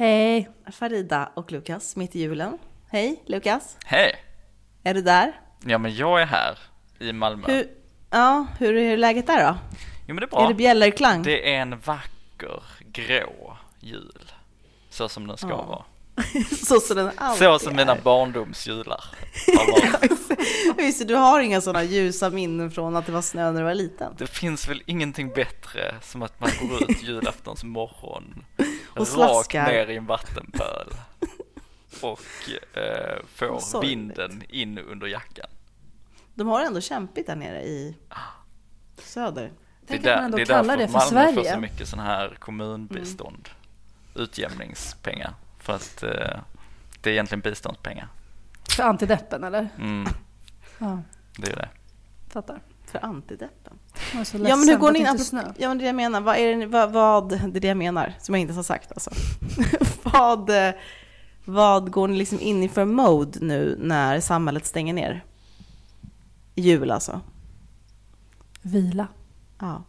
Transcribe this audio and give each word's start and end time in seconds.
Hej. 0.00 0.48
Farida 0.72 1.30
och 1.34 1.52
Lukas 1.52 1.96
mitt 1.96 2.16
i 2.16 2.20
julen. 2.20 2.58
Hej 2.90 3.22
Lukas, 3.26 3.76
Hej! 3.84 4.14
är 4.82 4.94
du 4.94 5.02
där? 5.02 5.40
Ja, 5.64 5.78
men 5.78 5.94
jag 5.94 6.22
är 6.22 6.26
här 6.26 6.58
i 6.98 7.12
Malmö. 7.12 7.46
Hur, 7.48 7.68
ja, 8.10 8.46
hur 8.58 8.76
är 8.76 8.96
läget 8.96 9.26
där 9.26 9.46
då? 9.52 9.58
Jo, 10.06 10.14
men 10.14 10.16
det 10.16 10.22
är 10.22 10.26
bra. 10.26 10.44
Är 10.44 10.48
det 10.48 10.54
bjällerklang? 10.54 11.22
Det 11.22 11.54
är 11.54 11.60
en 11.62 11.78
vacker 11.78 12.62
grå 12.92 13.56
jul. 13.80 14.32
Så 14.90 15.08
som 15.08 15.26
den 15.26 15.36
ska 15.36 15.48
Ja, 15.48 15.62
vara. 15.62 15.84
Så 16.66 16.80
som 16.80 16.96
den 16.96 17.10
alltid 17.16 17.38
Så 17.48 17.58
som 17.58 17.76
mina 17.76 17.92
är. 17.96 18.00
barndomsjular 18.00 19.04
har 19.56 19.72
varit. 19.72 20.10
Just 20.78 20.98
det, 20.98 21.04
du 21.04 21.14
har 21.14 21.40
inga 21.40 21.60
sådana 21.60 21.82
ljusa 21.84 22.30
minnen 22.30 22.70
från 22.70 22.96
att 22.96 23.06
det 23.06 23.12
var 23.12 23.22
snö 23.22 23.52
när 23.52 23.60
du 23.60 23.64
var 23.66 23.74
liten. 23.74 24.14
Det 24.18 24.26
finns 24.26 24.68
väl 24.68 24.82
ingenting 24.86 25.28
bättre 25.28 25.94
som 26.02 26.22
att 26.22 26.40
man 26.40 26.50
går 26.68 26.90
ut 26.90 27.02
julaftons 27.02 27.64
morgon 27.64 28.44
Och 28.90 28.96
rakt 28.98 29.10
slaskar. 29.10 29.66
ner 29.66 29.86
i 29.90 29.96
en 29.96 30.06
vattenpöl 30.06 30.88
och 32.02 32.20
eh, 32.78 33.18
får 33.34 33.60
sorgligt. 33.60 33.90
vinden 33.92 34.42
in 34.48 34.78
under 34.78 35.06
jackan. 35.06 35.46
De 36.34 36.48
har 36.48 36.60
ändå 36.60 36.80
kämpigt 36.80 37.26
där 37.26 37.36
nere 37.36 37.62
i 37.62 37.96
söder. 39.02 39.52
Det 39.86 39.94
är, 39.94 39.98
där, 39.98 40.28
det 40.28 40.42
är 40.42 40.46
därför 40.46 40.76
det 40.76 40.86
för 40.88 40.92
Malmö 40.92 41.24
får 41.26 41.32
Sverige. 41.42 41.52
så 41.54 41.60
mycket 41.60 41.88
sån 41.88 41.98
här 41.98 42.36
kommunbistånd, 42.40 43.48
utjämningspengar. 44.14 45.34
För 45.70 45.76
att 45.76 46.02
eh, 46.02 46.40
det 47.00 47.10
är 47.10 47.12
egentligen 47.12 47.40
biståndspengar. 47.40 48.08
För 48.76 48.82
antideppen 48.82 49.44
eller? 49.44 49.68
Mm, 49.78 50.08
Ja, 50.78 51.02
det 51.36 51.52
är 51.52 51.56
det. 51.56 51.68
fattar. 52.28 52.62
För 52.86 53.04
antideppen. 53.04 53.78
Ja 54.12 54.56
men 54.56 54.68
hur 54.68 54.76
går 54.76 54.92
ni 54.92 54.98
in? 54.98 55.18
snö. 55.18 55.52
Ja 55.58 55.68
men 55.68 55.78
det 55.78 55.82
är 55.82 55.84
det 55.84 55.86
jag 55.86 55.94
menar, 55.96 56.20
vad 56.20 56.36
är 56.36 56.56
det, 56.56 56.66
vad, 56.66 56.92
vad, 56.92 57.28
det 57.28 57.36
är 57.58 57.60
det 57.60 57.68
jag 57.68 57.76
menar, 57.76 58.14
som 58.20 58.34
jag 58.34 58.40
inte 58.40 58.52
har 58.54 58.62
sagt 58.62 58.92
alltså. 58.92 59.10
vad, 60.02 60.50
eh, 60.68 60.74
vad 61.44 61.90
går 61.90 62.08
ni 62.08 62.16
liksom 62.18 62.40
in 62.40 62.62
i 62.62 62.68
för 62.68 62.84
mode 62.84 63.38
nu 63.40 63.76
när 63.80 64.20
samhället 64.20 64.66
stänger 64.66 64.94
ner? 64.94 65.24
Jul 66.54 66.90
alltså. 66.90 67.20
Vila. 68.62 69.06
Ja. 69.58 69.84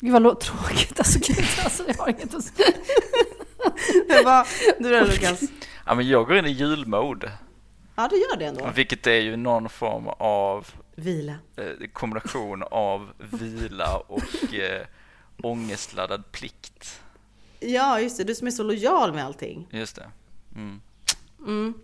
Gud 0.00 0.12
vad 0.12 0.40
tråkigt. 0.40 0.98
Alltså, 0.98 1.18
gud, 1.18 1.46
alltså 1.64 1.82
jag 1.88 1.94
har 1.94 2.08
inget 2.08 2.34
att 2.34 2.44
säga. 2.44 2.68
Vad- 4.24 4.46
du 4.78 4.90
då 4.90 5.00
Lukas? 5.04 5.40
Ja, 5.86 5.94
men 5.94 6.08
jag 6.08 6.26
går 6.26 6.36
in 6.36 6.46
i 6.46 6.50
julmode, 6.50 7.32
Ja 7.96 8.08
du 8.10 8.16
gör 8.16 8.36
det 8.36 8.44
ändå. 8.44 8.70
vilket 8.74 9.06
är 9.06 9.20
ju 9.20 9.36
någon 9.36 9.68
form 9.68 10.08
av 10.08 10.66
Vila. 10.94 11.34
eh, 11.56 11.88
kombination 11.92 12.62
av 12.70 13.10
vila 13.18 13.96
och 13.96 14.22
eh, 14.54 14.86
ångestladdad 15.42 16.32
plikt. 16.32 17.00
Ja 17.60 18.00
just 18.00 18.16
det, 18.18 18.24
du 18.24 18.34
som 18.34 18.46
är 18.46 18.50
så 18.50 18.62
lojal 18.62 19.12
med 19.12 19.24
allting. 19.24 19.66
Just 19.70 19.96
det. 19.96 20.06
Mm. 20.54 20.80
Mm. 21.46 21.74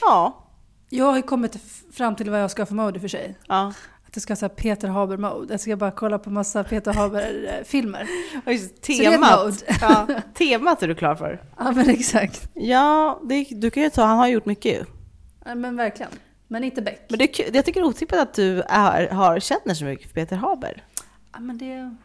Ja. 0.00 0.42
Jag 0.88 1.04
har 1.04 1.16
ju 1.16 1.22
kommit 1.22 1.56
fram 1.92 2.16
till 2.16 2.30
vad 2.30 2.42
jag 2.42 2.50
ska 2.50 2.62
ha 2.62 2.66
för 2.66 2.74
mode 2.74 3.00
för 3.00 3.08
sig. 3.08 3.38
Ja. 3.48 3.72
Det 4.16 4.20
ska 4.20 4.34
här 4.40 4.48
Peter 4.48 4.88
Haber-mode. 4.88 5.52
Jag 5.52 5.60
ska 5.60 5.76
bara 5.76 5.90
kolla 5.90 6.18
på 6.18 6.30
massa 6.30 6.64
Peter 6.64 6.92
Haber-filmer. 6.92 8.08
Just 8.46 8.82
temat. 8.82 9.64
Ja, 9.80 10.06
temat 10.34 10.82
är 10.82 10.88
du 10.88 10.94
klar 10.94 11.14
för. 11.14 11.42
Ja 11.58 11.72
men 11.72 11.90
exakt. 11.90 12.48
Ja, 12.54 13.20
det, 13.24 13.46
du 13.50 13.70
kan 13.70 13.82
ju 13.82 13.90
ta, 13.90 14.04
han 14.04 14.18
har 14.18 14.28
gjort 14.28 14.46
mycket 14.46 14.72
ju. 14.74 14.84
Ja, 15.44 15.54
men 15.54 15.76
verkligen. 15.76 16.12
Men 16.48 16.64
inte 16.64 16.82
Beck. 16.82 17.06
Men 17.08 17.18
det 17.18 17.38
jag 17.54 17.64
tycker 17.64 17.80
det 17.80 17.84
är 17.84 17.88
otippat 17.88 18.18
att 18.18 18.34
du 18.34 18.62
är, 18.62 19.08
har, 19.08 19.40
känner 19.40 19.74
så 19.74 19.84
mycket 19.84 20.06
för 20.06 20.14
Peter 20.14 20.36
Haber. 20.36 20.84
Ja, 21.32 21.40
men 21.40 21.58
det... 21.58 21.96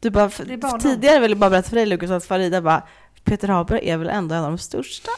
Du 0.00 0.10
bara, 0.10 0.30
Det 0.46 0.52
är 0.52 0.56
barndom. 0.56 0.80
tidigare 0.80 1.20
ville 1.20 1.32
jag 1.32 1.38
bara 1.38 1.50
berätta 1.50 1.68
för 1.68 1.76
dig 1.76 1.86
Lukas 1.86 2.10
att 2.10 2.24
Farida 2.24 2.62
bara, 2.62 2.82
Peter 3.24 3.48
Haber 3.48 3.84
är 3.84 3.96
väl 3.96 4.08
ändå 4.08 4.34
en 4.34 4.44
av 4.44 4.50
de 4.50 4.58
största? 4.58 5.10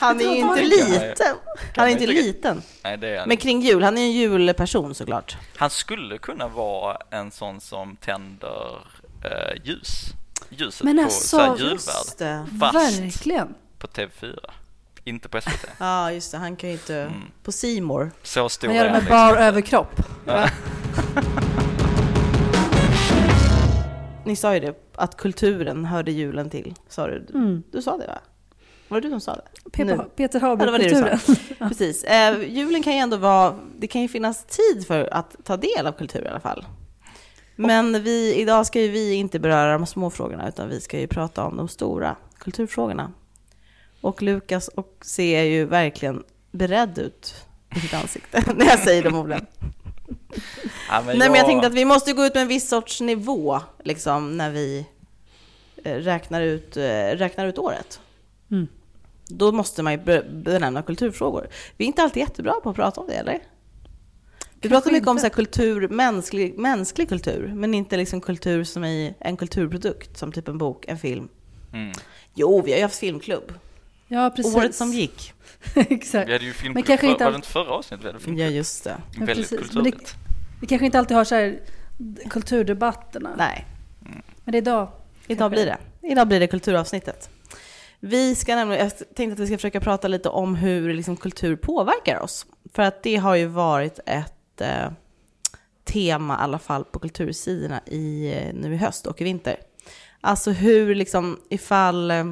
Han 0.00 0.20
är 0.20 0.24
ju 0.24 0.36
inte 0.36 0.62
liten. 0.62 1.36
Han 1.76 1.86
är 1.86 1.90
inte 1.92 2.06
liten. 2.06 2.62
Nej, 2.84 2.98
det 2.98 3.08
är 3.08 3.18
han. 3.18 3.28
Men 3.28 3.36
kring 3.36 3.60
jul, 3.60 3.82
han 3.82 3.98
är 3.98 4.02
en 4.02 4.12
julperson 4.12 4.94
såklart. 4.94 5.36
Han 5.56 5.70
skulle 5.70 6.18
kunna 6.18 6.48
vara 6.48 6.96
en 7.10 7.30
sån 7.30 7.60
som 7.60 7.96
tänder 7.96 8.80
eh, 9.24 9.62
ljus. 9.64 10.04
Ljuset 10.48 10.84
Men 10.84 10.96
på 10.96 11.02
alltså, 11.02 11.28
så 11.28 11.40
här 11.40 11.48
just 11.48 11.60
julvärd 11.60 11.76
Just 11.76 12.18
det. 12.18 12.46
Fast 12.60 12.74
Verkligen. 12.74 13.54
på 13.78 13.86
TV4. 13.86 14.38
Inte 15.04 15.28
på 15.28 15.40
SVT. 15.40 15.66
Ja, 15.78 16.12
just 16.12 16.32
det. 16.32 16.38
Han 16.38 16.56
kan 16.56 16.68
ju 16.70 16.74
inte... 16.74 16.96
Mm. 16.96 17.22
På 17.42 17.52
Simor. 17.52 18.10
Så 18.22 18.48
stor 18.48 18.68
Han 18.68 18.76
gör 18.76 18.84
är 18.84 18.86
det 18.88 18.92
med 18.92 19.02
liksom. 19.02 19.16
bar 19.16 19.36
överkropp. 19.36 20.00
Ni 24.24 24.36
sa 24.36 24.54
ju 24.54 24.60
det, 24.60 24.74
att 24.94 25.16
kulturen 25.16 25.84
hörde 25.84 26.12
julen 26.12 26.50
till. 26.50 26.74
Sa 26.88 27.06
du? 27.06 27.26
Mm. 27.34 27.62
Du 27.72 27.82
sa 27.82 27.96
det 27.96 28.06
va? 28.06 28.18
Var 28.88 29.00
det 29.00 29.08
du 29.08 29.10
som 29.10 29.20
sa 29.20 29.34
det? 29.34 29.70
Peter. 29.70 30.04
Peter 30.16 30.40
Ja, 30.40 30.56
det 30.56 30.70
var 30.70 30.78
det 30.78 30.84
du 30.84 30.94
sa. 30.94 31.00
Haber-kulturen. 31.00 31.58
Precis. 31.68 32.04
Eh, 32.04 32.42
julen 32.48 32.82
kan 32.82 32.92
ju 32.92 32.98
ändå 32.98 33.16
vara, 33.16 33.54
det 33.78 33.86
kan 33.86 34.02
ju 34.02 34.08
finnas 34.08 34.44
tid 34.44 34.86
för 34.86 35.14
att 35.14 35.36
ta 35.44 35.56
del 35.56 35.86
av 35.86 35.92
kultur 35.92 36.24
i 36.24 36.28
alla 36.28 36.40
fall. 36.40 36.64
Men 37.56 38.02
vi, 38.02 38.34
idag 38.34 38.66
ska 38.66 38.80
ju 38.80 38.88
vi 38.88 39.14
inte 39.14 39.38
beröra 39.38 39.72
de 39.72 39.86
små 39.86 40.10
frågorna, 40.10 40.48
utan 40.48 40.68
vi 40.68 40.80
ska 40.80 41.00
ju 41.00 41.06
prata 41.06 41.44
om 41.44 41.56
de 41.56 41.68
stora 41.68 42.16
kulturfrågorna. 42.38 43.12
Och 44.00 44.22
Lukas 44.22 44.68
och 44.68 44.96
ser 45.00 45.42
ju 45.42 45.64
verkligen 45.64 46.24
beredd 46.50 46.98
ut 46.98 47.34
i 47.76 47.80
sitt 47.80 47.94
ansikte 47.94 48.44
när 48.56 48.66
jag 48.66 48.78
säger 48.78 49.02
de 49.02 49.14
orden. 49.14 49.46
Ja, 50.88 51.02
men 51.06 51.18
Nej, 51.18 51.28
men 51.28 51.34
jag 51.34 51.46
tänkte 51.46 51.66
att 51.66 51.74
vi 51.74 51.84
måste 51.84 52.12
gå 52.12 52.24
ut 52.24 52.34
med 52.34 52.42
en 52.42 52.48
viss 52.48 52.68
sorts 52.68 53.00
nivå, 53.00 53.60
liksom, 53.84 54.36
när 54.36 54.50
vi 54.50 54.86
eh, 55.84 55.94
räknar 55.94 56.42
ut, 56.42 56.76
eh, 56.76 56.82
räknar 57.12 57.46
ut 57.46 57.58
året. 57.58 58.00
Mm. 58.50 58.66
Då 59.28 59.52
måste 59.52 59.82
man 59.82 59.92
ju 59.92 59.98
be- 59.98 60.22
benämna 60.30 60.82
kulturfrågor. 60.82 61.48
Vi 61.76 61.84
är 61.84 61.86
inte 61.86 62.02
alltid 62.02 62.20
jättebra 62.20 62.52
på 62.62 62.70
att 62.70 62.76
prata 62.76 63.00
om 63.00 63.06
det, 63.06 63.14
eller? 63.14 63.38
Vi 64.60 64.68
pratar 64.68 64.90
mycket 64.92 65.08
om 65.08 65.12
inte. 65.16 65.20
så 65.20 65.26
här 65.26 65.34
kultur, 65.34 65.88
mänsklig, 65.88 66.58
mänsklig 66.58 67.08
kultur, 67.08 67.52
men 67.54 67.74
inte 67.74 67.96
liksom 67.96 68.20
kultur 68.20 68.64
som 68.64 68.84
är 68.84 69.14
en 69.18 69.36
kulturprodukt, 69.36 70.18
som 70.18 70.32
typ 70.32 70.48
en 70.48 70.58
bok, 70.58 70.84
en 70.88 70.98
film. 70.98 71.28
Mm. 71.72 71.92
Jo, 72.34 72.62
vi 72.62 72.70
har 72.72 72.76
ju 72.78 72.82
haft 72.84 72.98
filmklubb. 72.98 73.54
Ja, 74.08 74.30
precis. 74.36 74.54
Året 74.56 74.74
som 74.74 74.92
gick. 74.92 75.32
Exakt. 75.74 76.28
Vi 76.28 76.32
hade 76.32 76.44
ju 76.44 76.52
filmklubb, 76.52 76.74
Men 76.74 76.82
kanske 76.82 77.06
för, 77.06 77.12
inte 77.12 77.24
var 77.24 77.30
det 77.30 77.36
inte 77.36 77.48
förra 77.48 77.70
avsnittet 77.70 78.04
vi 78.04 78.08
hade 78.08 78.18
Ja, 78.18 78.24
filmklubb? 78.24 78.50
just 78.50 78.84
det. 78.84 78.96
Ja, 79.18 79.24
Väldigt 79.26 79.50
precis. 79.50 79.74
Men 79.74 79.84
det- 79.84 79.90
kulturligt. 79.90 80.14
Vi 80.60 80.66
kanske 80.66 80.86
inte 80.86 80.98
alltid 80.98 81.16
har 81.16 81.24
så 81.24 81.34
här 81.34 81.60
kulturdebatterna. 82.30 83.30
Nej, 83.38 83.66
Men 84.44 84.52
det 84.52 84.58
är 84.58 84.62
idag. 84.62 84.88
Idag 85.26 85.50
blir 85.50 85.66
det. 85.66 85.78
Idag 86.02 86.28
blir 86.28 86.40
det 86.40 86.46
kulturavsnittet. 86.46 87.30
Vi 88.00 88.34
ska 88.34 88.56
nämligen, 88.56 88.84
jag 88.84 89.14
tänkte 89.14 89.32
att 89.32 89.38
vi 89.38 89.46
ska 89.46 89.56
försöka 89.56 89.80
prata 89.80 90.08
lite 90.08 90.28
om 90.28 90.54
hur 90.54 90.94
liksom 90.94 91.16
kultur 91.16 91.56
påverkar 91.56 92.20
oss. 92.20 92.46
För 92.74 92.82
att 92.82 93.02
det 93.02 93.16
har 93.16 93.34
ju 93.34 93.46
varit 93.46 94.00
ett 94.06 94.60
eh, 94.60 94.90
tema 95.84 96.34
i 96.34 96.42
alla 96.42 96.58
fall 96.58 96.84
på 96.84 96.98
kultursidorna 96.98 97.80
i, 97.86 98.32
eh, 98.32 98.54
nu 98.54 98.74
i 98.74 98.76
höst 98.76 99.06
och 99.06 99.20
i 99.20 99.24
vinter. 99.24 99.56
Alltså 100.20 100.50
hur 100.50 100.94
liksom 100.94 101.40
ifall, 101.48 102.10
eh, 102.10 102.24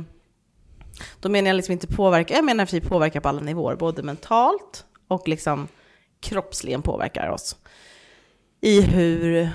då 1.20 1.28
menar 1.28 1.48
jag 1.48 1.56
liksom 1.56 1.72
inte 1.72 1.86
påverka, 1.86 2.34
jag 2.34 2.44
menar 2.44 2.64
att 2.64 2.72
vi 2.72 2.80
påverkar 2.80 3.20
på 3.20 3.28
alla 3.28 3.40
nivåer, 3.40 3.76
både 3.76 4.02
mentalt 4.02 4.84
och 5.08 5.28
liksom 5.28 5.68
kroppsligen 6.20 6.82
påverkar 6.82 7.28
oss. 7.28 7.56
I 8.60 8.80
hur 8.80 9.50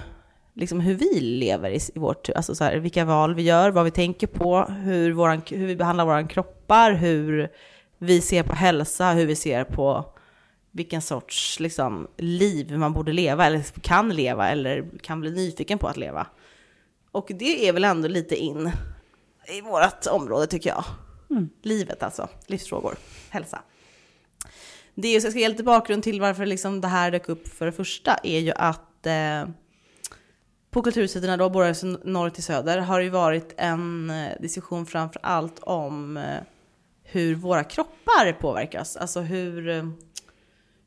liksom 0.60 0.80
hur 0.80 0.96
vi 0.96 1.20
lever 1.20 1.70
i, 1.70 1.80
i 1.96 2.00
vårt, 2.00 2.30
alltså 2.30 2.56
så 2.56 2.64
här, 2.64 2.78
vilka 2.78 3.06
val 3.06 3.36
vi 3.36 3.42
gör, 3.42 3.72
vad 3.72 3.86
vi 3.86 3.92
tänker 3.92 4.28
på, 4.28 4.64
hur, 4.64 5.12
våran, 5.12 5.42
hur 5.50 5.68
vi 5.68 5.76
behandlar 5.76 6.06
våra 6.06 6.28
kroppar, 6.28 6.92
hur 6.92 7.52
vi 7.98 8.22
ser 8.22 8.44
på 8.44 8.56
hälsa, 8.56 9.12
hur 9.12 9.26
vi 9.26 9.36
ser 9.36 9.64
på 9.64 10.14
vilken 10.72 11.02
sorts 11.02 11.60
liksom, 11.60 12.08
liv 12.18 12.78
man 12.78 12.94
borde 12.94 13.14
leva, 13.14 13.46
eller 13.46 13.64
kan 13.82 14.10
leva, 14.10 14.50
eller 14.50 14.86
kan 15.02 15.22
bli 15.22 15.32
nyfiken 15.32 15.80
på 15.80 15.88
att 15.88 15.98
leva. 15.98 16.28
Och 17.12 17.32
det 17.40 17.68
är 17.68 17.74
väl 17.74 17.84
ändå 17.84 18.08
lite 18.08 18.36
in 18.36 18.72
i 19.58 19.62
vårt 19.62 20.08
område 20.12 20.48
tycker 20.48 20.70
jag. 20.70 20.84
Mm. 21.30 21.50
Livet 21.62 22.04
alltså, 22.04 22.28
livsfrågor, 22.48 22.96
hälsa. 23.30 23.62
Det 24.96 25.08
är, 25.08 25.14
jag 25.14 25.32
ska 25.32 25.40
ge 25.40 25.50
lite 25.50 25.64
bakgrund 25.64 26.04
till 26.04 26.22
varför 26.22 26.46
liksom 26.46 26.82
det 26.82 26.88
här 26.88 27.12
dök 27.12 27.30
upp 27.30 27.48
för 27.48 27.66
det 27.66 27.72
första, 27.72 28.16
är 28.24 28.40
ju 28.40 28.52
att 28.52 29.06
eh, 29.06 29.50
på 30.72 30.82
kultursidorna 30.82 31.38
då, 31.38 31.50
både 31.50 31.76
från 31.76 31.98
norr 32.04 32.30
till 32.30 32.44
söder, 32.44 32.78
har 32.78 32.98
det 33.00 33.04
ju 33.04 33.10
varit 33.10 33.54
en 33.58 34.10
eh, 34.10 34.32
diskussion 34.40 34.86
framför 34.86 35.20
allt 35.24 35.60
om 35.60 36.18
eh, 36.18 36.40
hur 37.04 37.36
våra 37.36 37.64
kroppar 37.64 38.34
påverkas. 38.40 38.98
Alltså 38.98 39.20
hur, 39.20 39.70
eh, 39.70 39.90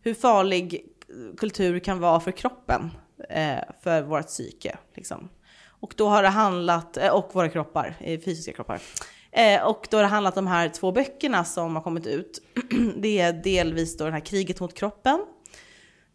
hur 0.03 0.15
farlig 0.15 0.87
kultur 1.39 1.79
kan 1.79 2.01
vara 2.01 2.21
för 2.21 2.31
kroppen, 2.31 2.91
för 3.83 4.03
vårt 4.03 4.27
psyke. 4.27 4.79
Liksom. 4.95 5.29
Och 5.69 5.95
då 5.97 6.09
har 6.09 6.23
det 6.23 6.29
handlat, 6.29 6.97
och 7.13 7.31
våra 7.33 7.49
kroppar, 7.49 7.97
fysiska 8.01 8.53
kroppar. 8.53 8.81
Och 9.63 9.87
då 9.91 9.97
har 9.97 10.03
det 10.03 10.09
handlat 10.09 10.37
om 10.37 10.45
de 10.45 10.51
här 10.51 10.69
två 10.69 10.93
böckerna 10.93 11.45
som 11.45 11.77
har 11.77 11.83
kommit 11.83 12.07
ut. 12.07 12.43
Det 12.97 13.21
är 13.21 13.33
delvis 13.33 13.97
då 13.97 14.05
den 14.05 14.13
här 14.13 14.21
Kriget 14.21 14.61
mot 14.61 14.75
kroppen, 14.75 15.25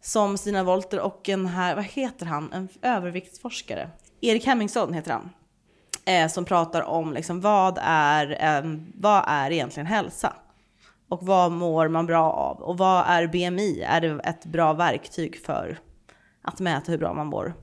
som 0.00 0.38
Stina 0.38 0.64
Wolter 0.64 1.00
och 1.00 1.28
en 1.28 1.46
här, 1.46 1.74
vad 1.74 1.84
heter 1.84 2.26
han, 2.26 2.52
en 2.52 2.68
överviktsforskare. 2.82 3.90
Erik 4.20 4.46
Hemmingsson 4.46 4.92
heter 4.92 5.12
han. 5.12 5.30
Eh, 6.04 6.28
som 6.28 6.44
pratar 6.44 6.82
om 6.82 7.12
liksom, 7.12 7.40
vad, 7.40 7.78
är, 7.82 8.44
eh, 8.44 8.78
vad 8.94 9.24
är 9.26 9.50
egentligen 9.50 9.86
hälsa? 9.86 10.32
Och 11.08 11.22
vad 11.22 11.52
mår 11.52 11.88
man 11.88 12.06
bra 12.06 12.32
av? 12.32 12.62
Och 12.62 12.78
vad 12.78 13.04
är 13.06 13.26
BMI? 13.26 13.82
Är 13.82 14.00
det 14.00 14.20
ett 14.24 14.44
bra 14.44 14.72
verktyg 14.72 15.44
för 15.44 15.78
att 16.42 16.60
mäta 16.60 16.92
hur 16.92 16.98
bra 16.98 17.14
man 17.14 17.26
mår? 17.26 17.54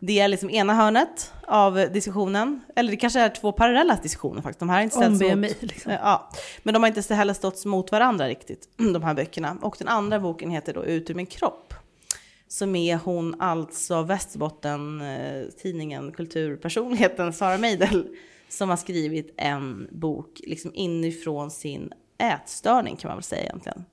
Det 0.00 0.20
är 0.20 0.28
liksom 0.28 0.50
ena 0.50 0.74
hörnet 0.74 1.32
av 1.46 1.74
diskussionen, 1.92 2.60
eller 2.76 2.90
det 2.90 2.96
kanske 2.96 3.20
är 3.20 3.28
två 3.28 3.52
parallella 3.52 3.98
diskussioner 4.02 4.42
faktiskt. 4.42 4.60
De 4.60 4.68
här 4.68 4.76
har 4.76 4.82
inte 4.82 4.96
Om 4.96 5.02
ställts 5.02 5.20
mot- 5.22 5.30
BMI. 5.30 5.54
Liksom. 5.60 5.92
Ja, 5.92 6.30
men 6.62 6.74
de 6.74 6.82
har 6.82 6.88
inte 6.96 7.14
heller 7.14 7.34
stått 7.34 7.64
mot 7.64 7.92
varandra 7.92 8.28
riktigt, 8.28 8.68
de 8.76 9.02
här 9.02 9.14
böckerna. 9.14 9.56
Och 9.62 9.76
den 9.78 9.88
andra 9.88 10.20
boken 10.20 10.50
heter 10.50 10.74
då 10.74 10.84
Ut 10.84 11.10
ur 11.10 11.14
min 11.14 11.26
kropp. 11.26 11.74
Som 12.48 12.76
är 12.76 12.96
hon 12.96 13.40
alltså 13.40 14.02
Västerbotten, 14.02 15.00
eh, 15.00 15.42
tidningen 15.62 16.12
Kulturpersonligheten 16.12 17.32
Sara 17.32 17.58
Meidel 17.58 18.06
som 18.48 18.68
har 18.68 18.76
skrivit 18.76 19.34
en 19.36 19.88
bok 19.92 20.40
liksom 20.46 20.70
inifrån 20.74 21.50
sin 21.50 21.92
ätstörning 22.18 22.96
kan 22.96 23.08
man 23.08 23.16
väl 23.16 23.22
säga 23.24 23.42
egentligen. 23.42 23.84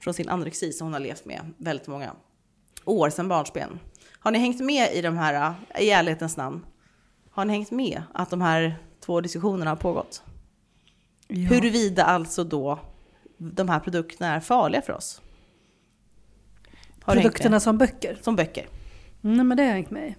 Från 0.00 0.14
sin 0.14 0.28
anorexi 0.28 0.72
som 0.72 0.86
hon 0.86 0.92
har 0.92 1.00
levt 1.00 1.24
med 1.24 1.40
väldigt 1.56 1.86
många 1.86 2.12
år 2.84 3.10
sedan 3.10 3.28
barnsben. 3.28 3.78
Har 4.26 4.30
ni 4.30 4.38
hängt 4.38 4.60
med 4.60 4.92
i 4.92 5.02
de 5.02 5.16
här, 5.16 5.54
eh, 5.74 5.82
i 5.82 5.90
ärlighetens 5.90 6.36
namn? 6.36 6.66
Har 7.30 7.44
ni 7.44 7.52
hängt 7.52 7.70
med 7.70 8.02
att 8.14 8.30
de 8.30 8.40
här 8.40 8.78
två 9.04 9.20
diskussionerna 9.20 9.70
har 9.70 9.76
pågått? 9.76 10.22
Ja. 11.28 11.48
Huruvida 11.48 12.04
alltså 12.04 12.44
då 12.44 12.78
de 13.38 13.68
här 13.68 13.80
produkterna 13.80 14.34
är 14.34 14.40
farliga 14.40 14.82
för 14.82 14.92
oss. 14.92 15.20
Har 17.02 17.14
Produkterna 17.14 17.60
som 17.60 17.78
böcker? 17.78 18.18
Som 18.22 18.36
böcker. 18.36 18.66
Nej 19.20 19.44
men 19.44 19.56
det 19.56 19.62
har 19.62 19.68
jag 19.68 19.74
hängt 19.74 19.90
med 19.90 20.08
i. 20.08 20.16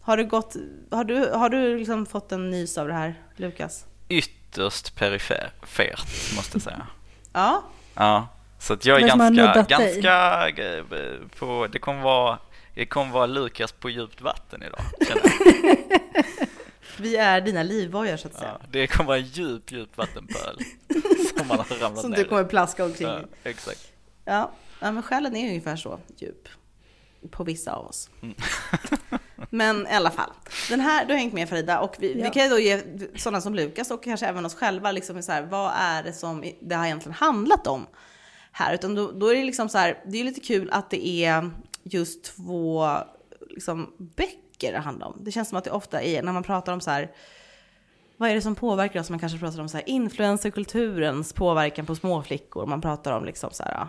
Har 0.00 0.16
du, 0.16 0.26
gått, 0.26 0.56
har 0.90 1.04
du, 1.04 1.30
har 1.30 1.48
du 1.48 1.78
liksom 1.78 2.06
fått 2.06 2.32
en 2.32 2.50
nys 2.50 2.78
av 2.78 2.88
det 2.88 2.94
här, 2.94 3.22
Lukas? 3.36 3.86
Ytterst 4.08 4.96
perifert, 4.96 6.36
måste 6.36 6.56
jag 6.56 6.62
säga. 6.62 6.86
Ja, 7.32 7.62
Ja, 7.94 8.28
så 8.58 8.72
att 8.72 8.84
jag 8.84 9.02
är 9.02 9.06
ganska, 9.06 9.76
dig? 9.78 10.00
ganska 10.00 10.48
eh, 10.48 10.84
på, 11.38 11.66
det 11.72 11.78
kommer 11.78 12.02
vara, 12.02 12.38
det 12.76 12.86
kommer 12.86 13.12
vara 13.12 13.26
Lukas 13.26 13.72
på 13.72 13.90
djupt 13.90 14.20
vatten 14.20 14.62
idag. 14.62 14.80
vi 16.98 17.16
är 17.16 17.40
dina 17.40 17.62
livbojar 17.62 18.16
så 18.16 18.28
att 18.28 18.34
säga. 18.34 18.56
Ja, 18.60 18.66
det 18.70 18.86
kommer 18.86 19.06
vara 19.08 19.18
en 19.18 19.24
djup, 19.24 19.72
djup 19.72 19.96
vattenpöl 19.96 20.58
som 21.38 21.48
man 21.48 21.58
har 21.58 21.78
ramlat 21.80 22.00
Som 22.00 22.10
ner 22.10 22.16
du 22.18 22.24
i. 22.24 22.28
kommer 22.28 22.44
plaska 22.44 22.84
omkring 22.84 23.08
Ja, 23.08 23.20
exakt. 23.44 23.92
Ja, 24.24 24.52
ja, 24.80 24.92
men 24.92 25.02
själen 25.02 25.36
är 25.36 25.48
ungefär 25.48 25.76
så 25.76 26.00
djup. 26.16 26.48
På 27.30 27.44
vissa 27.44 27.72
av 27.72 27.86
oss. 27.86 28.10
Mm. 28.22 28.34
Men 29.50 29.86
i 29.86 29.90
alla 29.90 30.10
fall. 30.10 30.30
Den 30.70 30.80
här, 30.80 31.04
du 31.04 31.12
har 31.12 31.18
hängt 31.18 31.32
med 31.34 31.48
Farida 31.48 31.80
och 31.80 31.96
vi, 31.98 32.14
vi 32.14 32.20
Ja. 32.22 32.30
kan 32.30 32.42
ju 32.44 32.48
då 32.48 32.58
ge 32.58 32.82
sådana 33.16 33.40
som 33.40 33.54
Lukas 33.54 33.90
och 33.90 34.04
kanske 34.04 34.26
även 34.26 34.46
oss 34.46 34.54
själva 34.54 34.92
liksom 34.92 35.22
så 35.22 35.32
här, 35.32 35.42
vad 35.42 35.72
är 35.76 36.02
det 36.02 36.12
som 36.12 36.44
det 36.60 36.74
har 36.74 36.84
egentligen 36.84 37.14
handlat 37.14 37.66
om 37.66 37.86
här? 38.52 38.74
Utan 38.74 38.94
då, 38.94 39.12
då 39.12 39.28
är 39.28 39.34
det 39.34 39.44
liksom 39.44 39.68
så 39.68 39.78
här, 39.78 39.98
det 40.06 40.20
är 40.20 40.24
lite 40.24 40.40
kul 40.40 40.70
att 40.72 40.90
det 40.90 41.06
är 41.24 41.50
just 41.90 42.24
två 42.24 42.88
liksom, 43.50 43.92
böcker 43.98 44.72
det 44.72 44.78
handlar 44.78 45.06
om. 45.06 45.18
Det 45.24 45.32
känns 45.32 45.48
som 45.48 45.58
att 45.58 45.64
det 45.64 45.70
ofta 45.70 46.02
är, 46.02 46.22
när 46.22 46.32
man 46.32 46.42
pratar 46.42 46.72
om 46.72 46.80
så 46.80 46.90
här, 46.90 47.12
vad 48.16 48.30
är 48.30 48.34
det 48.34 48.40
som 48.40 48.54
påverkar 48.54 49.00
oss? 49.00 49.10
Man 49.10 49.18
kanske 49.18 49.38
pratar 49.38 49.60
om 49.60 49.68
så 49.68 49.76
här 49.76 49.88
influencerkulturens 49.88 51.32
påverkan 51.32 51.86
på 51.86 51.94
småflickor. 51.94 52.66
Man 52.66 52.80
pratar 52.80 53.12
om 53.12 53.24
liksom 53.24 53.50
så 53.52 53.62
här, 53.62 53.88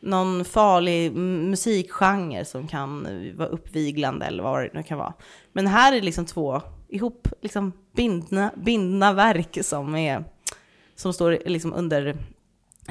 någon 0.00 0.44
farlig 0.44 1.12
musikgenre 1.12 2.44
som 2.44 2.68
kan 2.68 3.06
vara 3.36 3.48
uppviglande 3.48 4.26
eller 4.26 4.42
vad 4.42 4.62
det 4.62 4.70
nu 4.74 4.82
kan 4.82 4.98
vara. 4.98 5.14
Men 5.52 5.66
här 5.66 5.92
är 5.92 5.96
det 5.96 6.04
liksom 6.04 6.26
två 6.26 6.62
ihop 6.88 7.28
liksom 7.42 7.72
bindna, 7.92 8.50
bindna 8.56 9.12
verk 9.12 9.58
som, 9.62 9.94
är, 9.94 10.24
som 10.94 11.12
står 11.12 11.38
liksom 11.46 11.74
under 11.74 12.16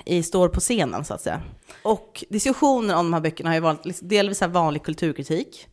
i, 0.05 0.23
står 0.23 0.49
på 0.49 0.59
scenen 0.59 1.05
så 1.05 1.13
att 1.13 1.21
säga. 1.21 1.41
Och 1.83 2.23
diskussioner 2.29 2.95
om 2.95 3.05
de 3.05 3.13
här 3.13 3.21
böckerna 3.21 3.49
har 3.49 3.55
ju 3.55 3.61
varit 3.61 3.85
liksom 3.85 4.07
delvis 4.07 4.41
här 4.41 4.47
vanlig 4.47 4.83
kulturkritik. 4.83 5.67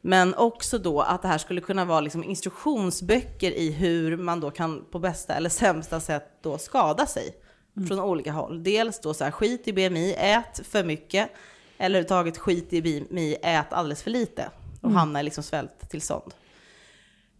Men 0.00 0.34
också 0.34 0.78
då 0.78 1.00
att 1.00 1.22
det 1.22 1.28
här 1.28 1.38
skulle 1.38 1.60
kunna 1.60 1.84
vara 1.84 2.00
liksom 2.00 2.24
instruktionsböcker 2.24 3.50
i 3.50 3.70
hur 3.70 4.16
man 4.16 4.40
då 4.40 4.50
kan 4.50 4.84
på 4.90 4.98
bästa 4.98 5.34
eller 5.34 5.50
sämsta 5.50 6.00
sätt 6.00 6.24
då 6.42 6.58
skada 6.58 7.06
sig 7.06 7.34
från 7.88 8.00
olika 8.00 8.32
håll. 8.32 8.62
Dels 8.62 9.00
då 9.00 9.14
så 9.14 9.24
här 9.24 9.30
skit 9.30 9.68
i 9.68 9.72
BMI, 9.72 10.14
ät 10.18 10.60
för 10.66 10.84
mycket. 10.84 11.30
Eller 11.78 11.98
överhuvudtaget 11.98 12.38
skit 12.38 12.72
i 12.72 12.82
BMI, 12.82 13.36
ät 13.42 13.72
alldeles 13.72 14.02
för 14.02 14.10
lite. 14.10 14.50
Och 14.80 14.92
hamna 14.92 15.20
i 15.20 15.22
liksom 15.22 15.44
svälttillstånd. 15.44 16.34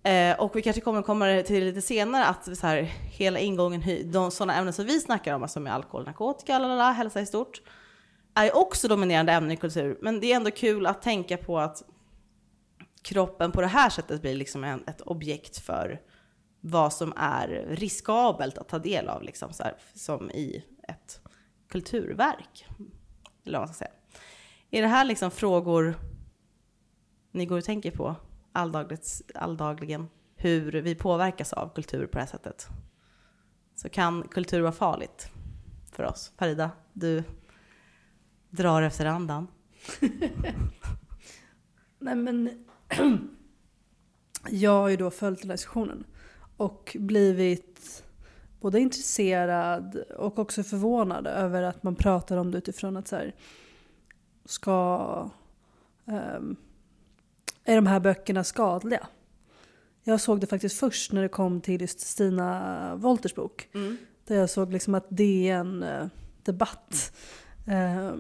Eh, 0.03 0.41
och 0.41 0.57
vi 0.57 0.63
kanske 0.63 0.81
kommer 0.81 1.03
komma 1.03 1.43
till 1.43 1.65
lite 1.65 1.83
senare 1.83 2.25
att 2.25 2.59
så 2.59 2.67
här, 2.67 2.83
hela 3.11 3.39
ingången, 3.39 4.11
de 4.13 4.31
sådana 4.31 4.55
ämnen 4.55 4.73
som 4.73 4.85
vi 4.85 5.01
snackar 5.01 5.35
om, 5.35 5.43
alltså 5.43 5.61
med 5.61 5.75
alkohol, 5.75 6.05
narkotika, 6.05 6.59
lalala, 6.59 6.93
hälsa 6.93 7.21
i 7.21 7.27
stort, 7.27 7.63
är 8.35 8.45
ju 8.45 8.51
också 8.51 8.89
dominerande 8.89 9.33
ämnen 9.33 9.51
i 9.51 9.57
kultur. 9.57 9.99
Men 10.01 10.21
det 10.21 10.33
är 10.33 10.37
ändå 10.37 10.51
kul 10.51 10.87
att 10.87 11.03
tänka 11.03 11.37
på 11.37 11.59
att 11.59 11.83
kroppen 13.03 13.53
på 13.53 13.61
det 13.61 13.67
här 13.67 13.91
sättet 13.91 14.23
blir 14.23 14.35
liksom 14.35 14.65
en, 14.65 14.85
ett 14.87 15.01
objekt 15.01 15.59
för 15.59 16.01
vad 16.61 16.93
som 16.93 17.13
är 17.17 17.67
riskabelt 17.69 18.59
att 18.59 18.69
ta 18.69 18.79
del 18.79 19.09
av, 19.09 19.23
liksom, 19.23 19.53
så 19.53 19.63
här, 19.63 19.77
som 19.95 20.31
i 20.31 20.65
ett 20.89 21.21
kulturverk. 21.69 22.67
Eller 23.45 23.59
vad 23.59 23.69
man 23.69 23.75
ska 23.75 23.85
säga. 23.85 23.95
Är 24.71 24.83
det 24.83 24.89
här 24.89 25.05
liksom 25.05 25.31
frågor 25.31 25.95
ni 27.33 27.47
går 27.47 27.59
och 27.59 27.65
tänker 27.65 27.91
på 27.91 28.17
alldagligen? 28.53 30.09
Hur 30.37 30.73
vi 30.73 30.95
påverkas 30.95 31.53
av 31.53 31.75
kultur 31.75 32.07
på 32.07 32.13
det 32.13 32.21
här 32.21 32.27
sättet? 32.27 32.69
Så 33.75 33.89
kan 33.89 34.29
kultur 34.29 34.61
vara 34.61 34.73
farligt 34.73 35.31
för 35.93 36.05
oss? 36.05 36.33
Farida, 36.39 36.71
du 36.93 37.23
drar 38.51 38.83
efter 38.83 39.07
andan. 39.07 39.47
Nej 41.99 42.15
men 42.15 42.67
jag 44.51 44.81
har 44.81 44.89
ju 44.89 44.97
då 44.97 45.11
följt 45.11 45.41
den 45.41 45.51
här 45.51 45.57
diskussionen 45.57 46.05
och 46.57 46.97
blivit 47.01 48.05
både 48.61 48.81
intresserad 48.81 49.97
och 49.97 50.39
också 50.39 50.63
förvånad 50.63 51.27
över 51.27 51.63
att 51.63 51.83
man 51.83 51.95
pratar 51.95 52.37
om 52.37 52.51
det 52.51 52.59
utifrån 52.59 52.97
att 52.97 53.09
så 53.09 53.17
här, 53.17 53.35
ska, 54.45 55.31
um, 56.05 56.57
är 57.71 57.77
de 57.77 57.87
här 57.87 58.01
böckerna 58.01 58.45
skadliga? 58.45 59.07
Jag 60.05 60.21
såg 60.21 60.41
det 60.41 60.47
faktiskt 60.47 60.79
först 60.79 61.13
när 61.13 61.23
det 61.23 61.29
kom 61.29 61.61
till 61.61 61.81
just 61.81 62.01
Stina 62.01 62.95
Wolters 62.97 63.35
bok. 63.35 63.69
Där 64.27 64.37
jag 64.37 64.51
såg 64.51 64.73
liksom 64.73 64.95
att 64.95 65.07
det 65.09 65.51
är 65.51 65.55
en 65.55 65.83
eh, 65.83 66.07
debatt 66.43 67.13
eh, 67.67 68.13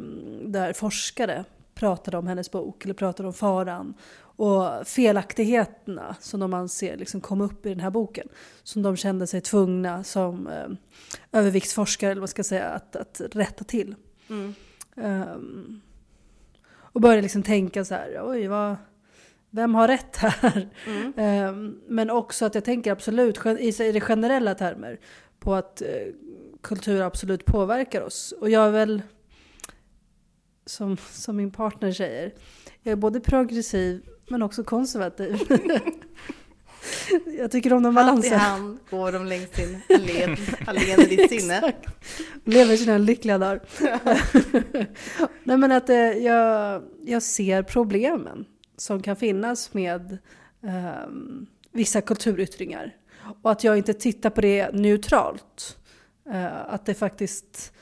där 0.43 0.73
forskare 0.73 1.45
pratade 1.75 2.19
om 2.19 2.27
hennes 2.27 2.51
bok, 2.51 2.85
eller 2.85 2.95
pratade 2.95 3.27
om 3.27 3.33
faran 3.35 3.95
och 4.21 4.87
felaktigheterna 4.87 6.17
som 6.21 6.41
de 6.41 6.55
anser 6.55 6.97
liksom 6.97 7.21
kom 7.21 7.41
upp 7.41 7.67
i 7.67 7.69
den 7.69 7.81
här 7.81 7.91
boken. 7.91 8.29
Som 8.63 8.83
de 8.83 8.97
kände 8.97 9.27
sig 9.27 9.41
tvungna 9.41 10.05
som 10.05 10.47
eh, 10.47 10.69
överviktsforskare, 11.33 12.11
eller 12.11 12.21
vad 12.21 12.31
ska 12.31 12.45
säga, 12.45 12.69
att, 12.69 12.97
att 12.97 13.21
rätta 13.33 13.65
till. 13.65 13.95
Mm. 14.29 14.55
Ehm, 14.97 15.81
och 16.71 17.01
började 17.01 17.23
liksom 17.23 17.43
tänka 17.43 17.85
så 17.85 17.95
här, 17.95 18.21
oj 18.23 18.47
vad, 18.47 18.77
vem 19.51 19.75
har 19.75 19.89
rätt 19.89 20.17
här? 20.17 20.69
Mm. 20.87 21.13
Ehm, 21.17 21.81
men 21.87 22.11
också 22.11 22.45
att 22.45 22.55
jag 22.55 22.65
tänker 22.65 22.93
absolut, 22.93 23.47
i 23.47 23.93
det 23.93 24.01
generella 24.01 24.55
termer, 24.55 25.01
på 25.39 25.55
att 25.55 25.83
eh, 25.83 25.89
kultur 26.63 27.01
absolut 27.01 27.45
påverkar 27.45 28.03
oss. 28.03 28.35
Och 28.41 28.51
jag 28.51 28.67
är 28.67 28.71
väl, 28.71 29.03
som, 30.67 30.97
som 30.97 31.37
min 31.37 31.51
partner 31.51 31.93
säger, 31.93 32.35
jag 32.83 32.93
är 32.93 32.97
både 32.97 33.21
progressiv 33.21 34.03
men 34.29 34.43
också 34.43 34.65
konservativ. 34.65 35.39
jag 37.39 37.51
tycker 37.51 37.73
om 37.73 37.83
den 37.83 37.97
Hand 37.97 38.09
i 38.09 38.13
balansen. 38.13 38.39
hand 38.39 38.79
går 38.91 39.13
de 39.13 39.27
längs 39.27 39.51
din 39.51 39.81
allén, 39.89 40.37
allén 40.67 41.01
i 41.01 41.17
ditt 41.17 41.31
sinne. 41.31 41.73
Lever 42.45 42.77
sina 42.77 42.99
lyckliga 42.99 43.39
dagar. 43.39 43.61
Nej 45.45 45.57
men 45.57 45.73
att 45.73 45.89
eh, 45.89 45.97
jag, 45.97 46.83
jag 47.05 47.23
ser 47.23 47.63
problemen 47.63 48.47
som 48.81 49.03
kan 49.03 49.17
finnas 49.17 49.75
med 49.75 50.19
ehm, 50.63 51.47
vissa 51.73 52.01
kulturyttringar. 52.01 52.97
Och 53.43 53.51
att 53.51 53.65
jag 53.65 53.77
inte 53.79 53.95
tittar 53.95 54.31
på 54.31 54.41
det 54.41 54.71
neutralt. 54.73 55.79
Eh, 56.31 56.73
att 56.75 56.87
det 56.87 56.95
faktiskt 56.95 57.73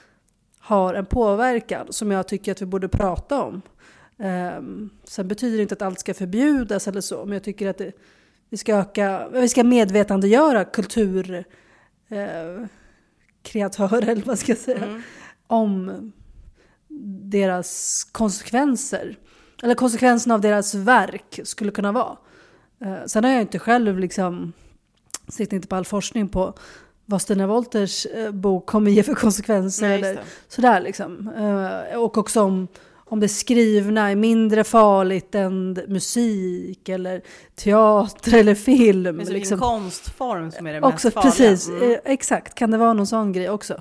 har 0.58 0.94
en 0.94 1.06
påverkan 1.06 1.86
som 1.90 2.10
jag 2.10 2.28
tycker 2.28 2.52
att 2.52 2.62
vi 2.62 2.66
borde 2.66 2.88
prata 2.88 3.42
om. 3.42 3.62
Ehm, 4.18 4.90
sen 5.04 5.28
betyder 5.28 5.56
det 5.56 5.62
inte 5.62 5.74
att 5.74 5.82
allt 5.82 6.00
ska 6.00 6.14
förbjudas 6.14 6.88
eller 6.88 7.00
så, 7.00 7.24
men 7.24 7.32
jag 7.32 7.42
tycker 7.42 7.68
att 7.68 7.78
det, 7.78 7.92
vi 8.48 8.56
ska 8.56 8.76
öka, 8.76 9.28
vi 9.28 9.48
ska 9.48 9.64
medvetandegöra 9.64 10.64
kultur 10.64 11.44
eh, 12.08 12.66
kreatörer, 13.42 14.08
eller 14.08 14.22
vad 14.22 14.38
ska 14.38 14.52
jag 14.52 14.58
säga, 14.58 14.84
Mm. 14.84 15.02
om 15.46 16.12
deras 17.30 18.04
konsekvenser. 18.12 19.18
Eller 19.62 19.74
konsekvenserna 19.74 20.34
av 20.34 20.40
deras 20.40 20.74
verk 20.74 21.40
skulle 21.44 21.70
kunna 21.70 21.92
vara. 21.92 22.16
Eh, 22.84 23.04
sen 23.06 23.24
har 23.24 23.30
jag 23.30 23.40
inte 23.40 23.58
själv 23.58 23.98
liksom, 23.98 24.52
sitter 25.28 25.56
inte 25.56 25.68
på 25.68 25.76
all 25.76 25.84
forskning 25.84 26.28
på 26.28 26.54
vad 27.06 27.22
Stina 27.22 27.46
Wolters 27.46 28.06
eh, 28.06 28.30
bok 28.30 28.66
kommer 28.66 28.90
ge 28.90 29.02
för 29.02 29.14
konsekvenser. 29.14 29.88
Nej, 29.88 29.98
eller 29.98 30.20
sådär 30.48 30.80
liksom. 30.80 31.28
Eh, 31.92 31.98
och 32.00 32.18
också 32.18 32.42
om, 32.42 32.68
om 32.94 33.20
det 33.20 33.28
skrivna 33.28 34.10
är 34.10 34.16
mindre 34.16 34.64
farligt 34.64 35.34
än 35.34 35.78
musik 35.88 36.88
eller 36.88 37.22
teater 37.54 38.34
eller 38.34 38.54
film. 38.54 39.02
Det 39.02 39.08
är 39.10 39.12
liksom. 39.12 39.34
vilken 39.34 39.58
konstform 39.58 40.50
som 40.52 40.66
är 40.66 40.72
det 40.72 40.80
Också 40.80 41.06
mest 41.06 41.14
farliga. 41.14 41.30
precis, 41.32 41.68
Mm. 41.68 41.98
exakt. 42.04 42.54
Kan 42.54 42.70
det 42.70 42.78
vara 42.78 42.92
någon 42.92 43.06
sån 43.06 43.32
grej 43.32 43.50
också? 43.50 43.80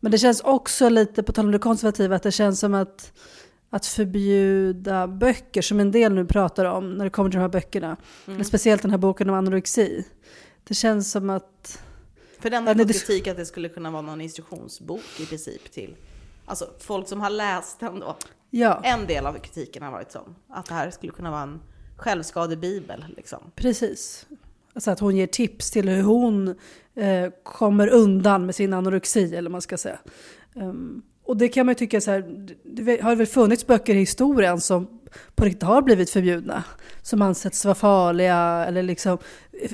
Men 0.00 0.12
det 0.12 0.18
känns 0.18 0.40
också 0.40 0.88
lite, 0.88 1.22
på 1.22 1.32
tal 1.32 1.44
om 1.44 1.52
det 1.52 1.58
konservativa, 1.58 2.16
att 2.16 2.22
det 2.22 2.32
känns 2.32 2.60
som 2.60 2.74
att, 2.74 3.12
att 3.70 3.86
förbjuda 3.86 5.06
böcker, 5.06 5.62
som 5.62 5.80
en 5.80 5.90
del 5.90 6.14
nu 6.14 6.24
pratar 6.26 6.64
om 6.64 6.94
när 6.94 7.04
det 7.04 7.10
kommer 7.10 7.30
till 7.30 7.38
de 7.38 7.42
här 7.42 7.48
böckerna. 7.48 7.96
Mm. 8.26 8.44
Speciellt 8.44 8.82
den 8.82 8.90
här 8.90 8.98
boken 8.98 9.30
om 9.30 9.36
anorexi. 9.36 10.04
Det 10.64 10.74
känns 10.74 11.10
som 11.10 11.30
att, 11.30 11.82
För 12.40 12.50
den 12.50 12.66
har 12.66 12.74
fått 12.74 12.92
kritik 12.92 13.26
att 13.26 13.36
det 13.36 13.46
skulle 13.46 13.68
kunna 13.68 13.90
vara 13.90 14.02
någon 14.02 14.20
instruktionsbok 14.20 15.20
i 15.20 15.26
princip 15.26 15.72
till 15.72 15.96
Alltså 16.48 16.70
folk 16.78 17.08
som 17.08 17.20
har 17.20 17.30
läst 17.30 17.80
den 17.80 18.00
då. 18.00 18.16
ja, 18.50 18.80
En 18.84 19.06
del 19.06 19.26
av 19.26 19.32
kritiken 19.38 19.82
har 19.82 19.90
varit 19.90 20.12
sån. 20.12 20.34
Att 20.48 20.66
det 20.66 20.74
här 20.74 20.90
skulle 20.90 21.12
kunna 21.12 21.30
vara 21.30 21.42
en 21.42 21.60
självskadebibel 21.96 23.04
liksom. 23.16 23.38
precis. 23.54 24.26
Alltså 24.72 24.90
att 24.90 25.00
hon 25.00 25.16
ger 25.16 25.26
tips 25.26 25.70
till 25.70 25.88
hur 25.88 26.02
hon 26.02 26.48
eh, 26.94 27.30
kommer 27.42 27.88
undan 27.88 28.46
med 28.46 28.54
sin 28.54 28.72
anorexi, 28.72 29.24
eller 29.36 29.42
vad 29.42 29.52
man 29.52 29.62
ska 29.62 29.76
säga. 29.78 29.98
Ehm, 30.56 31.02
och 31.28 31.36
det 31.36 31.48
kan 31.48 31.66
man 31.66 31.70
ju 31.70 31.74
tycka 31.74 32.00
så 32.00 32.10
här, 32.10 32.24
det 32.64 33.02
har 33.02 33.16
väl 33.16 33.26
funnits 33.26 33.66
böcker 33.66 33.94
i 33.94 33.98
historien 33.98 34.60
som 34.60 35.00
på 35.34 35.44
riktigt 35.44 35.62
har 35.62 35.82
blivit 35.82 36.10
förbjudna. 36.10 36.64
Som 37.02 37.22
ansetts 37.22 37.64
vara 37.64 37.74
farliga 37.74 38.64
eller 38.68 38.82
liksom 38.82 39.18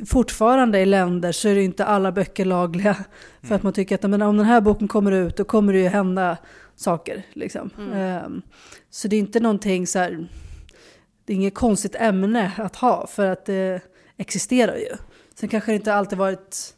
fortfarande 0.06 0.80
i 0.80 0.86
länder 0.86 1.32
så 1.32 1.48
är 1.48 1.54
det 1.54 1.62
inte 1.62 1.84
alla 1.84 2.12
böcker 2.12 2.44
lagliga. 2.44 2.96
För 3.42 3.54
att 3.54 3.62
man 3.62 3.72
tycker 3.72 3.94
att 3.94 4.10
men, 4.10 4.22
om 4.22 4.36
den 4.36 4.46
här 4.46 4.60
boken 4.60 4.88
kommer 4.88 5.12
ut 5.12 5.36
då 5.36 5.44
kommer 5.44 5.72
det 5.72 5.78
ju 5.78 5.88
hända 5.88 6.36
saker. 6.76 7.22
Liksom. 7.32 7.70
Ehm, 7.94 8.42
så 8.90 9.08
det 9.08 9.16
är 9.16 9.20
inte 9.20 9.40
någonting 9.40 9.86
så 9.86 9.98
här, 9.98 10.28
det 11.24 11.32
är 11.32 11.34
inget 11.34 11.54
konstigt 11.54 11.94
ämne 11.94 12.52
att 12.56 12.76
ha 12.76 13.06
för 13.06 13.26
att 13.26 13.46
det 13.46 13.80
existerar 14.16 14.76
ju. 14.76 14.96
Sen 15.34 15.48
kanske 15.48 15.72
det 15.72 15.76
inte 15.76 15.94
alltid 15.94 16.18
varit 16.18 16.74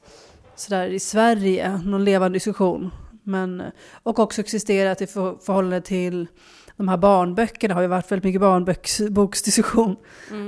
sådär 0.56 0.88
i 0.88 1.00
Sverige, 1.00 1.80
någon 1.84 2.04
levande 2.04 2.36
diskussion. 2.36 2.90
Men, 3.26 3.62
och 4.02 4.18
också 4.18 4.40
existerat 4.40 5.02
i 5.02 5.06
för, 5.06 5.36
förhållande 5.42 5.80
till 5.80 6.26
de 6.76 6.88
här 6.88 6.96
barnböckerna 6.96 7.74
har 7.74 7.82
ju 7.82 7.88
varit 7.88 8.12
väldigt 8.12 8.24
mycket 8.24 8.40
barnboksdiskussion. 8.40 9.96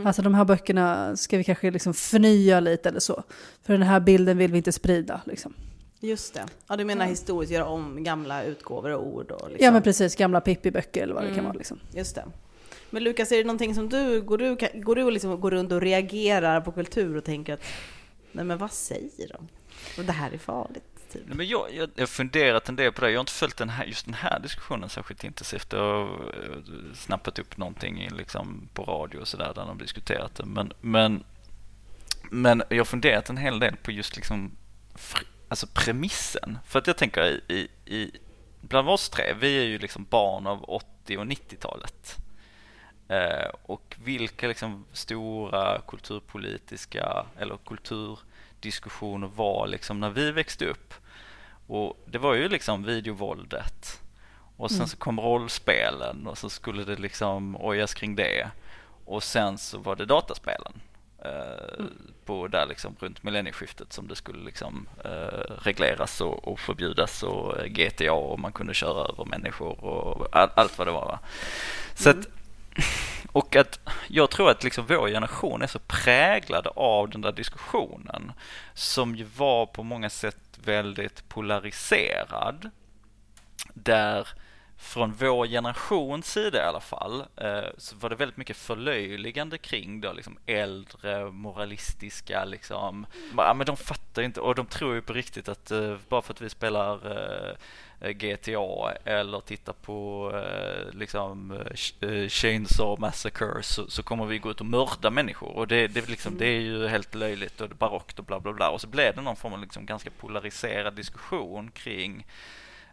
Alltså 0.04 0.22
de 0.22 0.34
här 0.34 0.44
böckerna 0.44 1.16
ska 1.16 1.36
vi 1.38 1.44
kanske 1.44 1.70
liksom 1.70 1.94
förnya 1.94 2.60
lite 2.60 2.88
eller 2.88 3.00
så. 3.00 3.22
För 3.62 3.72
den 3.72 3.82
här 3.82 4.00
bilden 4.00 4.38
vill 4.38 4.52
vi 4.52 4.56
inte 4.58 4.72
sprida. 4.72 5.20
Liksom. 5.24 5.54
Just 6.00 6.34
det. 6.34 6.44
Ja, 6.68 6.76
du 6.76 6.84
menar 6.84 7.06
historiskt, 7.06 7.52
göra 7.52 7.64
om 7.66 8.04
gamla 8.04 8.44
utgåvor 8.44 8.90
och 8.90 9.06
ord 9.06 9.30
och 9.30 9.48
liksom. 9.50 9.64
Ja 9.64 9.70
men 9.70 9.82
precis, 9.82 10.16
gamla 10.16 10.40
Pippi-böcker 10.40 11.02
eller 11.02 11.14
vad 11.14 11.22
det 11.22 11.28
kan 11.28 11.34
Mm. 11.38 11.44
vara. 11.44 11.58
Liksom. 11.58 11.78
Just 11.94 12.14
det. 12.14 12.24
Men 12.90 13.04
Lukas, 13.04 13.32
är 13.32 13.36
det 13.36 13.44
någonting 13.44 13.74
som 13.74 13.88
du, 13.88 14.20
går 14.22 14.38
du, 14.38 14.56
går 14.80 14.94
du 14.94 15.10
liksom 15.10 15.40
går 15.40 15.50
runt 15.50 15.72
och 15.72 15.80
reagerar 15.80 16.60
på 16.60 16.72
kultur 16.72 17.16
och 17.16 17.24
tänker 17.24 17.54
att 17.54 17.62
nej 18.32 18.44
men 18.44 18.58
vad 18.58 18.72
säger 18.72 19.28
de? 19.28 19.48
Och 19.98 20.04
det 20.04 20.12
här 20.12 20.30
är 20.32 20.38
farligt. 20.38 20.84
Typ. 21.12 21.22
Nej, 21.26 21.36
Men 21.36 21.48
jag, 21.48 21.74
jag, 21.74 21.90
jag 21.94 22.02
har 22.02 22.06
funderat 22.06 22.68
en 22.68 22.76
del 22.76 22.92
på 22.92 23.00
det. 23.00 23.10
Jag 23.10 23.18
har 23.18 23.22
inte 23.22 23.32
följt 23.32 23.56
den 23.56 23.68
här, 23.68 23.84
just 23.84 24.04
den 24.04 24.14
här 24.14 24.40
diskussionen 24.40 24.88
särskilt 24.88 25.24
intensivt. 25.24 25.72
Jag 25.72 25.80
har 25.80 26.04
eh, 26.04 26.94
snappat 26.94 27.38
upp 27.38 27.56
någonting 27.56 28.08
liksom, 28.16 28.68
på 28.74 28.82
radio 28.82 29.18
och 29.18 29.28
sådär 29.28 29.52
där 29.54 29.66
de 29.66 29.78
diskuterat 29.78 30.34
det. 30.34 30.46
Men, 30.46 30.72
men, 30.80 31.24
men 32.30 32.62
jag 32.68 32.78
har 32.78 32.84
funderat 32.84 33.30
en 33.30 33.36
hel 33.36 33.58
del 33.58 33.76
på 33.76 33.90
just 33.90 34.16
liksom, 34.16 34.56
alltså 35.48 35.66
premissen. 35.66 36.58
För 36.66 36.78
att 36.78 36.86
jag 36.86 36.96
tänker 36.96 37.22
i, 37.26 37.42
i, 37.48 37.68
i 37.94 38.10
bland 38.60 38.88
oss 38.88 39.10
tre, 39.10 39.34
vi 39.40 39.58
är 39.58 39.64
ju 39.64 39.78
liksom 39.78 40.06
barn 40.10 40.46
av 40.46 40.64
80 40.64 41.16
och 41.18 41.24
90-talet. 41.24 42.16
Eh, 43.08 43.50
och 43.62 43.96
vilka 44.04 44.48
liksom 44.48 44.84
stora 44.92 45.80
kulturpolitiska 45.88 47.26
eller 47.38 47.56
kultur 47.56 48.18
kulturdiskussioner 48.58 49.30
var 49.36 49.66
liksom 49.66 50.00
när 50.00 50.10
vi 50.10 50.32
växte 50.32 50.66
upp. 50.66 50.94
Och 51.66 51.96
det 52.06 52.18
var 52.18 52.34
ju 52.34 52.48
liksom 52.48 52.84
videovåldet. 52.84 54.00
Och 54.56 54.70
sen 54.70 54.88
så 54.88 54.96
kom 54.96 55.20
rollspelen 55.20 56.26
och 56.26 56.38
så 56.38 56.50
skulle 56.50 56.84
det 56.84 56.96
liksom 56.96 57.56
ojas 57.56 57.94
kring 57.94 58.16
det. 58.16 58.50
Och 59.04 59.22
sen 59.22 59.58
så 59.58 59.78
var 59.78 59.96
det 59.96 60.06
dataspelen. 60.06 60.72
Eh, 61.24 61.84
på 62.24 62.48
där 62.48 62.66
liksom 62.66 62.96
runt 63.00 63.22
millennieskiftet 63.22 63.92
som 63.92 64.08
det 64.08 64.16
skulle 64.16 64.44
liksom 64.44 64.88
eh, 65.04 65.54
regleras 65.64 66.20
och, 66.20 66.48
och 66.48 66.60
förbjudas 66.60 67.22
och 67.22 67.58
eh, 67.58 67.66
GTA 67.66 68.12
och 68.12 68.38
man 68.38 68.52
kunde 68.52 68.74
köra 68.74 69.08
över 69.08 69.24
människor 69.24 69.84
och 69.84 70.28
all, 70.32 70.50
allt 70.54 70.78
vad 70.78 70.86
det 70.86 70.92
var. 70.92 71.06
Va? 71.06 71.18
Så 71.94 72.10
att, 72.10 72.28
och 73.32 73.56
att 73.56 73.80
jag 74.08 74.30
tror 74.30 74.50
att 74.50 74.64
liksom 74.64 74.86
vår 74.86 75.08
generation 75.08 75.62
är 75.62 75.66
så 75.66 75.78
präglad 75.78 76.66
av 76.76 77.10
den 77.10 77.20
där 77.20 77.32
diskussionen 77.32 78.32
som 78.74 79.16
ju 79.16 79.24
var 79.24 79.66
på 79.66 79.82
många 79.82 80.10
sätt 80.10 80.58
väldigt 80.64 81.28
polariserad. 81.28 82.70
Där 83.74 84.28
från 84.78 85.12
vår 85.12 85.46
generations 85.46 86.32
sida 86.32 86.58
i 86.58 86.66
alla 86.66 86.80
fall 86.80 87.24
eh, 87.36 87.68
så 87.78 87.96
var 87.96 88.10
det 88.10 88.16
väldigt 88.16 88.36
mycket 88.36 88.56
förlöjligande 88.56 89.58
kring 89.58 90.00
då 90.00 90.12
liksom 90.12 90.38
äldre 90.46 91.30
moralistiska 91.30 92.44
liksom. 92.44 93.06
Ja, 93.36 93.54
men 93.54 93.66
de 93.66 93.76
fattar 93.76 94.22
ju 94.22 94.26
inte 94.26 94.40
och 94.40 94.54
de 94.54 94.66
tror 94.66 94.94
ju 94.94 95.02
på 95.02 95.12
riktigt 95.12 95.48
att 95.48 95.70
eh, 95.70 95.96
bara 96.08 96.22
för 96.22 96.32
att 96.32 96.40
vi 96.40 96.48
spelar 96.48 96.94
eh, 96.94 97.56
Eh, 98.00 98.10
GTA 98.10 98.92
eller 99.04 99.40
titta 99.40 99.72
på 99.72 100.30
eh, 100.34 100.94
liksom 100.94 101.50
eh, 101.50 102.08
eh, 102.10 102.28
Chainsaw 102.28 103.00
Massacre 103.00 103.62
så, 103.62 103.90
så 103.90 104.02
kommer 104.02 104.26
vi 104.26 104.38
gå 104.38 104.50
ut 104.50 104.60
och 104.60 104.66
mörda 104.66 105.10
människor 105.10 105.48
och 105.48 105.68
det, 105.68 105.88
det, 105.88 106.00
är 106.00 106.10
liksom, 106.10 106.38
det 106.38 106.46
är 106.46 106.60
ju 106.60 106.88
helt 106.88 107.14
löjligt 107.14 107.60
och 107.60 107.68
barockt 107.68 108.18
och 108.18 108.24
bla 108.24 108.40
bla 108.40 108.52
bla 108.52 108.70
och 108.70 108.80
så 108.80 108.86
blev 108.86 109.14
det 109.14 109.22
någon 109.22 109.36
form 109.36 109.52
av 109.52 109.60
liksom 109.60 109.86
ganska 109.86 110.10
polariserad 110.10 110.94
diskussion 110.94 111.70
kring 111.70 112.26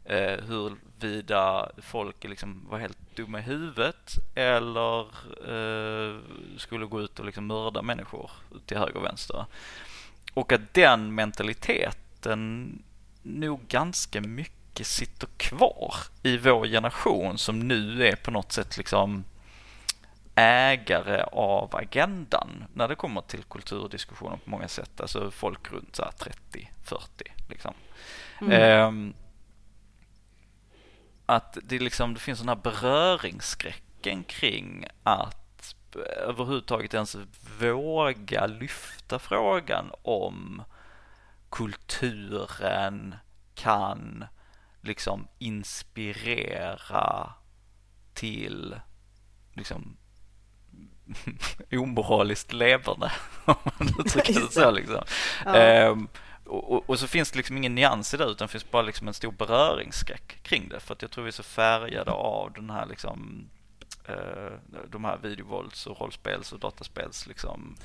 eh, 0.05 0.39
huruvida 0.47 1.71
folk 1.77 2.23
liksom 2.23 2.67
var 2.69 2.79
helt 2.79 3.15
dumma 3.15 3.39
i 3.39 3.41
huvudet 3.41 4.11
eller 4.35 5.01
eh, 5.47 6.19
skulle 6.57 6.85
gå 6.85 7.01
ut 7.01 7.19
och 7.19 7.25
liksom 7.25 7.47
mörda 7.47 7.81
människor 7.81 8.31
till 8.65 8.77
höger 8.77 8.97
och 8.97 9.05
vänster. 9.05 9.45
Och 10.33 10.51
att 10.51 10.73
den 10.73 11.15
mentaliteten 11.15 12.71
nog 13.21 13.67
ganska 13.67 14.21
mycket 14.21 14.64
sitter 14.83 15.27
kvar 15.37 15.95
i 16.23 16.37
vår 16.37 16.65
generation 16.67 17.37
som 17.37 17.59
nu 17.59 18.07
är 18.07 18.15
på 18.15 18.31
något 18.31 18.51
sätt 18.51 18.77
liksom 18.77 19.23
ägare 20.35 21.23
av 21.31 21.75
agendan 21.75 22.65
när 22.73 22.87
det 22.87 22.95
kommer 22.95 23.21
till 23.21 23.43
kulturdiskussioner 23.43 24.37
på 24.37 24.49
många 24.49 24.67
sätt. 24.67 25.01
Alltså 25.01 25.31
folk 25.31 25.71
runt 25.71 25.95
så 25.95 26.03
här 26.03 26.11
30-40 26.11 26.99
liksom. 27.49 27.73
Ehm, 28.51 29.13
att 31.25 31.57
det, 31.63 31.79
liksom, 31.79 32.13
det 32.13 32.19
finns 32.19 32.39
den 32.39 32.49
här 32.49 32.55
beröringsskräcken 32.55 34.23
kring 34.23 34.87
att 35.03 35.75
överhuvudtaget 36.27 36.93
ens 36.93 37.17
våga 37.59 38.45
lyfta 38.45 39.19
frågan 39.19 39.91
om 40.01 40.63
kulturen 41.49 43.15
kan 43.55 44.25
liksom 44.85 45.27
inspirera 45.39 47.33
till 48.13 48.75
liksom 49.53 49.97
omoraliskt 51.71 52.53
leverne, 52.53 53.11
om 53.45 53.55
man 53.63 53.95
uttrycker 53.99 54.33
det 54.33 54.51
så 54.51 54.71
liksom. 54.71 55.03
Ja. 55.45 55.55
Ehm, 55.55 56.07
och, 56.45 56.89
och, 56.89 56.99
så 56.99 57.07
finns 57.07 57.31
det 57.31 57.37
liksom 57.37 57.57
ingen 57.57 57.75
nyans 57.75 58.13
i 58.13 58.17
det 58.17 58.23
utan 58.23 58.47
det 58.47 58.51
finns 58.51 58.71
bara 58.71 58.81
liksom 58.81 59.07
en 59.07 59.13
stor 59.13 59.31
beröringsskräck 59.31 60.43
kring 60.43 60.69
det 60.69 60.79
för 60.79 60.93
att 60.93 61.01
jag 61.01 61.11
tror 61.11 61.23
vi 61.23 61.27
är 61.27 61.31
så 61.31 61.43
färgade 61.43 62.11
av 62.11 62.53
den 62.53 62.69
här 62.69 62.85
liksom 62.85 63.49
eh, 64.07 64.51
de 64.89 65.05
här 65.05 65.17
videovålds 65.17 65.87
och 65.87 66.01
rollspels 66.01 66.53
och 66.53 66.59
dataspels 66.59 67.27
liksom 67.27 67.75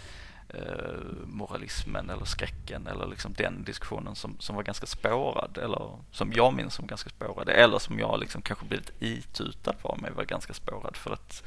Eh, 0.54 0.94
moralismen 1.26 2.10
eller 2.10 2.24
skräcken 2.24 2.86
eller 2.86 3.06
liksom 3.06 3.32
den 3.32 3.64
diskussionen 3.64 4.14
som, 4.14 4.36
som 4.38 4.56
var 4.56 4.62
ganska 4.62 4.86
spårad 4.86 5.58
eller 5.58 5.98
som 6.10 6.32
jag 6.32 6.54
minns 6.54 6.74
som 6.74 6.86
ganska 6.86 7.10
spårad 7.10 7.48
eller 7.48 7.78
som 7.78 7.98
jag 7.98 8.20
liksom 8.20 8.42
kanske 8.42 8.66
blivit 8.66 8.92
itutad 8.98 9.72
på 9.72 9.96
mig 9.96 10.10
var 10.10 10.24
ganska 10.24 10.54
spårad 10.54 10.96
för 10.96 11.12
att 11.12 11.42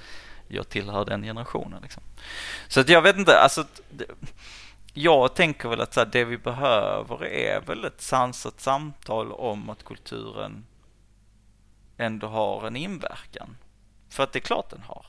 jag 0.48 0.69
tillhör 0.69 1.05
den 1.05 1.24
generationen 1.24 1.81
liksom. 1.81 2.03
Så 2.67 2.79
att 2.79 2.89
jag 2.89 3.01
vet 3.01 3.17
inte, 3.17 3.39
alltså 3.39 3.65
jag 4.93 5.36
tänker 5.36 5.69
väl 5.69 5.81
att 5.81 5.93
så 5.93 6.00
här, 6.00 6.10
det 6.12 6.25
vi 6.25 6.38
behöver 6.38 7.25
är 7.25 7.62
väl 7.62 7.86
ett 7.86 8.01
sansat 8.01 8.60
samtal 8.62 9.31
om 9.31 9.69
att 9.69 9.83
kulturen 9.83 10.65
ändå 11.98 12.27
har 12.27 12.67
en 12.67 12.75
inverkan. 12.75 13.57
För 14.10 14.24
att 14.24 14.31
det 14.31 14.39
är 14.39 14.41
klart 14.41 14.69
den 14.69 14.83
har. 14.83 15.05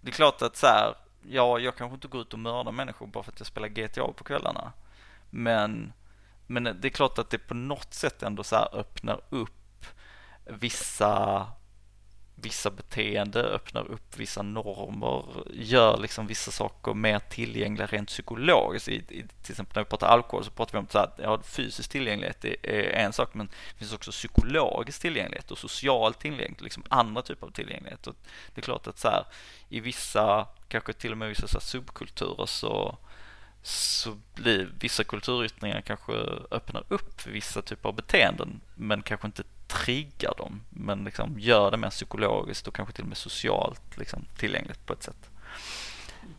Det 0.00 0.10
är 0.10 0.14
klart 0.14 0.42
att 0.42 0.56
så 0.56 0.66
här, 0.66 0.94
ja, 1.22 1.58
jag 1.58 1.76
kanske 1.76 1.94
inte 1.94 2.08
går 2.08 2.20
ut 2.20 2.32
och 2.32 2.38
mördar 2.38 2.72
människor 2.72 3.06
bara 3.06 3.24
för 3.24 3.32
att 3.32 3.40
jag 3.40 3.46
spelar 3.46 3.68
GTA 3.68 4.12
på 4.12 4.24
kvällarna. 4.24 4.72
Men, 5.30 5.92
men 6.46 6.64
det 6.64 6.88
är 6.88 6.90
klart 6.90 7.18
att 7.18 7.30
det 7.30 7.38
på 7.38 7.54
något 7.54 7.94
sätt 7.94 8.22
ändå 8.22 8.42
så 8.42 8.56
öppnar 8.56 9.20
upp 9.28 9.86
vissa 10.44 11.46
vissa 12.42 12.70
beteende, 12.70 13.42
öppnar 13.42 13.90
upp 13.90 14.16
vissa 14.16 14.42
normer, 14.42 15.24
gör 15.54 15.96
liksom 15.96 16.26
vissa 16.26 16.50
saker 16.50 16.94
mer 16.94 17.18
tillgängliga 17.18 17.86
rent 17.86 18.08
psykologiskt. 18.08 18.88
I, 18.88 18.94
i, 18.94 19.24
till 19.42 19.52
exempel 19.52 19.76
när 19.76 19.84
vi 19.84 19.88
pratar 19.90 20.06
alkohol 20.06 20.44
så 20.44 20.50
pratar 20.50 20.72
vi 20.72 20.78
om 20.78 20.86
att 20.92 21.20
ja, 21.22 21.40
fysisk 21.42 21.90
tillgänglighet 21.90 22.44
är, 22.44 22.56
är, 22.62 22.82
en 22.82 23.12
sak 23.12 23.34
men 23.34 23.46
det 23.46 23.78
finns 23.78 23.92
också 23.92 24.10
psykologisk 24.10 25.00
tillgänglighet 25.00 25.50
och 25.50 25.58
social 25.58 26.14
tillgänglighet, 26.14 26.60
liksom 26.60 26.82
andra 26.88 27.22
typer 27.22 27.46
av 27.46 27.50
tillgänglighet. 27.50 28.06
Och 28.06 28.14
det 28.54 28.60
är 28.60 28.62
klart 28.62 28.86
att 28.86 28.98
så 28.98 29.08
här, 29.08 29.24
i 29.68 29.80
vissa, 29.80 30.46
kanske 30.68 30.92
till 30.92 31.12
och 31.12 31.18
med 31.18 31.28
vissa 31.28 31.48
så 31.48 31.60
subkulturer 31.60 32.46
så 32.46 32.98
så 33.62 34.16
blir 34.34 34.72
vissa 34.80 35.04
kulturyttringar 35.04 35.80
kanske 35.80 36.12
öppnar 36.50 36.84
upp 36.88 37.20
för 37.20 37.30
vissa 37.30 37.62
typer 37.62 37.88
av 37.88 37.94
beteenden 37.94 38.60
men 38.74 39.02
kanske 39.02 39.26
inte 39.26 39.42
triggar 39.66 40.34
dem 40.38 40.60
men 40.70 41.04
liksom 41.04 41.40
gör 41.40 41.70
det 41.70 41.76
mer 41.76 41.90
psykologiskt 41.90 42.68
och 42.68 42.74
kanske 42.74 42.94
till 42.94 43.04
och 43.04 43.08
med 43.08 43.18
socialt 43.18 43.96
liksom, 43.96 44.24
tillgängligt 44.38 44.86
på 44.86 44.92
ett 44.92 45.02
sätt. 45.02 45.30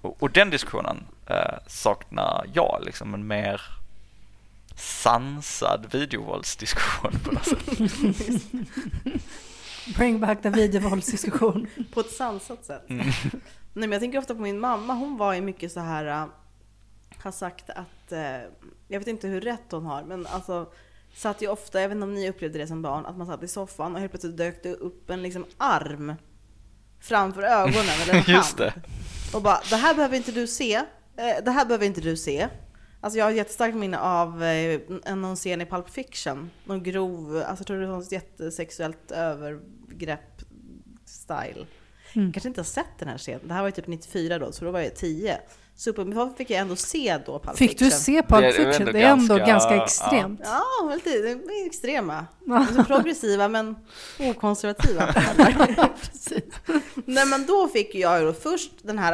Och, 0.01 0.23
och 0.23 0.31
den 0.31 0.49
diskussionen 0.49 1.05
eh, 1.27 1.57
saknar 1.67 2.45
jag, 2.53 2.81
liksom 2.85 3.13
en 3.13 3.27
mer 3.27 3.61
sansad 4.75 5.87
videovåldsdiskussion 5.91 7.19
på 7.23 7.31
något 7.31 7.45
sätt. 7.45 7.65
Bring 9.97 10.19
back 10.19 10.41
the 10.41 10.49
videovåldsdiskussion. 10.49 11.67
på 11.93 11.99
ett 11.99 12.11
sansat 12.11 12.65
sätt. 12.65 12.89
Mm. 12.89 13.05
Nej, 13.73 13.87
men 13.87 13.91
jag 13.91 14.01
tänker 14.01 14.19
ofta 14.19 14.35
på 14.35 14.41
min 14.41 14.59
mamma, 14.59 14.93
hon 14.93 15.17
var 15.17 15.33
ju 15.33 15.41
mycket 15.41 15.71
så 15.71 15.79
här, 15.79 16.23
uh, 16.23 16.29
har 17.23 17.31
sagt 17.31 17.69
att, 17.69 18.11
uh, 18.11 18.19
jag 18.87 18.99
vet 18.99 19.07
inte 19.07 19.27
hur 19.27 19.41
rätt 19.41 19.71
hon 19.71 19.85
har, 19.85 20.03
men 20.03 20.27
alltså 20.27 20.71
satt 21.13 21.41
ju 21.41 21.47
ofta, 21.47 21.81
jag 21.81 21.89
vet 21.89 21.95
inte 21.95 22.03
om 22.03 22.13
ni 22.13 22.29
upplevde 22.29 22.59
det 22.59 22.67
som 22.67 22.81
barn, 22.81 23.05
att 23.05 23.17
man 23.17 23.27
satt 23.27 23.43
i 23.43 23.47
soffan 23.47 23.93
och 23.93 23.99
helt 23.99 24.11
plötsligt 24.11 24.37
dök 24.37 24.63
det 24.63 24.73
upp 24.73 25.09
en 25.09 25.23
liksom 25.23 25.45
arm 25.57 26.13
framför 26.99 27.43
ögonen 27.43 27.99
eller 28.03 28.13
en 28.29 28.35
Just 28.35 28.59
hand. 28.59 28.71
Det. 28.73 28.73
Och 29.37 29.41
bara, 29.41 29.61
det 29.69 29.75
här 29.75 29.95
behöver 29.95 30.17
inte 30.17 30.31
du 30.31 30.47
se. 30.47 30.75
Eh, 31.17 31.43
det 31.45 31.51
här 31.51 31.65
behöver 31.65 31.85
inte 31.85 32.01
du 32.01 32.17
se. 32.17 32.47
Alltså 33.01 33.19
jag 33.19 33.25
har 33.25 33.31
ett 33.31 33.37
jättestarkt 33.37 33.75
minne 33.75 33.99
av 33.99 34.43
eh, 34.43 34.79
någon 35.15 35.35
scen 35.35 35.61
i 35.61 35.65
Pulp 35.65 35.89
Fiction. 35.89 36.49
Någon 36.65 36.83
grov, 36.83 37.35
alltså 37.37 37.61
jag 37.61 37.67
tror 37.67 37.79
det 37.79 37.87
var 37.87 37.95
något 37.95 38.11
jättesexuellt 38.11 39.11
övergrepp 39.11 40.41
style. 41.05 41.65
Mm. 42.13 42.33
kanske 42.33 42.47
inte 42.47 42.61
har 42.61 42.65
sett 42.65 42.99
den 42.99 43.07
här 43.07 43.17
scenen. 43.17 43.47
Det 43.47 43.53
här 43.53 43.61
var 43.61 43.67
ju 43.67 43.71
typ 43.71 43.87
94 43.87 44.39
då, 44.39 44.51
så 44.51 44.65
då 44.65 44.71
var 44.71 44.79
jag 44.79 44.95
10. 44.95 45.39
Super 45.81 46.35
fick 46.37 46.49
jag 46.49 46.59
ändå 46.59 46.75
se 46.75 47.17
då 47.25 47.39
Pulp 47.39 47.57
Fick 47.57 47.69
Fiction. 47.69 47.89
du 47.89 47.95
se 47.95 48.21
Pulp 48.21 48.41
det, 48.41 48.51
Fiction? 48.51 48.85
Det 48.93 49.01
är 49.01 49.11
ändå 49.11 49.37
ganska, 49.37 49.51
ganska 49.51 49.83
extremt. 49.83 50.41
Ja, 50.43 50.63
ja 50.81 50.95
lite 50.95 51.09
är 51.09 51.65
extrema. 51.65 52.27
Alltså 52.51 52.83
progressiva 52.83 53.47
men 53.47 53.75
okonservativa. 54.19 55.13
Precis. 56.01 56.43
Nej 57.05 57.25
men 57.25 57.45
då 57.45 57.67
fick 57.67 57.95
jag 57.95 58.25
då 58.25 58.33
först 58.33 58.71
den 58.81 58.99
här 58.99 59.13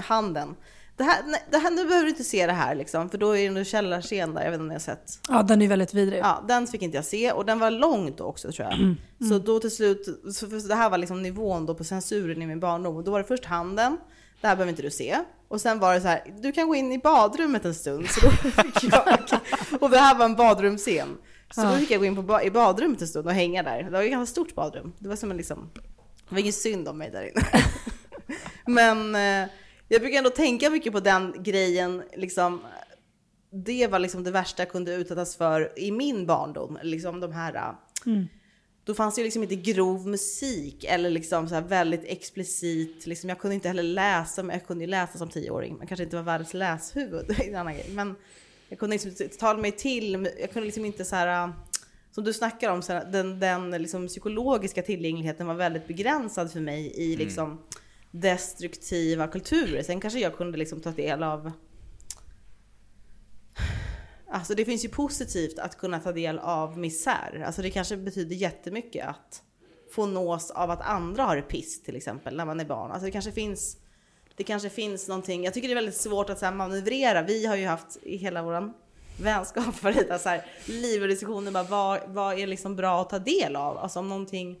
handen. 0.00 0.56
Det 0.96 1.04
här, 1.04 1.22
nej, 1.26 1.42
det 1.50 1.58
här, 1.58 1.70
nu 1.70 1.84
behöver 1.84 2.04
du 2.04 2.10
inte 2.10 2.24
se 2.24 2.46
det 2.46 2.52
här 2.52 2.74
liksom, 2.74 3.10
för 3.10 3.18
då 3.18 3.36
är 3.36 3.50
det 3.50 3.58
en 3.58 3.64
källarscen 3.64 4.34
där, 4.34 4.42
jag 4.42 4.50
vet 4.50 4.54
inte 4.54 4.62
om 4.62 4.68
ni 4.68 4.74
har 4.74 4.80
sett. 4.80 5.18
Ja, 5.28 5.42
den 5.42 5.62
är 5.62 5.68
väldigt 5.68 5.94
vidrig. 5.94 6.20
Ja, 6.20 6.44
den 6.48 6.66
fick 6.66 6.82
inte 6.82 6.96
jag 6.96 7.04
se 7.04 7.32
och 7.32 7.46
den 7.46 7.58
var 7.58 7.70
lång 7.70 8.14
då 8.16 8.24
också 8.24 8.52
tror 8.52 8.68
jag. 8.68 8.78
Mm. 8.78 8.96
Så 9.28 9.38
då 9.38 9.60
till 9.60 9.70
slut, 9.70 10.06
så 10.34 10.46
det 10.46 10.74
här 10.74 10.90
var 10.90 10.98
liksom 10.98 11.22
nivån 11.22 11.66
då 11.66 11.74
på 11.74 11.84
censuren 11.84 12.42
i 12.42 12.46
min 12.46 12.60
barndom. 12.60 12.96
Och 12.96 13.04
då 13.04 13.10
var 13.10 13.18
det 13.18 13.24
först 13.24 13.44
handen, 13.44 13.98
det 14.40 14.46
här 14.48 14.56
behöver 14.56 14.70
inte 14.70 14.82
du 14.82 14.90
se. 14.90 15.18
Och 15.52 15.60
sen 15.60 15.78
var 15.78 15.94
det 15.94 16.00
så 16.00 16.08
här, 16.08 16.34
du 16.40 16.52
kan 16.52 16.68
gå 16.68 16.74
in 16.74 16.92
i 16.92 16.98
badrummet 16.98 17.64
en 17.64 17.74
stund. 17.74 18.08
Så 18.10 18.20
då 18.20 18.30
fick 18.30 18.84
jag, 18.84 19.18
och 19.80 19.90
det 19.90 19.98
här 19.98 20.14
var 20.14 20.24
en 20.24 20.36
badrumsscen. 20.36 21.18
Så 21.50 21.60
ja. 21.60 21.70
då 21.70 21.76
fick 21.76 21.90
jag 21.90 22.00
gå 22.00 22.06
in 22.06 22.26
på, 22.26 22.42
i 22.42 22.50
badrummet 22.50 23.00
en 23.00 23.08
stund 23.08 23.26
och 23.26 23.32
hänga 23.32 23.62
där. 23.62 23.82
Det 23.82 23.90
var 23.90 24.02
ett 24.02 24.10
ganska 24.10 24.32
stort 24.32 24.54
badrum. 24.54 24.92
Det 24.98 25.08
var 25.08 25.16
som 25.16 25.30
en 25.30 25.36
liksom, 25.36 25.70
det 26.28 26.34
var 26.34 26.38
ingen 26.38 26.52
synd 26.52 26.88
om 26.88 26.98
mig 26.98 27.10
där 27.10 27.22
inne. 27.22 27.42
Men 28.66 29.14
eh, 29.14 29.50
jag 29.88 30.00
brukar 30.00 30.18
ändå 30.18 30.30
tänka 30.30 30.70
mycket 30.70 30.92
på 30.92 31.00
den 31.00 31.34
grejen, 31.38 32.02
liksom, 32.16 32.60
det 33.50 33.86
var 33.86 33.98
liksom 33.98 34.24
det 34.24 34.30
värsta 34.30 34.62
jag 34.62 34.70
kunde 34.70 34.94
utsättas 34.94 35.36
för 35.36 35.78
i 35.78 35.92
min 35.92 36.26
barndom. 36.26 36.78
Liksom 36.82 37.20
de 37.20 37.32
här 37.32 37.74
mm 38.06 38.28
då 38.84 38.94
fanns 38.94 39.14
det 39.14 39.20
ju 39.20 39.24
liksom 39.24 39.42
inte 39.42 39.56
grov 39.56 40.06
musik 40.06 40.84
eller 40.84 41.10
liksom 41.10 41.48
så 41.48 41.60
väldigt 41.60 42.04
explicit. 42.04 43.06
Liksom, 43.06 43.28
jag 43.28 43.38
kunde 43.38 43.54
inte 43.54 43.68
heller 43.68 43.82
läsa, 43.82 44.42
men 44.42 44.56
jag 44.56 44.66
kunde 44.66 44.84
ju 44.84 44.90
läsa 44.90 45.18
som 45.18 45.28
tioåring. 45.28 45.76
Man 45.78 45.86
kanske 45.86 46.04
inte 46.04 46.16
var 46.16 46.22
världens 46.22 46.54
läshuvud, 46.54 47.24
det 47.28 47.44
är 47.44 47.48
en 47.48 47.56
annan 47.56 47.74
grej. 47.74 47.90
Men 47.90 48.16
jag 48.68 48.78
kunde 48.78 48.96
liksom 48.96 49.28
tala 49.38 49.58
mig 49.58 49.72
till, 49.72 50.28
jag 50.40 50.52
kunde 50.52 50.66
liksom 50.66 50.84
inte 50.84 51.04
så 51.04 51.16
här, 51.16 51.52
som 52.10 52.24
du 52.24 52.32
snackar 52.32 52.70
om, 52.70 52.82
så 52.82 52.92
här, 52.92 53.04
den, 53.04 53.40
den 53.40 53.70
liksom 53.70 54.08
psykologiska 54.08 54.82
tillgängligheten 54.82 55.46
var 55.46 55.54
väldigt 55.54 55.86
begränsad 55.86 56.52
för 56.52 56.60
mig 56.60 56.86
i 56.86 57.14
mm. 57.14 57.18
liksom 57.18 57.62
destruktiva 58.10 59.26
kulturer. 59.26 59.82
Sen 59.82 60.00
kanske 60.00 60.20
jag 60.20 60.36
kunde 60.36 60.58
liksom 60.58 60.80
ta 60.80 60.90
del 60.90 61.22
av 61.22 61.52
Alltså 64.32 64.54
det 64.54 64.64
finns 64.64 64.84
ju 64.84 64.88
positivt 64.88 65.58
att 65.58 65.78
kunna 65.78 66.00
ta 66.00 66.12
del 66.12 66.38
av 66.38 66.78
misär. 66.78 67.42
Alltså 67.46 67.62
det 67.62 67.70
kanske 67.70 67.96
betyder 67.96 68.36
jättemycket 68.36 69.08
att 69.08 69.42
få 69.90 70.06
nås 70.06 70.50
av 70.50 70.70
att 70.70 70.80
andra 70.80 71.22
har 71.22 71.36
det 71.36 71.42
piss 71.42 71.82
till 71.82 71.96
exempel 71.96 72.36
när 72.36 72.44
man 72.44 72.60
är 72.60 72.64
barn. 72.64 72.90
Alltså 72.90 73.06
det 73.06 73.10
kanske 73.10 73.32
finns, 73.32 73.76
det 74.36 74.44
kanske 74.44 74.70
finns 74.70 75.08
någonting. 75.08 75.44
Jag 75.44 75.54
tycker 75.54 75.68
det 75.68 75.72
är 75.72 75.74
väldigt 75.74 75.96
svårt 75.96 76.30
att 76.30 76.38
så 76.38 76.44
här, 76.44 76.52
manövrera. 76.52 77.22
Vi 77.22 77.46
har 77.46 77.56
ju 77.56 77.66
haft 77.66 77.96
i 78.02 78.16
hela 78.16 78.42
våran 78.42 78.74
vänskap 79.20 79.74
för 79.74 80.18
så 80.18 80.28
här 80.28 80.46
liv 80.66 81.02
och 81.02 81.08
diskussioner 81.08 81.52
bara 81.52 81.62
vad, 81.64 82.00
vad 82.06 82.38
är 82.38 82.46
liksom 82.46 82.76
bra 82.76 83.00
att 83.00 83.10
ta 83.10 83.18
del 83.18 83.56
av? 83.56 83.78
Alltså 83.78 83.98
om 83.98 84.08
någonting 84.08 84.58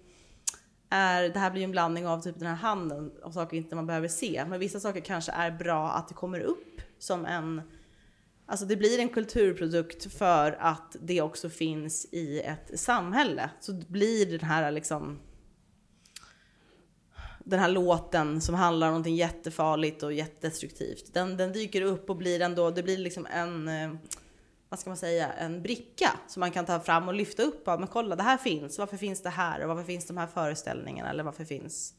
är, 0.90 1.22
det 1.22 1.38
här 1.38 1.50
blir 1.50 1.60
ju 1.60 1.64
en 1.64 1.70
blandning 1.70 2.06
av 2.06 2.20
typ 2.20 2.38
den 2.38 2.48
här 2.48 2.56
handen 2.56 3.10
och 3.22 3.34
saker 3.34 3.56
inte 3.56 3.76
man 3.76 3.86
behöver 3.86 4.08
se. 4.08 4.44
Men 4.48 4.60
vissa 4.60 4.80
saker 4.80 5.00
kanske 5.00 5.32
är 5.32 5.50
bra 5.50 5.90
att 5.90 6.08
det 6.08 6.14
kommer 6.14 6.40
upp 6.40 6.80
som 6.98 7.26
en 7.26 7.62
Alltså 8.46 8.66
det 8.66 8.76
blir 8.76 8.98
en 8.98 9.08
kulturprodukt 9.08 10.12
för 10.12 10.56
att 10.60 10.96
det 11.00 11.20
också 11.20 11.48
finns 11.48 12.06
i 12.12 12.40
ett 12.40 12.80
samhälle. 12.80 13.50
Så 13.60 13.72
det 13.72 13.88
blir 13.88 14.26
den 14.26 14.48
här 14.48 14.70
liksom 14.70 15.18
den 17.44 17.60
här 17.60 17.68
låten 17.68 18.40
som 18.40 18.54
handlar 18.54 18.86
om 18.86 18.90
någonting 18.90 19.16
jättefarligt 19.16 20.02
och 20.02 20.12
jättedestruktivt. 20.12 21.14
Den, 21.14 21.36
den 21.36 21.52
dyker 21.52 21.82
upp 21.82 22.10
och 22.10 22.16
blir 22.16 22.40
ändå, 22.40 22.70
det 22.70 22.82
blir 22.82 22.98
liksom 22.98 23.26
en, 23.26 23.68
eh, 23.68 23.94
vad 24.68 24.78
ska 24.78 24.90
man 24.90 24.96
säga, 24.96 25.32
en 25.32 25.62
bricka 25.62 26.10
som 26.28 26.40
man 26.40 26.50
kan 26.50 26.66
ta 26.66 26.80
fram 26.80 27.08
och 27.08 27.14
lyfta 27.14 27.42
upp. 27.42 27.66
men 27.66 27.86
kolla, 27.86 28.16
det 28.16 28.22
här 28.22 28.38
finns. 28.38 28.78
Varför 28.78 28.96
finns 28.96 29.22
det 29.22 29.30
här? 29.30 29.62
Och 29.62 29.68
varför 29.68 29.84
finns 29.84 30.06
de 30.06 30.16
här 30.16 30.26
föreställningarna? 30.26 31.10
Eller 31.10 31.24
varför 31.24 31.44
finns 31.44 31.94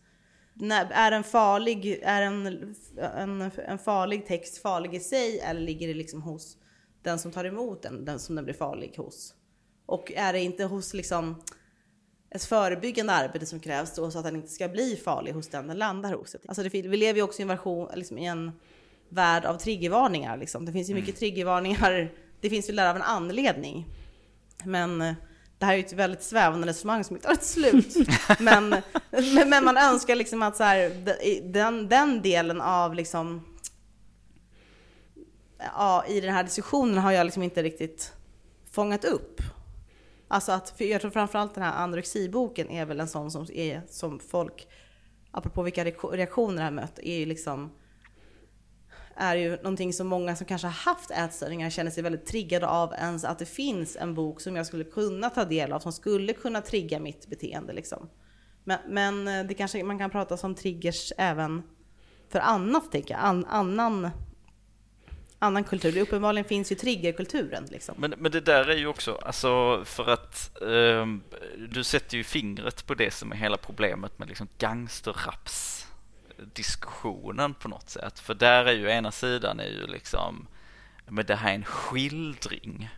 är 0.92 1.12
en 1.12 1.24
farlig, 1.24 2.00
är 2.04 2.22
en, 2.22 2.76
en, 2.98 3.52
en 3.68 3.80
farlig 3.80 4.26
text 4.26 4.58
farlig 4.58 4.96
i 4.96 5.00
sig 5.00 5.40
eller 5.40 5.62
ligger 5.62 5.88
det 5.88 5.94
liksom 5.94 6.22
hos 6.22 6.58
den 7.02 7.20
som 7.20 7.32
tar 7.32 7.46
emot 7.46 7.82
den, 7.82 8.06
den 8.06 8.20
som 8.20 8.36
den 8.36 8.46
blir 8.46 8.54
farlig 8.54 8.94
hos? 8.98 9.34
Och 9.86 10.12
är 10.12 10.34
det 10.34 10.40
inte 10.40 10.64
hos 10.64 10.94
liksom 10.94 11.42
ett 12.30 12.44
förebyggande 12.44 13.14
arbete 13.14 13.46
som 13.46 13.60
krävs 13.60 13.96
då 13.96 14.12
så 14.12 14.20
att 14.20 14.26
den 14.26 14.36
inte 14.36 14.50
ska 14.50 14.68
bli 14.68 14.96
farlig 14.96 15.32
hos 15.32 15.48
den 15.48 15.68
den 15.68 15.78
landar 15.78 16.14
hos? 16.14 16.36
Alltså 16.48 16.64
det, 16.64 16.70
vi 16.70 16.98
lever 16.98 17.20
ju 17.20 17.24
också 17.24 17.40
i 17.40 17.44
en, 17.44 17.48
version, 17.48 17.90
liksom 17.96 18.18
i 18.18 18.26
en 18.26 18.52
värld 19.10 19.46
av 19.46 19.58
triggervarningar. 19.58 20.38
Liksom. 20.38 20.66
Det 20.66 20.72
finns 20.72 20.90
ju 20.90 20.94
mycket 20.94 21.10
mm. 21.10 21.20
triggervarningar. 21.20 22.12
Det 22.42 22.50
finns 22.50 22.70
ju 22.70 22.74
där 22.74 22.90
av 22.90 22.96
en 22.96 23.02
anledning. 23.02 23.86
Men 24.64 25.16
det 25.64 25.68
här 25.68 25.74
är 25.74 25.78
ju 25.78 25.84
ett 25.84 25.94
väldigt 25.94 26.24
svävande 26.24 26.68
resonemang 26.68 27.04
som 27.04 27.16
inte 27.16 27.28
har 27.28 27.34
ett 27.34 27.44
slut. 27.44 27.96
men, 28.40 28.70
men, 29.10 29.50
men, 29.50 29.66
man 29.66 29.78
önskar 29.78 30.16
liksom 30.16 30.42
att 30.42 30.58
så 30.58 30.64
här, 30.64 30.90
den, 31.44 31.90
den 31.90 32.22
delen 32.22 32.62
av 32.62 32.96
liksom, 32.96 33.46
ja, 35.58 36.06
i 36.08 36.22
den 36.22 36.34
här 36.34 36.44
diskussionen 36.44 36.98
har 36.98 37.12
jag 37.12 37.26
liksom 37.26 37.44
inte 37.44 37.64
riktigt 37.64 38.14
fångat 38.72 39.06
upp. 39.06 39.42
Alltså 40.28 40.52
att, 40.52 40.70
för 40.70 40.86
jag 40.86 41.02
tror 41.02 41.12
framförallt 41.12 41.54
den 41.54 41.64
här 41.64 41.84
anorexiboken 41.84 42.70
är 42.70 42.86
väl 42.86 43.00
en 43.00 43.08
sån 43.08 43.32
som, 43.32 43.48
är, 43.54 43.82
som 43.90 44.20
folk, 44.20 44.68
apropå 45.32 45.62
vilka 45.62 45.86
reaktioner 45.86 46.58
jag 46.58 46.64
har 46.64 46.72
mött, 46.72 47.00
är 47.00 47.20
ju 47.20 47.26
liksom 47.26 47.72
är 49.16 49.36
ju 49.36 49.56
någonting 49.56 49.94
som 49.94 50.08
många 50.08 50.36
som 50.36 50.46
kanske 50.46 50.68
har 50.68 50.94
haft 50.94 51.12
ätstörningar 51.12 51.70
känner 51.70 51.92
sig 51.92 52.04
väldigt 52.04 52.26
triggade 52.26 52.68
av 52.68 52.94
ens 52.94 53.24
att 53.24 53.40
det 53.40 53.46
finns 53.46 53.96
en 53.96 54.14
bok 54.14 54.42
som 54.42 54.56
jag 54.56 54.66
skulle 54.66 54.84
kunna 54.84 55.30
ta 55.30 55.46
del 55.46 55.74
av 55.74 55.80
som 55.80 55.92
skulle 55.92 56.34
kunna 56.34 56.62
trigga 56.62 57.00
mitt 57.00 57.28
beteende. 57.28 57.74
Liksom. 57.74 58.10
Men, 58.64 58.80
men 58.88 59.28
eh, 59.28 59.46
det 59.46 59.54
kanske 59.54 59.84
man 59.84 60.00
kan 60.00 60.10
prata 60.10 60.38
som 60.38 60.56
triggers 60.56 61.14
även 61.18 61.64
för 62.30 62.40
annat, 62.40 62.92
tänker 62.92 63.14
jag. 63.14 63.24
An, 63.24 63.46
annan, 63.46 64.10
annan 65.40 65.64
kultur. 65.64 65.92
Det 65.92 66.02
uppenbarligen 66.02 66.46
finns 66.46 66.72
ju 66.72 66.76
triggerkulturen. 66.76 67.66
Liksom. 67.66 67.96
Men, 67.98 68.14
men 68.18 68.32
det 68.32 68.42
där 68.42 68.70
är 68.70 68.78
ju 68.78 68.88
också, 68.88 69.16
alltså 69.16 69.82
för 69.86 70.10
att 70.10 70.62
eh, 70.62 71.08
du 71.70 71.84
sätter 71.84 72.18
ju 72.18 72.24
fingret 72.24 72.86
på 72.88 72.94
det 72.94 73.14
som 73.14 73.32
är 73.32 73.36
hela 73.36 73.58
problemet 73.58 74.20
med 74.20 74.28
liksom 74.28 74.48
gangsterraps 74.58 75.83
diskussionen 76.54 77.54
på 77.54 77.68
något 77.68 77.90
sätt. 77.90 78.20
För 78.20 78.34
där 78.34 78.66
är 78.66 78.72
ju 78.72 78.90
ena 78.90 79.12
sidan 79.12 79.60
är 79.60 79.70
ju 79.70 79.88
liksom, 79.88 80.48
men 81.08 81.26
det 81.26 81.36
här 81.36 81.50
är 81.50 81.56
en 81.56 81.66
skildring 81.66 82.90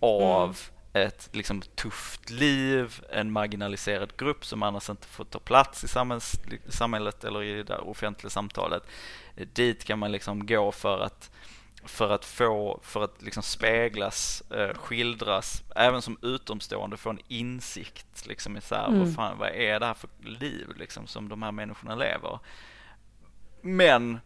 av 0.00 0.58
mm. 0.92 1.08
ett 1.08 1.28
liksom 1.32 1.62
tufft 1.62 2.30
liv, 2.30 3.00
en 3.10 3.32
marginaliserad 3.32 4.16
grupp 4.16 4.44
som 4.44 4.62
annars 4.62 4.90
inte 4.90 5.06
får 5.06 5.24
ta 5.24 5.38
plats 5.38 5.84
i 5.84 5.88
samhälls, 5.88 6.40
samhället 6.68 7.24
eller 7.24 7.42
i 7.42 7.62
det 7.62 7.78
offentliga 7.78 8.30
samtalet. 8.30 8.82
Dit 9.52 9.84
kan 9.84 9.98
man 9.98 10.12
liksom 10.12 10.46
gå 10.46 10.72
för 10.72 11.00
att 11.00 11.30
för 11.84 12.10
att 12.10 12.24
få, 12.24 12.80
för 12.82 13.04
att 13.04 13.22
liksom 13.22 13.42
speglas, 13.42 14.42
eh, 14.50 14.74
skildras, 14.74 15.62
även 15.76 16.02
som 16.02 16.18
utomstående 16.22 16.96
få 16.96 17.10
en 17.10 17.18
insikt 17.28 18.26
liksom 18.26 18.56
i 18.56 18.60
så 18.60 18.74
här, 18.74 18.88
mm. 18.88 19.00
vad 19.00 19.14
fan, 19.14 19.38
vad 19.38 19.48
är 19.48 19.80
det 19.80 19.86
här 19.86 19.94
för 19.94 20.10
liv 20.20 20.68
liksom 20.76 21.06
som 21.06 21.28
de 21.28 21.42
här 21.42 21.52
människorna 21.52 21.94
lever? 21.94 22.38
Men 23.62 24.20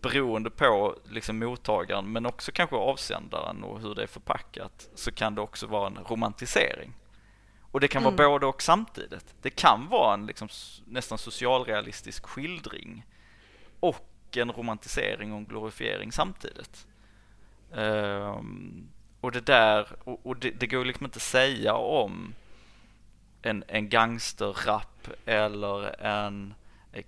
beroende 0.00 0.50
på 0.50 0.96
liksom 1.10 1.38
mottagaren 1.38 2.12
men 2.12 2.26
också 2.26 2.52
kanske 2.52 2.76
avsändaren 2.76 3.64
och 3.64 3.80
hur 3.80 3.94
det 3.94 4.02
är 4.02 4.06
förpackat 4.06 4.88
så 4.94 5.12
kan 5.12 5.34
det 5.34 5.40
också 5.40 5.66
vara 5.66 5.86
en 5.86 5.98
romantisering. 6.08 6.92
Och 7.70 7.80
det 7.80 7.88
kan 7.88 8.02
mm. 8.02 8.16
vara 8.16 8.28
både 8.28 8.46
och 8.46 8.62
samtidigt. 8.62 9.34
Det 9.42 9.50
kan 9.50 9.88
vara 9.90 10.14
en 10.14 10.26
liksom 10.26 10.48
nästan 10.84 11.18
socialrealistisk 11.18 12.26
skildring 12.26 13.06
och 13.80 14.36
en 14.36 14.52
romantisering 14.52 15.32
och 15.32 15.38
en 15.38 15.44
glorifiering 15.44 16.12
samtidigt. 16.12 16.86
Um, 17.70 18.88
och 19.20 19.32
det 19.32 19.40
där, 19.40 19.88
och, 20.04 20.26
och 20.26 20.36
det, 20.36 20.50
det, 20.50 20.66
går 20.66 20.84
liksom 20.84 21.06
inte 21.06 21.16
att 21.16 21.22
säga 21.22 21.74
om 21.74 22.34
en, 23.42 23.64
en 23.68 23.88
gangsterrap 23.88 25.08
eller 25.24 26.00
en 26.04 26.54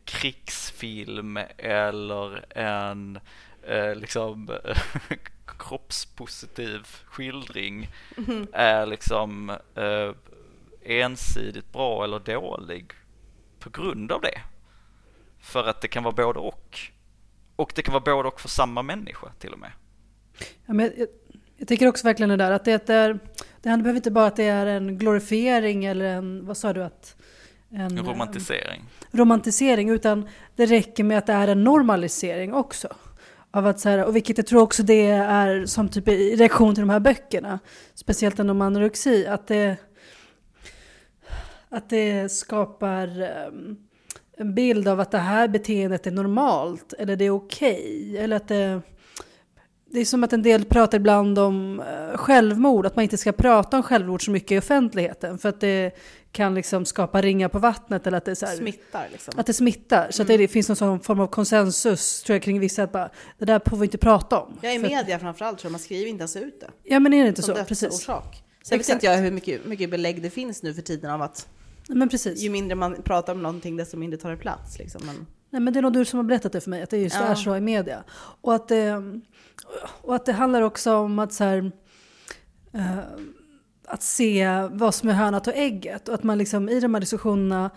krigsfilm 0.05 1.39
eller 1.59 2.59
en 2.59 3.21
eh, 3.63 3.95
liksom 3.95 4.51
kroppspositiv 5.59 6.87
skildring 7.05 7.89
mm. 8.17 8.47
är 8.53 8.87
liksom 8.87 9.51
eh, 9.75 10.15
ensidigt 10.83 11.73
bra 11.73 12.05
eller 12.05 12.19
dålig 12.19 12.93
på 13.59 13.71
grund 13.71 14.13
av 14.13 14.21
det. 14.21 14.41
För 15.41 15.65
att 15.65 15.81
det 15.81 15.89
kan 15.89 16.03
vara 16.03 16.15
både 16.15 16.39
och. 16.39 16.79
Och 17.57 17.73
det 17.75 17.83
kan 17.83 17.93
vara 17.93 18.05
både 18.05 18.29
och 18.29 18.41
för 18.41 18.49
samma 18.49 18.83
människa 18.83 19.33
till 19.39 19.53
och 19.53 19.59
med. 19.59 19.71
Ja, 20.67 20.73
men 20.73 20.93
jag, 20.97 21.09
jag 21.57 21.69
tycker 21.69 21.87
också 21.87 22.07
verkligen 22.07 22.29
det 22.29 22.37
där 22.37 22.51
att 22.51 22.65
det 22.65 22.91
är, 22.91 23.19
det 23.63 23.63
behöver 23.63 23.95
inte 23.95 24.11
bara 24.11 24.27
att 24.27 24.37
det 24.37 24.45
är 24.45 24.67
en 24.67 24.99
glorifiering 24.99 25.85
eller 25.85 26.05
en, 26.05 26.47
vad 26.47 26.57
sa 26.57 26.73
du 26.73 26.85
att? 26.85 27.17
En. 27.71 27.81
En, 27.81 28.07
romantisering, 28.07 28.85
romantisering, 29.11 29.91
utan 29.91 30.29
det 30.57 30.67
räcker 30.67 31.05
med 31.05 31.19
att 31.19 31.27
det 31.27 31.33
är 31.33 31.49
en 31.49 31.65
normalisering 31.65 32.55
också. 32.55 32.89
Av 33.51 33.67
att 33.67 33.81
så 33.81 33.89
här, 33.89 34.05
och 34.05 34.17
vilket 34.17 34.39
jag 34.39 34.47
tror 34.47 34.63
också 34.63 34.83
det 34.83 35.07
är 35.11 35.67
som 35.67 35.89
typ 35.89 36.09
i 36.09 36.37
reaktion 36.37 36.75
till 36.75 36.83
de 36.83 36.91
här 36.91 37.01
böckerna, 37.01 37.59
speciellt 37.95 38.37
den 38.37 38.51
om 38.51 38.63
anorexi, 38.63 39.27
att 39.27 39.47
det, 39.47 39.77
att 41.69 41.91
det 41.91 42.33
skapar 42.33 43.09
um, 43.49 43.77
en 44.37 44.55
bild 44.55 44.89
av 44.89 45.01
att 45.01 45.11
det 45.11 45.19
här 45.19 45.49
beteendet 45.49 46.07
är 46.07 46.11
normalt, 46.11 46.93
eller 46.99 47.17
det 47.17 47.25
är 47.25 47.31
okej, 47.31 48.11
okay, 48.11 48.17
eller 48.17 48.37
att 48.37 48.49
det 48.49 48.83
det 49.93 50.01
är 50.01 50.05
som 50.05 50.25
att 50.25 50.33
en 50.33 50.43
del 50.43 50.65
pratar 50.65 50.99
ibland 50.99 51.39
om 51.39 51.81
eh, 51.81 52.17
självmord, 52.17 52.87
att 52.87 52.97
man 52.97 53.03
inte 53.03 53.17
ska 53.17 53.33
prata 53.33 53.77
om 53.77 53.83
självmord 53.83 54.25
så 54.25 54.31
mycket 54.31 54.53
i 54.53 54.59
offentligheten 54.59 55.39
för 55.39 55.49
att 55.49 55.61
det 55.61 55.95
kan 56.33 56.55
liksom 56.55 56.85
skapa 56.85 57.21
ringar 57.21 57.49
på 57.49 57.59
vattnet 57.59 58.07
eller 58.07 58.19
att 58.19 58.25
det, 58.25 58.37
så 58.37 58.47
här, 58.47 58.57
smittar. 58.57 59.09
Liksom. 59.13 59.35
Att 59.37 59.47
det 59.47 59.55
smittar. 59.55 60.11
Så 60.11 60.23
mm. 60.23 60.35
att 60.35 60.39
det, 60.39 60.49
finns 60.49 60.81
någon 60.81 61.01
form 61.01 61.21
av 61.21 61.27
konsensus 61.27 62.23
tror 62.23 62.35
jag 62.35 62.43
kring 62.43 62.61
vissa 62.61 62.83
att 62.83 62.93
bara, 62.93 63.11
det 63.39 63.45
där 63.45 63.61
får 63.67 63.77
vi 63.77 63.85
inte 63.85 63.99
prata 63.99 64.41
om. 64.41 64.59
Ja, 64.61 64.71
i 64.71 64.79
media 64.79 65.17
att, 65.17 65.23
framförallt 65.23 65.59
tror 65.59 65.71
man 65.71 65.81
skriver 65.81 66.11
inte 66.11 66.21
ens 66.21 66.37
ut 66.37 66.61
det. 66.61 66.71
Ja, 66.83 67.01
men 67.01 67.13
är 67.13 67.23
det 67.23 67.29
inte 67.29 67.43
som 67.43 67.57
så? 67.57 67.65
Precis. 67.65 67.89
Orsak. 67.89 68.43
Sen 68.63 68.79
vet 68.79 68.89
inte 68.89 69.07
jag 69.07 69.17
hur 69.17 69.31
mycket, 69.31 69.67
mycket 69.67 69.91
belägg 69.91 70.23
det 70.23 70.31
finns 70.31 70.63
nu 70.63 70.75
för 70.75 70.83
tiden 70.83 71.11
av 71.11 71.23
att 71.23 71.49
men 71.89 72.09
precis. 72.09 72.43
ju 72.43 72.51
mindre 72.51 72.75
man 72.75 73.03
pratar 73.03 73.33
om 73.33 73.43
någonting 73.43 73.77
desto 73.77 73.97
mindre 73.97 74.21
tar 74.21 74.31
det 74.31 74.37
plats. 74.37 74.79
Liksom. 74.79 75.07
Men... 75.07 75.27
Nej, 75.51 75.63
men 75.63 75.73
det 75.73 75.81
är 75.81 75.83
nog 75.83 75.93
du 75.93 76.05
som 76.05 76.17
har 76.17 76.25
berättat 76.25 76.53
det 76.53 76.61
för 76.61 76.71
mig, 76.71 76.83
att 76.83 76.91
det 76.91 76.99
just 76.99 77.17
ja. 77.17 77.23
är 77.23 77.35
så 77.35 77.57
i 77.57 77.61
media. 77.61 78.05
Och 78.41 78.55
att, 78.55 78.71
eh, 78.71 79.01
och 80.03 80.15
att 80.15 80.27
det 80.27 80.33
handlar 80.33 80.63
också 80.63 80.95
om 80.95 81.19
att 81.19 81.33
så 81.33 81.45
här, 81.45 81.73
eh, 82.73 82.99
att 83.91 84.03
se 84.03 84.49
vad 84.71 84.95
som 84.95 85.09
är 85.09 85.13
hönat 85.13 85.47
och 85.47 85.55
ägget. 85.57 86.09
Och 86.09 86.15
att 86.15 86.23
man 86.23 86.39
liksom 86.39 86.69
i 86.69 86.81
de 86.81 86.95
här 86.95 87.01
diskussionerna 87.01 87.71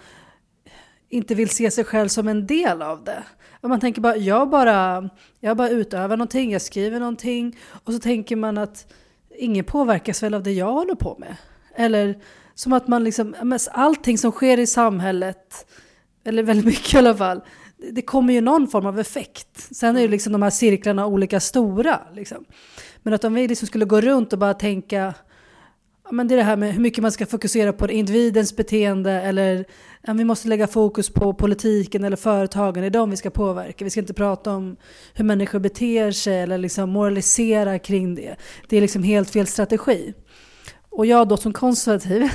inte 1.09 1.35
vill 1.35 1.49
se 1.49 1.71
sig 1.71 1.83
själv 1.83 2.07
som 2.07 2.27
en 2.27 2.47
del 2.47 2.81
av 2.81 3.03
det. 3.03 3.23
Och 3.61 3.69
man 3.69 3.79
tänker 3.79 4.01
bara, 4.01 4.17
jag 4.17 4.49
bara, 4.49 5.09
jag 5.39 5.57
bara 5.57 5.69
utövar 5.69 6.17
någonting, 6.17 6.51
jag 6.51 6.61
skriver 6.61 6.99
någonting. 6.99 7.57
Och 7.83 7.93
så 7.93 7.99
tänker 7.99 8.35
man 8.35 8.57
att 8.57 8.93
ingen 9.37 9.65
påverkas 9.65 10.23
väl 10.23 10.33
av 10.33 10.43
det 10.43 10.51
jag 10.51 10.71
håller 10.71 10.95
på 10.95 11.17
med. 11.19 11.35
Eller 11.75 12.19
som 12.55 12.73
att 12.73 12.87
man 12.87 13.03
liksom, 13.03 13.57
allting 13.71 14.17
som 14.17 14.31
sker 14.31 14.59
i 14.59 14.67
samhället, 14.67 15.65
eller 16.23 16.43
väldigt 16.43 16.65
mycket 16.65 16.93
i 16.93 16.97
alla 16.97 17.15
fall, 17.15 17.41
det 17.91 18.01
kommer 18.01 18.33
ju 18.33 18.41
någon 18.41 18.67
form 18.67 18.85
av 18.85 18.99
effekt. 18.99 19.75
Sen 19.75 19.97
är 19.97 20.01
ju 20.01 20.07
liksom 20.07 20.33
de 20.33 20.41
här 20.41 20.49
cirklarna 20.49 21.05
olika 21.05 21.39
stora. 21.39 21.99
Liksom. 22.13 22.45
Men 23.03 23.13
att 23.13 23.23
om 23.23 23.33
vi 23.33 23.47
liksom 23.47 23.67
skulle 23.67 23.85
gå 23.85 24.01
runt 24.01 24.33
och 24.33 24.39
bara 24.39 24.53
tänka, 24.53 25.13
men 26.13 26.27
det 26.27 26.35
är 26.35 26.37
det 26.37 26.43
här 26.43 26.57
med 26.57 26.73
hur 26.73 26.81
mycket 26.81 27.01
man 27.01 27.11
ska 27.11 27.25
fokusera 27.25 27.73
på 27.73 27.91
individens 27.91 28.55
beteende 28.55 29.11
eller 29.11 29.65
ja, 30.01 30.13
vi 30.13 30.23
måste 30.23 30.47
lägga 30.47 30.67
fokus 30.67 31.09
på 31.09 31.33
politiken 31.33 32.03
eller 32.03 32.17
företagen, 32.17 32.81
det 32.81 32.85
är 32.85 32.89
de 32.89 33.09
vi 33.09 33.17
ska 33.17 33.29
påverka. 33.29 33.83
Vi 33.83 33.89
ska 33.89 33.99
inte 33.99 34.13
prata 34.13 34.51
om 34.51 34.75
hur 35.13 35.25
människor 35.25 35.59
beter 35.59 36.11
sig 36.11 36.39
eller 36.39 36.57
liksom 36.57 36.89
moralisera 36.89 37.79
kring 37.79 38.15
det. 38.15 38.35
Det 38.69 38.77
är 38.77 38.81
liksom 38.81 39.03
helt 39.03 39.29
fel 39.29 39.47
strategi. 39.47 40.13
Och 40.89 41.05
jag 41.05 41.27
då 41.27 41.37
som 41.37 41.53
konservativ, 41.53 42.21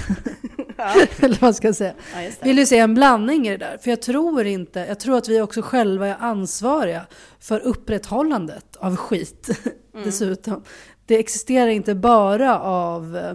eller 1.20 1.40
vad 1.40 1.56
ska 1.56 1.68
jag 1.68 1.76
säga, 1.76 1.94
ja, 2.14 2.30
vill 2.42 2.58
ju 2.58 2.66
se 2.66 2.78
en 2.78 2.94
blandning 2.94 3.48
i 3.48 3.50
det 3.50 3.56
där. 3.56 3.78
För 3.78 3.90
jag 3.90 4.02
tror 4.02 4.46
inte, 4.46 4.80
jag 4.88 5.00
tror 5.00 5.16
att 5.16 5.28
vi 5.28 5.40
också 5.40 5.62
själva 5.62 6.06
är 6.06 6.16
ansvariga 6.20 7.06
för 7.40 7.60
upprätthållandet 7.60 8.76
av 8.76 8.96
skit 8.96 9.48
mm. 9.94 10.06
dessutom. 10.06 10.62
Det 11.06 11.18
existerar 11.18 11.68
inte 11.68 11.94
bara 11.94 12.58
av 12.60 13.16
eh, 13.16 13.34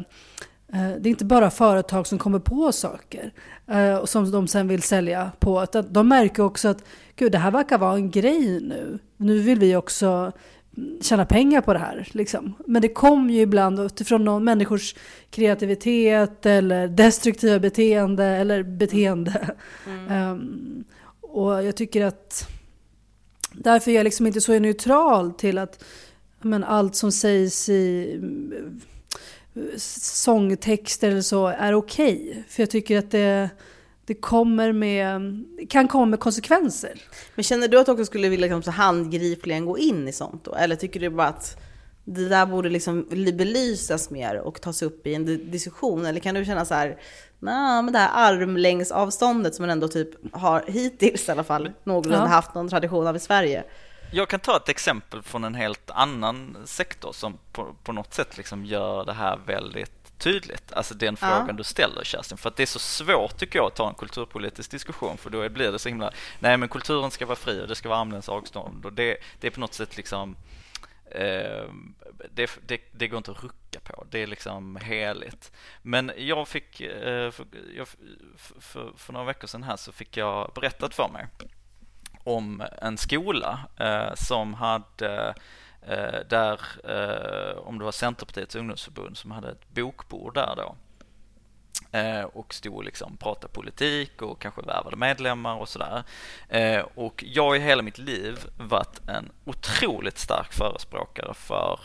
det 0.74 1.08
är 1.08 1.08
inte 1.08 1.26
bara 1.26 1.52
företag 1.52 2.08
som 2.08 2.20
kommer 2.20 2.40
på 2.40 2.72
saker 2.72 3.34
eh, 3.68 3.96
och 3.96 4.10
som 4.10 4.32
de 4.32 4.48
sen 4.48 4.68
vill 4.68 4.82
sälja 4.82 5.32
på. 5.40 5.66
De 5.90 6.08
märker 6.08 6.44
också 6.44 6.68
att 6.68 6.84
gud, 7.16 7.32
det 7.32 7.38
här 7.38 7.52
verkar 7.52 7.78
vara 7.78 7.96
en 7.96 8.12
grej 8.12 8.62
nu. 8.62 9.00
Nu 9.18 9.40
vill 9.40 9.60
vi 9.60 9.76
också 9.76 10.32
tjäna 11.02 11.26
pengar 11.26 11.62
på 11.62 11.74
det 11.74 11.80
här. 11.80 12.08
Liksom. 12.12 12.54
Men 12.68 12.82
det 12.82 12.90
kommer 12.90 13.34
ju 13.34 13.42
ibland 13.42 13.80
utifrån 13.80 14.26
någon 14.26 14.44
människors 14.44 14.96
kreativitet 15.30 16.46
eller 16.46 16.88
destruktiva 16.88 17.60
beteende 17.60 18.26
eller 18.26 18.64
beteende. 18.64 19.56
Mm. 19.88 20.32
Um, 20.32 20.84
och 21.22 21.64
jag 21.64 21.76
tycker 21.76 22.06
att 22.06 22.50
därför 23.52 23.92
är 23.92 23.96
jag 23.96 24.04
liksom 24.04 24.28
inte 24.28 24.42
så 24.42 24.60
neutral 24.60 25.32
till 25.32 25.58
att 25.58 25.84
men, 26.42 26.64
allt 26.64 26.96
som 26.96 27.12
sägs 27.12 27.70
i 27.70 28.20
sångtexter 29.78 31.12
eller 31.12 31.22
så 31.22 31.48
är 31.48 31.74
okej. 31.74 32.28
Okay. 32.30 32.44
För 32.48 32.62
jag 32.62 32.70
tycker 32.70 33.00
att 33.00 33.12
det 33.12 33.50
det 34.06 34.14
kommer 34.14 34.72
med, 34.72 35.44
kan 35.70 35.88
komma 35.88 36.06
med 36.06 36.20
konsekvenser. 36.20 37.02
Men 37.36 37.44
känner 37.44 37.68
du 37.68 37.80
att 37.80 37.86
du 37.86 37.92
också 37.92 38.06
skulle 38.06 38.30
vilja 38.30 38.44
liksom 38.44 38.64
så 38.64 38.72
handgripligen 38.72 39.66
gå 39.66 39.78
in 39.78 40.08
i 40.08 40.12
sånt 40.12 40.46
då? 40.46 40.56
Eller 40.56 40.76
tycker 40.76 41.00
du 41.00 41.10
bara 41.10 41.28
att 41.28 41.58
det 42.06 42.30
där 42.30 42.46
borde 42.46 42.70
liksom 42.70 43.08
belysas 43.10 44.10
mer 44.10 44.40
och 44.40 44.62
tas 44.62 44.82
upp 44.82 45.08
i 45.08 45.14
en 45.14 45.52
diskussion? 45.52 46.06
Eller 46.06 46.20
kan 46.20 46.36
du 46.36 46.46
känna 46.46 46.66
så 46.66 46.74
här, 46.74 46.98
nej 47.40 47.84
men 47.84 47.94
det 47.94 48.00
här 48.00 48.32
armlängds 48.32 48.92
avståndet 48.92 49.56
som 49.56 49.64
man 49.64 49.70
ändå 49.70 49.88
typ 49.88 50.10
har 50.36 50.64
hittills 50.68 51.30
i 51.30 51.32
alla 51.32 51.44
fall 51.44 51.72
någorlunda 51.84 52.26
ja. 52.26 52.30
haft 52.30 52.56
någon 52.56 52.70
tradition 52.70 53.08
av 53.08 53.16
i 53.16 53.20
Sverige. 53.20 53.64
Jag 54.16 54.30
kan 54.30 54.40
ta 54.40 54.58
ett 54.58 54.70
exempel 54.70 55.22
från 55.22 55.44
en 55.44 55.56
helt 55.56 55.92
annan 55.92 56.58
sektor 56.66 57.12
som 57.12 57.38
på, 57.52 57.76
på 57.84 57.92
något 57.92 58.14
sätt 58.14 58.38
liksom 58.38 58.66
gör 58.66 59.06
det 59.06 59.14
här 59.14 59.40
väldigt 59.46 60.18
tydligt, 60.18 60.74
alltså 60.74 60.94
den 60.94 61.18
frågan 61.18 61.48
ja. 61.48 61.54
du 61.54 61.64
ställer 61.64 62.04
Kerstin. 62.04 62.38
För 62.38 62.50
att 62.50 62.56
det 62.56 62.64
är 62.64 62.68
så 62.68 62.80
svårt 62.80 63.38
tycker 63.38 63.60
jag 63.60 63.66
att 63.66 63.76
ta 63.76 63.90
en 63.90 63.96
kulturpolitisk 63.96 64.72
diskussion 64.72 65.18
för 65.18 65.30
då 65.30 65.50
blir 65.50 65.72
det 65.72 65.80
så 65.80 65.90
himla, 65.90 66.12
nej 66.40 66.58
men 66.58 66.70
kulturen 66.70 67.12
ska 67.12 67.26
vara 67.26 67.36
fri 67.36 67.62
och 67.62 67.68
det 67.68 67.76
ska 67.76 67.90
vara 67.90 68.00
armlängds 68.00 68.30
avstånd 68.30 68.86
och 68.86 68.94
det, 68.94 69.18
det 69.40 69.48
är 69.48 69.52
på 69.52 69.60
något 69.60 69.74
sätt 69.74 69.98
liksom 69.98 70.36
eh, 71.12 71.64
det, 72.32 72.60
det, 72.68 72.82
det, 72.92 73.08
går 73.08 73.18
inte 73.18 73.32
att 73.32 73.44
rucka 73.44 73.80
på, 73.84 74.06
det 74.10 74.24
är 74.24 74.28
liksom 74.28 74.76
heligt. 74.76 75.52
Men 75.82 76.12
jag 76.18 76.48
fick, 76.48 76.82
eh, 76.82 77.32
för, 77.32 77.46
jag, 77.76 77.88
för, 78.60 78.92
för, 78.98 79.14
några 79.14 79.26
veckor 79.26 79.48
sedan 79.48 79.64
här 79.64 79.78
så 79.78 79.92
fick 79.92 80.18
jag 80.18 80.52
berättat 80.56 80.94
för 80.94 81.10
mig 81.10 81.28
om 82.24 82.64
en 82.82 82.98
skola 82.98 83.60
eh, 83.78 84.14
som 84.16 84.54
hade 84.54 85.36
Eh, 85.88 86.20
där, 86.30 86.60
eh, 86.84 87.58
om 87.58 87.78
det 87.78 87.86
var 87.86 87.92
Centerpartiets 87.92 88.56
ungdomsförbund 88.56 89.18
som 89.18 89.32
hade 89.32 89.52
ett 89.52 89.70
bokbord 89.70 90.34
där 90.34 90.56
då. 90.56 90.76
Eh, 91.98 92.24
och 92.24 92.54
stod 92.54 92.76
och 92.76 92.84
liksom 92.84 93.18
pratade 93.18 93.54
politik 93.54 94.22
och 94.22 94.42
kanske 94.42 94.62
värvade 94.62 94.96
medlemmar 94.96 95.56
och 95.56 95.70
sådär. 95.70 96.04
Eh, 96.50 96.86
och 96.96 97.24
jag 97.28 97.44
har 97.44 97.56
i 97.56 97.60
hela 97.60 97.82
mitt 97.82 97.98
liv 97.98 98.40
varit 98.58 99.10
en 99.10 99.32
otroligt 99.46 100.18
stark 100.18 100.54
förespråkare 100.54 101.34
för 101.34 101.80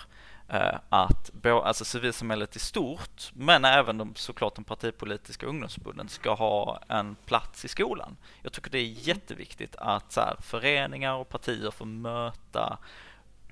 Eh, 0.50 0.78
att 0.88 1.30
alltså 1.44 1.84
civilsamhället 1.84 2.56
i 2.56 2.58
stort, 2.58 3.30
men 3.34 3.64
även 3.64 3.98
de, 3.98 4.14
såklart 4.14 4.54
de 4.54 4.64
partipolitiska 4.64 5.46
ungdomsförbunden 5.46 6.08
ska 6.08 6.34
ha 6.34 6.80
en 6.88 7.14
plats 7.14 7.64
i 7.64 7.68
skolan. 7.68 8.16
Jag 8.42 8.52
tycker 8.52 8.70
det 8.70 8.78
är 8.78 9.08
jätteviktigt 9.08 9.76
att 9.76 10.12
så 10.12 10.20
här, 10.20 10.36
föreningar 10.40 11.14
och 11.14 11.28
partier 11.28 11.70
får 11.70 11.86
möta 11.86 12.78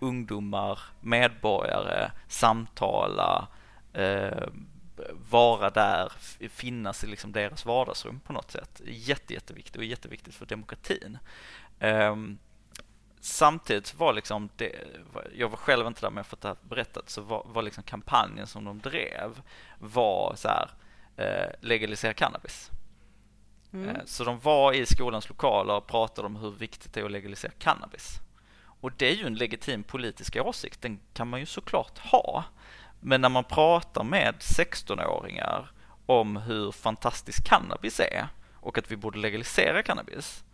ungdomar, 0.00 0.78
medborgare, 1.00 2.10
samtala, 2.28 3.48
eh, 3.92 4.48
vara 5.30 5.70
där, 5.70 6.12
finnas 6.48 7.04
i 7.04 7.06
liksom 7.06 7.32
deras 7.32 7.64
vardagsrum 7.64 8.20
på 8.20 8.32
något 8.32 8.50
sätt. 8.50 8.80
Jätte, 8.84 9.34
jätteviktigt 9.34 9.76
och 9.76 9.84
jätteviktigt 9.84 10.34
för 10.34 10.46
demokratin. 10.46 11.18
Um, 11.80 12.38
samtidigt 13.26 13.94
var 13.94 14.12
liksom 14.12 14.48
det, 14.56 14.72
jag 15.34 15.48
var 15.48 15.56
själv 15.56 15.86
inte 15.86 16.00
där 16.00 16.10
men 16.10 16.16
jag 16.16 16.26
fått 16.26 16.40
det 16.40 16.48
här 16.48 16.56
berättat, 16.62 17.10
så 17.10 17.20
var, 17.20 17.46
var 17.46 17.62
liksom 17.62 17.82
kampanjen 17.82 18.46
som 18.46 18.64
de 18.64 18.78
drev 18.78 19.42
var 19.78 20.34
så 20.36 20.48
här, 20.48 20.70
eh, 21.16 21.54
legalisera 21.60 22.14
cannabis. 22.14 22.70
Mm. 23.72 23.88
Eh, 23.88 24.02
så 24.04 24.24
de 24.24 24.38
var 24.38 24.72
i 24.72 24.86
skolans 24.86 25.28
lokaler 25.28 25.74
och 25.74 25.86
pratade 25.86 26.26
om 26.26 26.36
hur 26.36 26.50
viktigt 26.50 26.92
det 26.92 27.00
är 27.00 27.04
att 27.04 27.10
legalisera 27.10 27.52
cannabis. 27.58 28.18
Och 28.80 28.92
det 28.92 29.08
är 29.10 29.14
ju 29.14 29.26
en 29.26 29.34
legitim 29.34 29.82
politisk 29.82 30.36
åsikt, 30.36 30.82
den 30.82 31.00
kan 31.14 31.28
man 31.28 31.40
ju 31.40 31.46
såklart 31.46 31.98
ha. 31.98 32.44
Men 33.00 33.20
när 33.20 33.28
man 33.28 33.44
pratar 33.44 34.04
med 34.04 34.34
16-åringar 34.38 35.70
om 36.06 36.36
hur 36.36 36.72
fantastisk 36.72 37.44
cannabis 37.44 38.00
är 38.00 38.28
och 38.54 38.78
att 38.78 38.90
vi 38.90 38.96
borde 38.96 39.18
legalisera 39.18 39.82
cannabis 39.82 40.44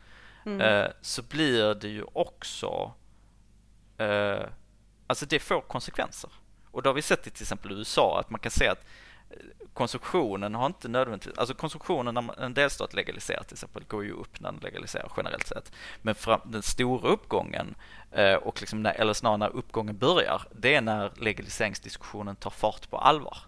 mm. 0.45 0.61
eh, 0.61 0.91
så 1.01 1.23
blir 1.23 1.75
det 1.75 1.89
ju 1.89 2.05
också 2.13 2.93
eh, 3.99 4.43
Alltså 5.13 5.27
det 5.27 5.39
får 5.39 5.61
konsekvenser. 5.61 6.31
Och 6.71 6.83
då 6.83 6.91
har 6.91 6.95
vi 6.95 7.03
sett 7.03 7.27
i 7.27 7.31
till 7.31 7.43
exempel 7.43 7.73
USA 7.73 8.21
att 8.21 8.31
man 8.31 8.41
kan 8.41 8.51
se 8.51 8.69
att 8.69 8.85
eh, 9.31 9.37
konsumtionen 9.73 10.55
har 10.55 10.67
inte 10.67 10.89
nödvändigtvis, 10.89 11.39
alltså 11.39 11.55
konsumtionen 11.55 12.15
när 12.15 12.43
en 12.43 12.55
delstat 12.55 12.95
legaliserar 12.95 13.43
till 13.43 13.55
exempel 13.55 13.85
går 13.85 14.05
ju 14.05 14.13
upp 14.13 14.41
när 14.41 14.53
den 14.53 14.61
legaliserar 14.61 15.13
generellt 15.17 15.47
sett. 15.47 15.73
Men 16.03 16.15
fram, 16.15 16.41
den 16.45 16.63
stora 16.63 17.09
uppgången 17.09 17.75
eh, 18.13 18.35
och 18.35 18.61
liksom 18.61 18.83
när, 18.83 18.93
eller 18.93 19.13
snarare 19.13 19.39
när 19.39 19.57
uppgången 19.57 19.99
börjar, 19.99 20.43
det 20.53 20.75
är 20.75 20.81
när 20.81 21.13
legaliseringsdiskussionen 21.17 22.37
tar 22.37 22.51
fart 22.51 22.91
på 22.91 22.99
allvar. 22.99 23.39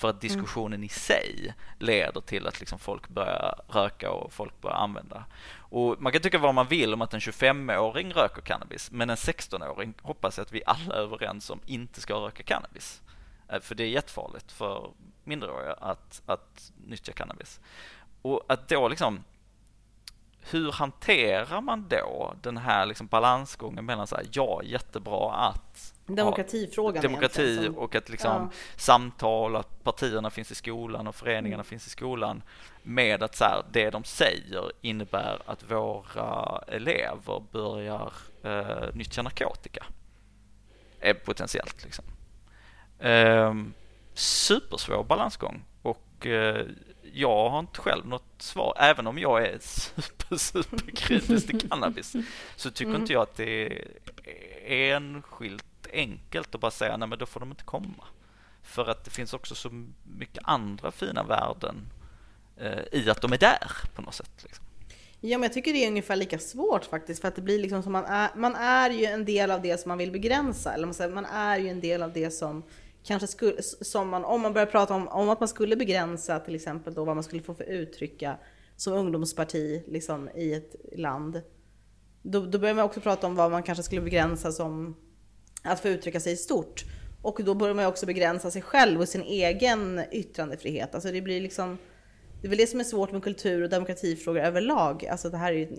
För 0.00 0.08
att 0.08 0.14
mm. 0.14 0.20
diskussionen 0.20 0.84
i 0.84 0.88
sig 0.88 1.54
leder 1.78 2.20
till 2.20 2.46
att 2.46 2.60
liksom 2.60 2.78
folk 2.78 3.08
börjar 3.08 3.62
röka 3.68 4.10
och 4.10 4.32
folk 4.32 4.60
börjar 4.60 4.76
använda. 4.76 5.24
Och 5.56 6.02
man 6.02 6.12
kan 6.12 6.22
tycka 6.22 6.38
vad 6.38 6.54
man 6.54 6.66
vill 6.66 6.94
om 6.94 7.02
att 7.02 7.14
en 7.14 7.20
25-åring 7.20 8.12
röker 8.12 8.42
cannabis, 8.42 8.90
men 8.90 9.10
en 9.10 9.16
16-åring 9.16 9.94
hoppas 10.02 10.38
jag 10.38 10.44
att 10.44 10.52
vi 10.52 10.62
alla 10.66 10.94
är 10.94 10.98
överens 10.98 11.50
om 11.50 11.60
inte 11.66 12.00
ska 12.00 12.14
röka 12.14 12.42
cannabis. 12.42 13.02
Eh, 13.48 13.60
för 13.60 13.74
det 13.74 13.84
är 13.84 13.88
jättefarligt 13.88 14.52
för 14.52 14.90
minderåriga 15.24 15.72
att, 15.72 16.22
att 16.26 16.72
nyttja 16.86 17.12
cannabis. 17.12 17.60
Och 18.22 18.42
att 18.48 18.68
då 18.68 18.88
liksom, 18.88 19.24
hur 20.50 20.72
hanterar 20.72 21.60
man 21.60 21.88
då 21.88 22.34
den 22.42 22.56
här 22.56 22.86
liksom 22.86 23.06
balansgången 23.06 23.84
mellan 23.84 24.06
så 24.06 24.16
här, 24.16 24.26
ja, 24.32 24.62
jättebra 24.64 25.32
att 25.32 25.94
Demokratifrågan 26.14 27.02
Demokrati 27.02 27.70
och 27.76 27.94
att 27.94 28.08
liksom 28.08 28.30
ja. 28.30 28.50
samtal, 28.76 29.56
att 29.56 29.84
partierna 29.84 30.30
finns 30.30 30.50
i 30.50 30.54
skolan 30.54 31.06
och 31.06 31.14
föreningarna 31.14 31.54
mm. 31.54 31.64
finns 31.64 31.86
i 31.86 31.90
skolan 31.90 32.42
med 32.82 33.22
att 33.22 33.36
så 33.36 33.44
här, 33.44 33.64
det 33.72 33.90
de 33.90 34.04
säger 34.04 34.72
innebär 34.80 35.42
att 35.46 35.70
våra 35.70 36.58
elever 36.68 37.42
börjar 37.52 38.12
eh, 38.42 38.94
nyttja 38.94 39.22
narkotika. 39.22 39.86
Är 41.00 41.14
potentiellt 41.14 41.84
liksom. 41.84 42.04
Eh, 42.98 43.54
supersvår 44.14 45.04
balansgång 45.04 45.64
och 45.82 46.26
eh, 46.26 46.66
jag 47.12 47.50
har 47.50 47.58
inte 47.58 47.80
själv 47.80 48.06
något 48.06 48.34
svar. 48.38 48.74
Även 48.78 49.06
om 49.06 49.18
jag 49.18 49.46
är 49.46 49.58
super, 49.60 50.36
super 50.36 50.96
kritisk 50.96 51.46
till 51.46 51.68
cannabis 51.68 52.16
så 52.56 52.70
tycker 52.70 52.90
mm. 52.90 53.00
inte 53.00 53.12
jag 53.12 53.22
att 53.22 53.36
det 53.36 53.84
är 54.66 54.96
enskilt 54.96 55.64
enkelt 55.92 56.54
att 56.54 56.60
bara 56.60 56.70
säga 56.70 56.96
nej 56.96 57.08
men 57.08 57.18
då 57.18 57.26
får 57.26 57.40
de 57.40 57.50
inte 57.50 57.64
komma. 57.64 58.04
För 58.62 58.90
att 58.90 59.04
det 59.04 59.10
finns 59.10 59.34
också 59.34 59.54
så 59.54 59.70
mycket 60.02 60.42
andra 60.44 60.90
fina 60.90 61.22
värden 61.22 61.76
eh, 62.56 63.00
i 63.00 63.10
att 63.10 63.22
de 63.22 63.32
är 63.32 63.38
där 63.38 63.72
på 63.94 64.02
något 64.02 64.14
sätt. 64.14 64.42
Liksom. 64.42 64.64
Ja, 65.20 65.38
men 65.38 65.42
jag 65.42 65.52
tycker 65.52 65.72
det 65.72 65.84
är 65.84 65.88
ungefär 65.88 66.16
lika 66.16 66.38
svårt 66.38 66.84
faktiskt, 66.84 67.20
för 67.20 67.28
att 67.28 67.36
det 67.36 67.42
blir 67.42 67.58
liksom 67.58 67.82
som 67.82 67.92
man 67.92 68.04
är, 68.04 68.30
man 68.36 68.54
är 68.54 68.90
ju 68.90 69.04
en 69.04 69.24
del 69.24 69.50
av 69.50 69.62
det 69.62 69.80
som 69.80 69.88
man 69.88 69.98
vill 69.98 70.10
begränsa, 70.10 70.74
eller 70.74 70.86
man, 70.86 70.94
säger, 70.94 71.14
man 71.14 71.24
är 71.24 71.58
ju 71.58 71.68
en 71.68 71.80
del 71.80 72.02
av 72.02 72.12
det 72.12 72.30
som 72.30 72.62
kanske 73.02 73.26
skulle, 73.26 73.62
som 73.62 74.08
man, 74.08 74.24
om 74.24 74.40
man 74.40 74.52
börjar 74.52 74.66
prata 74.66 74.94
om, 74.94 75.08
om 75.08 75.28
att 75.28 75.40
man 75.40 75.48
skulle 75.48 75.76
begränsa 75.76 76.40
till 76.40 76.54
exempel 76.54 76.94
då 76.94 77.04
vad 77.04 77.16
man 77.16 77.24
skulle 77.24 77.42
få 77.42 77.54
för 77.54 77.64
uttrycka 77.64 78.36
som 78.76 78.92
ungdomsparti 78.92 79.82
liksom 79.86 80.28
i 80.34 80.54
ett 80.54 80.76
land. 80.92 81.42
Då, 82.22 82.40
då 82.40 82.58
börjar 82.58 82.74
man 82.74 82.84
också 82.84 83.00
prata 83.00 83.26
om 83.26 83.34
vad 83.34 83.50
man 83.50 83.62
kanske 83.62 83.82
skulle 83.82 84.00
begränsa 84.00 84.52
som 84.52 84.96
att 85.62 85.80
få 85.80 85.88
uttrycka 85.88 86.20
sig 86.20 86.32
i 86.32 86.36
stort. 86.36 86.84
Och 87.22 87.40
då 87.44 87.54
börjar 87.54 87.74
man 87.74 87.86
också 87.86 88.06
begränsa 88.06 88.50
sig 88.50 88.62
själv 88.62 89.00
och 89.00 89.08
sin 89.08 89.22
egen 89.22 90.02
yttrandefrihet. 90.12 90.94
Alltså 90.94 91.12
det 91.12 91.22
blir 91.22 91.40
liksom 91.40 91.78
det 92.40 92.46
är 92.46 92.48
väl 92.48 92.58
det 92.58 92.66
som 92.66 92.80
är 92.80 92.84
svårt 92.84 93.12
med 93.12 93.22
kultur 93.22 93.62
och 93.62 93.68
demokratifrågor 93.68 94.40
överlag. 94.40 95.06
Alltså 95.06 95.30
det 95.30 95.36
här 95.36 95.52
är 95.52 95.56
ju 95.56 95.64
en 95.64 95.76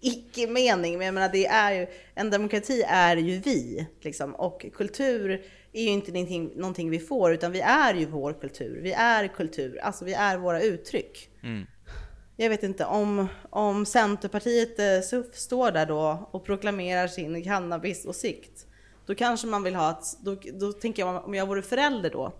icke-mening, 0.00 0.98
men 0.98 1.06
jag 1.06 1.14
menar 1.14 1.28
det 1.28 1.46
är 1.46 1.72
ju, 1.72 1.86
en 2.14 2.30
demokrati 2.30 2.82
är 2.88 3.16
ju 3.16 3.38
vi. 3.38 3.86
Liksom. 4.00 4.34
Och 4.34 4.66
kultur 4.74 5.42
är 5.72 5.82
ju 5.82 5.88
inte 5.88 6.12
någonting, 6.12 6.52
någonting 6.56 6.90
vi 6.90 6.98
får, 6.98 7.32
utan 7.32 7.52
vi 7.52 7.60
är 7.60 7.94
ju 7.94 8.06
vår 8.06 8.32
kultur. 8.32 8.80
Vi 8.82 8.92
är 8.92 9.28
kultur, 9.28 9.80
alltså 9.82 10.04
vi 10.04 10.12
är 10.12 10.38
våra 10.38 10.60
uttryck. 10.62 11.28
Mm. 11.42 11.66
Jag 12.36 12.50
vet 12.50 12.62
inte, 12.62 12.84
om, 12.84 13.28
om 13.50 13.86
Centerpartiet 13.86 14.78
eh, 14.78 15.00
SUF 15.00 15.34
står 15.34 15.70
där 15.70 15.86
då 15.86 16.28
och 16.30 16.44
proklamerar 16.44 17.06
sin 17.06 17.44
cannabisåsikt, 17.44 18.66
då 19.10 19.14
kanske 19.14 19.46
man 19.46 19.62
vill 19.62 19.74
ha 19.74 19.90
ett, 19.90 20.16
då, 20.20 20.36
då 20.52 20.72
tänker 20.72 21.02
jag 21.02 21.24
om 21.24 21.34
jag 21.34 21.46
vore 21.46 21.62
förälder 21.62 22.10
då, 22.10 22.32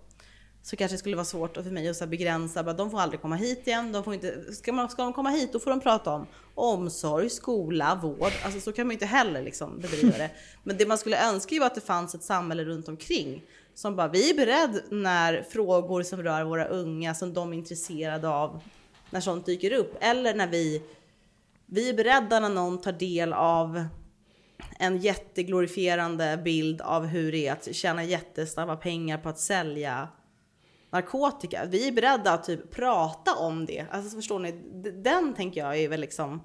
så 0.63 0.77
kanske 0.77 0.95
det 0.95 0.99
skulle 0.99 1.17
vara 1.17 1.25
svårt 1.25 1.55
för 1.55 1.63
mig 1.63 1.89
att 1.89 1.97
så 1.97 2.07
begränsa, 2.07 2.63
bara, 2.63 2.75
de 2.75 2.91
får 2.91 3.01
aldrig 3.01 3.23
komma 3.23 3.37
hit 3.37 3.67
igen, 3.67 3.93
de 3.93 4.05
får 4.05 4.15
inte, 4.15 4.55
ska, 4.55 4.73
man, 4.73 4.89
ska 4.89 5.03
de 5.03 5.13
komma 5.13 5.31
hit 5.31 5.53
då 5.53 5.59
får 5.59 5.71
de 5.71 5.81
prata 5.81 6.11
om 6.11 6.27
omsorg, 6.55 7.31
skola, 7.31 7.99
vård, 8.03 8.33
alltså 8.45 8.61
så 8.61 8.73
kan 8.73 8.87
man 8.87 8.91
ju 8.91 8.95
inte 8.95 9.07
heller 9.07 9.43
liksom 9.43 9.81
bedriva 9.81 10.19
det. 10.19 10.31
Men 10.63 10.77
det 10.77 10.87
man 10.87 10.99
skulle 10.99 11.29
önska 11.29 11.55
ju 11.55 11.59
var 11.61 11.67
att 11.67 11.75
det 11.75 11.81
fanns 11.81 12.15
ett 12.15 12.23
samhälle 12.23 12.65
runt 12.65 12.89
omkring 12.89 13.43
som 13.75 13.97
bara, 13.97 14.09
vi 14.09 14.31
är 14.31 14.35
beredd 14.35 14.83
när 14.91 15.43
frågor 15.43 16.03
som 16.03 16.23
rör 16.23 16.45
våra 16.45 16.69
unga, 16.69 17.15
som 17.15 17.35
de 17.35 17.53
är 17.53 17.57
intresserade 17.57 18.29
av, 18.29 18.61
när 19.11 19.21
sånt 19.21 19.47
dyker 19.47 19.73
upp, 19.73 19.97
eller 20.01 20.35
när 20.35 20.47
vi, 20.47 20.83
vi 21.67 21.89
är 21.89 21.95
beredda 21.95 22.41
när 22.41 22.49
någon 22.49 22.81
tar 22.81 22.93
del 22.93 23.33
av 23.33 23.85
en 24.79 24.99
jätteglorifierande 24.99 26.41
bild 26.45 26.81
av 26.81 27.07
hur 27.07 27.33
det 27.33 27.47
är 27.47 27.53
att 27.53 27.75
tjäna 27.75 28.05
jättesnabba 28.05 28.77
pengar 28.77 29.19
på 29.19 29.29
att 29.29 29.39
sälja 29.39 30.09
narkotika. 30.91 31.65
Vi 31.69 31.89
är 31.89 31.93
beredda 31.93 32.33
att 32.33 32.45
typ 32.45 32.71
prata 32.71 33.35
om 33.35 33.67
det. 33.67 33.87
Alltså 33.91 34.17
förstår 34.17 34.39
ni? 34.39 34.53
Den 35.03 35.35
tänker 35.35 35.61
jag 35.61 35.79
är 35.79 35.89
väl 35.89 36.01
liksom... 36.01 36.41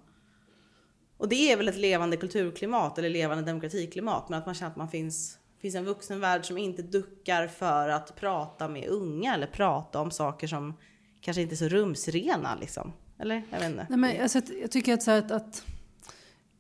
Och 1.18 1.30
det 1.30 1.52
är 1.52 1.58
väl 1.58 1.68
ett 1.68 1.78
levande 1.78 2.18
kulturklimat 2.18 2.98
eller 2.98 3.10
levande 3.10 3.44
demokratiklimat. 3.44 4.30
Men 4.30 4.40
att 4.40 4.46
man 4.46 4.56
känner 4.56 4.72
att 4.72 4.78
man 4.78 4.90
finns, 4.90 5.38
finns 5.62 5.76
en 5.76 5.86
vuxenvärld 5.86 6.46
som 6.46 6.58
inte 6.58 6.82
duckar 6.82 7.48
för 7.48 7.90
att 7.90 8.16
prata 8.16 8.68
med 8.68 8.88
unga 8.88 9.34
eller 9.34 9.48
prata 9.48 10.02
om 10.02 10.12
saker 10.12 10.48
som 10.48 10.74
kanske 11.22 11.42
inte 11.42 11.56
är 11.56 11.58
så 11.58 11.68
rumsrena 11.68 12.58
liksom. 12.60 12.94
Eller? 13.20 13.44
Jag 13.52 13.60
vet 13.60 13.70
inte. 13.70 13.86
Nej, 13.90 14.00
men 14.00 14.22
alltså, 14.22 14.42
jag 14.62 14.72
tycker 14.72 14.94
att, 14.94 15.04
så 15.04 15.12
här, 15.12 15.18
att, 15.18 15.32
att 15.32 15.66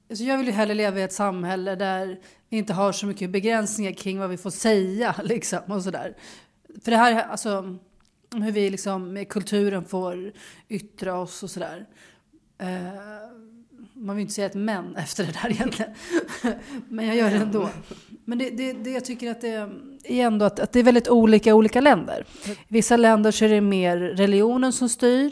alltså 0.09 0.23
jag 0.23 0.37
vill 0.37 0.47
ju 0.47 0.53
hellre 0.53 0.73
leva 0.73 0.99
i 0.99 1.03
ett 1.03 1.13
samhälle 1.13 1.75
där 1.75 2.19
vi 2.49 2.57
inte 2.57 2.73
har 2.73 2.91
så 2.91 3.05
mycket 3.05 3.29
begränsningar 3.29 3.91
kring 3.91 4.19
vad 4.19 4.29
vi 4.29 4.37
får 4.37 4.49
säga 4.49 5.15
liksom 5.23 5.59
och 5.67 5.83
sådär. 5.83 6.15
För 6.83 6.91
det 6.91 6.97
här, 6.97 7.23
alltså 7.23 7.77
hur 8.31 8.51
vi 8.51 8.69
liksom 8.69 9.13
med 9.13 9.29
kulturen 9.29 9.85
får 9.85 10.31
yttra 10.69 11.19
oss 11.19 11.43
och 11.43 11.49
sådär. 11.49 11.85
Eh, 12.57 12.67
man 13.93 14.15
vill 14.15 14.21
inte 14.21 14.33
säga 14.33 14.47
ett 14.47 14.55
men 14.55 14.95
efter 14.95 15.23
det 15.25 15.31
där 15.31 15.49
egentligen. 15.51 15.91
men 16.89 17.07
jag 17.07 17.15
gör 17.15 17.29
det 17.29 17.37
ändå. 17.37 17.69
Men 18.25 18.37
det, 18.37 18.49
det, 18.49 18.73
det 18.73 18.91
jag 18.91 19.05
tycker 19.05 19.31
att 19.31 19.41
det 19.41 19.49
är 20.03 20.25
ändå 20.25 20.45
att, 20.45 20.59
att 20.59 20.71
det 20.71 20.79
är 20.79 20.83
väldigt 20.83 21.07
olika 21.07 21.49
i 21.49 21.53
olika 21.53 21.81
länder. 21.81 22.25
I 22.45 22.55
vissa 22.67 22.97
länder 22.97 23.31
så 23.31 23.45
är 23.45 23.49
det 23.49 23.61
mer 23.61 23.97
religionen 23.97 24.73
som 24.73 24.89
styr. 24.89 25.31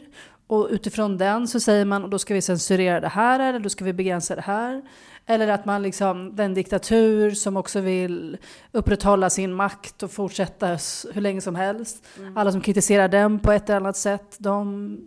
Och 0.53 0.67
utifrån 0.71 1.17
den 1.17 1.47
så 1.47 1.59
säger 1.59 1.85
man, 1.85 2.03
och 2.03 2.09
då 2.09 2.19
ska 2.19 2.33
vi 2.33 2.41
censurera 2.41 2.99
det 2.99 3.07
här 3.07 3.39
eller 3.39 3.59
då 3.59 3.69
ska 3.69 3.85
vi 3.85 3.93
begränsa 3.93 4.35
det 4.35 4.41
här. 4.41 4.81
Eller 5.25 5.47
att 5.47 5.65
man 5.65 5.83
liksom, 5.83 6.35
den 6.35 6.53
diktatur 6.53 7.31
som 7.31 7.57
också 7.57 7.79
vill 7.79 8.37
upprätthålla 8.71 9.29
sin 9.29 9.53
makt 9.53 10.03
och 10.03 10.11
fortsätta 10.11 10.67
hur 11.13 11.21
länge 11.21 11.41
som 11.41 11.55
helst. 11.55 12.05
Mm. 12.17 12.37
Alla 12.37 12.51
som 12.51 12.61
kritiserar 12.61 13.07
den 13.07 13.39
på 13.39 13.51
ett 13.51 13.69
eller 13.69 13.77
annat 13.77 13.97
sätt, 13.97 14.35
de 14.37 14.97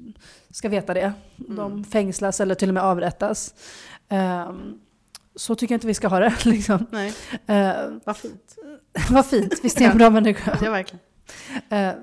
ska 0.51 0.69
veta 0.69 0.95
det. 0.95 1.13
Mm. 1.39 1.57
De 1.57 1.85
fängslas 1.85 2.41
eller 2.41 2.55
till 2.55 2.69
och 2.69 2.75
med 2.75 2.83
avrättas. 2.83 3.55
Um, 4.09 4.81
så 5.37 5.55
tycker 5.55 5.75
jag 5.75 5.77
inte 5.77 5.87
vi 5.87 5.95
ska 5.95 6.09
ha 6.09 6.21
det. 6.21 6.35
Liksom. 6.45 6.87
Nej. 6.91 7.15
Uh, 7.51 7.99
vad 8.05 8.17
fint. 8.17 8.57
vad 9.11 9.27
fint, 9.27 9.61
visst 9.63 9.81
är 9.81 9.83
jag 9.83 9.93
en 9.93 9.99
bra 9.99 10.11
människa? 10.11 10.59
Ja, 10.63 10.71
verkligen. 10.71 11.01
Uh, 11.73 12.03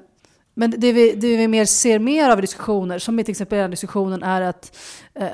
men 0.53 0.73
det 0.77 0.93
vi, 0.93 1.11
det 1.15 1.37
vi 1.37 1.47
mer 1.47 1.65
ser 1.65 1.99
mer 1.99 2.29
av 2.29 2.39
i 2.39 2.41
diskussioner, 2.41 2.99
som 2.99 3.17
till 3.17 3.31
exempel 3.31 3.57
den 3.57 3.71
diskussionen, 3.71 4.23
är 4.23 4.41
att 4.41 4.77
eh, 5.13 5.27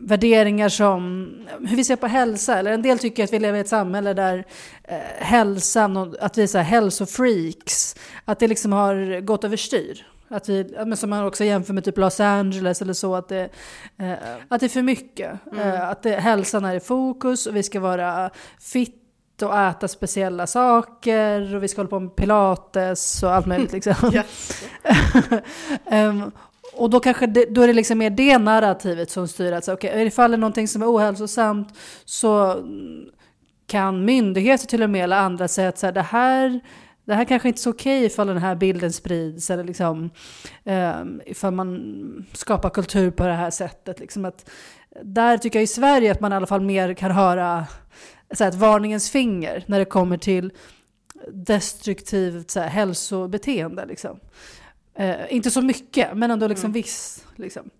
värderingar 0.00 0.68
som 0.68 1.30
hur 1.60 1.76
vi 1.76 1.84
ser 1.84 1.96
på 1.96 2.06
hälsa, 2.06 2.58
eller 2.58 2.72
en 2.72 2.82
del 2.82 2.98
tycker 2.98 3.24
att 3.24 3.32
vi 3.32 3.38
lever 3.38 3.58
i 3.58 3.60
ett 3.60 3.68
samhälle 3.68 4.14
där 4.14 4.44
eh, 4.84 4.96
hälsan, 5.18 5.96
och 5.96 6.14
att 6.20 6.38
vi 6.38 6.42
är 6.42 6.46
så 6.46 6.58
här 6.58 6.64
hälsofreaks, 6.64 7.96
att 8.24 8.38
det 8.38 8.48
liksom 8.48 8.72
har 8.72 9.20
gått 9.20 9.44
överstyr. 9.44 10.06
Att 10.28 10.48
vi, 10.48 10.74
men 10.86 10.96
som 10.96 11.10
man 11.10 11.26
också 11.26 11.44
jämför 11.44 11.74
med 11.74 11.84
typ 11.84 11.98
Los 11.98 12.20
Angeles 12.20 12.82
eller 12.82 12.92
så, 12.92 13.14
att 13.14 13.28
det, 13.28 13.48
eh, 13.98 14.12
att 14.48 14.60
det 14.60 14.66
är 14.66 14.68
för 14.68 14.82
mycket. 14.82 15.32
Mm. 15.52 15.68
Eh, 15.68 15.88
att 15.88 16.02
det, 16.02 16.16
hälsan 16.16 16.64
är 16.64 16.74
i 16.74 16.80
fokus 16.80 17.46
och 17.46 17.56
vi 17.56 17.62
ska 17.62 17.80
vara 17.80 18.30
fit 18.60 19.01
och 19.42 19.58
äta 19.58 19.88
speciella 19.88 20.46
saker 20.46 21.54
och 21.54 21.62
vi 21.62 21.68
ska 21.68 21.78
hålla 21.78 21.90
på 21.90 22.00
med 22.00 22.16
pilates 22.16 23.22
och 23.22 23.32
allt 23.32 23.46
möjligt 23.46 23.72
liksom. 23.86 24.22
um, 25.90 26.32
och 26.74 26.90
då, 26.90 27.00
kanske 27.00 27.26
det, 27.26 27.44
då 27.44 27.62
är 27.62 27.66
det 27.66 27.72
liksom 27.72 27.98
mer 27.98 28.10
det 28.10 28.38
narrativet 28.38 29.10
som 29.10 29.28
styr. 29.28 29.52
Att, 29.52 29.68
okay, 29.68 30.06
ifall 30.06 30.30
det 30.30 30.34
är 30.34 30.38
någonting 30.38 30.68
som 30.68 30.82
är 30.82 30.96
ohälsosamt 30.96 31.68
så 32.04 32.62
kan 33.66 34.04
myndigheter 34.04 34.66
till 34.66 34.82
och 34.82 34.90
med 34.90 35.04
eller 35.04 35.16
andra 35.16 35.48
säga 35.48 35.68
att 35.68 35.78
så 35.78 35.86
här, 35.86 35.92
det 35.92 36.02
här 36.02 36.60
det 37.04 37.14
här 37.14 37.24
kanske 37.24 37.48
inte 37.48 37.58
är 37.58 37.62
så 37.62 37.70
okej 37.70 38.04
ifall 38.04 38.26
den 38.26 38.38
här 38.38 38.54
bilden 38.54 38.92
sprids 38.92 39.50
eller 39.50 39.64
liksom, 39.64 40.10
um, 40.64 41.20
ifall 41.26 41.52
man 41.52 42.26
skapar 42.32 42.70
kultur 42.70 43.10
på 43.10 43.26
det 43.26 43.32
här 43.32 43.50
sättet. 43.50 44.00
Liksom 44.00 44.24
att, 44.24 44.50
där 45.02 45.38
tycker 45.38 45.58
jag 45.58 45.64
i 45.64 45.66
Sverige 45.66 46.12
att 46.12 46.20
man 46.20 46.32
i 46.32 46.36
alla 46.36 46.46
fall 46.46 46.60
mer 46.60 46.94
kan 46.94 47.10
höra 47.10 47.66
så 48.32 48.44
här, 48.44 48.50
ett 48.50 48.56
varningens 48.56 49.10
finger 49.10 49.64
när 49.66 49.78
det 49.78 49.84
kommer 49.84 50.16
till 50.16 50.52
destruktivt 51.32 52.50
så 52.50 52.60
här, 52.60 52.68
hälsobeteende. 52.68 53.86
Liksom. 53.86 54.20
Uh, 55.00 55.34
inte 55.34 55.50
så 55.50 55.62
mycket, 55.62 56.16
men 56.16 56.30
ändå 56.30 56.46
liksom 56.46 56.66
mm. 56.66 56.72
viss. 56.72 57.24
Liksom. 57.36 57.70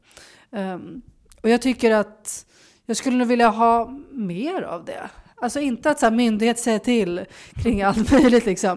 Um, 0.51 1.03
och 1.43 1.49
jag 1.49 1.63
tycker 1.63 1.91
att 1.91 2.47
jag 2.87 2.97
skulle 2.97 3.17
nog 3.17 3.29
vilja 3.29 3.49
ha 3.49 3.99
mer 4.11 4.63
av 4.63 4.85
det. 4.85 5.11
Alltså 5.35 5.61
inte 5.61 5.91
att 5.91 6.01
så 6.01 6.07
här, 6.07 6.11
myndighet 6.11 6.59
säger 6.59 6.79
till 6.79 7.25
kring 7.63 7.83
allt 7.83 8.13
möjligt 8.13 8.47
liksom. 8.47 8.77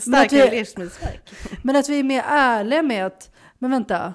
Starkare 0.00 0.50
livsmedelsverk. 0.50 1.30
Men 1.62 1.76
att 1.76 1.88
vi 1.88 1.98
är 1.98 2.02
mer 2.02 2.24
ärliga 2.26 2.82
med 2.82 3.06
att, 3.06 3.30
men 3.58 3.70
vänta, 3.70 4.14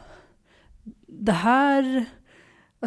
det 1.08 1.32
här, 1.32 2.06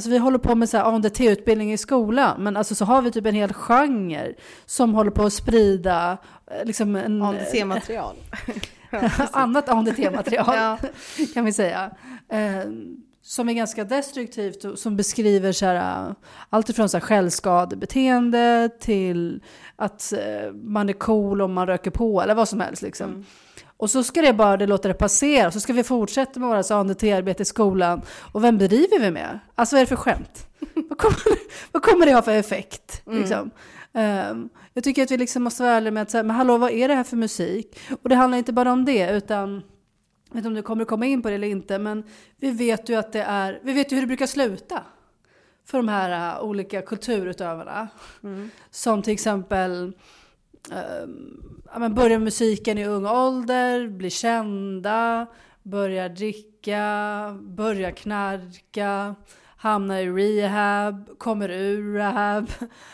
alltså 0.00 0.10
vi 0.10 0.18
håller 0.18 0.38
på 0.38 0.54
med 0.54 0.68
så 0.68 0.76
här 0.76 0.84
ANDT-utbildning 0.84 1.72
i 1.72 1.76
skolan, 1.76 2.42
men 2.42 2.56
alltså 2.56 2.74
så 2.74 2.84
har 2.84 3.02
vi 3.02 3.10
typ 3.10 3.26
en 3.26 3.34
hel 3.34 3.52
genre 3.52 4.34
som 4.66 4.94
håller 4.94 5.10
på 5.10 5.22
att 5.22 5.32
sprida 5.32 6.18
eh, 6.50 6.64
liksom 6.64 6.96
en... 6.96 7.22
ANDT-material. 7.22 8.16
annat 9.32 9.68
ANDT-material 9.68 10.56
ja. 10.56 10.78
kan 11.34 11.44
vi 11.44 11.52
säga. 11.52 11.90
Eh, 12.28 12.70
som 13.22 13.48
är 13.48 13.52
ganska 13.52 13.84
destruktivt 13.84 14.64
och 14.64 14.78
som 14.78 14.96
beskriver 14.96 15.52
så 15.52 15.66
här, 15.66 16.14
allt 16.50 16.68
ifrån 16.68 16.88
så 16.88 16.96
här 16.96 17.04
självskadebeteende 17.04 18.70
till 18.80 19.42
att 19.76 20.12
eh, 20.12 20.52
man 20.52 20.88
är 20.88 20.92
cool 20.92 21.40
om 21.40 21.52
man 21.52 21.66
röker 21.66 21.90
på 21.90 22.22
eller 22.22 22.34
vad 22.34 22.48
som 22.48 22.60
helst. 22.60 22.82
Liksom. 22.82 23.10
Mm. 23.10 23.24
Och 23.80 23.90
så 23.90 24.02
ska 24.02 24.22
det 24.22 24.32
bara 24.32 24.56
det 24.56 24.66
låta 24.66 24.88
det 24.88 24.94
passera. 24.94 25.50
Så 25.50 25.60
ska 25.60 25.72
vi 25.72 25.82
fortsätta 25.82 26.40
med 26.40 26.48
våra 26.48 26.80
ANDT-arbete 26.80 27.42
i 27.42 27.46
skolan. 27.46 28.02
Och 28.32 28.44
vem 28.44 28.58
bedriver 28.58 29.00
vi 29.00 29.10
med? 29.10 29.38
Alltså 29.54 29.76
vad 29.76 29.80
är 29.80 29.84
det 29.84 29.88
för 29.88 29.96
skämt? 29.96 30.46
vad, 30.88 30.98
kommer, 30.98 31.38
vad 31.72 31.82
kommer 31.82 32.06
det 32.06 32.12
ha 32.12 32.22
för 32.22 32.34
effekt? 32.34 33.02
Mm. 33.06 33.18
Liksom? 33.18 33.50
Um, 33.92 34.48
jag 34.74 34.84
tycker 34.84 35.02
att 35.02 35.10
vi 35.10 35.16
liksom 35.16 35.42
måste 35.42 35.62
vara 35.62 35.72
ärliga 35.72 35.90
med 35.90 36.02
att 36.02 36.10
säga, 36.10 36.22
men 36.22 36.36
hallå 36.36 36.58
vad 36.58 36.70
är 36.70 36.88
det 36.88 36.94
här 36.94 37.04
för 37.04 37.16
musik? 37.16 37.80
Och 38.02 38.08
det 38.08 38.14
handlar 38.14 38.38
inte 38.38 38.52
bara 38.52 38.72
om 38.72 38.84
det, 38.84 39.10
utan 39.10 39.62
jag 40.28 40.34
vet 40.34 40.36
inte 40.36 40.48
om 40.48 40.54
du 40.54 40.62
kommer 40.62 40.84
komma 40.84 41.06
in 41.06 41.22
på 41.22 41.28
det 41.28 41.34
eller 41.34 41.48
inte, 41.48 41.78
men 41.78 42.04
vi 42.36 42.50
vet 42.50 42.88
ju 42.88 42.94
att 42.94 43.12
det 43.12 43.22
är, 43.22 43.60
vi 43.62 43.72
vet 43.72 43.92
ju 43.92 43.96
hur 43.96 44.02
det 44.02 44.06
brukar 44.06 44.26
sluta 44.26 44.82
för 45.66 45.78
de 45.78 45.88
här 45.88 46.36
uh, 46.36 46.44
olika 46.44 46.82
kulturutövarna. 46.82 47.88
Mm. 48.22 48.50
Som 48.70 49.02
till 49.02 49.12
exempel 49.12 49.92
uh, 51.78 51.88
börjar 51.88 52.18
musiken 52.18 52.78
i 52.78 52.86
ung 52.86 53.06
ålder, 53.06 53.88
blir 53.88 54.10
kända, 54.10 55.26
börjar 55.62 56.08
dricka, 56.08 57.38
börjar 57.40 57.90
knarka, 57.90 59.14
hamnar 59.56 59.98
i 59.98 60.10
rehab, 60.10 61.18
kommer 61.18 61.48
ur 61.48 61.94
rehab, 61.94 62.50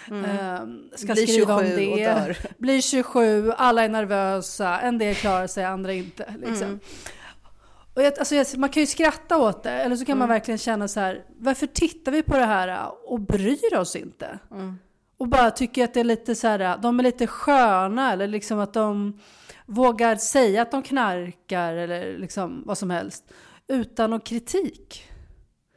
mm. 0.09 0.25
uh, 0.25 0.97
ska 0.97 1.13
blir 1.13 1.27
skriva 1.27 1.55
om 1.55 1.63
det, 1.63 2.37
blir 2.59 2.81
27, 2.81 3.51
alla 3.51 3.85
är 3.85 3.89
nervösa, 3.89 4.81
en 4.81 4.99
del 4.99 5.15
klarar 5.15 5.47
sig, 5.47 5.65
andra 5.65 5.93
inte. 5.93 6.35
Liksom. 6.39 6.67
Mm. 6.67 6.81
Och 7.95 8.03
jag, 8.03 8.19
alltså 8.19 8.59
man 8.59 8.69
kan 8.69 8.81
ju 8.81 8.87
skratta 8.87 9.39
åt 9.39 9.63
det, 9.63 9.71
eller 9.71 9.97
så 9.97 10.05
kan 10.05 10.13
mm. 10.13 10.19
man 10.19 10.29
verkligen 10.29 10.59
känna 10.59 10.89
så 10.89 11.01
här, 11.01 11.25
varför 11.39 11.67
tittar 11.67 12.13
vi 12.13 12.23
på 12.23 12.37
det 12.37 12.45
här 12.45 12.91
och 13.05 13.21
bryr 13.21 13.77
oss 13.77 13.97
inte? 13.97 14.39
Mm. 14.51 14.79
Och 15.19 15.29
bara 15.29 15.51
tycker 15.51 15.85
att 15.85 15.95
det 15.95 16.01
är 16.01 16.05
lite 16.05 16.35
så 16.35 16.49
här, 16.49 16.79
de 16.79 16.99
är 16.99 17.03
lite 17.03 17.27
sköna, 17.27 18.13
eller 18.13 18.27
liksom 18.27 18.59
att 18.59 18.73
de 18.73 19.21
vågar 19.67 20.17
säga 20.17 20.63
att 20.63 20.71
de 20.71 20.83
knarkar, 20.83 21.75
eller 21.75 22.19
liksom 22.19 22.63
vad 22.67 22.79
som 22.79 22.91
helst, 22.91 23.33
utan 23.69 24.11
någon 24.11 24.21
kritik. 24.21 25.03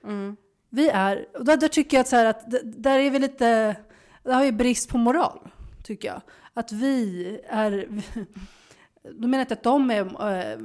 Mm. 0.03 0.35
Vi 0.69 0.89
är, 0.89 1.25
och 1.33 1.45
där, 1.45 1.57
där, 1.57 1.67
tycker 1.67 1.97
jag 1.97 2.01
att, 2.01 2.07
så 2.07 2.15
här, 2.15 2.25
att 2.25 2.43
där 2.63 2.99
är 2.99 3.09
vi 3.09 3.19
lite, 3.19 3.75
där 4.23 4.33
har 4.33 4.43
vi 4.43 4.51
brist 4.51 4.89
på 4.89 4.97
moral, 4.97 5.39
tycker 5.83 6.07
jag. 6.07 6.21
Att 6.53 6.71
vi 6.71 7.25
är, 7.49 7.87
då 9.03 9.27
menar 9.27 9.37
jag 9.37 9.43
inte 9.43 9.53
att 9.53 9.63
de 9.63 9.91
är, 9.91 10.01
äh, 10.51 10.59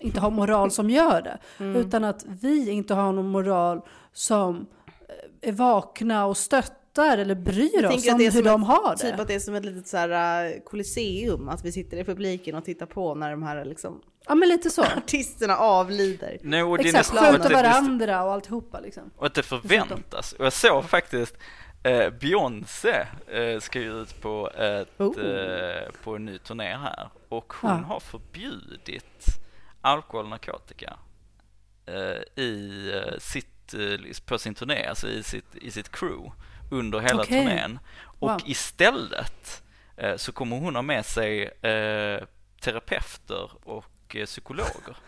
inte 0.00 0.20
har 0.20 0.30
moral 0.30 0.70
som 0.70 0.90
gör 0.90 1.22
det. 1.22 1.38
Mm. 1.58 1.76
Utan 1.76 2.04
att 2.04 2.24
vi 2.28 2.70
inte 2.70 2.94
har 2.94 3.12
någon 3.12 3.28
moral 3.28 3.80
som 4.12 4.66
eh, 5.08 5.48
är 5.48 5.52
vakna 5.52 6.26
och 6.26 6.36
stöttar 6.36 6.85
eller 7.02 7.34
bryr 7.34 7.86
oss 7.86 8.08
om 8.08 8.20
hur 8.20 8.42
de 8.42 8.62
har 8.62 8.96
det. 8.96 9.10
Typ 9.10 9.20
att 9.20 9.28
det 9.28 9.34
är 9.34 9.38
som 9.38 9.54
ett 9.54 9.64
litet 9.64 9.88
så 9.88 9.96
här 9.96 10.46
uh, 10.46 10.60
kolosseum, 10.64 11.48
att 11.48 11.64
vi 11.64 11.72
sitter 11.72 11.96
i 11.96 12.04
publiken 12.04 12.54
och 12.54 12.64
tittar 12.64 12.86
på 12.86 13.14
när 13.14 13.30
de 13.30 13.42
här 13.42 13.64
liksom 13.64 14.02
Ja 14.28 14.34
men 14.34 14.48
lite 14.48 14.70
så. 14.70 14.82
Artisterna 14.96 15.56
avlider. 15.56 16.38
Nej, 16.42 16.62
och 16.62 16.80
Exakt, 16.80 17.08
skjuter 17.08 17.50
varandra 17.50 18.24
och 18.24 18.32
alltihopa 18.32 18.80
liksom. 18.80 19.10
Och 19.16 19.26
att 19.26 19.34
det 19.34 19.42
förväntas. 19.42 20.32
Och 20.32 20.44
jag 20.44 20.52
såg 20.52 20.84
faktiskt 20.84 21.36
eh, 21.82 22.10
Beyoncé 22.10 23.06
eh, 23.26 23.60
ska 23.60 23.80
ju 23.80 24.02
ut 24.02 24.20
på, 24.20 24.50
ett, 24.50 25.00
oh. 25.00 25.20
eh, 25.20 25.90
på 26.04 26.16
en 26.16 26.24
ny 26.24 26.38
turné 26.38 26.76
här 26.76 27.08
och 27.28 27.52
hon 27.52 27.70
ja. 27.70 27.76
har 27.76 28.00
förbjudit 28.00 29.26
alkohol 29.80 30.24
och 30.24 30.30
narkotika 30.30 30.96
eh, 31.86 32.42
i 32.44 32.90
eh, 32.94 33.18
sitt, 33.18 33.74
eh, 33.74 34.24
på 34.26 34.38
sin 34.38 34.54
turné, 34.54 34.86
alltså 34.86 35.08
i 35.08 35.22
sitt, 35.22 35.56
i 35.56 35.70
sitt 35.70 35.88
crew 35.88 36.32
under 36.70 37.00
hela 37.00 37.22
okay. 37.22 37.38
turnén. 37.38 37.78
Och 38.02 38.30
wow. 38.30 38.40
istället 38.44 39.62
så 40.16 40.32
kommer 40.32 40.58
hon 40.58 40.74
ha 40.74 40.82
med 40.82 41.06
sig 41.06 41.50
terapeuter 42.60 43.50
och 43.64 44.16
psykologer. 44.24 44.96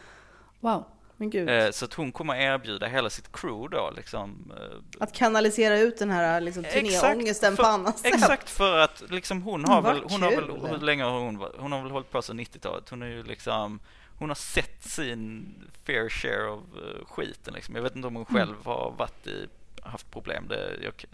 Wow. 0.60 0.84
Men 1.16 1.30
gud. 1.30 1.74
Så 1.74 1.84
att 1.84 1.94
hon 1.94 2.12
kommer 2.12 2.34
erbjuda 2.34 2.86
hela 2.86 3.10
sitt 3.10 3.32
crew 3.32 3.76
då 3.76 3.92
liksom. 3.96 4.52
Att 5.00 5.12
kanalisera 5.12 5.78
ut 5.78 5.98
den 5.98 6.10
här 6.10 6.40
liksom, 6.40 6.64
turnéångesten 6.64 7.56
på 7.56 7.62
annat 7.62 7.98
sätt. 7.98 8.14
Exakt 8.14 8.50
för 8.50 8.78
att 8.78 9.02
liksom 9.10 9.42
hon 9.42 9.64
har 9.64 9.82
väl, 9.82 10.02
hon 10.08 10.22
har 10.22 10.30
väl, 10.30 10.70
hur 10.70 10.78
länge 10.78 11.04
har 11.04 11.20
hon, 11.20 11.44
hon 11.58 11.72
har 11.72 11.82
väl 11.82 11.90
hållit 11.90 12.10
på 12.10 12.22
sedan 12.22 12.40
90-talet. 12.40 12.88
Hon 12.88 13.02
är 13.02 13.06
ju 13.06 13.22
liksom 13.22 13.80
hon 14.18 14.30
har 14.30 14.34
sett 14.34 14.84
sin 14.84 15.54
fair 15.84 16.08
share 16.08 16.50
av 16.50 16.58
uh, 16.58 17.04
skiten. 17.04 17.54
Liksom. 17.54 17.74
Jag 17.74 17.82
vet 17.82 17.96
inte 17.96 18.08
om 18.08 18.16
hon 18.16 18.26
mm. 18.30 18.40
själv 18.40 18.54
mm. 18.54 18.66
har 18.66 18.94
varit 18.98 19.26
i, 19.26 19.48
haft 19.82 20.10
problem. 20.10 20.48
Det, 20.48 20.78
jag, 20.82 21.04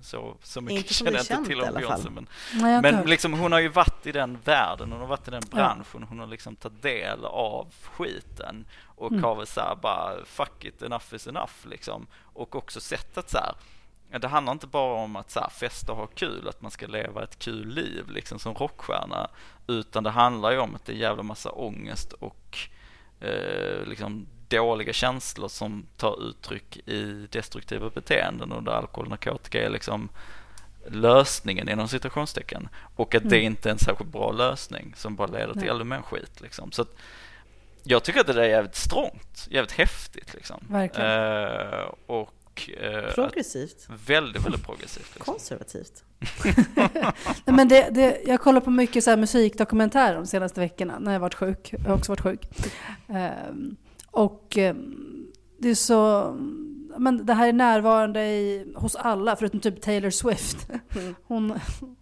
så, 0.00 0.36
så 0.42 0.60
mycket 0.60 0.78
inte 0.78 0.94
känner 0.94 1.12
jag 1.12 1.38
inte 1.38 1.48
till 1.48 1.60
om 1.60 1.74
Beyoncé. 1.74 2.10
Men, 2.10 2.28
Nej, 2.54 2.82
men 2.82 3.06
liksom, 3.06 3.32
hon 3.32 3.52
har 3.52 3.60
ju 3.60 3.68
varit 3.68 4.06
i 4.06 4.12
den 4.12 4.38
världen, 4.44 4.92
hon 4.92 5.00
har 5.00 5.08
varit 5.08 5.28
i 5.28 5.30
den 5.30 5.42
branschen. 5.50 6.02
Hon 6.02 6.18
har 6.18 6.26
liksom 6.26 6.56
tagit 6.56 6.82
del 6.82 7.24
av 7.24 7.74
skiten 7.82 8.64
och 8.84 9.10
mm. 9.10 9.24
har 9.24 9.34
väl 9.34 9.46
så 9.46 9.78
bara 9.82 10.24
fuck 10.24 10.64
it, 10.64 10.82
enough 10.82 11.14
is 11.14 11.26
enough 11.26 11.66
liksom. 11.66 12.06
Och 12.22 12.56
också 12.56 12.80
sett 12.80 13.18
att 13.18 13.30
så 13.30 13.38
här, 13.38 13.54
det 14.18 14.28
handlar 14.28 14.52
inte 14.52 14.66
bara 14.66 15.02
om 15.02 15.16
att 15.16 15.30
så 15.30 15.40
här, 15.40 15.48
festa 15.48 15.92
och 15.92 15.98
ha 15.98 16.06
kul, 16.06 16.48
att 16.48 16.62
man 16.62 16.70
ska 16.70 16.86
leva 16.86 17.24
ett 17.24 17.38
kul 17.38 17.68
liv 17.68 18.10
liksom 18.10 18.38
som 18.38 18.54
rockstjärna, 18.54 19.30
utan 19.66 20.04
det 20.04 20.10
handlar 20.10 20.50
ju 20.50 20.58
om 20.58 20.74
att 20.74 20.84
det 20.84 20.92
är 20.92 20.96
jävla 20.96 21.22
massa 21.22 21.50
ångest 21.50 22.12
och 22.12 22.58
eh, 23.20 23.86
liksom 23.86 24.26
dåliga 24.48 24.92
känslor 24.92 25.48
som 25.48 25.86
tar 25.96 26.28
uttryck 26.28 26.76
i 26.88 27.26
destruktiva 27.30 27.90
beteenden 27.90 28.52
och 28.52 28.62
där 28.62 28.72
alkohol 28.72 29.04
och 29.04 29.10
narkotika 29.10 29.64
är 29.64 29.70
liksom 29.70 30.08
lösningen 30.90 31.68
inom 31.68 31.88
citationstecken 31.88 32.68
och 32.96 33.14
att 33.14 33.20
Mm. 33.22 33.30
det 33.30 33.40
inte 33.40 33.68
är 33.68 33.72
en 33.72 33.78
särskilt 33.78 34.10
bra 34.12 34.32
lösning 34.32 34.94
som 34.96 35.16
bara 35.16 35.28
leder 35.28 35.52
till 35.54 35.68
ännu 35.68 35.84
mer 35.84 36.02
skit 36.02 36.40
liksom. 36.40 36.72
Så 36.72 36.82
att 36.82 36.94
jag 37.82 38.02
tycker 38.04 38.20
att 38.20 38.26
det 38.26 38.32
där 38.32 38.42
är 38.42 38.48
jävligt 38.48 38.74
strångt, 38.76 39.46
jävligt 39.50 39.72
häftigt 39.72 40.34
liksom. 40.34 40.64
Verkligen. 40.68 41.10
Eh, 41.10 41.84
och 42.06 42.70
eh, 42.80 43.04
att- 43.08 43.14
Progressivt. 43.14 43.86
väldigt, 44.06 44.46
väldigt 44.46 44.64
progressivt. 44.64 45.14
Liksom. 45.14 45.32
Konservativt. 45.34 46.04
Nej, 47.44 47.56
men 47.56 47.68
det, 47.68 47.88
det, 47.90 48.20
jag 48.26 48.40
kollar 48.40 48.60
på 48.60 48.70
mycket 48.70 49.04
så 49.04 49.10
här 49.10 49.16
musikdokumentärer 49.16 50.14
de 50.14 50.26
senaste 50.26 50.60
veckorna 50.60 50.98
när 50.98 51.12
jag 51.12 51.20
varit 51.20 51.34
sjuk. 51.34 51.72
Jag 51.72 51.80
har 51.90 51.94
också 51.94 52.12
varit 52.12 52.20
sjuk. 52.20 52.40
Ehm, 53.08 53.76
och 54.18 54.58
ehm, 54.58 55.26
det 55.58 55.68
är 55.68 55.74
så... 55.74 56.32
Men 56.98 57.26
det 57.26 57.34
här 57.34 57.48
är 57.48 57.52
närvarande 57.52 58.24
i, 58.24 58.72
hos 58.76 58.96
alla, 58.96 59.36
förutom 59.36 59.60
typ 59.60 59.80
Taylor 59.80 60.10
Swift. 60.10 60.68
Mm. 60.96 61.14
Hon, 61.26 61.52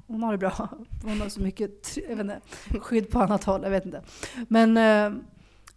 hon 0.07 0.23
har 0.23 0.33
det 0.33 0.39
bra. 0.39 0.69
Hon 1.05 1.21
har 1.21 1.29
så 1.29 1.41
mycket 1.41 1.97
jag 2.09 2.17
vet 2.17 2.21
inte, 2.21 2.41
skydd 2.81 3.11
på 3.11 3.19
annat 3.19 3.45
håll. 3.45 3.63
Jag 3.63 3.71
vet 3.71 3.85
inte. 3.85 4.03
Men, 4.49 4.77
ehm, 4.77 5.23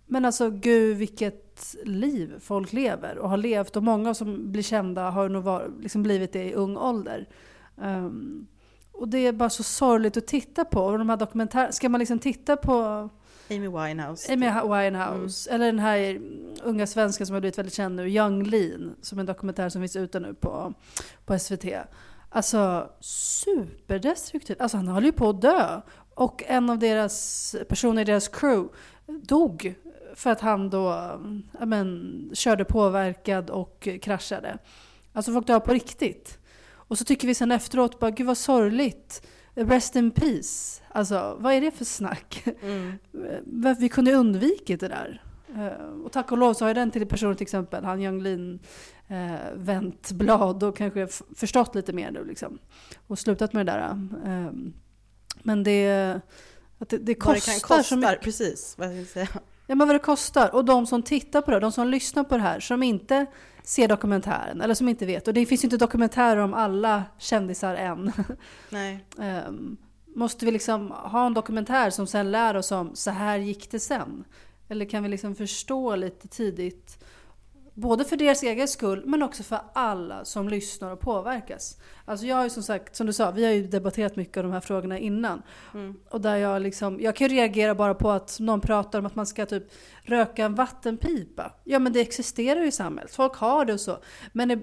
men 0.06 0.26
alltså 0.26 0.50
gud 0.50 0.98
vilket 0.98 1.76
liv 1.84 2.40
folk 2.40 2.74
lever 2.74 3.18
och 3.18 3.30
har 3.30 3.38
levt. 3.38 3.76
Och 3.76 3.84
många 3.84 4.14
som 4.14 4.52
blir 4.52 4.64
kända 4.64 5.10
har 5.10 5.30
nog 5.30 5.44
var, 5.44 5.72
liksom 5.82 6.04
blivit 6.04 6.34
det 6.34 6.44
i 6.44 6.54
ung 6.54 6.78
ålder. 6.78 7.28
Ehm, 7.82 8.48
och 8.92 9.08
det 9.08 9.18
är 9.18 9.34
bara 9.34 9.50
så 9.50 9.64
sorgligt 9.64 10.18
att 10.18 10.28
titta 10.28 10.66
på. 10.66 10.82
Och 10.82 10.98
de 10.98 11.10
här 11.10 11.18
dokumentärerna, 11.18 11.72
ska 11.72 11.90
man 11.90 12.00
liksom 12.00 12.20
titta 12.20 12.58
på 12.58 13.10
Amy 13.50 13.68
Winehouse. 13.68 14.34
Amy 14.34 14.46
Winehouse, 14.46 15.52
eller 15.52 15.66
den 15.66 15.80
här 15.80 16.22
unga 16.64 16.88
svensken 16.88 17.28
som 17.28 17.34
har 17.34 17.42
blivit 17.42 17.58
väldigt 17.58 17.74
känd 17.74 17.96
nu, 17.96 18.10
Young 18.10 18.44
Lean, 18.44 18.96
som 19.02 19.18
är 19.18 19.20
en 19.20 19.26
dokumentär 19.26 19.70
som 19.70 19.82
finns 19.82 19.96
ute 19.96 20.20
nu 20.20 20.34
på, 20.34 20.74
på 21.26 21.40
SVT. 21.40 21.66
Alltså 22.30 22.90
superdestruktivt. 23.00 24.62
Alltså 24.62 24.78
han 24.78 24.88
håller 24.88 25.08
ju 25.08 25.14
på 25.14 25.30
att 25.30 25.42
dö. 25.42 25.82
Och 26.14 26.44
en 26.48 26.70
av 26.70 26.80
deras 26.80 27.56
personer 27.70 28.02
i 28.02 28.06
deras 28.06 28.28
crew 28.28 28.76
dog 29.08 29.76
för 30.16 30.30
att 30.30 30.42
han 30.42 30.70
då 30.70 31.20
men, 31.66 32.32
körde 32.34 32.66
påverkad 32.66 33.50
och 33.50 33.88
kraschade. 34.02 34.58
Alltså 35.14 35.34
folk 35.34 35.48
dör 35.48 35.60
på 35.60 35.74
riktigt. 35.74 36.40
Och 36.72 36.98
så 36.98 37.06
tycker 37.06 37.28
vi 37.28 37.36
sen 37.36 37.52
efteråt 37.52 38.00
bara, 38.00 38.12
gud 38.12 38.28
vad 38.28 38.38
sorgligt. 38.38 39.28
Rest 39.54 39.96
in 39.96 40.12
peace. 40.12 40.79
Alltså 40.92 41.38
vad 41.40 41.54
är 41.54 41.62
det 41.62 41.72
för 41.72 41.86
snack? 41.86 42.44
Mm. 42.62 42.94
Vi 43.80 43.90
kunde 43.90 44.14
undvikit 44.14 44.80
det 44.80 44.88
där. 44.88 45.22
Eh, 45.56 45.86
Och 46.06 46.12
tack 46.12 46.32
och 46.32 46.38
lov 46.38 46.54
så 46.54 46.64
har 46.66 46.70
ju 46.70 46.74
den 46.74 46.92
till 46.92 47.06
personen 47.08 47.36
till 47.36 47.44
exempel, 47.44 47.84
han 47.84 48.02
Young 48.02 48.60
eh, 49.08 49.36
vänt 49.56 50.12
blad 50.12 50.64
och 50.64 50.78
kanske 50.78 51.08
förstått 51.36 51.76
lite 51.76 51.94
mer 51.94 52.12
nu 52.12 52.26
liksom. 52.26 52.60
Och 53.08 53.20
slutat 53.20 53.54
med 53.54 53.66
det 53.66 53.72
där. 53.72 53.90
Eh, 54.26 54.52
men 55.44 55.64
det, 55.64 56.20
att 56.80 56.90
det, 56.90 56.98
det 56.98 57.26
Vad 57.26 57.36
det 57.36 57.40
kostar 57.40 57.52
kan 57.52 57.60
så 57.60 57.68
kosta, 57.68 57.96
mycket. 57.96 58.22
precis. 58.22 58.76
Vad 58.78 58.98
jag 58.98 59.06
säga. 59.08 59.28
Ja 59.68 59.76
men 59.76 59.88
vad 59.88 59.96
det 59.96 60.00
kostar. 60.00 60.56
Och 60.56 60.66
de 60.66 60.88
som 60.88 61.04
tittar 61.04 61.42
på 61.42 61.52
det, 61.52 61.60
de 61.60 61.72
som 61.72 61.88
lyssnar 61.88 62.24
på 62.24 62.38
det 62.38 62.44
här, 62.44 62.60
som 62.60 62.84
inte 62.84 63.26
ser 63.64 63.88
dokumentären, 63.88 64.62
eller 64.62 64.74
som 64.74 64.90
inte 64.90 65.06
vet. 65.06 65.28
Och 65.28 65.34
det 65.34 65.46
finns 65.46 65.64
ju 65.64 65.66
inte 65.66 65.78
dokumentärer 65.78 66.38
om 66.38 66.54
alla 66.54 67.04
kändisar 67.18 67.76
än. 67.76 68.12
Nej. 68.70 69.06
Ehm, 69.20 69.78
måste 70.20 70.46
vi 70.46 70.52
liksom 70.52 70.92
ha 70.92 71.26
en 71.26 71.34
dokumentär 71.34 71.90
som 71.90 72.08
sen 72.08 72.32
lär 72.32 72.56
oss 72.56 72.72
om 72.72 72.96
så 72.96 73.12
här 73.12 73.38
gick 73.38 73.72
det 73.72 73.80
sen? 73.80 74.24
Eller 74.70 74.86
kan 74.86 75.04
vi 75.04 75.10
liksom 75.10 75.36
förstå 75.36 75.96
lite 75.96 76.28
tidigt, 76.28 77.04
både 77.74 78.06
för 78.06 78.18
deras 78.18 78.44
egen 78.44 78.68
skull 78.68 79.04
men 79.06 79.24
också 79.24 79.44
för 79.44 79.60
alla 79.74 80.26
som 80.26 80.50
lyssnar 80.50 80.92
och 80.92 81.00
påverkas. 81.00 81.78
Alltså 82.06 82.26
jag 82.26 82.36
har 82.36 82.44
ju 82.44 82.50
som 82.50 82.64
sagt, 82.64 82.96
som 82.96 83.08
du 83.08 83.14
sa, 83.14 83.32
vi 83.32 83.46
har 83.46 83.52
ju 83.52 83.68
debatterat 83.68 84.16
mycket 84.16 84.38
av 84.38 84.44
de 84.44 84.52
här 84.52 84.60
frågorna 84.60 84.98
innan. 84.98 85.42
Mm. 85.74 86.00
Och 86.10 86.22
där 86.22 86.36
jag 86.36 86.62
liksom, 86.62 87.00
jag 87.02 87.16
kan 87.16 87.28
ju 87.28 87.36
reagera 87.36 87.76
bara 87.76 87.94
på 87.94 88.12
att 88.12 88.40
någon 88.40 88.62
pratar 88.62 89.00
om 89.00 89.06
att 89.06 89.16
man 89.16 89.26
ska 89.26 89.46
typ 89.46 89.64
röka 90.04 90.46
en 90.46 90.56
vattenpipa. 90.56 91.54
Ja 91.64 91.80
men 91.80 91.94
det 91.94 92.02
existerar 92.02 92.60
ju 92.60 92.68
i 92.68 92.72
samhället, 92.72 93.12
folk 93.12 93.36
har 93.36 93.66
det 93.66 93.74
och 93.74 93.82
så. 93.82 93.98
Men 94.34 94.48
det, 94.48 94.60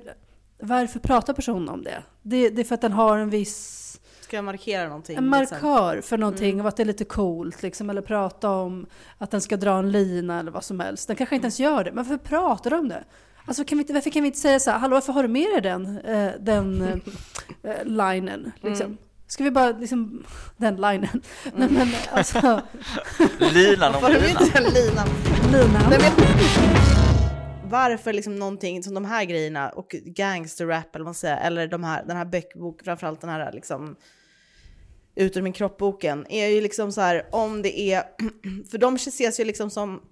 varför 0.58 0.98
pratar 0.98 1.32
personen 1.32 1.68
om 1.68 1.82
det? 1.82 2.02
det? 2.22 2.50
Det 2.50 2.62
är 2.62 2.64
för 2.64 2.74
att 2.74 2.80
den 2.80 2.92
har 2.92 3.18
en 3.18 3.30
viss 3.30 3.86
Ska 4.26 4.36
jag 4.36 4.44
markera 4.44 4.88
någonting? 4.88 5.16
en 5.16 5.30
liksom? 5.30 5.58
markör 5.60 6.00
för 6.00 6.18
någonting 6.18 6.52
Mm. 6.52 6.60
och 6.60 6.68
att 6.68 6.76
det 6.76 6.82
är 6.82 6.84
lite 6.84 7.04
coolt 7.04 7.62
liksom, 7.62 7.90
eller 7.90 8.02
prata 8.02 8.50
om 8.50 8.86
att 9.18 9.30
den 9.30 9.40
ska 9.40 9.56
dra 9.56 9.78
en 9.78 9.92
lina 9.92 10.40
eller 10.40 10.50
vad 10.50 10.64
som 10.64 10.80
helst. 10.80 11.06
Den 11.06 11.16
kanske 11.16 11.34
inte 11.36 11.44
ens 11.44 11.60
gör 11.60 11.84
det, 11.84 11.92
men 11.92 12.04
varför 12.04 12.24
pratar 12.24 12.70
de 12.70 12.76
om 12.78 12.88
det? 12.88 13.04
Alltså 13.46 13.64
kan 13.64 13.78
vi 13.78 13.82
inte, 13.82 13.92
varför 13.92 14.10
kan 14.10 14.22
vi 14.22 14.26
inte 14.26 14.38
säga 14.38 14.60
så 14.60 14.70
här, 14.70 14.78
hallå 14.78 14.94
varför 14.96 15.12
har 15.12 15.22
du 15.22 15.28
med 15.28 15.46
dig 15.52 15.60
den, 15.60 15.98
eh, 15.98 16.30
den 16.40 16.82
eh, 16.82 16.96
eh, 17.70 17.84
linen? 17.84 18.52
Liksom? 18.60 18.86
Mm. 18.86 18.98
Ska 19.26 19.44
vi 19.44 19.50
bara 19.50 19.70
liksom, 19.70 20.24
den 20.56 20.74
linen? 20.76 21.20
Nej 21.54 21.68
men 21.70 21.88
alltså, 22.12 22.40
Linan 23.38 23.94
om 23.94 24.02
du 24.04 24.12
linan. 24.20 24.30
inte 24.42 24.60
den 24.60 24.72
linan? 24.72 25.08
linan. 25.52 25.82
Nej, 25.90 26.12
varför 27.70 28.12
liksom 28.12 28.36
någonting 28.36 28.82
som 28.82 28.94
de 28.94 29.04
här 29.04 29.24
grejerna 29.24 29.68
och 29.68 29.88
gangsterrap 30.04 30.94
eller 30.94 31.02
vad 31.04 31.06
man 31.06 31.14
säger, 31.14 31.36
eller 31.46 31.66
de 31.66 31.84
här, 31.84 32.04
den 32.06 32.16
här 32.16 32.24
böckbok, 32.24 32.82
framförallt 32.84 33.20
den 33.20 33.30
här 33.30 33.52
liksom 33.52 33.96
ut 35.16 35.36
ur 35.36 35.42
min 35.42 35.52
kropp-boken, 35.52 36.26
är 36.28 36.46
ju 36.46 36.60
liksom 36.60 36.92
så 36.92 37.00
här 37.00 37.26
om 37.32 37.62
det 37.62 37.80
är, 37.80 38.02
för 38.70 38.78
de 38.78 38.94
ses 38.94 39.40
ju 39.40 39.44
liksom 39.44 39.70
som, 39.70 40.02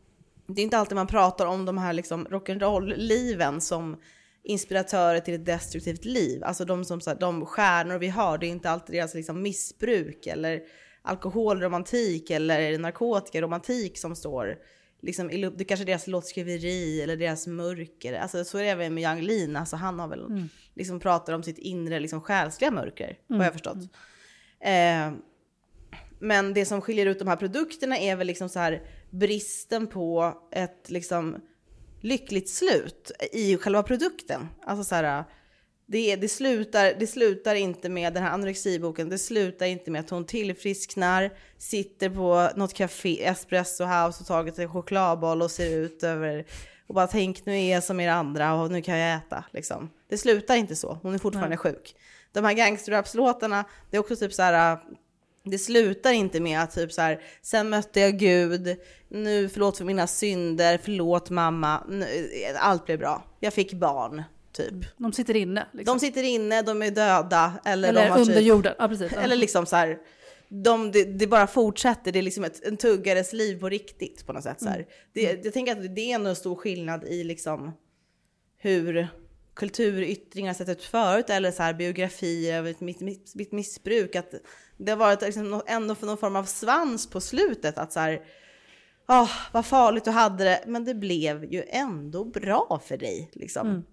det 0.46 0.60
är 0.60 0.64
inte 0.64 0.78
alltid 0.78 0.96
man 0.96 1.06
pratar 1.06 1.46
om 1.46 1.64
de 1.64 1.78
här 1.78 1.92
liksom 1.92 2.26
rock'n'roll-liven 2.26 3.60
som 3.60 3.96
inspiratörer 4.42 5.20
till 5.20 5.34
ett 5.34 5.46
destruktivt 5.46 6.04
liv. 6.04 6.44
Alltså 6.44 6.64
de 6.64 6.84
som 6.84 7.00
så 7.00 7.10
här, 7.10 7.16
de 7.20 7.46
stjärnor 7.46 7.98
vi 7.98 8.08
har, 8.08 8.38
det 8.38 8.46
är 8.46 8.48
inte 8.48 8.70
alltid 8.70 8.96
deras 8.96 9.14
liksom 9.14 9.42
missbruk 9.42 10.26
eller 10.26 10.60
alkoholromantik 11.02 12.30
eller 12.30 12.78
narkotikaromantik 12.78 13.98
som 13.98 14.16
står 14.16 14.56
liksom, 15.02 15.28
det 15.56 15.64
kanske 15.64 15.84
är 15.84 15.86
deras 15.86 16.06
låtskriveri 16.06 17.02
eller 17.02 17.16
deras 17.16 17.46
mörker. 17.46 18.12
Alltså, 18.14 18.44
så 18.44 18.58
är 18.58 18.62
det 18.62 18.70
även 18.70 18.94
med 18.94 19.02
Yang 19.02 19.22
Lin. 19.22 19.56
Alltså, 19.56 19.76
han 19.76 19.98
har 19.98 20.08
väl 20.08 20.24
Mm. 20.24 20.48
liksom 20.74 21.00
pratar 21.00 21.32
om 21.32 21.42
sitt 21.42 21.58
inre 21.58 22.00
liksom, 22.00 22.20
själsliga 22.20 22.70
mörker, 22.70 23.18
vad 23.26 23.46
jag 23.46 23.52
förstått. 23.52 23.78
Eh, 24.64 25.12
men 26.18 26.54
det 26.54 26.66
som 26.66 26.80
skiljer 26.80 27.06
ut 27.06 27.18
de 27.18 27.28
här 27.28 27.36
produkterna 27.36 27.98
är 27.98 28.16
väl 28.16 28.26
liksom 28.26 28.48
så 28.48 28.58
här 28.58 28.82
bristen 29.10 29.86
på 29.86 30.38
ett 30.52 30.90
liksom 30.90 31.36
lyckligt 32.00 32.48
slut 32.48 33.12
i 33.32 33.56
själva 33.56 33.82
produkten. 33.82 34.48
Alltså 34.66 34.84
så 34.84 34.94
här, 34.94 35.24
det, 35.86 36.16
det, 36.16 36.28
slutar, 36.28 36.94
det 36.98 37.06
slutar 37.06 37.54
inte 37.54 37.88
med 37.88 38.14
den 38.14 38.22
här 38.22 38.30
anorexiboken, 38.30 39.08
det 39.08 39.18
slutar 39.18 39.66
inte 39.66 39.90
med 39.90 40.00
att 40.00 40.10
hon 40.10 40.26
tillfrisknar, 40.26 41.30
sitter 41.58 42.10
på 42.10 42.48
något 42.56 42.74
café, 42.74 43.24
Espresso 43.24 43.84
House 43.84 44.20
och 44.20 44.26
tagit 44.26 44.58
en 44.58 44.68
chokladboll 44.68 45.42
och 45.42 45.50
ser 45.50 45.78
ut 45.78 46.02
över 46.02 46.44
och 46.86 46.94
bara 46.94 47.06
tänk 47.06 47.46
nu 47.46 47.56
är 47.56 47.74
jag 47.74 47.84
som 47.84 48.00
er 48.00 48.08
andra 48.08 48.54
och 48.54 48.70
nu 48.70 48.82
kan 48.82 48.98
jag 48.98 49.16
äta. 49.16 49.44
Liksom. 49.50 49.90
Det 50.08 50.18
slutar 50.18 50.56
inte 50.56 50.76
så, 50.76 50.98
hon 51.02 51.14
är 51.14 51.18
fortfarande 51.18 51.56
sjuk. 51.56 51.94
De 52.34 52.44
här 52.44 52.52
gangsterrapslåtarna, 52.52 53.64
det 53.90 53.96
är 53.96 54.00
också 54.00 54.16
typ 54.16 54.32
så 54.32 54.42
här, 54.42 54.78
det 55.44 55.58
slutar 55.58 56.12
inte 56.12 56.40
med 56.40 56.60
att 56.60 56.74
typ 56.74 56.92
så 56.92 57.00
här, 57.00 57.22
sen 57.42 57.68
mötte 57.68 58.00
jag 58.00 58.18
Gud, 58.18 58.76
nu 59.08 59.48
förlåt 59.48 59.78
för 59.78 59.84
mina 59.84 60.06
synder, 60.06 60.78
förlåt 60.82 61.30
mamma, 61.30 61.84
nu, 61.88 62.30
allt 62.58 62.86
blev 62.86 62.98
bra, 62.98 63.24
jag 63.40 63.52
fick 63.52 63.72
barn, 63.72 64.22
typ. 64.52 64.74
De 64.96 65.12
sitter 65.12 65.36
inne. 65.36 65.66
Liksom. 65.72 65.96
De 65.96 66.00
sitter 66.00 66.22
inne, 66.22 66.62
de 66.62 66.82
är 66.82 66.90
döda. 66.90 67.52
Eller, 67.64 67.88
eller 67.88 68.04
de 68.04 68.10
har 68.10 68.20
under 68.20 68.34
typ, 68.34 68.44
jorden. 68.44 68.74
Ja, 68.78 68.88
precis. 68.88 69.12
Ja. 69.14 69.20
Eller 69.20 69.36
liksom 69.36 69.66
så 69.66 69.76
här, 69.76 69.98
de, 70.48 70.92
det, 70.92 71.04
det 71.04 71.26
bara 71.26 71.46
fortsätter, 71.46 72.12
det 72.12 72.18
är 72.18 72.22
liksom 72.22 72.44
ett, 72.44 72.64
en 72.64 72.76
tuggares 72.76 73.32
liv 73.32 73.60
på 73.60 73.68
riktigt 73.68 74.26
på 74.26 74.32
något 74.32 74.42
sätt. 74.42 74.60
Så 74.60 74.68
här. 74.68 74.86
Det, 75.12 75.44
jag 75.44 75.52
tänker 75.52 75.72
att 75.72 75.94
det 75.94 76.12
är 76.12 76.14
en 76.14 76.36
stor 76.36 76.56
skillnad 76.56 77.04
i 77.04 77.24
liksom 77.24 77.72
hur 78.58 79.08
kulturyttringar 79.54 80.54
sett 80.54 80.68
ut 80.68 80.82
förut 80.82 81.30
eller 81.30 81.50
så 81.50 81.62
här 81.62 81.74
biografier 81.74 82.58
över 82.58 82.74
mitt, 82.78 83.00
mitt, 83.00 83.34
mitt 83.34 83.52
missbruk. 83.52 84.16
Att 84.16 84.34
det 84.76 84.92
har 84.92 84.96
varit 84.96 85.22
liksom 85.22 85.62
ändå 85.66 85.94
för 85.94 86.06
någon 86.06 86.18
form 86.18 86.36
av 86.36 86.44
svans 86.44 87.10
på 87.10 87.20
slutet. 87.20 87.78
Att 87.78 87.92
så 87.92 88.00
här, 88.00 88.22
ah, 89.06 89.28
vad 89.52 89.66
farligt 89.66 90.04
du 90.04 90.10
hade 90.10 90.44
det, 90.44 90.64
men 90.66 90.84
det 90.84 90.94
blev 90.94 91.52
ju 91.52 91.64
ändå 91.68 92.24
bra 92.24 92.80
för 92.84 92.96
dig. 92.96 93.30
Liksom. 93.32 93.84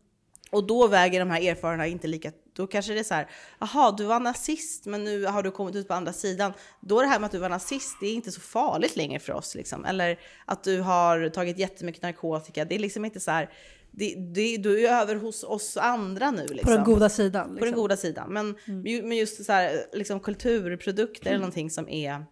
Och 0.52 0.68
då 0.68 0.88
väger 0.88 1.20
de 1.20 1.30
här 1.30 1.42
erfarenheterna 1.42 1.88
inte 1.88 2.08
lika, 2.08 2.32
då 2.56 2.68
kanske 2.68 2.94
det 2.94 3.00
är 3.00 3.04
så 3.04 3.14
här, 3.14 3.30
jaha 3.60 3.92
du 3.92 4.04
var 4.04 4.20
nazist 4.20 4.86
men 4.86 5.04
nu 5.04 5.26
har 5.26 5.44
du 5.44 5.52
kommit 5.52 5.76
ut 5.76 5.88
på 5.88 5.94
andra 5.94 6.14
sidan. 6.14 6.54
Då 6.80 7.00
är 7.00 7.04
det 7.04 7.10
här 7.10 7.20
med 7.20 7.26
att 7.26 7.32
du 7.32 7.38
var 7.38 7.50
nazist, 7.50 7.98
det 8.02 8.08
är 8.08 8.14
inte 8.14 8.32
så 8.32 8.42
farligt 8.42 8.96
längre 8.96 9.20
för 9.20 9.34
oss 9.34 9.56
liksom. 9.56 9.86
Eller 9.86 10.20
att 10.46 10.64
du 10.64 10.82
har 10.82 11.30
tagit 11.30 11.58
jättemycket 11.58 12.02
narkotika, 12.02 12.66
det 12.66 12.76
är 12.76 12.80
liksom 12.80 13.06
inte 13.06 13.20
så 13.20 13.32
här, 13.32 13.50
det, 13.92 14.16
det, 14.16 14.58
du 14.58 14.88
är 14.88 15.02
över 15.02 15.16
hos 15.16 15.44
oss 15.44 15.78
andra 15.78 16.32
nu 16.32 16.48
liksom. 16.48 16.64
På 16.66 16.72
den 16.72 16.84
goda 16.84 17.10
sidan. 17.10 17.48
Liksom. 17.48 17.60
På 17.60 17.66
den 17.66 17.74
goda 17.74 17.98
sidan. 17.98 18.34
Men, 18.34 18.56
ju- 18.86 19.04
men 19.04 19.18
just 19.18 19.46
så 19.46 19.52
här, 19.52 19.86
liksom 19.94 20.20
kulturprodukter 20.20 21.30
eller 21.30 21.40
någonting 21.40 21.70
som 21.70 21.90
är 21.90 22.26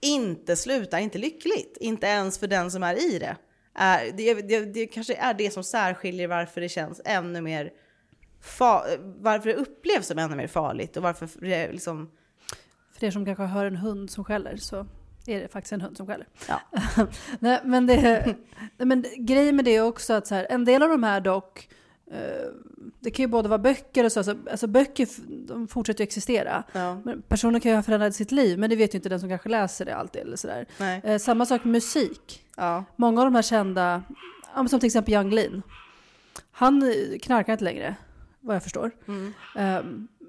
inte 0.00 0.56
slutar 0.56 0.98
inte 0.98 1.18
lyckligt. 1.18 1.76
Inte 1.80 2.06
ens 2.06 2.38
för 2.38 2.46
den 2.46 2.70
som 2.70 2.82
är 2.82 3.14
i 3.14 3.18
det. 3.18 3.36
Är, 3.74 4.12
det, 4.12 4.34
det, 4.34 4.60
det 4.60 4.86
kanske 4.86 5.14
är 5.14 5.34
det 5.34 5.50
som 5.50 5.64
särskiljer 5.64 6.28
varför 6.28 6.60
det 6.60 6.68
känns 6.68 7.00
ännu 7.04 7.40
mer 7.40 7.72
varför 9.20 9.48
det 9.48 9.54
upplevs 9.54 10.06
som 10.06 10.18
ännu 10.18 10.36
mer 10.36 10.46
farligt 10.46 10.96
och 10.96 11.02
varför 11.02 11.28
det 11.40 11.72
liksom... 11.72 12.10
För 12.92 13.06
er 13.06 13.10
som 13.10 13.24
kanske 13.24 13.44
hör 13.44 13.64
en 13.66 13.76
hund 13.76 14.10
som 14.10 14.24
skäller 14.24 14.56
så 14.56 14.86
är 15.26 15.40
det 15.40 15.48
faktiskt 15.48 15.72
en 15.72 15.80
hund 15.80 15.96
som 15.96 16.06
skäller. 16.06 16.26
Ja. 16.48 16.60
nej, 17.38 17.60
men, 17.64 17.86
det, 17.86 18.34
men 18.78 19.04
grejen 19.16 19.56
med 19.56 19.64
det 19.64 19.76
är 19.76 19.82
också 19.82 20.12
att 20.12 20.26
så 20.26 20.34
här, 20.34 20.46
en 20.50 20.64
del 20.64 20.82
av 20.82 20.88
de 20.88 21.02
här 21.02 21.20
dock, 21.20 21.68
eh, 22.12 22.18
det 23.00 23.10
kan 23.10 23.22
ju 23.22 23.26
både 23.26 23.48
vara 23.48 23.58
böcker 23.58 24.04
och 24.04 24.12
så, 24.12 24.20
alltså, 24.20 24.36
alltså 24.50 24.66
böcker 24.66 25.08
de 25.48 25.68
fortsätter 25.68 26.00
ju 26.00 26.02
existera. 26.04 26.64
Ja, 26.72 27.00
Men 27.04 27.22
personer 27.22 27.60
kan 27.60 27.70
ju 27.70 27.76
ha 27.76 27.82
förändrat 27.82 28.14
sitt 28.14 28.32
liv, 28.32 28.58
men 28.58 28.70
det 28.70 28.76
vet 28.76 28.94
ju 28.94 28.96
inte 28.98 29.08
den 29.08 29.20
som 29.20 29.28
kanske 29.28 29.48
läser 29.48 29.84
det 29.84 29.96
alltid. 29.96 30.22
Eller 30.22 30.66
nej. 30.78 31.00
Eh, 31.04 31.18
samma 31.18 31.46
sak 31.46 31.64
med 31.64 31.72
musik. 31.72 32.44
Ja. 32.56 32.84
Många 32.96 33.20
av 33.20 33.26
de 33.26 33.34
här 33.34 33.42
kända, 33.42 34.02
som 34.54 34.80
till 34.80 34.86
exempel 34.86 35.14
Yung 35.14 35.30
Lean. 35.30 35.62
Han 36.52 36.82
eh, 36.82 37.18
knarkar 37.22 37.52
inte 37.52 37.64
längre, 37.64 37.96
vad 38.40 38.56
jag 38.56 38.62
förstår. 38.62 38.90
Mm. 39.08 39.34
Eh, 39.56 39.82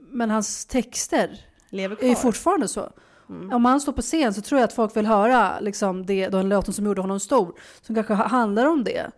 men 0.09 0.29
hans 0.29 0.65
texter 0.65 1.39
Lever 1.69 2.03
är 2.03 2.09
ju 2.09 2.15
fortfarande 2.15 2.67
så. 2.67 2.91
Mm. 3.29 3.53
Om 3.53 3.65
han 3.65 3.81
står 3.81 3.93
på 3.93 4.01
scen 4.01 4.33
så 4.33 4.41
tror 4.41 4.59
jag 4.59 4.67
att 4.67 4.73
folk 4.73 4.97
vill 4.97 5.05
höra 5.05 5.59
liksom, 5.59 6.05
det, 6.05 6.27
den 6.27 6.49
låten 6.49 6.73
som 6.73 6.85
gjorde 6.85 7.01
honom 7.01 7.19
stor, 7.19 7.53
som 7.81 7.95
kanske 7.95 8.13
ha- 8.13 8.27
handlar 8.27 8.65
om 8.65 8.83
det. 8.83 9.11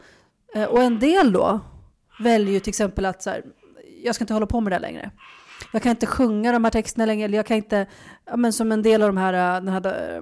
Eh, 0.55 0.63
och 0.63 0.83
en 0.83 0.99
del 0.99 1.31
då 1.33 1.59
väljer 2.19 2.53
ju 2.53 2.59
till 2.59 2.69
exempel 2.69 3.05
att 3.05 3.23
så 3.23 3.29
här, 3.29 3.43
jag 4.03 4.15
ska 4.15 4.23
inte 4.23 4.33
hålla 4.33 4.45
på 4.45 4.61
med 4.61 4.71
det 4.71 4.79
längre. 4.79 5.11
Jag 5.71 5.81
kan 5.81 5.89
inte 5.89 6.05
sjunga 6.05 6.51
de 6.51 6.63
här 6.63 6.71
texterna 6.71 7.05
längre, 7.05 7.25
eller 7.25 7.37
jag 7.37 7.45
kan 7.45 7.57
inte, 7.57 7.87
ja, 8.25 8.37
men 8.37 8.53
som 8.53 8.71
en 8.71 8.81
del 8.81 9.01
av 9.01 9.09
de 9.09 9.17
här, 9.17 9.33
eh, 9.33 9.63
den 9.63 9.67
här 9.67 10.15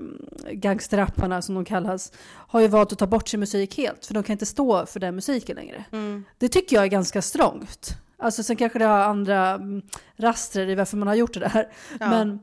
eh, 0.46 0.52
gangsterrapparna 0.52 1.42
som 1.42 1.56
de 1.56 1.66
kallas, 1.66 2.12
har 2.28 2.60
ju 2.60 2.68
valt 2.68 2.92
att 2.92 3.00
ta 3.00 3.08
bort 3.08 3.28
sin 3.28 3.40
musik 3.40 3.78
helt, 3.78 4.06
för 4.06 4.14
de 4.14 4.24
kan 4.24 4.34
inte 4.34 4.46
stå 4.46 4.86
för 4.86 5.00
den 5.00 5.16
musiken 5.16 5.56
längre. 5.56 5.86
Mm. 5.92 6.24
Det 6.38 6.50
tycker 6.50 6.76
jag 6.76 6.86
är 6.86 6.90
ganska 6.90 7.22
strångt. 7.22 7.98
Alltså 8.18 8.44
sen 8.44 8.56
kanske 8.56 8.80
det 8.80 8.86
har 8.86 9.00
andra 9.00 9.50
mm, 9.50 9.82
rastrer 10.18 10.70
i 10.70 10.76
varför 10.76 10.98
man 10.98 11.08
har 11.08 11.16
gjort 11.16 11.34
det 11.34 11.40
där. 11.40 11.68
Ja. 12.00 12.10
Men, 12.10 12.40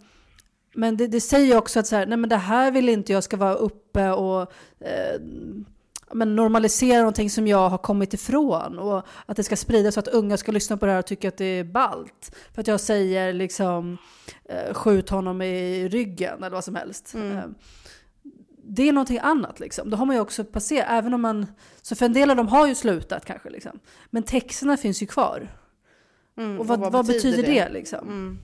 men 0.75 0.97
det, 0.97 1.07
det 1.07 1.21
säger 1.21 1.57
också 1.57 1.81
att 1.81 1.87
så 1.87 1.97
här, 1.97 2.07
nej 2.07 2.19
men 2.19 2.31
det 2.31 2.37
här 2.37 2.71
vill 2.71 2.89
inte 2.89 3.13
jag 3.13 3.25
ska 3.25 3.37
vara 3.37 3.55
uppe 3.55 4.11
och 4.11 4.53
eh, 4.81 5.21
men 6.13 6.37
normalisera 6.37 6.99
någonting 6.99 7.31
som 7.31 7.47
jag 7.47 7.69
har 7.69 7.79
kommit 7.79 8.15
ifrån. 8.15 8.79
Och 8.79 9.07
att 9.27 9.37
det 9.37 9.45
ska 9.45 9.57
spridas 9.57 9.95
så 9.95 10.01
att 10.01 10.09
unga 10.09 10.37
ska 10.37 10.53
lyssna 10.53 10.77
på 10.77 10.87
det 10.87 10.93
här 10.93 10.99
och 10.99 11.07
tycka 11.07 11.29
att 11.29 11.37
det 11.37 11.45
är 11.45 11.65
ballt. 11.65 12.37
För 12.55 12.61
att 12.61 12.67
jag 12.67 12.81
säger 12.81 13.33
liksom 13.33 13.99
eh, 14.45 14.75
skjut 14.75 15.11
honom 15.11 15.43
i 15.43 15.89
ryggen 15.89 16.39
eller 16.39 16.51
vad 16.51 16.65
som 16.65 16.75
helst. 16.75 17.15
Mm. 17.15 17.37
Eh, 17.37 17.45
det 18.65 18.89
är 18.89 18.93
någonting 18.93 19.19
annat 19.23 19.61
liksom. 19.61 19.91
Då 19.91 19.97
har 19.97 20.07
man 20.07 20.17
ju 20.17 20.23
också 20.23 20.45
passerat, 20.45 20.87
även 20.91 21.15
om 21.15 21.21
man, 21.21 21.47
så 21.83 21.97
för 21.97 22.07
en 22.07 22.13
del 22.13 22.31
av 22.31 22.37
dem 22.37 22.49
har 22.49 22.67
ju 22.67 22.75
slutat 22.75 23.25
kanske 23.25 23.51
liksom. 23.51 23.81
Men 24.11 24.23
texterna 24.23 24.77
finns 24.77 25.03
ju 25.03 25.07
kvar. 25.07 25.49
Mm. 26.37 26.61
Och 26.61 26.67
vad, 26.67 26.93
vad, 26.93 27.07
betyder 27.07 27.43
det, 27.43 27.69
liksom? 27.69 28.09
Mm. 28.09 28.39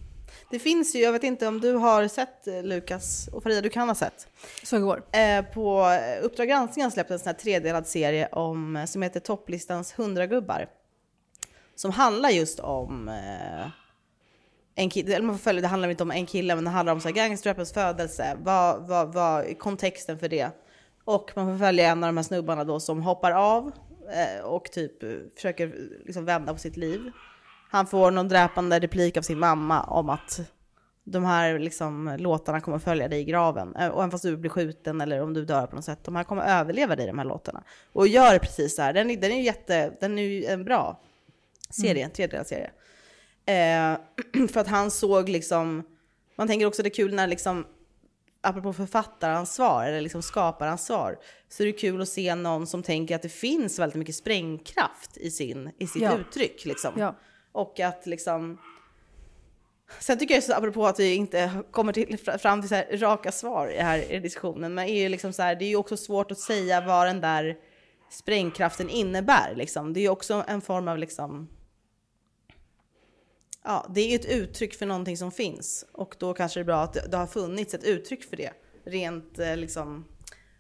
Det 0.51 0.59
finns 0.59 0.95
ju, 0.95 0.99
jag 0.99 1.13
vet 1.13 1.23
inte 1.23 1.47
om 1.47 1.61
du 1.61 1.73
har 1.73 2.09
sett 2.09 2.47
eh, 2.47 2.63
Lukas 2.63 3.29
och 3.33 3.43
Farida, 3.43 3.61
du 3.61 3.71
kan 3.71 3.89
ha 3.89 3.95
sett. 3.95 4.29
Så 4.63 4.81
går. 4.81 5.03
Eh, 5.13 5.43
på 5.43 5.99
Uppdrag 6.23 6.49
granskning 6.49 6.85
har 6.85 6.91
släppt 6.91 7.11
en 7.11 7.19
sån 7.19 7.27
här 7.27 7.35
tredelad 7.35 7.87
serie 7.87 8.29
om, 8.33 8.87
som 8.89 9.03
heter 9.03 9.21
Topplistans 9.21 9.95
100 9.99 10.27
gubbar. 10.27 10.69
Som 11.75 11.91
handlar 11.91 12.31
just 12.31 12.61
om 12.61 13.09
eh, 13.09 13.67
en 14.75 14.91
kille, 14.91 15.15
eller 15.15 15.27
man 15.27 15.39
får 15.39 15.43
följa, 15.43 15.63
det 15.63 15.69
handlar 15.69 15.89
inte 15.89 16.03
om 16.03 16.11
en 16.11 16.27
kille, 16.27 16.55
men 16.55 16.65
det 16.65 16.71
handlar 16.71 16.93
om 16.93 17.13
gangsterrappens 17.15 17.73
födelse. 17.73 18.37
Vad, 18.43 18.89
vad, 18.89 19.13
vad 19.13 19.45
är 19.45 19.55
kontexten 19.55 20.19
för 20.19 20.29
det? 20.29 20.51
Och 21.05 21.33
man 21.37 21.59
får 21.59 21.65
följa 21.65 21.89
en 21.89 22.05
av 22.05 22.09
de 22.09 22.17
här 22.17 22.25
snubbarna 22.25 22.65
då 22.65 22.81
som 22.81 23.03
hoppar 23.03 23.33
av 23.33 23.73
eh, 24.13 24.45
och 24.45 24.65
typ 24.65 25.03
eh, 25.03 25.11
försöker 25.35 25.67
eh, 25.67 26.07
liksom 26.07 26.25
vända 26.25 26.53
på 26.53 26.59
sitt 26.59 26.77
liv. 26.77 27.11
Han 27.69 27.87
får 27.87 28.11
någon 28.11 28.29
dräpande 28.29 28.79
replik 28.79 29.17
av 29.17 29.23
sin 29.23 29.39
mamma 29.39 29.83
om 29.83 30.09
att 30.11 30.41
de 31.05 31.25
här 31.25 31.59
liksom, 31.59 32.17
låtarna 32.19 32.61
kommer 32.61 32.79
följa 32.79 33.09
dig 33.09 33.21
i 33.21 33.25
graven. 33.25 33.69
Och 33.69 33.79
även 33.79 34.11
fast 34.11 34.25
du 34.25 34.37
blir 34.37 34.51
skjuten 34.51 35.01
eller 35.01 35.23
om 35.23 35.35
du 35.35 35.45
dör 35.45 35.67
på 35.67 35.77
något 35.77 35.85
sätt, 35.85 36.05
de 36.05 36.17
här 36.17 36.25
kommer 36.25 36.43
överleva 36.61 36.97
dig 36.97 37.07
de 37.07 37.19
här 37.19 37.25
låtarna. 37.25 37.63
Och 37.93 38.09
gör 38.09 38.39
precis 38.39 38.77
så 38.77 38.83
här. 38.83 38.93
Den, 38.93 39.11
är- 39.11 39.17
den 39.17 39.33
är 39.33 39.37
ju 39.37 39.43
jätte, 39.43 39.97
den 40.01 40.19
är 40.19 40.23
ju 40.23 40.45
en 40.45 40.65
bra 40.65 41.01
serie, 41.71 42.05
en 42.05 42.11
tredjedelad 42.11 42.47
serie. 42.47 42.71
Eh, 43.47 43.99
för 44.53 44.61
att 44.61 44.69
han 44.69 44.91
såg 44.91 45.29
liksom, 45.29 45.83
man 46.37 46.47
tänker 46.49 46.67
också 46.67 46.83
det 46.83 46.89
är 46.89 46.95
kul 46.95 47.15
när 47.15 47.27
liksom, 47.27 47.67
apropå 48.41 48.73
författaransvar 48.73 49.85
eller 49.87 50.01
liksom 50.01 50.23
skaparansvar, 50.23 51.19
så 51.49 51.63
är 51.63 51.67
det 51.67 51.73
kul 51.73 52.03
att 52.03 52.09
se 52.09 52.35
någon 52.35 52.67
som 52.67 52.83
tänker 52.83 53.17
att 53.17 53.23
det 53.23 53.29
finns 53.29 53.79
väldigt 53.79 53.97
mycket 53.99 54.15
sprängkraft 54.15 55.17
i, 55.17 55.31
sin, 55.31 55.71
i 55.79 55.87
sitt 55.87 56.03
Ja. 56.03 56.19
uttryck. 56.19 56.65
Liksom. 56.65 56.93
Ja. 56.97 57.15
Och 57.57 57.81
att 57.81 58.07
liksom... 58.07 58.59
Sen 60.01 60.19
tycker 60.19 60.35
jag, 60.35 60.45
så, 60.45 60.55
apropå 60.55 60.87
att 60.87 61.01
vi 61.01 61.15
inte 61.15 61.51
kommer 61.71 61.93
till, 61.93 62.19
fram 62.19 62.61
till 62.61 62.69
så 62.69 62.75
här 62.75 62.99
raka 62.99 63.33
svar 63.33 63.69
i 63.69 63.79
här 63.79 64.13
i 64.13 64.19
diskussionen, 64.19 64.75
men 64.75 64.89
är 64.89 65.03
ju 65.03 65.09
liksom 65.09 65.33
så 65.33 65.43
här, 65.43 65.57
det 65.57 65.65
är 65.65 65.69
ju 65.69 65.77
också 65.77 65.97
svårt 65.97 66.31
att 66.31 66.39
säga 66.39 66.81
vad 66.81 67.07
den 67.07 67.21
där 67.21 67.57
sprängkraften 68.11 68.89
innebär. 68.89 69.55
Liksom. 69.55 69.93
Det 69.93 70.01
är 70.01 70.03
ju 70.03 70.09
också 70.09 70.45
en 70.49 70.61
form 70.61 70.89
av 70.89 70.99
liksom... 70.99 71.49
Ja, 73.65 73.87
det 73.95 74.01
är 74.01 74.09
ju 74.09 74.15
ett 74.15 74.25
uttryck 74.25 74.75
för 74.75 74.87
någonting 74.87 75.17
som 75.17 75.31
finns. 75.31 75.85
Och 75.93 76.17
då 76.19 76.35
kanske 76.35 76.61
det 76.61 76.63
är 76.63 76.65
bra 76.65 76.83
att 76.83 77.11
det, 77.11 77.17
har 77.17 77.27
funnits 77.27 77.75
ett 77.75 77.85
uttryck 77.85 78.25
för 78.25 78.37
det. 78.37 78.53
Rent 78.85 79.39
eh, 79.39 79.57
liksom 79.57 80.05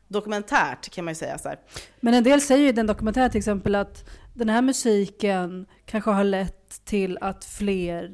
dokumentärt 0.09 0.90
kan 0.90 1.05
man 1.05 1.11
ju 1.11 1.16
säga 1.16 1.38
så 1.38 1.49
här. 1.49 1.59
Men 2.01 2.14
en 2.14 2.24
del 2.24 2.40
säger 2.40 2.62
ju 2.62 2.68
i 2.68 2.72
den 2.72 2.86
dokumentären 2.86 3.30
till 3.30 3.38
exempel 3.38 3.74
att 3.74 4.05
den 4.34 4.49
här 4.49 4.62
musiken 4.62 5.66
kanske 5.84 6.11
har 6.11 6.24
lett 6.24 6.65
till 6.84 7.18
att 7.20 7.44
fler 7.44 8.10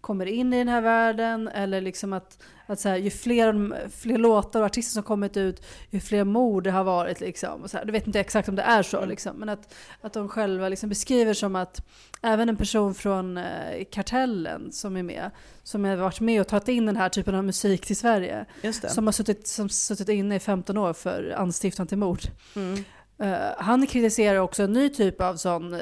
kommer 0.00 0.26
in 0.26 0.52
i 0.52 0.58
den 0.58 0.68
här 0.68 0.80
världen 0.80 1.48
eller 1.48 1.80
liksom 1.80 2.12
att, 2.12 2.42
att 2.66 2.80
så 2.80 2.88
här, 2.88 2.96
ju 2.96 3.10
fler, 3.10 3.88
fler 3.90 4.18
låtar 4.18 4.60
och 4.60 4.66
artister 4.66 4.92
som 4.92 5.02
kommit 5.02 5.36
ut 5.36 5.62
ju 5.90 6.00
fler 6.00 6.24
mord 6.24 6.64
det 6.64 6.70
har 6.70 6.84
varit. 6.84 7.20
Liksom, 7.20 7.62
och 7.62 7.70
så 7.70 7.76
här. 7.76 7.84
Du 7.84 7.92
vet 7.92 8.06
inte 8.06 8.20
exakt 8.20 8.48
om 8.48 8.56
det 8.56 8.62
är 8.62 8.82
så, 8.82 8.96
Mm. 8.96 9.08
liksom, 9.08 9.36
men 9.36 9.48
att, 9.48 9.74
att 10.00 10.12
de 10.12 10.28
själva 10.28 10.68
liksom 10.68 10.88
beskriver 10.88 11.34
som 11.34 11.56
att 11.56 11.86
även 12.22 12.48
en 12.48 12.56
person 12.56 12.94
från 12.94 13.36
eh, 13.38 13.84
Kartellen 13.90 14.72
som 14.72 14.96
är 14.96 15.02
med, 15.02 15.30
som 15.62 15.84
har 15.84 15.96
varit 15.96 16.20
med 16.20 16.40
och 16.40 16.48
tagit 16.48 16.68
in 16.68 16.86
den 16.86 16.96
här 16.96 17.08
typen 17.08 17.34
av 17.34 17.44
musik 17.44 17.86
till 17.86 17.96
Sverige, 17.96 18.44
som 18.88 19.06
har 19.06 19.12
suttit, 19.12 19.46
som 19.46 19.68
suttit 19.68 20.08
inne 20.08 20.36
i 20.36 20.40
15 20.40 20.76
år 20.78 20.92
för 20.92 21.34
anstiftan 21.36 21.86
till 21.86 21.98
mord. 21.98 22.20
Mm. 22.56 22.84
Eh, 23.18 23.48
han 23.58 23.86
kritiserar 23.86 24.38
också 24.38 24.62
en 24.62 24.72
ny 24.72 24.88
typ 24.88 25.20
av 25.20 25.36
sån 25.36 25.74
uh, 25.74 25.80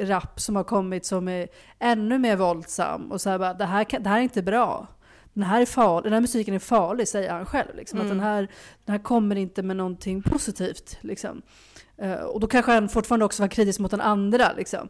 rap 0.00 0.40
som 0.40 0.56
har 0.56 0.64
kommit 0.64 1.06
som 1.06 1.28
är 1.28 1.48
ännu 1.78 2.18
mer 2.18 2.36
våldsam. 2.36 3.12
Och 3.12 3.20
så 3.20 3.30
här 3.30 3.38
bara, 3.38 3.54
det 3.54 3.64
här, 3.64 3.84
kan, 3.84 4.02
det 4.02 4.08
här 4.08 4.18
är 4.18 4.22
inte 4.22 4.42
bra. 4.42 4.86
Den 5.34 5.42
här, 5.44 5.60
är 5.60 5.66
farlig, 5.66 6.04
den 6.04 6.12
här 6.12 6.20
musiken 6.20 6.54
är 6.54 6.58
farlig, 6.58 7.08
säger 7.08 7.32
han 7.32 7.46
själv. 7.46 7.76
Liksom. 7.76 7.98
Att 7.98 8.04
Mm. 8.04 8.16
den, 8.16 8.26
här, 8.26 8.48
den 8.84 8.92
här 8.92 9.02
kommer 9.02 9.36
inte 9.36 9.62
med 9.62 9.76
någonting 9.76 10.22
positivt. 10.22 10.98
Liksom. 11.00 11.42
Eh, 11.98 12.14
och 12.14 12.40
då 12.40 12.46
kanske 12.46 12.72
han 12.72 12.88
fortfarande 12.88 13.24
också 13.24 13.42
var 13.42 13.48
kritisk 13.48 13.80
mot 13.80 13.90
den 13.90 14.00
andra. 14.00 14.52
Liksom. 14.56 14.88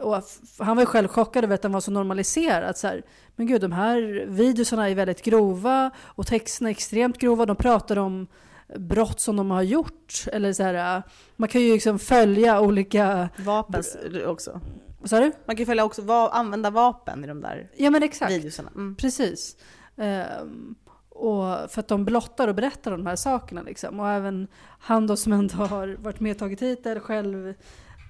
Och 0.00 0.22
han 0.58 0.76
var 0.76 0.82
ju 0.82 0.86
själv 0.86 1.08
chockad 1.08 1.44
över 1.44 1.54
att 1.54 1.62
den 1.62 1.72
var 1.72 1.80
så 1.80 1.90
normaliserad. 1.90 2.76
Så 2.76 2.86
här, 2.86 3.02
men 3.36 3.46
gud, 3.46 3.60
de 3.60 3.72
här 3.72 4.26
videorna 4.26 4.90
är 4.90 4.94
väldigt 4.94 5.22
grova 5.22 5.90
och 6.04 6.26
texterna 6.26 6.68
är 6.68 6.70
extremt 6.70 7.18
grova. 7.18 7.46
De 7.46 7.56
pratar 7.56 7.98
om 7.98 8.26
brott 8.74 9.20
som 9.20 9.36
de 9.36 9.50
har 9.50 9.62
gjort. 9.62 10.24
Eller 10.32 10.52
så 10.52 10.62
här, 10.62 11.02
man 11.36 11.48
kan 11.48 11.60
ju 11.60 11.72
liksom 11.72 11.98
följa 11.98 12.60
olika... 12.60 13.28
Vapen 13.44 13.82
också. 14.26 14.60
Vad 15.00 15.10
sa 15.10 15.20
du? 15.20 15.32
Man 15.44 15.56
kan 15.56 15.62
ju 15.62 15.66
följa 15.66 15.84
också 15.84 16.02
va- 16.02 16.30
använda 16.32 16.70
vapen 16.70 17.24
i 17.24 17.26
de 17.26 17.40
där 17.40 17.70
Ja 17.76 17.90
men 17.90 18.02
exakt. 18.02 18.32
videorna. 18.32 18.70
Mm. 18.74 18.94
Precis. 18.96 19.56
Ehm, 19.96 20.74
och 21.08 21.70
för 21.70 21.80
att 21.80 21.88
de 21.88 22.04
blottar 22.04 22.48
och 22.48 22.54
berättar 22.54 22.92
om 22.92 22.98
de 23.04 23.06
här 23.06 23.16
sakerna. 23.16 23.62
Liksom. 23.62 24.00
Och 24.00 24.08
även 24.10 24.48
han 24.78 25.06
då 25.06 25.16
som 25.16 25.32
ändå 25.32 25.54
har 25.56 25.96
varit 26.00 26.20
med 26.20 26.32
och 26.32 26.38
tagit 26.38 26.62
hit 26.62 26.84
det 26.84 27.00
själv 27.00 27.54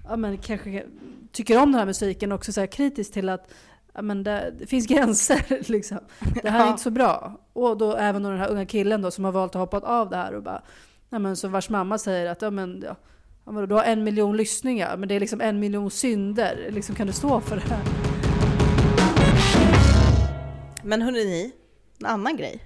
ja, 0.09 0.17
men 0.17 0.39
kanske 0.39 0.85
tycker 1.33 1.63
om 1.63 1.73
den 1.73 1.79
här 1.79 1.87
musiken 1.87 2.33
och 2.33 2.37
också 2.39 2.53
så 2.53 2.61
här 2.61 2.67
kritisk 2.67 3.13
till 3.13 3.29
att 3.29 3.51
men 4.03 4.23
det, 4.23 4.55
det 4.59 4.67
finns 4.67 4.87
gränser. 4.87 5.45
Liksom. 5.73 5.99
Det 6.43 6.51
här 6.51 6.61
är 6.61 6.65
Ja. 6.65 6.71
inte 6.71 6.83
så 6.83 6.91
bra. 6.91 7.41
Och 7.53 7.79
då 7.79 7.97
även 7.97 8.23
då 8.23 8.31
den 8.31 8.39
här 8.39 8.49
unga 8.49 8.67
killen 8.67 9.03
då 9.03 9.11
som 9.11 9.25
har 9.25 9.33
valt 9.33 9.55
att 9.55 9.61
hoppa 9.61 9.79
av 9.81 10.11
det 10.11 10.17
här 10.17 10.35
och 10.35 10.43
bara, 10.43 10.63
ja, 11.11 11.19
men 11.19 11.37
så 11.37 11.49
vars 11.49 11.69
mamma 11.71 11.99
säger 11.99 12.27
att 12.31 12.43
ja, 12.43 12.51
men, 12.51 12.85
ja, 13.47 13.67
du 13.67 13.75
har 13.75 13.85
en 13.85 14.05
miljon 14.05 14.37
lyssningar 14.37 14.97
men 14.97 15.09
det 15.09 15.15
är 15.15 15.21
liksom 15.21 15.41
en 15.41 15.61
miljon 15.61 15.91
synder. 15.91 16.69
Liksom, 16.71 16.95
kan 16.95 17.07
du 17.07 17.13
stå 17.13 17.41
för 17.41 17.57
det 17.57 17.63
här? 17.63 17.83
Men 20.83 21.03
hörni 21.03 21.25
ni, 21.25 21.53
en 22.01 22.07
annan 22.07 22.37
grej 22.37 22.61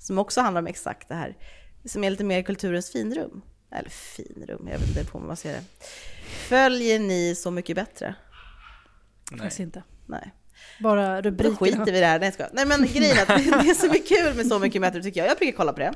som 0.00 0.18
också 0.18 0.40
handlar 0.40 0.60
om 0.62 0.66
exakt 0.66 1.08
det 1.08 1.14
här, 1.14 1.36
som 1.84 2.04
är 2.04 2.10
lite 2.10 2.24
mer 2.24 2.42
kulturens 2.42 2.90
finrum. 2.92 3.42
Eller 3.70 3.90
finrum, 3.90 4.68
jag 4.72 4.78
vet 4.78 4.88
inte 4.88 5.04
på 5.04 5.18
vad 5.18 5.26
man 5.26 5.36
säger 5.36 5.56
det. 5.56 5.64
Följer 6.48 6.98
ni 6.98 7.34
Så 7.34 7.50
mycket 7.50 7.76
bättre? 7.76 8.14
Nej. 9.30 9.40
Faktiskt 9.40 9.60
inte. 9.60 9.82
Nej. 10.06 10.32
Bara 10.80 11.22
Då 11.22 11.30
rubrikerna. 11.30 11.56
skiter 11.56 11.92
vi 11.92 11.98
i 11.98 12.00
det 12.00 12.06
här. 12.06 12.18
Nej, 12.18 12.26
jag 12.26 12.34
skojar. 12.34 12.50
Nej 12.54 12.66
men 12.66 12.86
grejen 12.86 13.16
är 13.16 13.22
att 13.22 13.64
det 13.64 13.74
som 13.74 13.90
är 13.90 14.06
kul 14.06 14.34
med 14.34 14.46
Så 14.46 14.58
mycket 14.58 14.82
bättre 14.82 15.02
tycker 15.02 15.20
jag, 15.20 15.30
jag 15.30 15.38
brukar 15.38 15.56
kolla 15.56 15.72
på 15.72 15.78
det. 15.80 15.94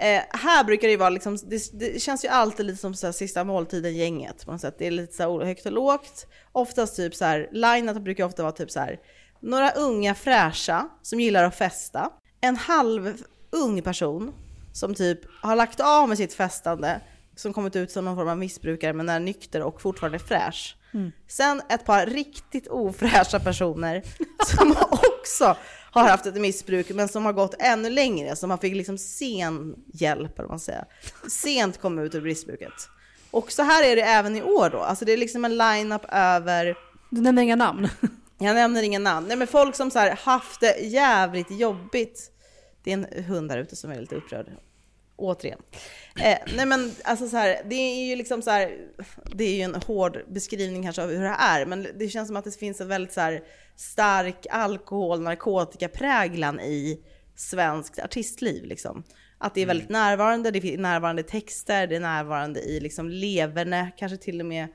Eh, 0.00 0.22
här 0.30 0.64
brukar 0.64 0.88
det 0.88 0.92
ju 0.92 0.96
vara 0.96 1.10
liksom, 1.10 1.36
det, 1.36 1.78
det 1.78 2.02
känns 2.02 2.24
ju 2.24 2.28
alltid 2.28 2.66
lite 2.66 2.78
som 2.78 2.94
så 2.94 3.06
här, 3.06 3.12
sista 3.12 3.44
måltiden-gänget 3.44 4.44
på 4.44 4.52
något 4.52 4.60
sätt. 4.60 4.74
Det 4.78 4.86
är 4.86 4.90
lite 4.90 5.14
så 5.16 5.38
här 5.38 5.46
högt 5.46 5.66
och 5.66 5.72
lågt. 5.72 6.26
Oftast 6.52 6.96
typ 6.96 7.14
så 7.14 7.24
här, 7.24 7.48
linet 7.52 8.02
brukar 8.02 8.24
ofta 8.24 8.42
vara 8.42 8.52
typ 8.52 8.70
så 8.70 8.80
här, 8.80 9.00
några 9.40 9.70
unga 9.70 10.14
fräscha 10.14 10.88
som 11.02 11.20
gillar 11.20 11.44
att 11.44 11.54
festa. 11.56 12.10
En 12.40 12.56
halv 12.56 13.22
ung 13.50 13.82
person 13.82 14.32
som 14.72 14.94
typ 14.94 15.20
har 15.42 15.56
lagt 15.56 15.80
av 15.80 16.08
med 16.08 16.18
sitt 16.18 16.34
festande, 16.34 17.00
som 17.36 17.52
kommit 17.52 17.76
ut 17.76 17.90
som 17.90 18.04
någon 18.04 18.16
form 18.16 18.28
av 18.28 18.38
missbrukare 18.38 18.92
men 18.92 19.08
är 19.08 19.20
nykter 19.20 19.62
och 19.62 19.80
fortfarande 19.80 20.18
fräsch. 20.18 20.76
Mm. 20.94 21.12
Sen 21.28 21.62
ett 21.68 21.84
par 21.84 22.06
riktigt 22.06 22.68
ofräscha 22.68 23.40
personer 23.40 24.02
som 24.46 24.76
också 24.92 25.56
har 25.90 26.08
haft 26.08 26.26
ett 26.26 26.40
missbruk 26.40 26.90
men 26.90 27.08
som 27.08 27.24
har 27.24 27.32
gått 27.32 27.54
ännu 27.58 27.90
längre, 27.90 28.36
som 28.36 28.50
har 28.50 28.56
fick 28.56 28.74
liksom 28.74 28.98
sen 28.98 29.74
hjälp, 29.92 30.38
eller 30.38 30.48
man 30.48 30.60
säger. 30.60 30.84
Sent 31.28 31.80
kom 31.80 31.98
ut 31.98 32.14
ur 32.14 32.22
missbruket. 32.22 32.88
Och 33.30 33.52
så 33.52 33.62
här 33.62 33.84
är 33.84 33.96
det 33.96 34.02
även 34.02 34.36
i 34.36 34.42
år 34.42 34.70
då. 34.70 34.78
Alltså 34.78 35.04
det 35.04 35.12
är 35.12 35.16
liksom 35.16 35.44
en 35.44 35.56
line-up 35.56 36.02
över... 36.08 36.74
Du 37.10 37.20
nämner 37.20 37.42
inga 37.42 37.56
namn. 37.56 37.88
Jag 38.38 38.54
nämner 38.54 38.82
inga 38.82 38.98
namn. 38.98 39.28
Nej 39.28 39.36
men 39.36 39.46
folk 39.46 39.76
som 39.76 39.90
så 39.90 40.14
haft 40.20 40.60
det 40.60 40.78
jävligt 40.80 41.50
jobbigt. 41.50 42.30
Det 42.84 42.92
är 42.92 42.94
en 42.94 43.24
hund 43.24 43.48
där 43.48 43.58
ute 43.58 43.76
som 43.76 43.90
är 43.90 44.00
lite 44.00 44.14
upprörd. 44.14 44.46
Återigen. 45.22 45.58
Eh, 46.20 46.38
nej 46.56 46.66
men 46.66 46.94
alltså 47.04 47.28
så 47.28 47.36
här, 47.36 47.62
det 47.64 47.74
är 47.74 48.06
ju 48.06 48.16
liksom 48.16 48.42
så 48.42 48.50
här, 48.50 48.78
det 49.34 49.44
är 49.44 49.54
ju 49.54 49.62
en 49.62 49.74
hård 49.74 50.18
beskrivning 50.28 50.82
kanske 50.82 51.02
av 51.02 51.10
hur 51.10 51.22
det 51.22 51.36
är, 51.38 51.66
men 51.66 51.86
det 51.98 52.08
känns 52.08 52.28
som 52.28 52.36
att 52.36 52.44
det 52.44 52.58
finns 52.58 52.80
en 52.80 52.88
väldigt 52.88 53.12
så 53.12 53.20
här 53.20 53.42
stark 53.76 54.46
alkohol, 54.50 55.20
narkotikapräglan 55.20 56.60
i 56.60 57.00
svenskt 57.36 57.98
artistliv 57.98 58.64
liksom. 58.64 59.02
Att 59.38 59.54
det 59.54 59.60
är 59.60 59.66
väldigt 59.66 59.90
mm. 59.90 60.00
närvarande, 60.02 60.50
det 60.50 60.74
är 60.74 60.78
närvarande 60.78 61.22
texter, 61.22 61.86
det 61.86 61.96
är 61.96 62.00
närvarande 62.00 62.60
i 62.60 62.80
liksom 62.80 63.08
leverne, 63.08 63.90
kanske 63.96 64.16
till 64.16 64.40
och 64.40 64.46
med 64.46 64.68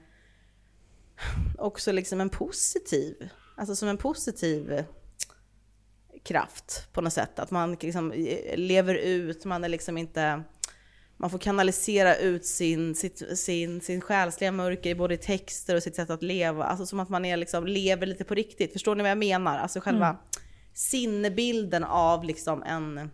också 1.57 1.91
liksom 1.91 2.21
en 2.21 2.29
positiv, 2.29 3.29
alltså 3.57 3.75
som 3.75 3.89
en 3.89 3.97
positiv 3.97 4.83
kraft 6.27 6.87
på 6.93 7.01
något 7.01 7.13
sätt. 7.13 7.39
Att 7.39 7.51
man 7.51 7.77
liksom 7.81 8.13
lever 8.55 8.95
ut, 8.95 9.45
man 9.45 9.63
är 9.63 9.69
liksom 9.69 9.97
inte 9.97 10.43
man 11.19 11.29
får 11.29 11.37
kanalisera 11.37 12.15
ut 12.15 12.45
sin, 12.45 12.95
sitt, 12.95 13.39
sin, 13.39 13.81
sin 13.81 14.01
själsliga 14.01 14.51
mörker 14.51 14.89
i 14.89 14.95
både 14.95 15.17
texter 15.17 15.75
och 15.75 15.83
sitt 15.83 15.95
sätt 15.95 16.09
att 16.09 16.23
leva. 16.23 16.63
Alltså 16.63 16.85
som 16.85 16.99
att 16.99 17.09
man 17.09 17.25
är 17.25 17.37
liksom, 17.37 17.67
lever 17.67 18.07
lite 18.07 18.23
på 18.23 18.35
riktigt. 18.35 18.73
Förstår 18.73 18.95
ni 18.95 19.03
vad 19.03 19.11
jag 19.11 19.17
menar? 19.17 19.57
Alltså 19.57 19.79
själva 19.79 20.07
mm. 20.07 20.21
sinnebilden 20.73 21.83
av 21.83 22.23
liksom 22.23 22.63
en 22.63 23.09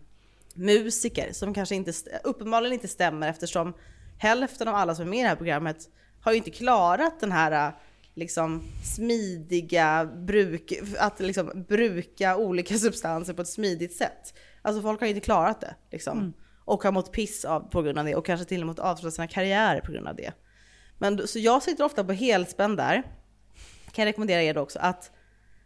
musiker 0.54 1.32
som 1.32 1.54
kanske 1.54 1.74
inte, 1.74 1.92
uppenbarligen 2.24 2.72
inte 2.72 2.88
stämmer 2.88 3.28
eftersom 3.28 3.74
hälften 4.18 4.68
av 4.68 4.74
alla 4.74 4.94
som 4.94 5.06
är 5.06 5.10
med 5.10 5.18
i 5.18 5.22
det 5.22 5.28
här 5.28 5.36
programmet 5.36 5.88
har 6.20 6.32
ju 6.32 6.38
inte 6.38 6.50
klarat 6.50 7.20
den 7.20 7.32
här 7.32 7.72
liksom 8.14 8.62
smidiga 8.84 10.04
bruk, 10.04 10.72
att 10.98 11.20
liksom 11.20 11.64
bruka 11.68 12.36
olika 12.36 12.74
substanser 12.78 13.34
på 13.34 13.42
ett 13.42 13.48
smidigt 13.48 13.96
sätt. 13.96 14.34
Alltså 14.62 14.82
folk 14.82 15.00
har 15.00 15.06
ju 15.06 15.14
inte 15.14 15.24
klarat 15.24 15.60
det 15.60 15.74
liksom. 15.90 16.18
Mm 16.18 16.32
och 16.64 16.82
har 16.82 16.92
mått 16.92 17.12
piss 17.12 17.44
av 17.44 17.60
på 17.60 17.82
grund 17.82 17.98
av 17.98 18.04
det 18.04 18.14
och 18.14 18.26
kanske 18.26 18.46
till 18.46 18.60
och 18.60 18.66
med 18.66 18.80
avslutat 18.80 19.14
sina 19.14 19.26
karriärer 19.26 19.80
på 19.80 19.92
grund 19.92 20.08
av 20.08 20.16
det. 20.16 20.32
Men 20.98 21.28
så 21.28 21.38
jag 21.38 21.62
sitter 21.62 21.84
ofta 21.84 22.04
på 22.04 22.12
helspänn 22.12 22.76
där. 22.76 23.02
Kan 23.92 24.02
jag 24.02 24.06
rekommendera 24.06 24.42
er 24.42 24.54
då 24.54 24.60
också 24.60 24.78
att 24.78 25.10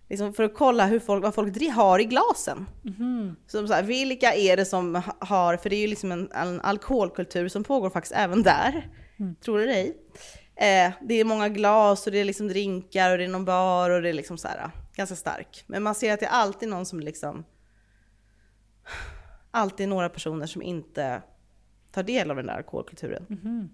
liksom 0.08 0.34
för 0.34 0.42
att 0.42 0.54
kolla 0.54 0.86
hur 0.86 1.00
folk, 1.00 1.22
vad 1.24 1.34
folk 1.34 1.72
har 1.74 1.98
i 1.98 2.04
glasen. 2.04 2.66
Mm. 2.84 3.36
Så, 3.46 3.66
så 3.66 3.72
här, 3.72 3.82
vilka 3.82 4.34
är 4.34 4.56
det 4.56 4.64
som 4.64 5.02
har, 5.18 5.56
för 5.56 5.70
det 5.70 5.76
är 5.76 5.80
ju 5.80 5.86
liksom 5.86 6.12
en, 6.12 6.32
en 6.32 6.60
alkoholkultur 6.60 7.48
som 7.48 7.64
pågår 7.64 7.90
faktiskt 7.90 8.14
även 8.14 8.42
där. 8.42 8.90
Mm. 9.18 9.34
Tror 9.34 9.58
du 9.58 9.66
dig? 9.66 9.96
Eh, 10.60 10.92
det 11.00 11.14
är 11.14 11.24
många 11.24 11.48
glas 11.48 12.06
och 12.06 12.12
det 12.12 12.18
är 12.18 12.24
liksom 12.24 12.48
drinkar 12.48 13.12
och 13.12 13.18
det 13.18 13.24
är 13.24 13.28
någon 13.28 13.44
bar 13.44 13.90
och 13.90 14.02
det 14.02 14.08
är 14.08 14.12
liksom 14.12 14.38
så 14.38 14.48
här, 14.48 14.70
ganska 14.94 15.16
stark. 15.16 15.64
Men 15.66 15.82
man 15.82 15.94
ser 15.94 16.14
att 16.14 16.20
det 16.20 16.26
är 16.26 16.30
alltid 16.30 16.68
någon 16.68 16.86
som 16.86 17.00
liksom 17.00 17.44
alltid 19.50 19.88
några 19.88 20.08
personer 20.08 20.46
som 20.46 20.62
inte 20.62 21.22
tar 21.92 22.02
del 22.02 22.30
av 22.30 22.36
den 22.36 22.46
där 22.46 22.56
alkoholkulturen. 22.56 23.26
Mm. 23.30 23.68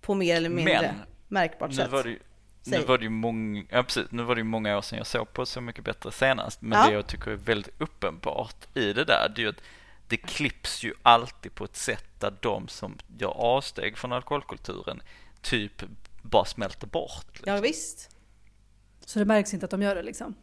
På 0.00 0.14
mer 0.14 0.36
eller 0.36 0.48
mindre 0.48 0.80
Men, 0.82 0.94
märkbart 1.28 1.70
nu 1.70 1.76
sätt. 1.76 1.90
Var 1.90 2.04
det, 2.04 2.18
nu 2.64 2.84
var 2.84 2.98
det 2.98 3.04
ju 3.04 3.10
många, 3.10 3.64
ja, 3.68 3.82
precis, 3.82 4.10
nu 4.10 4.22
var 4.22 4.36
det 4.36 4.44
många 4.44 4.78
år 4.78 4.82
sedan 4.82 4.98
jag 4.98 5.06
såg 5.06 5.32
på 5.32 5.46
Så 5.46 5.60
mycket 5.60 5.84
bättre 5.84 6.12
senast. 6.12 6.62
Men 6.62 6.78
ja. 6.78 6.86
det 6.86 6.92
jag 6.92 7.06
tycker 7.06 7.30
är 7.30 7.36
väldigt 7.36 7.80
uppenbart 7.80 8.76
i 8.76 8.92
det 8.92 9.04
där, 9.04 9.32
det 9.34 9.40
är 9.40 9.42
ju 9.42 9.48
att 9.48 9.62
det 10.08 10.16
klipps 10.16 10.84
ju 10.84 10.94
alltid 11.02 11.54
på 11.54 11.64
ett 11.64 11.76
sätt 11.76 12.20
där 12.20 12.34
de 12.40 12.68
som 12.68 12.98
gör 13.18 13.30
avsteg 13.30 13.98
från 13.98 14.12
alkoholkulturen 14.12 15.02
typ 15.42 15.82
bara 16.24 16.44
smälter 16.44 16.86
bort. 16.86 17.26
Liksom. 17.32 17.54
Ja 17.54 17.60
visst. 17.60 18.10
Så 19.06 19.18
det 19.18 19.24
märks 19.24 19.54
inte 19.54 19.64
att 19.64 19.70
de 19.70 19.82
gör 19.82 19.94
det 19.94 20.02
liksom? 20.02 20.34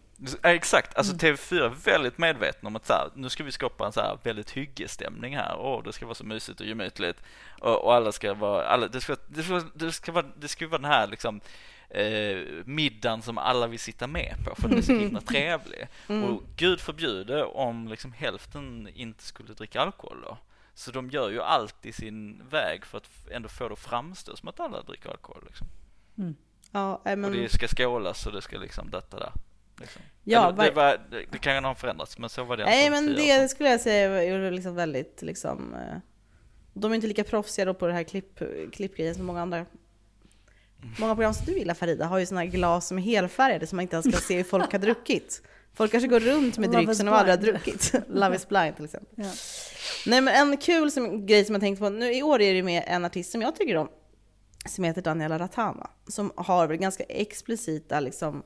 Exakt, 0.44 0.98
alltså 0.98 1.14
mm. 1.14 1.36
TV4 1.36 1.66
är 1.66 1.70
väldigt 1.70 2.18
medvetna 2.18 2.68
om 2.68 2.76
att 2.76 2.86
så 2.86 2.94
här, 2.94 3.10
nu 3.16 3.30
ska 3.30 3.44
vi 3.44 3.52
skapa 3.52 3.86
en 3.86 3.92
så 3.92 4.02
här 4.02 4.18
väldigt 4.24 4.52
hyggestämning 4.52 5.38
här 5.38 5.56
och 5.56 5.84
det 5.84 5.94
ska 5.94 6.06
vara 6.06 6.16
så 6.16 6.24
mysigt 6.24 6.60
och 6.60 6.66
gemytligt 6.66 7.18
och, 7.60 7.84
och 7.86 7.94
alla 7.94 8.12
ska 8.12 8.34
vara, 8.34 8.66
alla, 8.68 8.88
det 8.88 9.02
ska, 9.02 9.16
det 9.28 9.44
ska, 9.44 9.64
det 9.74 9.92
ska 9.92 10.12
vara, 10.12 10.26
det 10.40 10.48
ska 10.48 10.68
vara 10.68 10.82
den 10.82 10.92
här 10.92 11.08
liksom 11.08 11.42
eh, 11.90 12.38
middagen 12.66 13.22
som 13.22 13.38
alla 13.38 13.68
vill 13.68 13.80
sitta 13.80 14.08
med 14.08 14.36
på 14.46 14.56
för 14.56 14.70
den 14.70 14.78
är 14.78 14.82
så 14.82 14.94
himla 14.94 15.22
trevlig. 15.22 15.88
Mm. 16.08 16.24
Och 16.24 16.44
gud 16.58 16.80
förbjude 16.80 17.44
om 17.44 17.88
liksom 17.88 18.14
hälften 18.14 18.90
inte 18.96 19.24
skulle 19.24 19.54
dricka 19.54 19.82
alkohol 19.82 20.18
då. 20.24 20.38
Så 20.74 20.92
de 20.92 21.10
gör 21.10 21.30
ju 21.30 21.42
alltid 21.42 21.96
sin 21.96 22.48
väg 22.50 22.86
för 22.86 22.98
att 22.98 23.10
ändå 23.32 23.50
få 23.50 23.68
det 23.68 23.74
att 23.74 23.80
framstå 23.80 24.36
som 24.36 24.50
att 24.50 24.60
alla 24.60 24.82
dricker 24.82 25.10
alkohol 25.10 25.44
liksom. 25.48 25.68
Mm. 26.18 26.36
Ja, 26.72 27.02
men... 27.04 27.26
Och 27.26 27.32
det 27.32 27.50
ska 27.52 27.68
skålas 27.68 28.26
och 28.26 28.32
det 28.32 28.42
ska 28.42 28.58
liksom 28.58 28.90
detta 28.90 29.20
där. 29.20 29.32
Liksom. 29.80 30.02
Ja, 30.24 30.50
Eller, 30.50 30.64
det, 30.64 30.72
var, 30.72 31.02
det, 31.12 31.26
det 31.32 31.38
kan 31.38 31.66
ha 31.66 31.76
förändrats, 31.76 32.18
men 32.18 32.30
så 32.30 32.44
var 32.44 32.58
det. 32.58 32.66
Nej, 32.66 32.90
men 32.90 33.16
det 33.16 33.52
skulle 33.52 33.70
jag 33.70 33.82
säga 33.82 34.24
är 34.24 34.52
liksom 34.52 34.76
väldigt 34.76 35.22
liksom. 35.22 35.74
Eh, 35.74 35.98
de 36.74 36.92
är 36.92 36.96
inte 36.96 37.08
lika 37.08 37.24
proffsiga 37.24 37.74
på 37.74 37.88
det 37.88 37.94
här 37.94 38.04
klipp, 38.04 38.42
klippgrejen 38.72 39.16
som 39.16 39.26
många 39.26 39.42
andra. 39.42 39.66
Många 41.00 41.16
program 41.16 41.34
som 41.34 41.46
du 41.46 41.58
gillar 41.58 41.74
Farida 41.74 42.06
har 42.06 42.20
ju 42.20 42.26
sådana 42.26 42.42
här 42.42 42.52
glas 42.52 42.88
som 42.88 42.98
är 42.98 43.02
helfärgade 43.02 43.68
som 43.68 43.76
man 43.76 43.84
inte 43.84 43.96
ens 43.96 44.12
kan 44.12 44.22
se 44.22 44.38
hur 44.38 44.44
folk 44.44 44.72
har 44.72 44.80
druckit. 44.80 45.42
Folk 45.74 45.92
kanske 45.92 46.08
går 46.08 46.20
runt 46.20 46.58
med 46.58 46.70
dryck 46.70 46.96
som 46.96 47.06
de 47.06 47.12
aldrig 47.12 47.38
har 47.38 47.42
druckit. 47.42 47.94
Love 48.08 48.36
is 48.36 48.48
blind 48.48 48.76
till 48.76 48.86
exempel. 48.86 49.14
Ja. 49.16 49.32
Nej 50.06 50.22
men 50.22 50.36
en 50.36 50.58
kul 50.58 50.92
som, 50.92 51.26
grej 51.26 51.46
som 51.46 51.56
jag 51.56 51.62
tänkte 51.62 51.84
på, 51.84 51.90
nu 51.90 52.14
i 52.14 52.24
år 52.24 52.42
är 52.42 52.54
det 52.54 52.64
med 52.64 52.84
en 52.88 53.06
artist 53.06 53.32
som 53.32 53.42
jag 53.42 53.56
tycker 53.56 53.78
om, 53.78 53.90
som 54.66 54.84
heter 54.84 55.02
Daniela 55.02 55.40
Ratama, 55.40 55.90
som 56.08 56.32
har 56.36 56.68
väl 56.68 56.78
ganska 56.78 57.04
explicita 57.04 58.00
liksom 58.00 58.44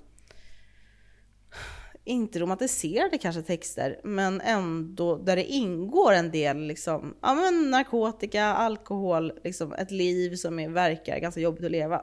inte 2.06 2.40
romantiserade 2.40 3.18
kanske 3.18 3.42
texter, 3.42 4.00
men 4.04 4.42
ändå 4.42 5.16
där 5.18 5.36
det 5.36 5.44
ingår 5.44 6.14
en 6.14 6.32
del 6.32 6.58
liksom, 6.58 7.16
ja, 7.22 7.34
men 7.34 7.72
narkotika, 7.72 8.46
alkohol, 8.46 9.40
liksom 9.44 9.74
ett 9.74 9.92
liv 9.92 10.36
som 10.36 10.60
är, 10.60 10.70
verkar 10.70 11.20
ganska 11.20 11.42
jobbigt 11.42 11.66
att 11.66 11.72
leva. 11.72 12.02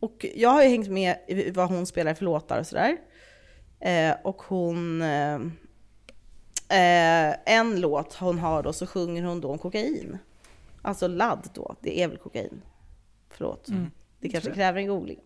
Och 0.00 0.26
jag 0.34 0.50
har 0.50 0.62
ju 0.62 0.68
hängt 0.68 0.88
med 0.88 1.16
i 1.28 1.50
vad 1.50 1.68
hon 1.68 1.86
spelar 1.86 2.14
för 2.14 2.24
låtar 2.24 2.60
och 2.60 2.66
sådär. 2.66 2.96
Eh, 3.80 4.14
och 4.24 4.42
hon... 4.42 5.02
Eh, 5.02 5.34
eh, 6.68 7.36
en 7.46 7.80
låt 7.80 8.14
hon 8.14 8.38
har 8.38 8.62
då 8.62 8.72
så 8.72 8.86
sjunger 8.86 9.22
hon 9.22 9.40
då 9.40 9.48
om 9.48 9.58
kokain. 9.58 10.18
Alltså 10.82 11.08
ladd 11.08 11.48
då, 11.54 11.74
det 11.80 12.02
är 12.02 12.08
väl 12.08 12.18
kokain? 12.18 12.62
Förlåt. 13.30 13.68
Mm. 13.68 13.90
Det 14.20 14.28
kanske 14.28 14.50
kräver 14.50 14.80
en 14.80 14.86
googling. 14.86 15.18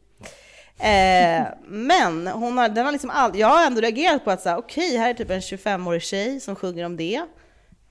Eh, 0.78 1.46
men 1.66 2.26
hon 2.26 2.59
har, 2.59 2.68
den 2.68 2.84
har 2.84 2.92
liksom 2.92 3.11
all, 3.11 3.38
jag 3.38 3.48
har 3.48 3.66
ändå 3.66 3.80
reagerat 3.80 4.24
på 4.24 4.30
att 4.30 4.46
okej, 4.46 4.59
okay, 4.88 4.98
här 4.98 5.11
är 5.11 5.14
typ 5.14 5.30
en 5.30 5.40
25-årig 5.40 6.03
tjej 6.03 6.40
som 6.40 6.57
sjunger 6.57 6.84
om 6.84 6.96
det. 6.96 7.26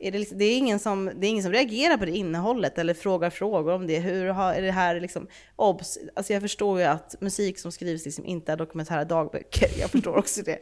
Är 0.01 0.11
det, 0.11 0.19
liksom, 0.19 0.37
det, 0.37 0.45
är 0.45 0.57
ingen 0.57 0.79
som, 0.79 1.11
det 1.15 1.27
är 1.27 1.29
ingen 1.29 1.43
som 1.43 1.51
reagerar 1.51 1.97
på 1.97 2.05
det 2.05 2.11
innehållet 2.11 2.77
eller 2.77 2.93
frågar 2.93 3.29
frågor 3.29 3.73
om 3.73 3.87
det. 3.87 3.99
Hur 3.99 4.27
har, 4.27 4.53
är 4.53 4.61
det 4.61 4.71
här 4.71 4.99
liksom, 4.99 5.27
obs, 5.55 5.97
alltså 6.15 6.33
jag 6.33 6.41
förstår 6.41 6.79
ju 6.79 6.85
att 6.85 7.15
musik 7.21 7.59
som 7.59 7.71
skrivs 7.71 8.05
liksom 8.05 8.25
inte 8.25 8.51
är 8.51 8.57
dokumentära 8.57 9.05
dagböcker. 9.05 9.69
Jag 9.79 9.89
förstår 9.89 10.17
också 10.17 10.41
det. 10.41 10.59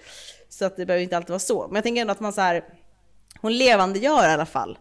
Så 0.49 0.65
att 0.65 0.77
det 0.77 0.85
behöver 0.85 1.03
inte 1.03 1.17
alltid 1.17 1.29
vara 1.29 1.39
så. 1.39 1.67
Men 1.67 1.75
jag 1.75 1.83
tänker 1.83 2.01
ändå 2.01 2.11
att 2.11 2.19
man 2.19 2.33
så 2.33 2.41
här, 2.41 2.63
hon 3.41 3.57
levandegör 3.57 4.29
i 4.29 4.33
alla 4.33 4.45
fall 4.45 4.77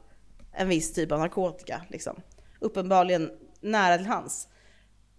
en 0.52 0.68
viss 0.68 0.92
typ 0.92 1.12
av 1.12 1.18
narkotika. 1.18 1.82
Liksom. 1.88 2.20
Uppenbarligen 2.60 3.30
nära 3.60 3.96
till 3.96 4.06
hans 4.06 4.48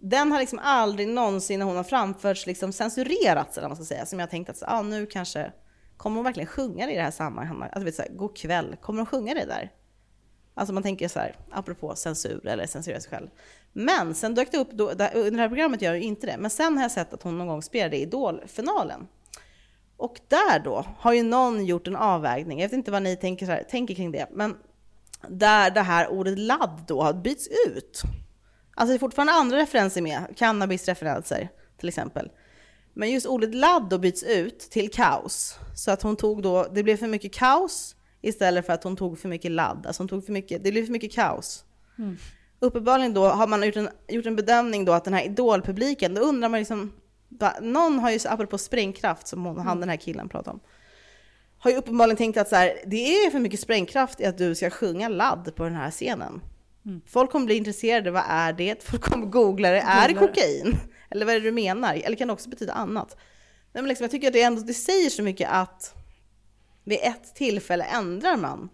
den 0.00 0.32
har 0.32 0.40
liksom 0.40 0.58
aldrig 0.62 1.08
någonsin 1.08 1.58
när 1.58 1.66
hon 1.66 1.76
har 1.76 1.84
framförts 1.84 2.46
liksom 2.46 2.72
censurerats 2.72 3.58
eller 3.58 3.68
vad 3.68 3.78
man 3.78 3.84
ska 3.84 3.94
säga. 3.94 4.06
Som 4.06 4.18
jag 4.18 4.30
tänkt 4.30 4.50
att 4.50 4.62
ah, 4.62 4.82
nu 4.82 5.06
kanske, 5.06 5.52
kommer 6.00 6.16
hon 6.16 6.24
verkligen 6.24 6.46
sjunga 6.46 6.86
det 6.86 6.92
i 6.92 6.96
det 6.96 7.02
här 7.02 7.10
sammanhanget? 7.10 7.70
Alltså, 7.72 7.84
vet, 7.84 7.94
så 7.94 8.02
här, 8.02 8.10
god 8.10 8.36
kväll, 8.36 8.76
kommer 8.80 8.98
hon 8.98 9.06
sjunga 9.06 9.34
det 9.34 9.44
där? 9.44 9.72
Alltså 10.54 10.74
man 10.74 10.82
tänker 10.82 11.08
så 11.08 11.18
här, 11.18 11.36
apropå 11.50 11.94
censur 11.94 12.46
eller 12.46 12.66
censurera 12.66 13.00
sig 13.00 13.10
själv. 13.10 13.28
Men 13.72 14.14
sen 14.14 14.34
dök 14.34 14.52
det 14.52 14.58
upp, 14.58 14.70
då, 14.72 14.88
under 14.88 15.30
det 15.30 15.38
här 15.38 15.48
programmet 15.48 15.82
gör 15.82 15.94
ju 15.94 16.02
inte 16.02 16.26
det, 16.26 16.36
men 16.38 16.50
sen 16.50 16.76
har 16.76 16.84
jag 16.84 16.90
sett 16.90 17.14
att 17.14 17.22
hon 17.22 17.38
någon 17.38 17.46
gång 17.46 17.62
spelade 17.62 17.96
i 17.96 18.02
Idol-finalen. 18.02 19.08
Och 19.96 20.20
där 20.28 20.58
då 20.58 20.84
har 20.98 21.12
ju 21.12 21.22
någon 21.22 21.66
gjort 21.66 21.86
en 21.86 21.96
avvägning, 21.96 22.60
jag 22.60 22.68
vet 22.68 22.76
inte 22.76 22.90
vad 22.90 23.02
ni 23.02 23.16
tänker, 23.16 23.46
så 23.46 23.52
här, 23.52 23.62
tänker 23.62 23.94
kring 23.94 24.12
det, 24.12 24.26
men 24.32 24.56
där 25.28 25.70
det 25.70 25.82
här 25.82 26.08
ordet 26.08 26.38
ladd 26.38 26.84
då 26.86 27.02
har 27.02 27.12
bytts 27.12 27.48
ut. 27.66 28.02
Alltså 28.74 28.92
det 28.92 28.96
är 28.96 28.98
fortfarande 28.98 29.32
andra 29.32 29.56
referenser 29.56 30.02
med, 30.02 30.36
cannabisreferenser 30.36 31.48
till 31.78 31.88
exempel. 31.88 32.30
Men 33.00 33.10
just 33.10 33.26
ordet 33.26 33.54
ladd 33.54 33.88
då 33.90 33.98
byts 33.98 34.22
ut 34.22 34.58
till 34.58 34.90
kaos. 34.90 35.58
Så 35.74 35.90
att 35.90 36.02
hon 36.02 36.16
tog 36.16 36.42
då, 36.42 36.66
det 36.72 36.82
blev 36.82 36.96
för 36.96 37.06
mycket 37.06 37.32
kaos 37.32 37.96
istället 38.20 38.66
för 38.66 38.72
att 38.72 38.84
hon 38.84 38.96
tog 38.96 39.18
för 39.18 39.28
mycket 39.28 39.50
ladd. 39.50 39.86
Alltså 39.86 40.02
hon 40.02 40.08
tog 40.08 40.26
för 40.26 40.32
mycket, 40.32 40.64
det 40.64 40.70
blev 40.70 40.84
för 40.84 40.92
mycket 40.92 41.12
kaos. 41.12 41.64
Mm. 41.98 42.16
Uppenbarligen 42.58 43.14
då 43.14 43.28
har 43.28 43.46
man 43.46 43.62
gjort 43.62 43.76
en, 43.76 43.88
gjort 44.08 44.26
en 44.26 44.36
bedömning 44.36 44.84
då 44.84 44.92
att 44.92 45.04
den 45.04 45.14
här 45.14 45.24
idolpubliken, 45.24 46.14
då 46.14 46.20
undrar 46.20 46.48
man 46.48 46.58
liksom, 46.60 46.92
någon 47.60 47.98
har 47.98 48.10
ju, 48.10 48.18
apropå 48.28 48.58
sprängkraft 48.58 49.26
som 49.26 49.44
hon, 49.44 49.54
mm. 49.54 49.66
han 49.66 49.80
den 49.80 49.88
här 49.88 49.96
killen 49.96 50.28
pratade 50.28 50.54
om, 50.54 50.60
har 51.58 51.70
ju 51.70 51.76
uppenbarligen 51.76 52.16
tänkt 52.16 52.36
att 52.36 52.48
så 52.48 52.56
här, 52.56 52.78
det 52.86 53.14
är 53.14 53.30
för 53.30 53.38
mycket 53.38 53.60
sprängkraft 53.60 54.20
i 54.20 54.24
att 54.24 54.38
du 54.38 54.54
ska 54.54 54.70
sjunga 54.70 55.08
ladd 55.08 55.52
på 55.56 55.64
den 55.64 55.74
här 55.74 55.90
scenen. 55.90 56.40
Mm. 56.86 57.00
Folk 57.06 57.30
kommer 57.30 57.46
bli 57.46 57.54
intresserade, 57.54 58.10
vad 58.10 58.24
är 58.28 58.52
det? 58.52 58.82
Folk 58.90 59.02
kommer 59.02 59.26
googla 59.26 59.70
det, 59.70 59.80
är 59.80 60.08
det 60.08 60.14
kokain? 60.14 60.76
Eller 61.10 61.26
vad 61.26 61.34
är 61.34 61.40
det 61.40 61.46
du 61.46 61.52
menar? 61.52 61.94
Eller 61.94 62.16
kan 62.16 62.28
det 62.28 62.32
också 62.32 62.48
betyda 62.48 62.72
annat? 62.72 63.16
Nej, 63.72 63.82
men 63.82 63.88
liksom, 63.88 64.04
jag 64.04 64.10
tycker 64.10 64.26
att 64.26 64.32
det, 64.32 64.42
ändå, 64.42 64.62
det 64.62 64.74
säger 64.74 65.10
så 65.10 65.22
mycket 65.22 65.50
att 65.50 65.94
vid 66.84 66.98
ett 67.02 67.34
tillfälle 67.34 67.84
ändrar 67.84 68.36
man. 68.36 68.68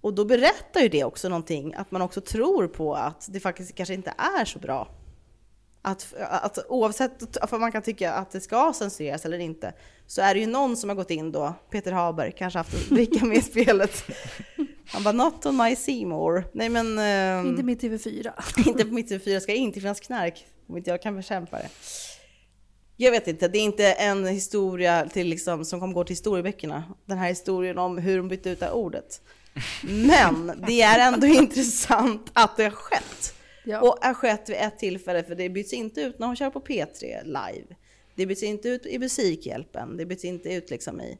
Och 0.00 0.14
då 0.14 0.24
berättar 0.24 0.80
ju 0.80 0.88
det 0.88 1.04
också 1.04 1.28
någonting, 1.28 1.74
att 1.74 1.90
man 1.90 2.02
också 2.02 2.20
tror 2.20 2.68
på 2.68 2.94
att 2.94 3.26
det 3.30 3.40
faktiskt 3.40 3.74
kanske 3.74 3.94
inte 3.94 4.14
är 4.38 4.44
så 4.44 4.58
bra. 4.58 4.88
Att, 5.82 6.14
att 6.18 6.58
oavsett 6.68 7.36
om 7.52 7.60
man 7.60 7.72
kan 7.72 7.82
tycka 7.82 8.12
att 8.12 8.30
det 8.30 8.40
ska 8.40 8.72
censureras 8.72 9.24
eller 9.24 9.38
inte, 9.38 9.72
så 10.06 10.22
är 10.22 10.34
det 10.34 10.40
ju 10.40 10.46
någon 10.46 10.76
som 10.76 10.90
har 10.90 10.96
gått 10.96 11.10
in 11.10 11.32
då, 11.32 11.54
Peter 11.70 11.92
Haber, 11.92 12.30
kanske 12.30 12.58
haft 12.58 12.74
att 12.74 12.88
dricka 12.88 13.24
med 13.24 13.36
i 13.36 13.42
spelet. 13.42 14.04
Han 14.86 15.02
bara, 15.02 15.12
not 15.12 15.46
on 15.46 15.56
my 15.56 15.76
Seymour. 15.76 16.44
Nej 16.52 16.68
men... 16.68 16.98
Um, 17.38 17.48
inte 17.50 17.62
mitt 17.62 17.82
TV4. 17.82 18.32
inte 18.68 18.84
på 18.84 18.94
mitt 18.94 19.10
TV4, 19.10 19.40
ska 19.40 19.52
inte 19.52 19.80
finnas 19.80 20.00
knark 20.00 20.46
om 20.66 20.76
inte 20.76 20.90
jag 20.90 21.02
kan 21.02 21.16
bekämpa 21.16 21.56
det. 21.56 21.68
Jag 22.96 23.10
vet 23.10 23.28
inte, 23.28 23.48
det 23.48 23.58
är 23.58 23.62
inte 23.62 23.92
en 23.92 24.26
historia 24.26 25.08
till 25.08 25.26
liksom, 25.26 25.64
som 25.64 25.80
kommer 25.80 25.94
gå 25.94 26.04
till 26.04 26.12
historieböckerna. 26.12 26.84
Den 27.06 27.18
här 27.18 27.28
historien 27.28 27.78
om 27.78 27.98
hur 27.98 28.16
de 28.16 28.28
bytte 28.28 28.50
ut 28.50 28.60
det 28.60 28.66
här 28.66 28.74
ordet. 28.74 29.22
Men 29.82 30.62
det 30.66 30.82
är 30.82 31.12
ändå 31.12 31.26
intressant 31.42 32.30
att 32.32 32.56
det 32.56 32.64
har 32.64 32.70
skett. 32.70 33.34
Ja. 33.64 33.80
Och 33.80 33.98
har 34.00 34.14
skett 34.14 34.48
vid 34.48 34.56
ett 34.56 34.78
tillfälle, 34.78 35.24
för 35.24 35.34
det 35.34 35.48
byts 35.48 35.72
inte 35.72 36.00
ut 36.00 36.18
när 36.18 36.26
hon 36.26 36.36
kör 36.36 36.50
på 36.50 36.60
P3 36.60 37.24
live. 37.24 37.76
Det 38.14 38.26
byts 38.26 38.42
inte 38.42 38.68
ut 38.68 38.86
i 38.86 38.98
Musikhjälpen, 38.98 39.96
det 39.96 40.06
byts 40.06 40.24
inte 40.24 40.54
ut 40.54 40.70
liksom 40.70 41.00
i... 41.00 41.18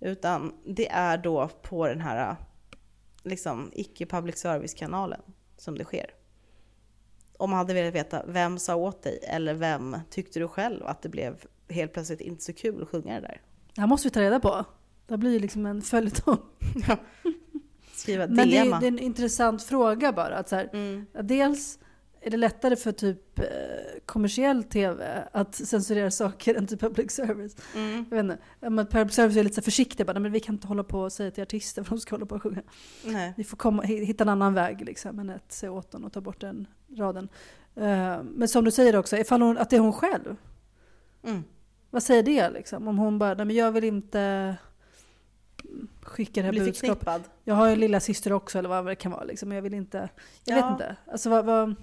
Utan 0.00 0.52
det 0.66 0.88
är 0.88 1.18
då 1.18 1.50
på 1.62 1.86
den 1.86 2.00
här 2.00 2.36
liksom, 3.28 3.70
icke 3.74 4.06
public 4.06 4.38
service-kanalen 4.38 5.20
som 5.56 5.78
det 5.78 5.84
sker. 5.84 6.10
Om 7.36 7.50
man 7.50 7.58
hade 7.58 7.74
velat 7.74 7.94
veta, 7.94 8.22
vem 8.26 8.58
sa 8.58 8.76
åt 8.76 9.02
dig? 9.02 9.18
Eller 9.22 9.54
vem 9.54 9.96
tyckte 10.10 10.40
du 10.40 10.48
själv 10.48 10.86
att 10.86 11.02
det 11.02 11.08
blev 11.08 11.44
helt 11.68 11.92
plötsligt 11.92 12.20
inte 12.20 12.44
så 12.44 12.52
kul 12.52 12.82
att 12.82 12.88
sjunga 12.88 13.14
det 13.14 13.20
där? 13.20 13.40
Det 13.74 13.80
här 13.80 13.88
måste 13.88 14.08
vi 14.08 14.12
ta 14.12 14.20
reda 14.20 14.40
på. 14.40 14.64
Det 15.06 15.16
blir 15.16 15.32
ju 15.32 15.38
liksom 15.38 15.66
en 15.66 15.82
följetong. 15.82 16.38
Skriva 17.94 18.26
Men 18.26 18.36
det 18.36 18.56
är, 18.56 18.80
det 18.80 18.86
är, 18.86 18.88
en 18.88 18.98
intressant 18.98 19.62
fråga 19.62 20.12
bara. 20.12 20.36
Att 20.36 20.48
så 20.48 20.56
här, 20.56 20.70
mm. 20.72 21.06
Dels 21.22 21.78
är 22.28 22.30
det 22.30 22.36
lättare 22.36 22.76
för 22.76 22.92
typ 22.92 23.38
eh, 23.38 23.44
kommersiell 24.06 24.64
tv 24.64 25.28
att 25.32 25.54
censurera 25.54 26.10
saker 26.10 26.54
än 26.54 26.66
till 26.66 26.78
public 26.78 27.10
service? 27.10 27.56
Mm. 27.74 28.06
Jag 28.10 28.22
vet 28.22 28.38
inte. 28.64 28.96
Public 28.96 29.14
service 29.14 29.36
är 29.36 29.44
lite 29.44 29.54
så 29.54 29.62
försiktiga, 29.62 30.06
bara, 30.06 30.18
men 30.18 30.32
vi 30.32 30.40
kan 30.40 30.54
inte 30.54 30.66
hålla 30.66 30.84
på 30.84 31.00
och 31.00 31.12
säga 31.12 31.30
till 31.30 31.42
artister 31.42 31.82
vad 31.82 31.90
de 31.90 32.00
ska 32.00 32.14
hålla 32.14 32.26
på 32.26 32.34
och 32.34 32.42
sjunga. 32.42 32.62
Nej. 33.04 33.34
Vi 33.36 33.44
får 33.44 33.56
komma, 33.56 33.82
hitta 33.82 34.24
en 34.24 34.28
annan 34.28 34.54
väg 34.54 34.84
liksom, 34.84 35.18
än 35.18 35.30
att 35.30 35.52
säga 35.52 35.72
åt 35.72 35.90
dem 35.90 36.04
och 36.04 36.12
ta 36.12 36.20
bort 36.20 36.40
den 36.40 36.66
raden. 36.96 37.28
Uh, 37.76 38.22
men 38.22 38.48
som 38.48 38.64
du 38.64 38.70
säger 38.70 38.96
också, 38.96 39.16
ifall 39.16 39.42
hon, 39.42 39.58
att 39.58 39.70
det 39.70 39.76
är 39.76 39.80
hon 39.80 39.92
själv. 39.92 40.36
Mm. 41.22 41.44
Vad 41.90 42.02
säger 42.02 42.22
det 42.22 42.50
liksom? 42.50 42.88
Om 42.88 42.98
hon 42.98 43.18
bara, 43.18 43.34
nej 43.34 43.46
men 43.46 43.56
jag 43.56 43.72
vill 43.72 43.84
inte 43.84 44.56
skicka 46.02 46.40
det 46.42 46.46
här 46.46 46.64
budskapet. 46.64 47.30
Jag 47.44 47.54
har 47.54 47.66
ju 47.66 47.72
en 47.72 47.80
lilla 47.80 48.00
syster 48.00 48.32
också 48.32 48.58
eller 48.58 48.68
vad 48.68 48.86
det 48.86 48.94
kan 48.94 49.12
vara 49.12 49.24
liksom, 49.24 49.52
jag 49.52 49.62
vill 49.62 49.74
inte, 49.74 50.08
jag 50.44 50.58
ja. 50.58 50.62
vet 50.62 50.72
inte. 50.72 50.96
Alltså 51.06 51.30
vad, 51.30 51.44
vad 51.44 51.74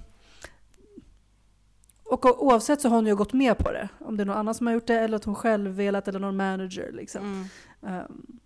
och 2.05 2.43
oavsett 2.45 2.81
så 2.81 2.89
har 2.89 2.95
hon 2.95 3.07
ju 3.07 3.15
gått 3.15 3.33
med 3.33 3.57
på 3.57 3.71
det. 3.71 3.89
Om 3.99 4.17
det 4.17 4.23
är 4.23 4.25
någon 4.25 4.37
annan 4.37 4.55
som 4.55 4.67
har 4.67 4.73
gjort 4.73 4.87
det 4.87 4.99
eller 4.99 5.17
att 5.17 5.23
hon 5.23 5.35
själv 5.35 5.71
velat 5.71 6.07
eller 6.07 6.19
någon 6.19 6.37
manager. 6.37 6.91
Liksom. 6.91 7.49
Mm. 7.81 7.99
Um, 7.99 8.39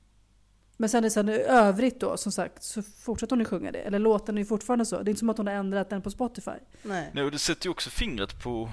men 0.78 0.90
sen, 0.90 1.12
sen 1.12 1.30
i 1.30 1.34
övrigt 1.34 2.00
då, 2.00 2.18
som 2.18 2.32
sagt, 2.32 2.64
så 2.64 2.82
fortsätter 2.82 3.36
hon 3.36 3.40
ju 3.40 3.46
sjunga 3.46 3.72
det. 3.72 3.80
Eller 3.80 4.00
låten 4.00 4.38
är 4.38 4.42
ju 4.42 4.46
fortfarande 4.46 4.86
så. 4.86 4.96
Det 4.96 5.10
är 5.10 5.10
inte 5.10 5.20
som 5.20 5.30
att 5.30 5.38
hon 5.38 5.48
har 5.48 5.54
ändrat 5.54 5.90
den 5.90 6.02
på 6.02 6.12
Spotify. 6.12 6.52
Nej, 6.84 7.12
Nej 7.14 7.24
och 7.24 7.32
det 7.32 7.40
sätter 7.40 7.66
ju 7.66 7.72
också 7.72 7.90
fingret 7.90 8.44
på 8.44 8.70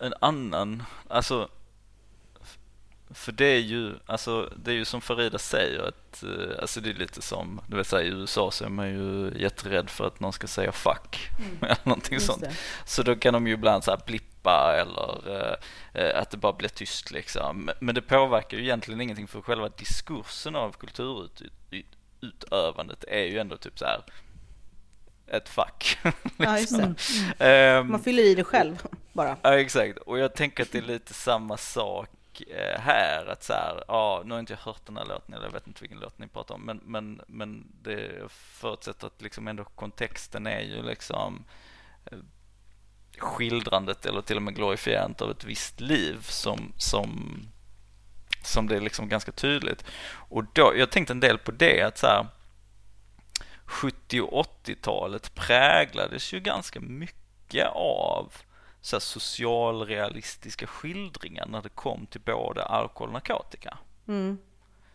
en 0.00 0.14
annan, 0.20 0.82
alltså 1.08 1.48
för 3.10 3.32
det 3.32 3.46
är 3.46 3.58
ju, 3.58 3.94
alltså, 4.06 4.52
det 4.56 4.70
är 4.70 4.74
ju 4.74 4.84
som 4.84 5.00
Farida 5.00 5.38
säger, 5.38 5.88
att, 5.88 6.22
eh, 6.22 6.58
alltså 6.60 6.80
det 6.80 6.90
är 6.90 6.94
lite 6.94 7.22
som, 7.22 7.60
du 7.66 7.76
vet, 7.76 7.92
i 7.92 7.96
USA 7.96 8.50
så 8.50 8.64
är 8.64 8.68
man 8.68 8.88
ju 8.88 9.32
jätterädd 9.36 9.90
för 9.90 10.06
att 10.06 10.20
någon 10.20 10.32
ska 10.32 10.46
säga 10.46 10.72
fuck, 10.72 11.30
mm. 11.38 11.56
eller 11.60 11.78
någonting 11.82 12.20
sånt. 12.20 12.44
Så 12.84 13.02
då 13.02 13.16
kan 13.16 13.34
de 13.34 13.46
ju 13.46 13.52
ibland 13.52 13.84
så 13.84 13.90
här 13.90 14.00
blippa 14.06 14.76
eller 14.80 15.36
eh, 15.36 15.54
eh, 16.02 16.20
att 16.20 16.30
det 16.30 16.36
bara 16.36 16.52
blir 16.52 16.68
tyst 16.68 17.10
liksom. 17.10 17.70
Men 17.80 17.94
det 17.94 18.02
påverkar 18.02 18.56
ju 18.56 18.62
egentligen 18.62 19.00
ingenting 19.00 19.28
för 19.28 19.40
själva 19.40 19.68
diskursen 19.68 20.56
av 20.56 20.72
kulturutövandet 20.72 23.04
är 23.08 23.24
ju 23.24 23.38
ändå 23.38 23.56
typ 23.56 23.78
så 23.78 23.84
här 23.84 24.02
ett 25.26 25.48
fack. 25.48 25.98
liksom. 26.36 26.94
Ja. 27.38 27.46
Mm. 27.46 27.80
Um, 27.80 27.90
man 27.90 28.02
fyller 28.02 28.22
i 28.22 28.34
det 28.34 28.44
själv 28.44 28.82
bara. 29.12 29.36
Ja, 29.42 29.58
exakt. 29.58 29.98
Och 29.98 30.18
jag 30.18 30.34
tänker 30.34 30.62
att 30.62 30.72
det 30.72 30.78
är 30.78 30.82
lite 30.82 31.14
samma 31.14 31.56
sak 31.56 32.10
Eh, 32.42 32.80
här 32.80 33.26
att 33.26 33.42
så 33.42 33.52
här, 33.52 33.84
ja, 33.88 34.22
nu 34.24 34.32
har 34.32 34.40
inte 34.40 34.52
jag 34.52 34.58
hört 34.58 34.86
den 34.86 34.96
här 34.96 35.06
låten, 35.06 35.34
eller 35.34 35.44
jag 35.44 35.52
vet 35.52 35.66
inte 35.66 35.80
vilken 35.80 35.98
låt 35.98 36.18
ni 36.18 36.26
pratar 36.26 36.54
om, 36.54 36.62
men, 36.62 36.80
men, 36.84 37.20
men 37.26 37.66
det 37.82 38.30
förutsätter 38.30 39.06
att 39.06 39.22
liksom 39.22 39.48
ändå 39.48 39.64
kontexten 39.64 40.46
är 40.46 40.60
ju 40.60 40.82
liksom 40.82 41.44
eh, 42.04 42.18
skildrandet 43.18 44.06
eller 44.06 44.22
till 44.22 44.36
och 44.36 44.42
med 44.42 44.54
glorifierandet 44.54 45.22
av 45.22 45.30
ett 45.30 45.44
visst 45.44 45.80
liv 45.80 46.18
som, 46.22 46.72
som, 46.76 47.40
som 48.44 48.68
det 48.68 48.76
är 48.76 48.80
liksom 48.80 49.08
ganska 49.08 49.32
tydligt. 49.32 49.84
Och 50.28 50.44
då, 50.52 50.72
jag 50.76 50.90
tänkte 50.90 51.12
en 51.12 51.20
del 51.20 51.38
på 51.38 51.50
det, 51.50 51.82
att 51.82 51.98
så 51.98 52.06
här, 52.06 52.26
70 53.64 54.20
och 54.20 54.46
80-talet 54.64 55.34
präglades 55.34 56.32
ju 56.32 56.40
ganska 56.40 56.80
mycket 56.80 57.66
av 57.74 58.32
så 58.86 59.00
socialrealistiska 59.00 60.66
skildringar 60.66 61.46
när 61.46 61.62
det 61.62 61.68
kom 61.68 62.06
till 62.06 62.20
både 62.20 62.64
alkohol 62.64 63.08
och 63.08 63.12
narkotika. 63.12 63.78
Mm. 64.08 64.38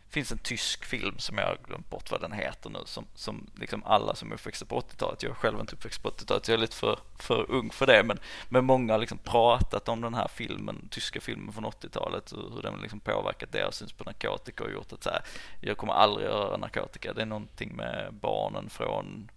Det 0.08 0.14
finns 0.14 0.32
en 0.32 0.38
tysk 0.38 0.86
film 0.86 1.18
som 1.18 1.38
jag 1.38 1.46
har 1.46 1.58
glömt 1.68 1.90
bort 1.90 2.12
vad 2.12 2.22
den 2.22 2.32
heter 2.32 2.70
nu 2.70 2.80
som, 2.86 3.06
som 3.16 3.50
liksom 3.56 3.84
alla 3.86 4.16
som 4.16 4.32
är 4.32 4.36
uppväxta 4.36 4.66
på 4.66 4.80
80-talet, 4.80 5.24
jag 5.24 5.30
är 5.30 5.36
själv 5.36 5.60
inte 5.60 5.76
uppväxt 5.76 6.04
på 6.04 6.10
80-talet, 6.10 6.48
jag 6.48 6.56
är 6.56 6.62
lite 6.62 6.76
för, 6.76 7.00
för 7.20 7.52
ung 7.52 7.70
för 7.70 7.88
det, 7.88 8.04
men, 8.04 8.20
men 8.50 8.66
många 8.66 8.94
har 8.94 9.00
liksom 9.00 9.18
pratat 9.18 9.90
om 9.90 10.02
den 10.02 10.14
här 10.14 10.28
filmen, 10.28 10.88
tyska 10.92 11.22
filmen 11.22 11.54
från 11.54 11.66
80-talet 11.66 12.32
och 12.32 12.54
hur 12.54 12.62
den 12.62 12.82
liksom 12.82 13.00
påverkat 13.00 13.52
deras 13.52 13.76
syn 13.76 13.90
på 13.98 14.04
narkotika 14.04 14.64
och 14.64 14.72
gjort 14.72 14.94
att 14.94 15.04
så 15.04 15.10
här, 15.10 15.22
jag 15.62 15.78
kommer 15.78 15.94
aldrig 15.94 16.28
göra 16.28 16.58
narkotika, 16.58 17.14
det 17.14 17.22
är 17.22 17.26
någonting 17.26 17.76
med 17.76 18.14
barnen 18.14 18.70
från 18.70 19.32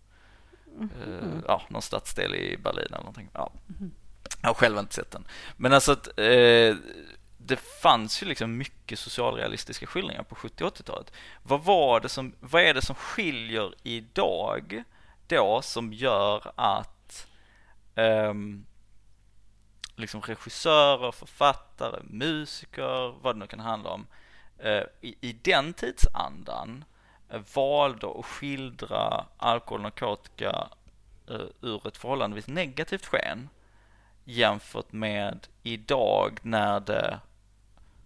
mm. 0.76 0.90
eh, 1.06 1.40
ja, 1.46 1.62
någon 1.68 1.82
stadsdel 1.82 2.34
i 2.34 2.56
Berlin 2.56 2.86
eller 2.86 2.98
någonting. 2.98 3.28
Ja. 3.32 3.52
Mm. 3.80 3.92
Jag 4.40 4.48
har 4.48 4.54
själv 4.54 4.78
inte 4.78 4.94
sett 4.94 5.10
den. 5.10 5.24
Men 5.56 5.72
alltså 5.72 5.92
att 5.92 6.06
eh, 6.18 6.76
det 7.46 7.56
fanns 7.82 8.22
ju 8.22 8.26
liksom 8.26 8.56
mycket 8.56 8.98
socialrealistiska 8.98 9.86
skildringar 9.86 10.22
på 10.22 10.34
70 10.34 10.64
80-talet. 10.64 11.12
Vad 11.42 11.64
var 11.64 12.00
det 12.00 12.08
som, 12.08 12.34
vad 12.40 12.62
är 12.62 12.74
det 12.74 12.82
som 12.82 12.94
skiljer 12.94 13.74
idag 13.82 14.82
då 15.26 15.62
som 15.62 15.92
gör 15.92 16.52
att 16.56 17.26
eh, 17.94 18.34
liksom 19.96 20.20
regissörer, 20.20 21.12
författare, 21.12 22.00
musiker, 22.04 23.22
vad 23.22 23.34
det 23.34 23.38
nu 23.38 23.46
kan 23.46 23.60
handla 23.60 23.90
om, 23.90 24.06
eh, 24.58 24.82
i, 25.00 25.16
i 25.20 25.32
den 25.32 25.72
tidsandan 25.72 26.84
eh, 27.28 27.40
valde 27.54 28.06
att 28.18 28.26
skildra 28.26 29.26
alkohol 29.36 29.78
och 29.78 29.82
narkotika 29.82 30.68
eh, 31.30 31.46
ur 31.60 31.86
ett 31.86 31.96
förhållandevis 31.96 32.46
negativt 32.46 33.06
sken 33.06 33.48
jämfört 34.24 34.92
med 34.92 35.46
idag 35.62 36.38
när 36.42 36.80
det 36.80 37.20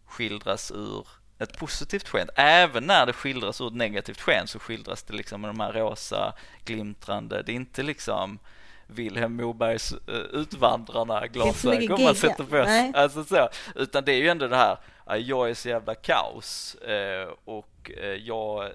skildras 0.07 0.71
ur 0.71 1.07
ett 1.39 1.59
positivt 1.59 2.09
sken. 2.09 2.29
Även 2.35 2.85
när 2.85 3.07
det 3.07 3.13
skildras 3.13 3.61
ur 3.61 3.67
ett 3.69 3.75
negativt 3.75 4.21
sken 4.21 4.47
så 4.47 4.59
skildras 4.59 5.03
det 5.03 5.15
liksom 5.15 5.41
med 5.41 5.51
de 5.51 5.61
här 5.61 5.73
rosa 5.73 6.35
glimtrande, 6.65 7.43
det 7.43 7.53
är 7.53 7.57
inte 7.57 7.83
liksom 7.83 8.39
Vilhelm 8.87 9.37
Mobergs 9.37 9.93
uh, 9.93 9.99
Utvandrarna 10.15 11.27
glasögon 11.27 12.03
man 12.03 12.15
sätter 12.15 12.45
på 12.45 12.65
sig. 12.65 12.93
Alltså 12.95 13.25
så. 13.25 13.49
Utan 13.75 14.05
det 14.05 14.13
är 14.13 14.19
ju 14.19 14.29
ändå 14.29 14.49
det 14.49 14.57
här, 14.57 14.79
jag 15.19 15.51
är 15.51 15.55
så 15.55 15.69
jävla 15.69 15.95
kaos 15.95 16.77
uh, 16.89 17.35
och 17.45 17.91
uh, 18.03 18.05
jag 18.05 18.71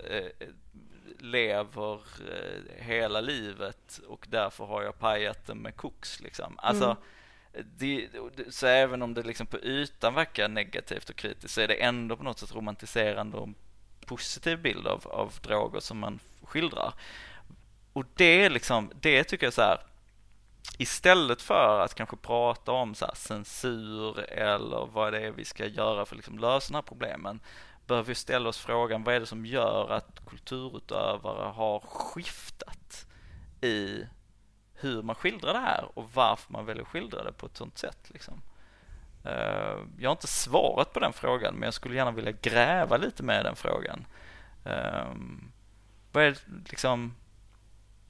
lever 1.24 1.94
eh, 1.94 2.84
hela 2.86 3.22
livet 3.22 4.00
och 4.08 4.28
därför 4.30 4.66
har 4.66 4.84
jag 4.84 5.00
pajat 5.00 5.48
det 5.48 5.56
med 5.56 5.76
koks 5.76 6.20
liksom. 6.20 6.56
Alltså, 6.58 6.86
Mm 6.86 6.98
det, 7.78 8.10
så 8.49 8.68
även 8.68 9.01
om 9.01 9.14
det 9.14 9.24
liksom 9.24 9.47
på 9.47 9.58
ytan 9.58 10.14
verkar 10.14 10.47
negativt 10.47 11.10
och 11.10 11.16
kritiskt 11.16 11.54
så 11.54 11.62
är 11.62 11.68
det 11.68 11.84
ändå 11.84 12.18
på 12.18 12.24
något 12.24 12.39
sätt 12.39 12.56
romantiserande 12.56 13.38
och 13.38 13.47
en 13.47 13.56
positiv 14.06 14.62
bild 14.62 14.88
av, 14.88 15.08
av 15.08 15.34
droger 15.41 15.80
som 15.80 15.99
man 15.99 16.20
skildrar. 16.41 16.93
Och 17.93 18.06
det 18.16 18.43
är 18.45 18.49
liksom, 18.49 18.91
det 19.01 19.24
tycker 19.24 19.45
jag 19.45 19.54
så 19.54 19.62
här 19.62 19.78
istället 20.78 21.41
för 21.41 21.80
att 21.80 21.95
kanske 21.95 22.16
prata 22.16 22.72
om 22.72 22.95
så 22.95 23.06
här 23.06 23.16
censur 23.16 24.20
eller 24.20 24.86
vad 24.93 25.14
det 25.14 25.20
är 25.20 25.32
vi 25.32 25.45
ska 25.45 25.66
göra 25.66 26.06
för 26.06 26.16
att 26.16 26.18
liksom 26.18 26.39
lösa 26.39 26.68
de 26.68 26.76
här 26.76 26.82
problemen 26.82 27.39
behöver 27.88 28.08
vi 28.08 28.16
ställa 28.16 28.49
oss 28.49 28.58
frågan 28.58 29.04
vad 29.04 29.16
är 29.16 29.20
det 29.20 29.26
som 29.26 29.45
gör 29.45 29.91
att 29.91 30.26
kulturutövare 30.26 31.49
har 31.49 31.80
skiftat 31.80 33.06
i 33.62 34.04
hur 34.84 35.02
man 35.04 35.16
skildrar 35.16 35.54
det 35.54 35.60
här 35.60 35.86
och 35.94 36.10
varför 36.14 36.54
man 36.54 36.66
väljer 36.66 36.84
att 36.84 36.90
skildra 36.90 37.24
det 37.24 37.32
på 37.34 37.46
ett 37.46 37.58
sånt 37.58 37.78
sätt. 37.78 38.10
Liksom. 38.10 38.42
Eh, 39.26 39.78
Jag 40.00 40.10
har 40.10 40.12
inte 40.12 40.28
svarat 40.28 40.94
på 40.94 41.00
den 41.00 41.14
frågan 41.14 41.54
men 41.54 41.64
jag 41.64 41.74
skulle 41.74 41.96
gärna 41.96 42.12
vilja 42.12 42.32
gräva 42.32 42.98
lite 42.98 43.24
med 43.24 43.46
den 43.46 43.56
frågan. 43.56 44.06
Ehm, 44.66 45.52
Vad 46.12 46.24
är 46.24 46.38
liksom 46.70 47.16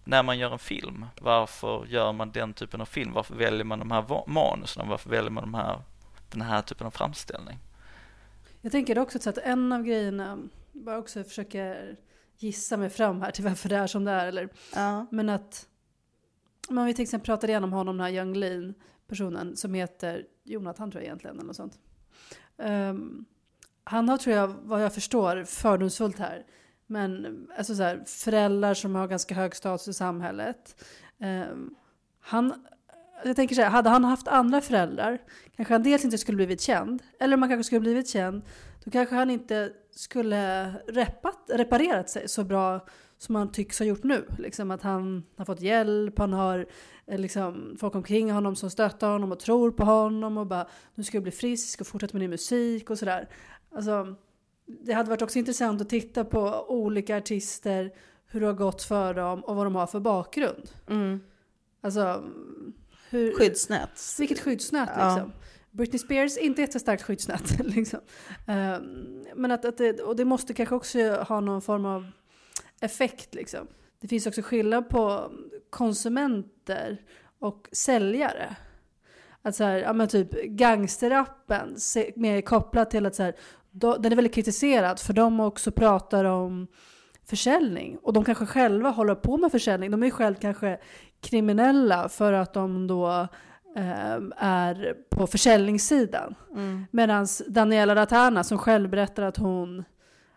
när 0.05 0.23
man 0.23 0.37
gör 0.39 0.51
en 0.51 0.59
film, 0.59 1.05
varför 1.21 1.85
gör 1.85 2.11
man 2.11 2.31
den 2.31 2.53
typen 2.53 2.81
av 2.81 2.85
film? 2.85 3.13
Varför 3.13 3.35
väljer 3.35 3.63
man 3.63 3.79
de 3.79 3.91
här 3.91 4.29
manusen? 4.29 4.87
Varför 4.89 5.09
väljer 5.09 5.31
man 5.31 5.43
de 5.43 5.53
här, 5.53 5.81
den 6.31 6.41
här 6.41 6.61
typen 6.61 6.87
av 6.87 6.91
framställning? 6.91 7.59
Jag 8.61 8.71
tänker 8.71 8.99
också 8.99 9.19
så 9.19 9.29
att 9.29 9.37
en 9.37 9.71
av 9.71 9.83
grejerna, 9.83 10.37
bara 10.71 10.97
också 10.97 11.23
försöker 11.23 11.95
gissa 12.37 12.77
mig 12.77 12.89
fram 12.89 13.21
här 13.21 13.31
till 13.31 13.43
varför 13.43 13.69
det 13.69 13.75
är 13.77 13.87
som 13.87 14.03
det 14.05 14.11
är. 14.11 14.25
Eller, 14.27 14.49
Ja. 14.75 15.05
men 15.11 15.29
att, 15.29 15.65
om 16.69 16.85
vi 16.85 16.93
till 16.93 17.03
exempel 17.03 17.25
pratade 17.25 17.51
igenom 17.51 17.73
honom, 17.73 17.97
den 17.97 18.05
här 18.05 18.13
Young 18.13 18.33
Lean 18.33 18.73
personen 19.07 19.55
som 19.57 19.73
heter 19.73 20.25
Jonathan 20.43 20.91
tror 20.91 21.01
jag 21.01 21.07
egentligen 21.07 21.35
eller 21.35 21.47
något 21.47 21.55
sånt. 21.55 21.79
Um, 22.57 23.25
han 23.83 24.09
har 24.09 24.17
tror 24.17 24.35
jag, 24.35 24.47
vad 24.47 24.83
jag 24.83 24.93
förstår, 24.93 25.43
fördomsfullt 25.43 26.19
här. 26.19 26.45
Men 26.87 27.47
alltså 27.57 27.75
så 27.75 27.83
här, 27.83 28.03
föräldrar 28.05 28.73
som 28.73 28.95
har 28.95 29.07
ganska 29.07 29.35
hög 29.35 29.55
status 29.55 29.87
i 29.87 29.93
samhället. 29.93 30.83
Um, 31.17 31.75
han, 32.19 32.65
jag 33.23 33.35
tänker 33.35 33.55
så 33.55 33.61
här, 33.61 33.69
hade 33.69 33.89
han 33.89 34.03
haft 34.03 34.27
andra 34.27 34.61
föräldrar 34.61 35.19
kanske 35.55 35.73
han 35.73 35.83
dels 35.83 36.05
inte 36.05 36.17
skulle 36.17 36.35
blivit 36.35 36.61
känd. 36.61 37.03
Eller 37.19 37.35
om 37.35 37.41
han 37.41 37.49
kanske 37.49 37.63
skulle 37.63 37.81
blivit 37.81 38.09
känd, 38.09 38.41
då 38.83 38.91
kanske 38.91 39.15
han 39.15 39.29
inte 39.29 39.71
skulle 39.91 40.71
repat, 40.87 41.49
reparerat 41.49 42.09
sig 42.09 42.29
så 42.29 42.43
bra 42.43 42.85
som 43.23 43.35
han 43.35 43.51
tycks 43.51 43.79
ha 43.79 43.85
gjort 43.85 44.03
nu. 44.03 44.25
Liksom 44.37 44.71
att 44.71 44.81
han 44.81 45.23
har 45.37 45.45
fått 45.45 45.61
hjälp, 45.61 46.19
han 46.19 46.33
har 46.33 46.65
eh, 47.05 47.19
liksom, 47.19 47.75
folk 47.79 47.95
omkring 47.95 48.31
honom 48.31 48.55
som 48.55 48.69
stöttar 48.69 49.11
honom 49.11 49.31
och 49.31 49.39
tror 49.39 49.71
på 49.71 49.83
honom 49.83 50.37
och 50.37 50.47
bara 50.47 50.67
nu 50.95 51.03
ska 51.03 51.15
jag 51.17 51.23
bli 51.23 51.31
frisk 51.31 51.81
och 51.81 51.87
fortsätta 51.87 52.13
med 52.13 52.21
din 52.21 52.29
musik 52.29 52.89
och 52.89 52.99
sådär. 52.99 53.29
Alltså, 53.75 54.15
det 54.65 54.93
hade 54.93 55.09
varit 55.09 55.21
också 55.21 55.39
intressant 55.39 55.81
att 55.81 55.89
titta 55.89 56.25
på 56.25 56.65
olika 56.67 57.17
artister, 57.17 57.91
hur 58.27 58.39
det 58.39 58.45
har 58.45 58.53
gått 58.53 58.83
för 58.83 59.13
dem 59.13 59.43
och 59.43 59.55
vad 59.55 59.65
de 59.65 59.75
har 59.75 59.87
för 59.87 59.99
bakgrund. 59.99 60.69
Mm. 60.89 61.19
Alltså, 61.81 62.23
hur, 63.09 63.33
Skyddsnät. 63.33 64.15
vilket 64.19 64.39
skyddsnät 64.39 64.89
Ja. 64.97 65.15
liksom. 65.15 65.31
Britney 65.71 65.99
Spears, 65.99 66.37
inte 66.37 66.61
jättestarkt 66.61 67.03
skyddsnät. 67.03 67.59
liksom. 67.65 67.99
Ehm, 68.47 69.23
men 69.35 69.51
att, 69.51 69.65
att 69.65 69.77
det, 69.77 70.01
och 70.01 70.15
det 70.15 70.25
måste 70.25 70.53
kanske 70.53 70.75
också 70.75 70.99
ha 71.27 71.39
någon 71.39 71.61
form 71.61 71.85
av 71.85 72.11
effekt. 72.83 73.35
Liksom. 73.35 73.67
Det 74.01 74.07
finns 74.07 74.27
också 74.27 74.41
skillnad 74.41 74.89
på 74.89 75.31
konsumenter 75.69 77.01
och 77.39 77.69
säljare. 77.71 78.55
Att 79.41 79.55
så 79.55 79.63
här, 79.63 79.77
ja 79.77 79.93
men 79.93 80.07
typ 80.07 80.43
gangsterrappen, 80.43 81.75
mer 82.15 82.41
kopplat 82.41 82.91
till 82.91 83.05
att 83.05 83.15
så 83.15 83.23
här, 83.23 83.35
då, 83.71 83.97
den 83.97 84.11
är 84.11 84.15
väldigt 84.15 84.33
kritiserad 84.35 84.99
för 84.99 85.13
de 85.13 85.39
också 85.39 85.71
pratar 85.71 86.25
om 86.25 86.67
försäljning. 87.25 87.97
Och 88.01 88.13
de 88.13 88.23
kanske 88.23 88.45
själva 88.45 88.89
håller 88.89 89.15
på 89.15 89.37
med 89.37 89.51
försäljning. 89.51 89.91
De 89.91 90.03
är 90.03 90.07
ju 90.07 90.11
själv 90.11 90.35
kanske 90.35 90.79
kriminella 91.21 92.09
för 92.09 92.33
att 92.33 92.53
de 92.53 92.87
då 92.87 93.27
eh, 93.75 94.19
är 94.37 94.95
på 95.09 95.27
försäljningssidan. 95.27 96.35
Mm. 96.51 96.85
Medan 96.91 97.27
Daniela 97.47 97.95
Ratana 97.95 98.43
som 98.43 98.57
själv 98.57 98.89
berättar 98.89 99.23
att 99.23 99.37
hon 99.37 99.83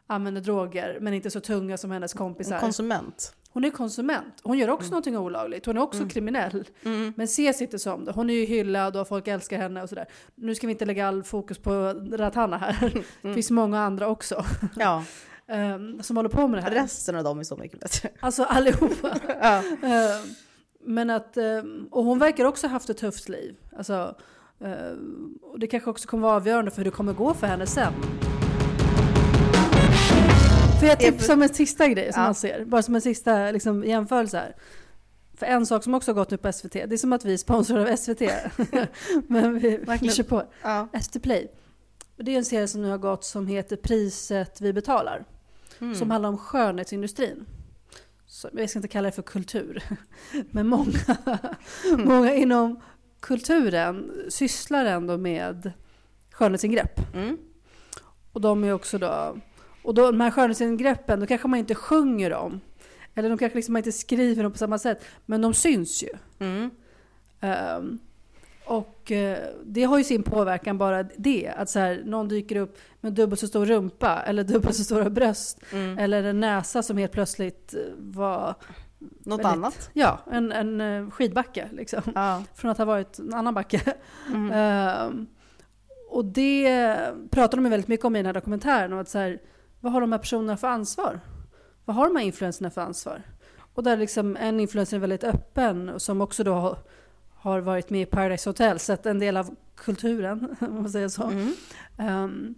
använder 0.06 0.40
droger 0.40 0.98
men 1.00 1.14
inte 1.14 1.30
så 1.30 1.40
tunga 1.40 1.76
som 1.76 1.90
hennes 1.90 2.12
kompisar. 2.14 2.60
Konsument. 2.60 3.34
hon 3.50 3.64
är 3.64 3.70
konsument. 3.70 4.34
Hon 4.42 4.58
gör 4.58 4.70
också 4.70 4.90
någonting 4.90 5.16
olagligt. 5.18 5.66
Hon 5.66 5.76
är 5.76 5.80
också 5.82 6.08
kriminell. 6.08 6.64
Mm. 6.84 7.12
Men 7.16 7.24
ses 7.24 7.62
inte 7.62 7.78
som 7.78 8.04
det. 8.04 8.12
Hon 8.12 8.30
är 8.30 8.34
ju 8.34 8.44
hyllad 8.44 8.96
och 8.96 9.08
folk 9.08 9.28
älskar 9.28 9.58
henne 9.58 9.82
och 9.82 9.88
sådär. 9.88 10.06
Nu 10.34 10.54
ska 10.54 10.66
vi 10.66 10.70
inte 10.72 10.84
lägga 10.84 11.08
all 11.08 11.22
fokus 11.22 11.58
på 11.58 11.70
Ratana 12.12 12.56
här. 12.58 13.04
Det 13.22 13.34
finns 13.34 13.50
många 13.50 13.80
andra 13.80 14.08
också 14.08 14.44
Ja, 14.76 15.04
ehm, 15.48 16.02
som 16.02 16.16
håller 16.16 16.28
på 16.30 16.48
med 16.48 16.58
det 16.58 16.62
här. 16.62 16.70
resten 16.70 17.16
av 17.16 17.24
dem 17.24 17.38
är 17.38 17.44
så 17.44 17.56
mycket 17.56 17.80
bättre. 17.80 18.08
Alltså 18.20 18.42
allihopa. 18.44 19.18
Ja. 19.40 19.62
Ehm, 19.82 20.34
Men 20.80 21.10
att, 21.10 21.36
ehm, 21.36 21.88
och 21.90 22.04
hon 22.04 22.18
verkar 22.18 22.44
också 22.44 22.66
ha 22.66 22.72
haft 22.72 22.90
ett 22.90 22.96
tufft 22.98 23.28
liv. 23.28 23.56
Alltså, 23.76 24.14
och 25.42 25.58
det 25.58 25.66
kanske 25.66 25.90
också 25.90 26.08
kommer 26.08 26.22
vara 26.22 26.36
avgörande 26.36 26.70
för 26.70 26.76
hur 26.78 26.84
det 26.84 26.90
kommer 26.90 27.12
gå 27.12 27.34
för 27.34 27.46
henne 27.46 27.66
sen. 27.66 27.92
För 30.80 30.86
jag 30.86 31.00
tipsar 31.00 31.34
om 31.34 31.42
en 31.42 31.54
sista 31.54 31.88
grej 31.88 32.12
som 32.12 32.22
Ja. 32.22 32.26
man 32.26 32.34
ser, 32.34 32.64
bara 32.64 32.82
som 32.82 32.94
en 32.94 33.00
sista 33.00 33.50
liksom, 33.50 33.84
jämförelse 33.84 34.36
här. 34.38 34.56
För 35.34 35.46
en 35.46 35.66
sak 35.66 35.84
som 35.84 35.94
också 35.94 36.10
har 36.10 36.14
gått 36.14 36.30
nu 36.30 36.36
på 36.36 36.52
SVT, 36.52 36.72
det 36.72 36.92
är 36.92 36.96
som 36.96 37.12
att 37.12 37.24
vi 37.24 37.32
är 37.32 37.36
sponsrade 37.36 37.92
av 37.92 37.96
SVT. 37.96 38.20
Men 39.28 39.58
vi, 39.58 39.84
vi 40.00 40.08
kör 40.10 40.24
på. 40.24 40.42
Ja. 40.62 40.88
ST 40.92 41.20
Play. 41.20 41.48
Det 42.16 42.32
är 42.32 42.36
en 42.38 42.44
serie 42.44 42.68
som 42.68 42.82
nu 42.82 42.90
har 42.90 42.98
gått 42.98 43.24
som 43.24 43.46
heter 43.46 43.76
Priset 43.76 44.60
vi 44.60 44.72
betalar. 44.72 45.24
Mm. 45.80 45.94
Som 45.94 46.10
handlar 46.10 46.28
om 46.28 46.38
skönhetsindustrin. 46.38 47.46
Så, 48.26 48.48
jag 48.52 48.70
ska 48.70 48.78
inte 48.78 48.88
kalla 48.88 49.06
det 49.06 49.12
för 49.12 49.22
kultur. 49.22 49.82
Men 50.50 50.66
många, 50.66 50.98
många 51.98 52.34
inom 52.34 52.80
kulturen 53.20 54.12
sysslar 54.28 54.84
ändå 54.84 55.16
med 55.16 55.72
skönhetsingrepp. 56.30 57.14
Mm. 57.14 57.38
Och 58.32 58.40
de 58.40 58.64
är 58.64 58.72
också 58.72 58.98
då... 58.98 59.36
Och 59.86 59.94
då, 59.94 60.06
de 60.10 60.20
här 60.20 60.30
skönhetsingreppen, 60.30 61.20
då 61.20 61.26
kanske 61.26 61.48
man 61.48 61.58
inte 61.58 61.74
sjunger 61.74 62.32
om. 62.32 62.60
Eller 63.14 63.28
de 63.28 63.38
kanske 63.38 63.56
liksom 63.58 63.72
man 63.72 63.80
inte 63.80 63.92
skriver 63.92 64.42
dem 64.42 64.52
på 64.52 64.58
samma 64.58 64.78
sätt. 64.78 65.04
Men 65.26 65.42
de 65.42 65.54
syns 65.54 66.02
ju. 66.02 66.08
Mm. 66.38 66.70
Ehm, 67.40 67.98
och 68.64 69.12
eh, 69.12 69.38
det 69.64 69.84
har 69.84 69.98
ju 69.98 70.04
sin 70.04 70.22
påverkan 70.22 70.78
bara 70.78 71.02
det. 71.02 71.48
Att 71.56 71.70
så 71.70 71.78
här, 71.78 72.02
någon 72.04 72.28
dyker 72.28 72.56
upp 72.56 72.78
med 73.00 73.12
dubbelt 73.12 73.40
så 73.40 73.46
stor 73.46 73.66
rumpa 73.66 74.22
eller 74.26 74.44
dubbelt 74.44 74.76
så 74.76 74.84
stora 74.84 75.10
bröst. 75.10 75.60
Mm. 75.72 75.98
Eller 75.98 76.22
en 76.24 76.40
näsa 76.40 76.82
som 76.82 76.96
helt 76.96 77.12
plötsligt 77.12 77.74
eh, 77.74 77.80
var 77.98 78.54
Något 78.98 79.38
väldigt- 79.40 79.46
annat? 79.52 79.90
ja, 79.92 80.18
en, 80.32 80.52
en 80.52 80.80
eh, 80.80 81.10
skidbacke. 81.10 81.68
Liksom. 81.72 82.02
Ja. 82.14 82.42
Från 82.54 82.70
att 82.70 82.78
ha 82.78 82.84
varit 82.84 83.18
en 83.18 83.34
annan 83.34 83.54
backe. 83.54 83.80
Mm. 84.34 84.50
Ehm, 84.52 85.26
och 86.10 86.24
det 86.24 86.96
pratar 87.30 87.56
de 87.58 87.70
väldigt 87.70 87.88
mycket 87.88 88.06
om 88.06 88.16
i 88.16 88.18
den 88.18 88.26
här 88.26 88.32
dokumentären. 88.32 88.92
Och 88.92 89.00
att 89.00 89.08
så 89.08 89.18
här, 89.18 89.38
vad 89.80 89.92
har 89.92 90.00
de 90.00 90.12
här 90.12 90.18
personerna 90.18 90.56
för 90.56 90.68
ansvar? 90.68 91.20
Vad 91.84 91.96
har 91.96 92.06
de 92.06 92.16
här 92.16 92.24
influenserna 92.24 92.70
för 92.70 92.80
ansvar? 92.80 93.22
Och 93.74 93.82
där 93.82 93.96
liksom 93.96 94.36
en 94.36 94.60
influencer 94.60 94.96
är 94.96 95.00
väldigt 95.00 95.24
öppen 95.24 95.88
och 95.88 96.02
som 96.02 96.20
också 96.20 96.44
då 96.44 96.76
har, 97.34 97.60
varit 97.60 97.90
med 97.90 98.02
i 98.02 98.06
Paradise 98.06 98.48
Hotel, 98.50 98.78
sett 98.78 99.06
en 99.06 99.18
del 99.18 99.36
av 99.36 99.56
kulturen, 99.76 100.56
om 100.60 100.74
man 100.74 100.90
säger 100.90 101.08
så. 101.08 101.22
Mm. 101.22 101.54
Ehm, 101.98 102.54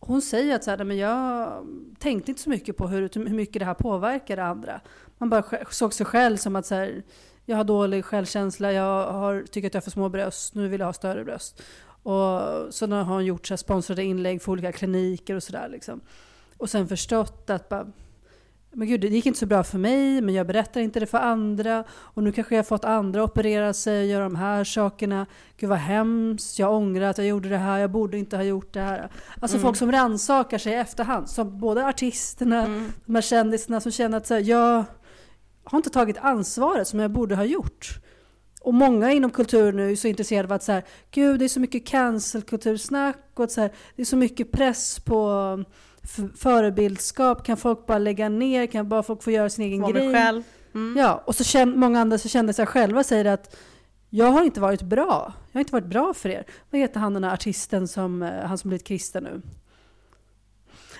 hon 0.00 0.22
säger 0.22 0.56
att 0.56 0.64
så 0.64 0.70
här, 0.70 0.76
"Nej, 0.76 0.86
men 0.86 0.96
jag 0.96 1.52
tänkte 1.98 2.30
inte 2.30 2.42
så 2.42 2.50
mycket 2.50 2.76
på 2.76 2.88
hur, 2.88 3.10
hur 3.14 3.34
mycket 3.34 3.60
det 3.60 3.64
här 3.66 3.74
påverkade 3.74 4.44
andra. 4.44 4.80
Man 5.18 5.30
bara 5.30 5.44
såg 5.70 5.94
sig 5.94 6.06
själv 6.06 6.36
som 6.36 6.56
att 6.56 6.66
så 6.66 6.74
här, 6.74 7.02
jag 7.44 7.56
har 7.56 7.64
dålig 7.64 8.04
självkänsla, 8.04 8.72
jag 8.72 9.12
har, 9.12 9.42
tycker 9.42 9.66
att 9.68 9.74
jag 9.74 9.80
har 9.80 9.84
för 9.84 9.90
små 9.90 10.08
bröst, 10.08 10.54
nu 10.54 10.68
vill 10.68 10.80
jag 10.80 10.86
ha 10.86 10.92
större 10.92 11.24
bröst. 11.24 11.62
Och 12.02 12.40
så 12.74 12.86
har 12.86 13.02
hon 13.04 13.24
gjort 13.24 13.46
så 13.46 13.52
här 13.52 13.56
sponsrade 13.56 14.04
inlägg 14.04 14.42
för 14.42 14.52
olika 14.52 14.72
kliniker 14.72 15.34
och 15.34 15.42
sådär. 15.42 15.68
Liksom. 15.68 16.00
Och 16.58 16.70
sen 16.70 16.88
förstått 16.88 17.50
att 17.50 17.68
bara, 17.68 17.86
men 18.72 18.88
gud, 18.88 19.00
det 19.00 19.08
gick 19.08 19.26
inte 19.26 19.38
så 19.38 19.46
bra 19.46 19.64
för 19.64 19.78
mig, 19.78 20.20
men 20.20 20.34
jag 20.34 20.46
berättar 20.46 20.80
inte 20.80 21.00
det 21.00 21.06
för 21.06 21.18
andra. 21.18 21.84
Och 21.90 22.22
nu 22.22 22.32
kanske 22.32 22.54
jag 22.54 22.58
har 22.58 22.64
fått 22.64 22.84
andra 22.84 23.24
operera 23.24 23.72
sig 23.72 24.00
och 24.00 24.06
göra 24.06 24.24
de 24.24 24.36
här 24.36 24.64
sakerna. 24.64 25.26
Gud 25.56 25.70
vad 25.70 25.78
hemskt, 25.78 26.58
jag 26.58 26.72
ångrar 26.72 27.06
att 27.10 27.18
jag 27.18 27.26
gjorde 27.26 27.48
det 27.48 27.58
här, 27.58 27.78
jag 27.78 27.90
borde 27.90 28.18
inte 28.18 28.36
ha 28.36 28.42
gjort 28.44 28.72
det 28.74 28.80
här. 28.80 29.10
Alltså 29.40 29.58
folk 29.58 29.76
som 29.76 29.92
rannsakar 29.92 30.58
sig 30.58 30.72
i 30.72 30.76
efterhand. 30.76 31.30
Som 31.30 31.60
både 31.60 31.86
artisterna, 31.86 32.64
Mm. 32.64 32.92
de 33.06 33.14
här 33.14 33.22
kändisarna 33.22 33.80
som 33.80 33.92
känner 33.92 34.16
att 34.16 34.26
så 34.26 34.34
här, 34.34 34.40
jag 34.40 34.84
har 35.64 35.76
inte 35.78 35.90
tagit 35.90 36.18
ansvaret 36.18 36.88
som 36.88 37.00
jag 37.00 37.10
borde 37.10 37.36
ha 37.36 37.44
gjort. 37.44 37.98
Och 38.60 38.74
många 38.74 39.12
inom 39.12 39.30
kultur 39.30 39.72
nu 39.72 39.92
är 39.92 39.96
så 39.96 40.08
intresserade 40.08 40.48
av 40.48 40.52
att 40.52 40.62
så 40.62 40.72
här, 40.72 40.84
gud 41.10 41.38
det 41.38 41.44
är 41.44 41.48
så 41.48 41.60
mycket 41.60 41.86
cancelkultursnack 41.86 43.18
och 43.34 43.44
att 43.44 43.52
så 43.52 43.60
här, 43.60 43.72
det 43.96 44.02
är 44.02 44.06
så 44.06 44.16
mycket 44.16 44.52
press 44.52 45.00
på 45.00 45.64
förebildskap? 46.36 47.44
Kan 47.44 47.56
folk 47.56 47.86
bara 47.86 47.98
lägga 47.98 48.28
ner? 48.28 48.66
Kan 48.66 48.88
bara 48.88 49.02
folk 49.02 49.22
få 49.22 49.30
göra 49.30 49.50
sin 49.50 49.64
egen 49.64 49.80
Vara 49.80 49.92
grej? 49.92 50.12
själv. 50.12 50.42
Mm. 50.74 50.96
Ja, 50.98 51.22
och 51.26 51.34
så 51.34 51.44
känn, 51.44 51.78
många 51.78 52.00
andra 52.00 52.18
så 52.18 52.28
kände 52.28 52.52
sig 52.52 52.66
själva 52.66 53.04
säger 53.04 53.24
att 53.24 53.56
jag 54.10 54.26
har 54.26 54.44
inte 54.44 54.60
varit 54.60 54.82
bra. 54.82 55.32
Jag 55.52 55.58
har 55.58 55.60
inte 55.60 55.72
varit 55.72 55.86
bra 55.86 56.14
för 56.14 56.28
er. 56.28 56.44
Vad 56.70 56.80
heter 56.80 57.00
han 57.00 57.14
den 57.14 57.24
här 57.24 57.34
artisten 57.34 57.88
som, 57.88 58.22
eh, 58.22 58.44
han 58.44 58.58
som 58.58 58.68
blivit 58.68 58.86
kristen 58.86 59.24
nu? 59.24 59.42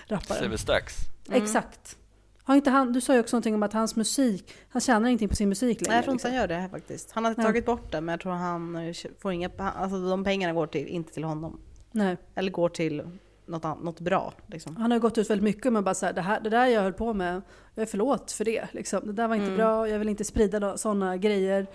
Rapparen. 0.07 0.57
Strax. 0.57 0.95
Mm. 1.27 1.43
Exakt. 1.43 1.97
Har 2.43 2.55
inte 2.55 2.69
han, 2.69 2.93
du 2.93 3.01
sa 3.01 3.13
ju 3.13 3.19
också 3.19 3.35
någonting 3.35 3.55
om 3.55 3.63
att 3.63 3.73
hans 3.73 3.95
musik, 3.95 4.53
han 4.69 4.81
tjänar 4.81 5.07
ingenting 5.07 5.29
på 5.29 5.35
sin 5.35 5.49
musik 5.49 5.81
längre. 5.81 5.89
Nej, 5.89 5.97
jag 5.97 6.03
tror 6.03 6.13
inte 6.13 6.27
liksom. 6.27 6.31
han 6.31 6.41
gör 6.41 6.47
det 6.47 6.55
här 6.55 6.69
faktiskt. 6.69 7.11
Han 7.11 7.25
har 7.25 7.33
Nej. 7.37 7.45
tagit 7.45 7.65
bort 7.65 7.91
det, 7.91 8.01
men 8.01 8.13
jag 8.13 8.19
tror 8.19 8.31
han 8.31 8.75
eh, 8.75 8.95
får 9.19 9.31
inga... 9.31 9.49
Alltså 9.57 10.09
de 10.09 10.23
pengarna 10.23 10.53
går 10.53 10.67
till, 10.67 10.87
inte 10.87 11.13
till 11.13 11.23
honom. 11.23 11.59
Nej. 11.91 12.17
Eller 12.35 12.51
går 12.51 12.69
till 12.69 13.03
något, 13.47 13.83
något 13.83 13.99
bra. 13.99 14.33
Liksom. 14.47 14.75
Han 14.77 14.91
har 14.91 14.99
gått 14.99 15.17
ut 15.17 15.29
väldigt 15.29 15.43
mycket 15.43 15.73
med 15.73 15.83
bara 15.83 15.95
så 15.95 16.05
här, 16.05 16.13
det, 16.13 16.21
här, 16.21 16.39
det 16.39 16.49
där 16.49 16.65
jag 16.65 16.81
höll 16.81 16.93
på 16.93 17.13
med, 17.13 17.41
jag 17.75 17.81
är 17.81 17.85
förlåt 17.85 18.31
för 18.31 18.45
det. 18.45 18.67
Liksom. 18.71 19.01
Det 19.05 19.13
där 19.13 19.27
var 19.27 19.35
inte 19.35 19.45
Mm. 19.47 19.57
bra, 19.57 19.89
jag 19.89 19.99
vill 19.99 20.09
inte 20.09 20.23
sprida 20.23 20.77
sådana 20.77 21.17
grejer. 21.17 21.67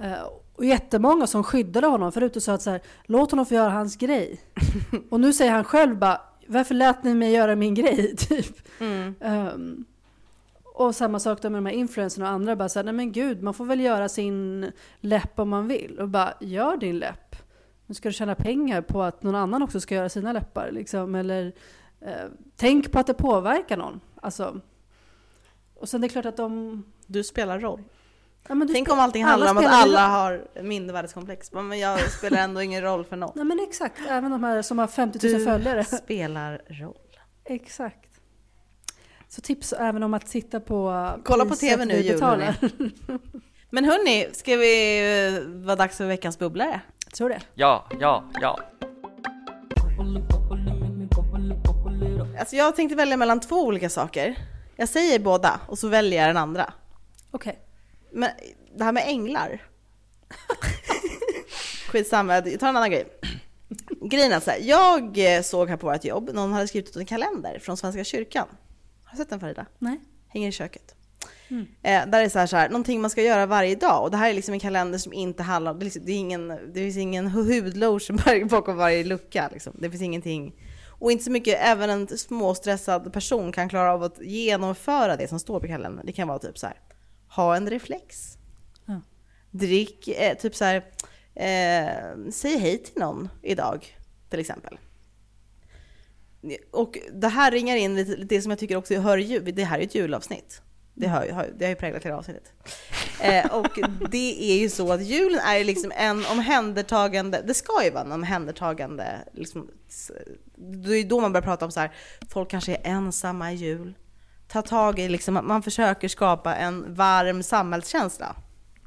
Eh, 0.00 0.12
och 0.54 0.64
jättemånga 0.64 1.26
som 1.26 1.44
skyddade 1.44 1.86
honom 1.86 2.12
förut 2.12 2.36
och 2.36 2.42
sa 2.42 2.52
att 2.52 2.62
så 2.62 2.70
här, 2.70 2.80
låt 3.06 3.30
honom 3.30 3.46
få 3.46 3.54
göra 3.54 3.70
hans 3.70 3.96
grej. 3.96 4.40
och 5.10 5.20
nu 5.20 5.32
säger 5.32 5.52
han 5.52 5.64
själv 5.64 5.98
bara, 5.98 6.20
varför 6.46 6.74
lät 6.74 7.04
ni 7.04 7.14
mig 7.14 7.32
göra 7.32 7.56
min 7.56 7.74
grej? 7.74 8.16
Typ. 8.28 8.56
Mm. 8.80 9.14
Ehm, 9.20 9.84
och 10.74 10.94
samma 10.94 11.18
sak 11.20 11.42
med 11.42 11.52
de 11.52 11.66
här 11.66 11.72
influencerna 11.72 12.26
och 12.26 12.32
andra. 12.34 12.56
Bara 12.56 12.68
så 12.68 12.78
här, 12.78 12.84
nej 12.84 12.94
men 12.94 13.12
gud, 13.12 13.42
man 13.42 13.54
får 13.54 13.64
väl 13.64 13.80
göra 13.80 14.08
sin 14.08 14.70
läpp 15.00 15.38
om 15.38 15.48
man 15.48 15.68
vill. 15.68 15.98
Och 16.00 16.08
bara, 16.08 16.34
gör 16.40 16.76
din 16.76 16.98
läpp. 16.98 17.27
Men 17.88 17.94
ska 17.94 18.08
du 18.08 18.12
tjäna 18.12 18.34
pengar 18.34 18.82
på 18.82 19.02
att 19.02 19.22
någon 19.22 19.34
annan 19.34 19.62
också 19.62 19.80
ska 19.80 19.94
göra 19.94 20.08
sina 20.08 20.32
läppar? 20.32 20.70
Liksom? 20.70 21.14
Eller 21.14 21.52
eh, 22.00 22.12
tänk 22.56 22.92
på 22.92 22.98
att 22.98 23.06
det 23.06 23.14
påverkar 23.14 23.76
någon. 23.76 24.00
Alltså, 24.22 24.60
och 25.74 25.88
sen 25.88 26.00
det 26.00 26.06
är 26.06 26.08
klart 26.08 26.26
att 26.26 26.36
de... 26.36 26.84
Du 27.06 27.24
spelar 27.24 27.60
roll. 27.60 27.84
Ja, 28.48 28.54
du 28.54 28.72
Tänk 28.72 28.92
om 28.92 28.98
allting 28.98 29.22
alla 29.22 29.30
handlar 29.46 29.50
om 29.50 29.58
att 29.58 29.84
alla 29.84 30.08
har 30.08 30.62
mindervärdeskomplex. 30.62 31.52
Men 31.52 31.78
jag 31.78 32.10
spelar 32.10 32.38
ändå 32.38 32.62
ingen 32.62 32.82
roll 32.82 33.04
för 33.04 33.16
någon. 33.16 33.32
Nej 33.34 33.44
men 33.44 33.60
exakt, 33.60 34.00
även 34.08 34.30
de 34.30 34.44
här 34.44 34.62
som 34.62 34.78
har 34.78 34.86
50 34.86 35.28
000 35.28 35.38
Du 35.38 35.44
följare. 35.44 35.84
spelar 36.04 36.62
roll. 36.68 36.96
Exakt. 37.44 38.20
Så 39.28 39.40
tips 39.40 39.72
även 39.72 40.02
om 40.02 40.14
att 40.14 40.26
titta 40.26 40.60
på 40.60 41.10
Kolla 41.24 41.44
på 41.44 41.54
TV 41.54 41.84
nu, 41.84 41.94
vi 41.94 42.02
Jul, 42.02 42.12
betalar. 42.12 42.56
Men 43.70 43.84
hörni, 43.84 44.28
ska 44.32 44.56
vi 44.56 44.98
eh, 45.26 45.64
vara 45.64 45.76
dags 45.76 45.96
för 45.96 46.06
veckans 46.06 46.38
bubblare? 46.38 46.80
Tror 47.18 47.28
det. 47.28 47.40
Ja, 47.54 47.86
ja, 48.00 48.24
ja. 48.40 48.58
Alltså 52.38 52.56
jag 52.56 52.76
tänkte 52.76 52.96
välja 52.96 53.16
mellan 53.16 53.40
två 53.40 53.64
olika 53.64 53.90
saker. 53.90 54.38
Jag 54.76 54.88
säger 54.88 55.18
båda 55.18 55.60
och 55.68 55.78
så 55.78 55.88
väljer 55.88 56.20
jag 56.20 56.28
den 56.28 56.36
andra. 56.36 56.72
Okej. 57.30 57.58
Men 58.12 58.30
det 58.76 58.84
här 58.84 58.92
med 58.92 59.04
änglar. 59.06 59.62
Skitsamma, 61.88 62.34
jag 62.34 62.60
tar 62.60 62.68
en 62.68 62.76
annan 62.76 62.90
grej. 62.90 63.06
Grejen 64.10 64.32
är 64.32 64.40
så 64.40 64.50
här, 64.50 64.58
jag 64.62 65.36
eh, 65.36 65.42
såg 65.42 65.68
här 65.68 65.76
på 65.76 65.86
vårt 65.86 66.04
jobb, 66.04 66.30
någon 66.34 66.52
hade 66.52 66.68
skrivit 66.68 66.90
ut 66.90 66.96
en 66.96 67.06
kalender 67.06 67.58
från 67.58 67.76
Svenska 67.76 68.04
kyrkan. 68.04 68.48
Har 69.04 69.12
du 69.12 69.16
sett 69.16 69.30
den 69.30 69.40
Farida? 69.40 69.66
Nej. 69.78 70.00
Hänger 70.28 70.48
i 70.48 70.52
köket. 70.52 70.97
Mm. 71.50 71.66
Eh, 71.82 72.10
där 72.10 72.18
är 72.18 72.22
det 72.22 72.30
så 72.30 72.38
här, 72.38 72.46
så 72.46 72.56
här, 72.56 72.68
någonting 72.68 73.00
man 73.00 73.10
ska 73.10 73.22
göra 73.22 73.46
varje 73.46 73.74
dag. 73.74 74.02
Och 74.02 74.10
det 74.10 74.16
här 74.16 74.30
är 74.30 74.34
liksom 74.34 74.54
en 74.54 74.60
kalender 74.60 74.98
som 74.98 75.12
inte 75.12 75.42
handlar 75.42 75.72
om, 75.72 75.78
det, 75.78 75.82
är 75.82 75.84
liksom, 75.84 76.04
det, 76.04 76.12
är 76.12 76.16
ingen, 76.16 76.48
det 76.48 76.74
finns 76.74 76.96
ingen 76.96 77.26
hudlotion 77.26 78.18
bakom 78.50 78.76
varje 78.76 79.04
lucka. 79.04 79.48
Liksom. 79.52 79.72
Det 79.78 79.90
finns 79.90 80.02
ingenting. 80.02 80.54
Och 80.88 81.12
inte 81.12 81.24
så 81.24 81.30
mycket, 81.30 81.58
även 81.60 81.90
en 81.90 82.08
småstressad 82.08 83.12
person 83.12 83.52
kan 83.52 83.68
klara 83.68 83.92
av 83.92 84.02
att 84.02 84.18
genomföra 84.20 85.16
det 85.16 85.28
som 85.28 85.38
står 85.38 85.60
på 85.60 85.66
kalendern. 85.66 86.06
Det 86.06 86.12
kan 86.12 86.28
vara 86.28 86.38
typ 86.38 86.58
så 86.58 86.66
här, 86.66 86.76
ha 87.28 87.56
en 87.56 87.70
reflex. 87.70 88.38
Ja. 88.86 89.00
Drick, 89.50 90.08
eh, 90.08 90.36
typ 90.36 90.54
så 90.54 90.64
här, 90.64 90.76
eh, 91.34 92.30
säg 92.32 92.58
hej 92.58 92.78
till 92.78 93.00
någon 93.00 93.28
idag, 93.42 93.96
till 94.30 94.40
exempel. 94.40 94.78
Och 96.70 96.98
det 97.12 97.28
här 97.28 97.50
ringar 97.50 97.76
in 97.76 97.94
lite, 97.94 98.16
det 98.16 98.42
som 98.42 98.50
jag 98.50 98.58
tycker 98.58 98.76
också 98.76 98.94
hör 98.94 99.18
jul, 99.18 99.54
det 99.54 99.64
här 99.64 99.78
är 99.78 99.82
ett 99.82 99.94
julavsnitt. 99.94 100.62
Det 101.00 101.08
har, 101.08 101.28
har, 101.28 101.48
det 101.56 101.64
har 101.64 101.70
ju 101.70 101.76
präglat 101.76 102.04
hela 102.04 102.16
avsnittet. 102.16 102.52
Eh, 103.20 103.54
och 103.54 103.78
det 104.10 104.52
är 104.52 104.58
ju 104.58 104.68
så 104.70 104.92
att 104.92 105.02
julen 105.02 105.40
är 105.40 105.56
ju 105.56 105.64
liksom 105.64 105.92
en 105.96 106.24
omhändertagande, 106.26 107.42
det 107.46 107.54
ska 107.54 107.84
ju 107.84 107.90
vara 107.90 108.04
en 108.04 108.12
omhändertagande, 108.12 109.18
liksom, 109.32 109.70
det 110.56 110.90
är 110.90 110.96
ju 110.96 111.04
då 111.04 111.20
man 111.20 111.32
börjar 111.32 111.44
prata 111.44 111.64
om 111.64 111.70
så 111.72 111.80
här, 111.80 111.92
folk 112.30 112.50
kanske 112.50 112.74
är 112.74 112.80
ensamma 112.84 113.52
i 113.52 113.54
jul. 113.54 113.94
Ta 114.48 114.62
tag 114.62 114.98
i 114.98 115.08
liksom, 115.08 115.34
man 115.42 115.62
försöker 115.62 116.08
skapa 116.08 116.54
en 116.54 116.94
varm 116.94 117.42
samhällskänsla. 117.42 118.36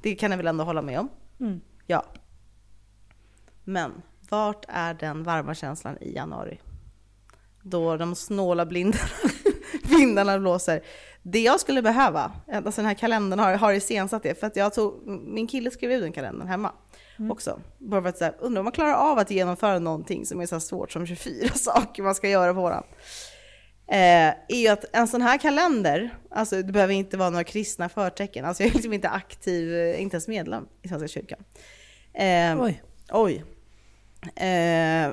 Det 0.01 0.15
kan 0.15 0.31
ni 0.31 0.37
väl 0.37 0.47
ändå 0.47 0.63
hålla 0.63 0.81
med 0.81 0.99
om? 0.99 1.09
Mm. 1.39 1.61
Ja. 1.87 2.05
Men 3.63 4.01
vart 4.29 4.65
är 4.67 4.93
den 4.93 5.23
varma 5.23 5.55
känslan 5.55 5.97
i 6.01 6.15
januari? 6.15 6.59
Då 7.61 7.97
de 7.97 8.15
snåla 8.15 8.65
blindarna, 8.65 9.09
vindarna 9.83 10.39
blåser. 10.39 10.81
Det 11.23 11.41
jag 11.41 11.59
skulle 11.59 11.81
behöva, 11.81 12.31
alltså 12.53 12.81
den 12.81 12.85
här 12.85 12.93
kalendern 12.93 13.39
har, 13.39 13.53
har 13.53 13.73
iscensatt 13.73 14.23
det, 14.23 14.39
för 14.39 14.47
att 14.47 14.55
jag 14.55 14.73
tog, 14.73 15.07
min 15.07 15.47
kille 15.47 15.71
skrev 15.71 15.91
ut 15.91 16.01
den 16.01 16.11
kalendern 16.11 16.47
hemma 16.47 16.71
också. 17.29 17.59
Bara 17.77 18.01
för 18.01 18.09
att 18.09 18.17
säga, 18.17 18.33
undrar 18.39 18.59
om 18.59 18.65
man 18.65 18.71
klarar 18.71 18.93
av 18.93 19.17
att 19.17 19.31
genomföra 19.31 19.79
någonting 19.79 20.25
som 20.25 20.41
är 20.41 20.45
så 20.45 20.55
här 20.55 20.59
svårt 20.59 20.91
som 20.91 21.05
24 21.05 21.49
saker 21.53 22.03
man 22.03 22.15
ska 22.15 22.29
göra 22.29 22.53
på 22.53 22.61
våran. 22.61 22.83
Eh, 23.87 24.33
är 24.47 24.61
ju 24.61 24.67
att 24.67 24.85
en 24.93 25.07
sån 25.07 25.21
här 25.21 25.37
kalender, 25.37 26.09
alltså 26.29 26.61
det 26.61 26.73
behöver 26.73 26.93
inte 26.93 27.17
vara 27.17 27.29
några 27.29 27.43
kristna 27.43 27.89
förtecken, 27.89 28.45
alltså 28.45 28.63
jag 28.63 28.69
är 28.69 28.73
liksom 28.73 28.93
inte 28.93 29.09
aktiv, 29.09 29.75
eh, 29.75 30.01
inte 30.01 30.15
ens 30.15 30.27
medlem 30.27 30.67
i 30.81 30.87
Svenska 30.87 31.07
kyrkan. 31.07 31.39
Eh, 32.13 32.61
Oj. 32.61 32.83
Oj. 33.11 33.43
Eh, 34.45 35.11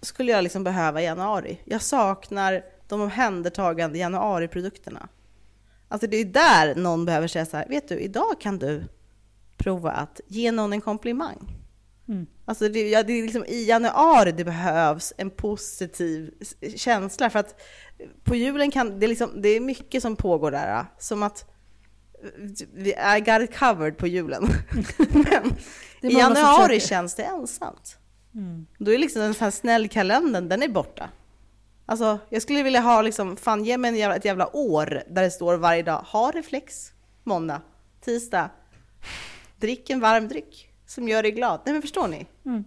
skulle 0.00 0.32
jag 0.32 0.42
liksom 0.42 0.64
behöva 0.64 1.00
i 1.00 1.04
januari. 1.04 1.60
Jag 1.64 1.82
saknar 1.82 2.62
de 2.92 3.00
omhändertagande 3.00 3.98
januariprodukterna. 3.98 5.08
Alltså 5.88 6.06
det 6.06 6.16
är 6.16 6.24
där 6.24 6.74
någon 6.74 7.04
behöver 7.04 7.28
säga 7.28 7.46
så 7.46 7.56
här, 7.56 7.68
vet 7.68 7.88
du, 7.88 7.98
idag 7.98 8.40
kan 8.40 8.58
du 8.58 8.84
prova 9.56 9.90
att 9.90 10.20
ge 10.26 10.52
någon 10.52 10.72
en 10.72 10.80
komplimang. 10.80 11.48
Mm. 12.08 12.26
Alltså 12.44 12.68
det, 12.68 12.88
ja, 12.90 13.02
det 13.02 13.12
är 13.12 13.22
liksom 13.22 13.44
i 13.44 13.64
januari 13.64 14.32
det 14.32 14.44
behövs 14.44 15.12
en 15.16 15.30
positiv 15.30 16.34
känsla. 16.76 17.30
För 17.30 17.38
att 17.38 17.60
på 18.24 18.36
julen 18.36 18.70
kan 18.70 19.00
det, 19.00 19.06
liksom, 19.06 19.42
det 19.42 19.48
är 19.48 19.60
mycket 19.60 20.02
som 20.02 20.16
pågår 20.16 20.50
där. 20.50 20.86
Som 20.98 21.22
att 21.22 21.50
vi 22.74 22.90
I 22.90 23.20
got 23.20 23.50
it 23.50 23.58
covered 23.58 23.96
på 23.96 24.06
julen. 24.06 24.42
Men 26.00 26.10
i 26.10 26.14
januari 26.14 26.80
känns 26.80 27.14
det 27.14 27.22
ensamt. 27.22 27.98
Mm. 28.34 28.66
Då 28.78 28.92
är 28.92 28.98
liksom 28.98 29.22
den 29.22 29.34
här 29.40 29.50
snäll 29.50 29.88
kalendern, 29.88 30.48
den 30.48 30.62
är 30.62 30.68
borta. 30.68 31.10
Alltså, 31.92 32.18
jag 32.28 32.42
skulle 32.42 32.62
vilja 32.62 32.80
ha 32.80 33.02
liksom, 33.02 33.36
fan 33.36 33.64
ge 33.64 33.78
mig 33.78 33.88
en 33.88 33.96
jävla, 33.96 34.16
ett 34.16 34.24
jävla 34.24 34.56
år 34.56 35.02
där 35.08 35.22
det 35.22 35.30
står 35.30 35.56
varje 35.56 35.82
dag, 35.82 35.98
ha 35.98 36.30
reflex, 36.30 36.92
måndag, 37.24 37.60
tisdag, 38.00 38.50
drick 39.56 39.90
en 39.90 40.00
varm 40.00 40.28
dryck 40.28 40.68
som 40.86 41.08
gör 41.08 41.22
dig 41.22 41.32
glad. 41.32 41.60
Nej 41.64 41.72
men 41.72 41.82
förstår 41.82 42.08
ni? 42.08 42.26
Mm. 42.46 42.64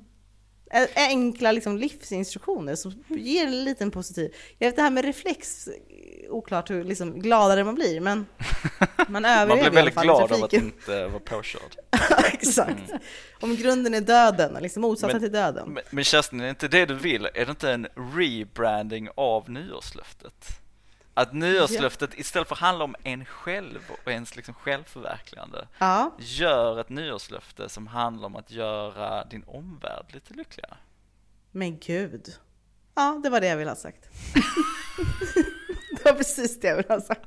Enkla 0.95 1.51
liksom 1.51 1.77
livsinstruktioner 1.77 2.75
som 2.75 3.03
ger 3.07 3.47
en 3.47 3.63
liten 3.63 3.91
positiv... 3.91 4.35
Jag 4.59 4.67
vet 4.67 4.75
det 4.75 4.81
här 4.81 4.89
med 4.89 5.05
reflex, 5.05 5.69
oklart 6.29 6.69
hur 6.69 6.83
liksom 6.83 7.19
gladare 7.19 7.63
man 7.63 7.75
blir, 7.75 7.99
men 7.99 8.25
man 9.07 9.21
Man 9.21 9.25
överlever 9.25 9.55
blir 9.55 9.63
i 9.63 9.67
alla 9.67 9.75
väldigt 9.75 10.01
glad 10.01 10.31
av 10.31 10.43
att 10.43 10.53
inte 10.53 11.07
vara 11.07 11.19
påkörd. 11.19 11.75
Exakt. 12.33 12.91
Om 13.39 13.55
grunden 13.55 13.93
är 13.93 14.01
döden, 14.01 14.63
liksom 14.63 14.81
motsatsen 14.81 15.19
till 15.19 15.31
döden. 15.31 15.69
Men, 15.69 15.83
men 15.89 16.03
Kerstin, 16.03 16.39
är 16.39 16.43
det 16.43 16.49
inte 16.49 16.67
det 16.67 16.85
du 16.85 16.93
vill? 16.95 17.25
Är 17.25 17.45
det 17.45 17.49
inte 17.49 17.71
en 17.71 17.87
rebranding 18.15 19.09
av 19.15 19.49
nyårslöftet? 19.49 20.61
Att 21.17 21.33
nyårslöftet 21.33 22.09
istället 22.19 22.47
för 22.47 22.55
att 22.55 22.61
handla 22.61 22.83
om 22.83 22.95
en 23.03 23.25
själv 23.25 23.79
och 24.05 24.11
ens 24.11 24.35
liksom 24.35 24.53
självförverkligande 24.53 25.67
Ja, 25.77 26.11
Gör 26.19 26.79
ett 26.79 26.89
nyårslöfte 26.89 27.69
som 27.69 27.87
handlar 27.87 28.25
om 28.25 28.35
att 28.35 28.51
göra 28.51 29.25
din 29.25 29.43
omvärld 29.47 30.05
lite 30.13 30.33
lyckligare. 30.33 30.77
men 31.51 31.77
gud. 31.79 32.33
Ja, 32.95 33.19
det 33.23 33.29
var 33.29 33.41
det 33.41 33.47
jag 33.47 33.57
ville 33.57 33.71
ha 33.71 33.75
sagt. 33.75 34.09
det 35.97 36.05
var 36.05 36.13
precis 36.13 36.59
det 36.59 36.67
jag 36.67 36.75
ville 36.75 36.93
ha 36.93 37.01
sagt. 37.01 37.25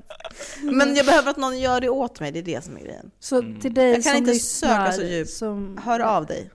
Men 0.62 0.94
jag 0.96 1.06
behöver 1.06 1.30
att 1.30 1.36
någon 1.36 1.58
gör 1.60 1.80
det 1.80 1.88
åt 1.88 2.20
mig, 2.20 2.32
det 2.32 2.38
är 2.38 2.42
det 2.42 2.64
som 2.64 2.76
är 2.76 2.80
grejen. 2.80 3.10
Så 3.18 3.38
Mm. 3.38 3.60
till 3.60 3.74
dig 3.74 3.86
Jag 3.88 3.94
kan 3.94 4.02
som 4.12 4.16
inte 4.18 4.30
lyssnar, 4.32 4.86
söka 4.86 4.92
så 4.92 5.02
djupt. 5.02 5.30
Som, 5.30 5.78
Hör 5.84 6.00
av 6.00 6.26
dig. 6.26 6.50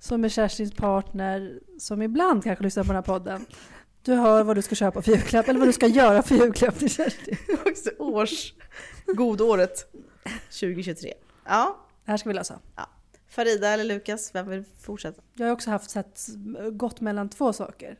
som 0.00 0.24
är 0.24 0.28
Kerstins 0.28 0.72
partner, 0.72 1.60
som 1.78 2.02
ibland 2.02 2.44
kanske 2.44 2.64
lyssnar 2.64 2.82
på 2.82 2.86
den 2.88 2.96
här 2.96 3.02
podden. 3.02 3.46
Du 4.06 4.14
hör 4.14 4.44
vad 4.44 4.56
du 4.56 4.62
ska 4.62 4.74
köpa 4.74 5.02
för 5.02 5.12
julklapp, 5.12 5.48
eller 5.48 5.58
vad 5.58 5.68
du 5.68 5.72
ska 5.72 5.86
göra 5.86 6.22
för 6.22 6.34
julklapp 6.34 6.78
till 6.78 6.90
Kerstin. 6.90 7.36
Också 7.66 7.90
års 7.98 8.54
godåret 9.06 9.92
2023. 10.60 11.12
Ja, 11.44 11.86
Det 12.04 12.10
här 12.10 12.18
ska 12.18 12.28
vi 12.28 12.34
lösa. 12.34 12.60
Farida 13.28 13.68
eller 13.68 13.84
Lukas, 13.84 14.34
vem 14.34 14.48
vill 14.48 14.64
fortsätta? 14.80 15.22
Jag 15.34 15.46
har 15.46 15.52
också 15.52 15.70
haft 15.70 15.90
sett, 15.90 16.26
gått 16.72 17.00
mellan 17.00 17.28
två 17.28 17.52
saker. 17.52 17.98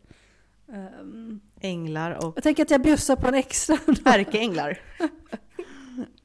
Ehm, 0.72 1.40
Änglar 1.60 2.10
och 2.10 2.32
jag 2.36 2.42
tänker 2.42 2.62
att 2.62 2.70
jag 2.70 2.82
bjussar 2.82 3.16
på 3.16 3.28
en 3.28 3.34
extra. 3.34 3.78
ärkeänglar. 4.04 4.80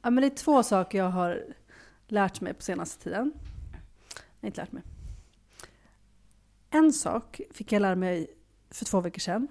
ja, 0.02 0.10
men 0.10 0.16
det 0.16 0.26
är 0.26 0.36
två 0.36 0.62
saker 0.62 0.98
jag 0.98 1.10
har 1.10 1.44
lärt 2.08 2.40
mig 2.40 2.54
på 2.54 2.62
senaste 2.62 3.04
tiden. 3.04 3.32
Nej, 4.40 4.48
inte 4.48 4.60
lärt 4.60 4.72
mig. 4.72 4.82
En 6.70 6.92
sak 6.92 7.40
fick 7.50 7.72
jag 7.72 7.82
lära 7.82 7.96
mig 7.96 8.30
för 8.70 8.84
två 8.84 9.00
veckor 9.00 9.20
sedan 9.20 9.48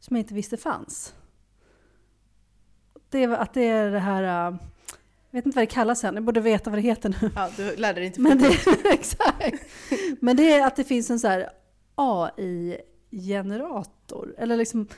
som 0.00 0.16
jag 0.16 0.22
inte 0.22 0.34
visste 0.34 0.56
fanns. 0.56 1.14
Det 3.08 3.22
är 3.24 3.28
att 3.28 3.54
det 3.54 3.64
är 3.68 3.90
det 3.90 3.98
här, 3.98 4.22
äh, 4.22 4.56
jag 5.30 5.38
vet 5.38 5.46
inte 5.46 5.56
vad 5.56 5.62
det 5.62 5.66
kallas 5.72 6.04
än, 6.04 6.14
jag 6.14 6.24
borde 6.24 6.40
veta 6.40 6.70
vad 6.70 6.78
det 6.78 6.82
heter 6.82 7.08
nu. 7.22 7.30
Ja, 7.36 7.50
du 7.56 7.76
lärde 7.76 8.00
dig 8.00 8.06
inte 8.06 8.20
Men 8.20 8.38
det, 8.38 8.56
exakt. 8.84 9.64
Men 10.20 10.36
det 10.36 10.52
är 10.52 10.66
att 10.66 10.76
det 10.76 10.84
finns 10.84 11.10
en 11.10 11.20
så 11.20 11.28
här 11.28 11.50
AI-generator. 13.10 14.34
Eller 14.38 14.56
liksom, 14.56 14.88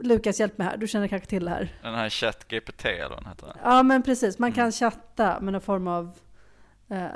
Lukas 0.00 0.40
hjälp 0.40 0.58
mig 0.58 0.66
här, 0.66 0.76
du 0.76 0.86
känner 0.88 1.08
kanske 1.08 1.28
till 1.28 1.44
det 1.44 1.50
här. 1.50 1.78
Den 1.82 1.94
här 1.94 2.10
ChatGPT 2.10 2.84
eller 2.84 3.08
vad 3.08 3.18
den 3.18 3.26
heter. 3.26 3.52
Ja 3.62 3.82
men 3.82 4.02
precis, 4.02 4.38
man 4.38 4.52
kan 4.52 4.62
Mm. 4.62 4.72
chatta 4.72 5.40
med 5.40 5.52
någon 5.52 5.62
form 5.62 5.88
av 5.88 6.18
eh, 6.88 7.06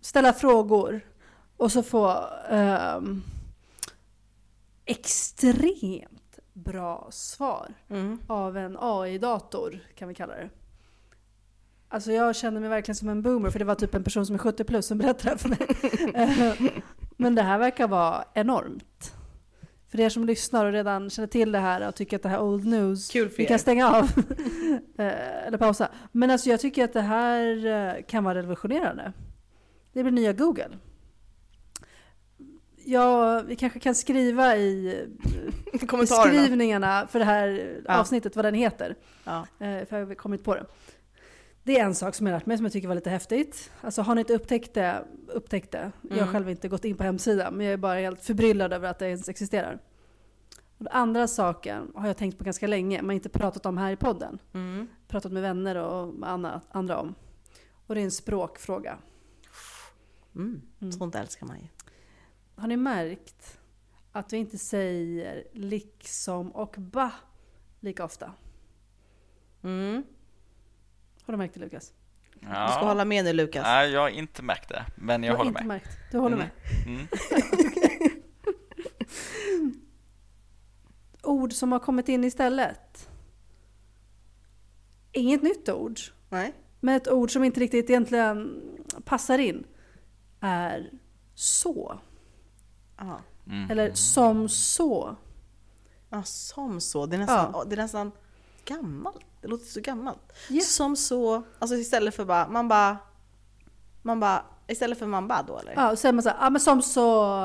ställa 0.00 0.32
frågor 0.32 1.00
och 1.56 1.72
så 1.72 1.82
få 1.82 2.10
eh, 2.50 3.00
extremt 4.84 6.38
bra 6.52 7.08
svar 7.10 7.74
Mm. 7.90 8.18
av 8.26 8.56
en 8.56 8.76
AI-dator 8.80 9.78
kan 9.94 10.08
vi 10.08 10.14
kalla 10.14 10.34
det. 10.34 10.50
Alltså 11.88 12.12
jag 12.12 12.36
känner 12.36 12.60
mig 12.60 12.68
verkligen 12.68 12.96
som 12.96 13.08
en 13.08 13.22
boomer 13.22 13.50
för 13.50 13.58
det 13.58 13.64
var 13.64 13.74
typ 13.74 13.94
en 13.94 14.04
person 14.04 14.26
som 14.26 14.34
är 14.34 14.38
70 14.38 14.64
plus 14.64 14.86
som 14.86 14.98
berättade 14.98 15.38
för 15.38 15.48
mig. 15.48 16.72
Men 17.16 17.34
det 17.34 17.42
här 17.42 17.58
verkar 17.58 17.88
vara 17.88 18.24
enormt. 18.34 19.14
För 19.88 20.00
er 20.00 20.08
som 20.08 20.24
lyssnar 20.24 20.66
och 20.66 20.72
redan 20.72 21.10
känner 21.10 21.26
till 21.26 21.52
det 21.52 21.58
här 21.58 21.88
och 21.88 21.94
tycker 21.94 22.16
att 22.16 22.22
det 22.22 22.28
här 22.28 22.36
är 22.36 22.42
old 22.42 22.64
news, 22.66 23.08
Kul 23.10 23.28
för 23.28 23.36
vi 23.36 23.44
er. 23.44 23.48
kan 23.48 23.58
stänga 23.58 23.88
av. 23.96 24.04
Eh, 24.98 25.46
Eller 25.46 25.58
pausa. 25.58 25.88
Men 26.12 26.30
alltså 26.30 26.50
jag 26.50 26.60
tycker 26.60 26.84
att 26.84 26.92
det 26.92 27.00
här 27.00 27.66
eh, 27.66 28.02
kan 28.08 28.24
vara 28.24 28.34
revolutionerande. 28.34 29.12
Det 29.92 30.02
blir 30.02 30.12
nya 30.12 30.32
Google. 30.32 30.68
Ja, 32.84 33.40
vi 33.46 33.56
kanske 33.56 33.80
kan 33.80 33.94
skriva 33.94 34.56
i 34.56 35.06
beskrivningarna 35.90 37.06
för 37.06 37.18
det 37.18 37.24
här 37.24 37.80
Ja. 37.86 38.00
avsnittet 38.00 38.36
vad 38.36 38.44
den 38.44 38.54
heter. 38.54 38.96
Ja. 39.24 39.46
Eh, 39.58 39.86
För 39.86 39.98
jag 39.98 40.06
har 40.06 40.14
kommit 40.14 40.44
på 40.44 40.54
det. 40.54 40.66
Det 41.64 41.78
är 41.78 41.84
en 41.84 41.94
sak 41.94 42.14
som 42.14 42.26
jag 42.26 42.34
lärt 42.34 42.46
mig 42.46 42.56
som 42.56 42.64
jag 42.66 42.72
tycker 42.72 42.88
var 42.88 42.94
lite 42.94 43.10
häftigt. 43.10 43.70
Alltså 43.80 44.02
har 44.02 44.14
ni 44.14 44.20
inte 44.20 44.34
upptäckt 44.34 44.74
det, 44.74 45.04
upptäckt 45.28 45.70
det. 45.72 45.92
Jag 46.02 46.10
har 46.16 46.22
Mm. 46.22 46.32
själv 46.32 46.50
inte 46.50 46.68
gått 46.68 46.84
in 46.84 46.96
på 46.96 47.02
hemsidan 47.04 47.54
men 47.54 47.66
jag 47.66 47.72
är 47.72 47.76
bara 47.76 47.98
helt 48.00 48.24
förbryllad 48.24 48.72
över 48.72 48.88
att 48.88 48.98
det 48.98 49.06
ens 49.08 49.28
existerar. 49.28 49.78
Och 50.78 50.84
den 50.84 50.88
andra 50.92 51.28
saken 51.28 51.92
har 51.94 52.06
jag 52.06 52.16
tänkt 52.16 52.38
på 52.38 52.44
ganska 52.44 52.66
länge 52.66 53.02
men 53.02 53.14
inte 53.16 53.28
pratat 53.28 53.66
om 53.66 53.78
här 53.78 53.92
i 53.92 53.96
podden. 53.96 54.38
Mm. 54.54 54.86
Pratat 55.08 55.32
med 55.32 55.42
vänner 55.42 55.76
och 55.76 56.14
andra, 56.22 56.60
andra 56.70 56.98
om. 56.98 57.14
Och 57.86 57.94
det 57.94 58.00
är 58.00 58.04
en 58.04 58.10
språkfråga. 58.10 58.98
Mm. 60.36 60.60
Mm. 60.80 60.92
Sånt 60.92 61.14
älskar 61.14 61.46
man 61.46 61.56
ju. 61.58 61.66
Har 62.56 62.68
ni 62.68 62.76
märkt 62.76 63.60
att 64.12 64.32
vi 64.32 64.36
inte 64.36 64.58
säger 64.58 65.44
liksom 65.52 66.52
och 66.52 66.74
ba 66.78 67.10
lika 67.80 68.04
ofta? 68.04 68.32
Mm. 69.62 70.02
Har 71.22 71.32
du 71.32 71.38
märkt 71.38 71.54
det 71.54 71.60
Lukas? 71.60 71.92
Du 72.40 72.46
ska 72.46 72.84
hålla 72.84 73.04
med 73.04 73.24
nu 73.24 73.32
Lukas. 73.32 73.62
Nej, 73.62 73.90
jag 73.90 74.00
har 74.00 74.08
inte 74.08 74.42
märkt 74.42 74.68
det, 74.68 74.84
men 74.96 75.22
jag 75.22 75.32
du 75.34 75.36
har 75.36 75.44
håller 75.44 75.50
inte 75.50 75.60
med. 75.64 75.68
märkt. 75.68 75.98
Du 76.10 76.18
håller 76.18 76.36
Mm. 76.36 76.48
med? 76.86 76.88
Mm. 76.94 77.06
Ord 81.22 81.52
som 81.52 81.72
har 81.72 81.78
kommit 81.78 82.08
in 82.08 82.24
istället. 82.24 83.08
Inget 85.12 85.42
nytt 85.42 85.68
ord, 85.68 85.98
Nej. 86.30 86.52
men 86.80 86.94
ett 86.96 87.08
ord 87.08 87.30
som 87.30 87.44
inte 87.44 87.60
riktigt 87.60 87.90
egentligen 87.90 88.60
passar 89.04 89.38
in 89.38 89.64
är 90.40 90.90
så. 91.34 92.00
Ja. 93.06 93.20
Mm. 93.52 93.70
Eller 93.70 93.92
som 93.94 94.48
så. 94.48 95.16
ja, 96.10 96.22
som 96.22 96.80
så. 96.80 97.06
Det 97.06 97.16
är 97.16 97.18
nästan, 97.18 97.68
det 97.68 97.74
är 97.74 97.76
nästan 97.76 98.12
gammalt. 98.64 99.26
Det 99.40 99.48
låter 99.48 99.64
så 99.64 99.80
gammalt. 99.80 100.32
Ja. 100.48 100.60
Som 100.60 100.96
så, 100.96 101.42
alltså 101.58 101.76
istället 101.76 102.14
för 102.14 102.24
bara, 102.24 102.48
man 102.48 102.68
bara, 102.68 102.96
man 104.02 104.20
bara, 104.20 104.44
istället 104.66 104.98
för 104.98 105.06
man 105.06 105.28
bara 105.28 105.42
då 105.42 105.58
eller? 105.58 105.72
Ja, 105.72 105.90
och 105.92 105.98
säger 105.98 106.12
man 106.12 106.22
så 106.22 106.28
här, 106.28 106.36
ja 106.40 106.50
men 106.50 106.60
som 106.60 106.82
så, 106.82 107.44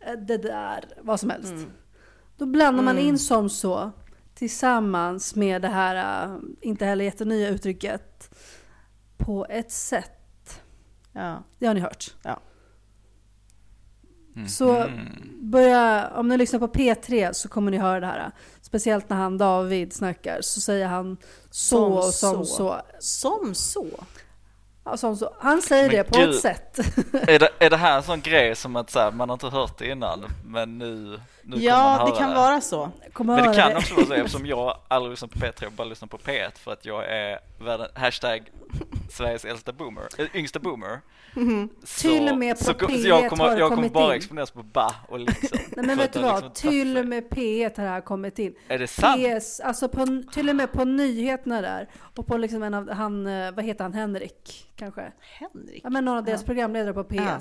eh, 0.00 0.12
det 0.26 0.36
där, 0.38 0.84
vad 1.02 1.20
som 1.20 1.30
helst. 1.30 1.52
Mm. 1.52 1.70
Då 2.36 2.46
blandar 2.46 2.82
man 2.82 2.96
Mm. 2.96 3.08
in 3.08 3.18
som 3.18 3.48
så 3.50 3.90
tillsammans 4.34 5.34
med 5.34 5.62
det 5.62 5.68
här, 5.68 6.24
eh, 6.28 6.38
inte 6.60 6.84
heller 6.86 7.04
jättenya 7.04 7.48
uttrycket, 7.48 8.30
på 9.16 9.46
ett 9.50 9.72
sätt. 9.72 10.60
Ja. 11.12 11.42
Det 11.58 11.66
har 11.66 11.74
ni 11.74 11.80
hört. 11.80 12.14
Mhm. 14.36 14.48
Så 14.48 14.90
börja, 15.40 16.10
om 16.14 16.28
ni 16.28 16.36
lyssnar 16.36 16.60
på 16.60 16.68
P3 16.68 17.32
så 17.32 17.48
kommer 17.48 17.70
ni 17.70 17.76
höra 17.78 18.00
det 18.00 18.06
här. 18.06 18.30
Speciellt 18.62 19.08
när 19.08 19.16
han 19.16 19.38
David 19.38 19.92
snackar 19.92 20.38
så 20.40 20.60
säger 20.60 20.86
han 20.86 21.16
så 21.50 21.76
Som 21.76 21.92
och 21.92 22.04
som 22.04 22.46
så. 22.46 22.54
så. 22.56 22.80
Som 23.00 23.54
så? 23.54 23.86
Ja, 24.84 24.96
som 24.96 25.16
så. 25.16 25.34
Han 25.40 25.62
säger 25.62 25.88
Men 25.88 25.96
det 25.96 26.04
på 26.04 26.18
gud. 26.18 26.30
ett 26.30 26.40
sätt. 26.40 26.78
Är, 27.28 27.38
det, 27.38 27.48
är 27.58 27.70
det 27.70 27.76
här 27.76 27.96
en 27.96 28.02
sån 28.02 28.20
grej 28.20 28.56
som 28.56 28.76
att 28.76 28.90
så 28.90 28.98
här, 28.98 29.12
man 29.12 29.28
har 29.28 29.34
inte 29.34 29.48
hört 29.48 29.78
det 29.78 29.90
innan, 29.90 30.24
men 30.44 30.78
nu, 30.78 31.20
nu 31.46 31.56
Ja, 31.56 32.10
det 32.12 32.18
kan 32.18 32.34
vara 32.34 32.60
så. 32.60 32.90
Kommer 33.12 33.36
Men 33.36 33.48
det 33.50 33.56
kan 33.56 33.76
också 33.76 33.94
vara 33.94 34.06
så 34.06 34.12
eftersom 34.12 34.46
jag 34.46 34.78
aldrig 34.88 35.10
lyssnar 35.10 35.28
på 35.28 35.38
P3 35.38 35.66
och 35.66 35.72
bara 35.72 35.84
lyssnar 35.88 36.08
på 36.08 36.18
P1 36.18 36.58
för 36.58 36.72
att 36.72 36.84
jag 36.84 37.04
är 37.12 37.38
världen, 37.60 37.86
hashtag 37.94 38.50
Sveriges 39.10 39.44
äldsta 39.44 39.72
boomer, 39.72 40.02
äh, 40.18 40.26
yngsta 40.36 40.58
boomer. 40.58 41.00
Så, 41.84 42.08
Till 42.08 42.28
och 42.28 42.38
med 42.38 42.58
på 42.58 42.64
så, 42.64 42.72
så 42.72 42.86
P1 42.86 43.06
jag 43.06 43.30
kommer, 43.30 43.44
har 43.44 43.50
det 43.54 43.58
jag 43.60 43.68
kommer 43.68 43.76
kommit 43.82 43.92
bara 43.92 44.12
in. 44.14 44.16
exponeras 44.16 44.50
på 44.50 44.62
ba 44.62 44.94
och 45.08 45.18
liksom. 45.20 45.58
Nej 45.76 45.86
men 45.86 45.98
vet 45.98 46.12
du 46.12 46.18
det 46.20 46.26
har 46.26 46.32
vad? 46.32 46.44
liksom 46.44 46.70
Till 46.70 46.96
och 46.98 47.06
med 47.06 47.28
P1 47.28 47.76
har 47.76 47.84
det 47.84 47.90
här 47.90 48.00
kommit 48.00 48.38
in. 48.38 48.54
Är 48.68 48.78
det 48.78 48.86
sant? 48.86 49.22
PS, 49.40 49.60
alltså 49.60 49.88
på, 49.88 50.22
till 50.32 50.48
och 50.48 50.56
med 50.56 50.72
på 50.72 50.84
nyheterna 50.84 51.60
där. 51.60 51.88
Och 52.16 52.26
på 52.26 52.36
liksom 52.36 52.62
en 52.62 52.74
av, 52.74 52.90
han, 52.90 53.26
eh, 53.26 53.52
vad 53.52 53.64
heter 53.64 53.84
han, 53.84 53.92
Henrik 53.94 54.70
kanske? 54.76 55.12
Henrik. 55.20 55.80
Ja 55.84 55.90
men 55.90 56.04
någon 56.04 56.16
av 56.18 56.24
deras 56.24 56.40
Ja. 56.40 56.46
programledare 56.46 56.94
på 56.94 57.04
P1. 57.04 57.40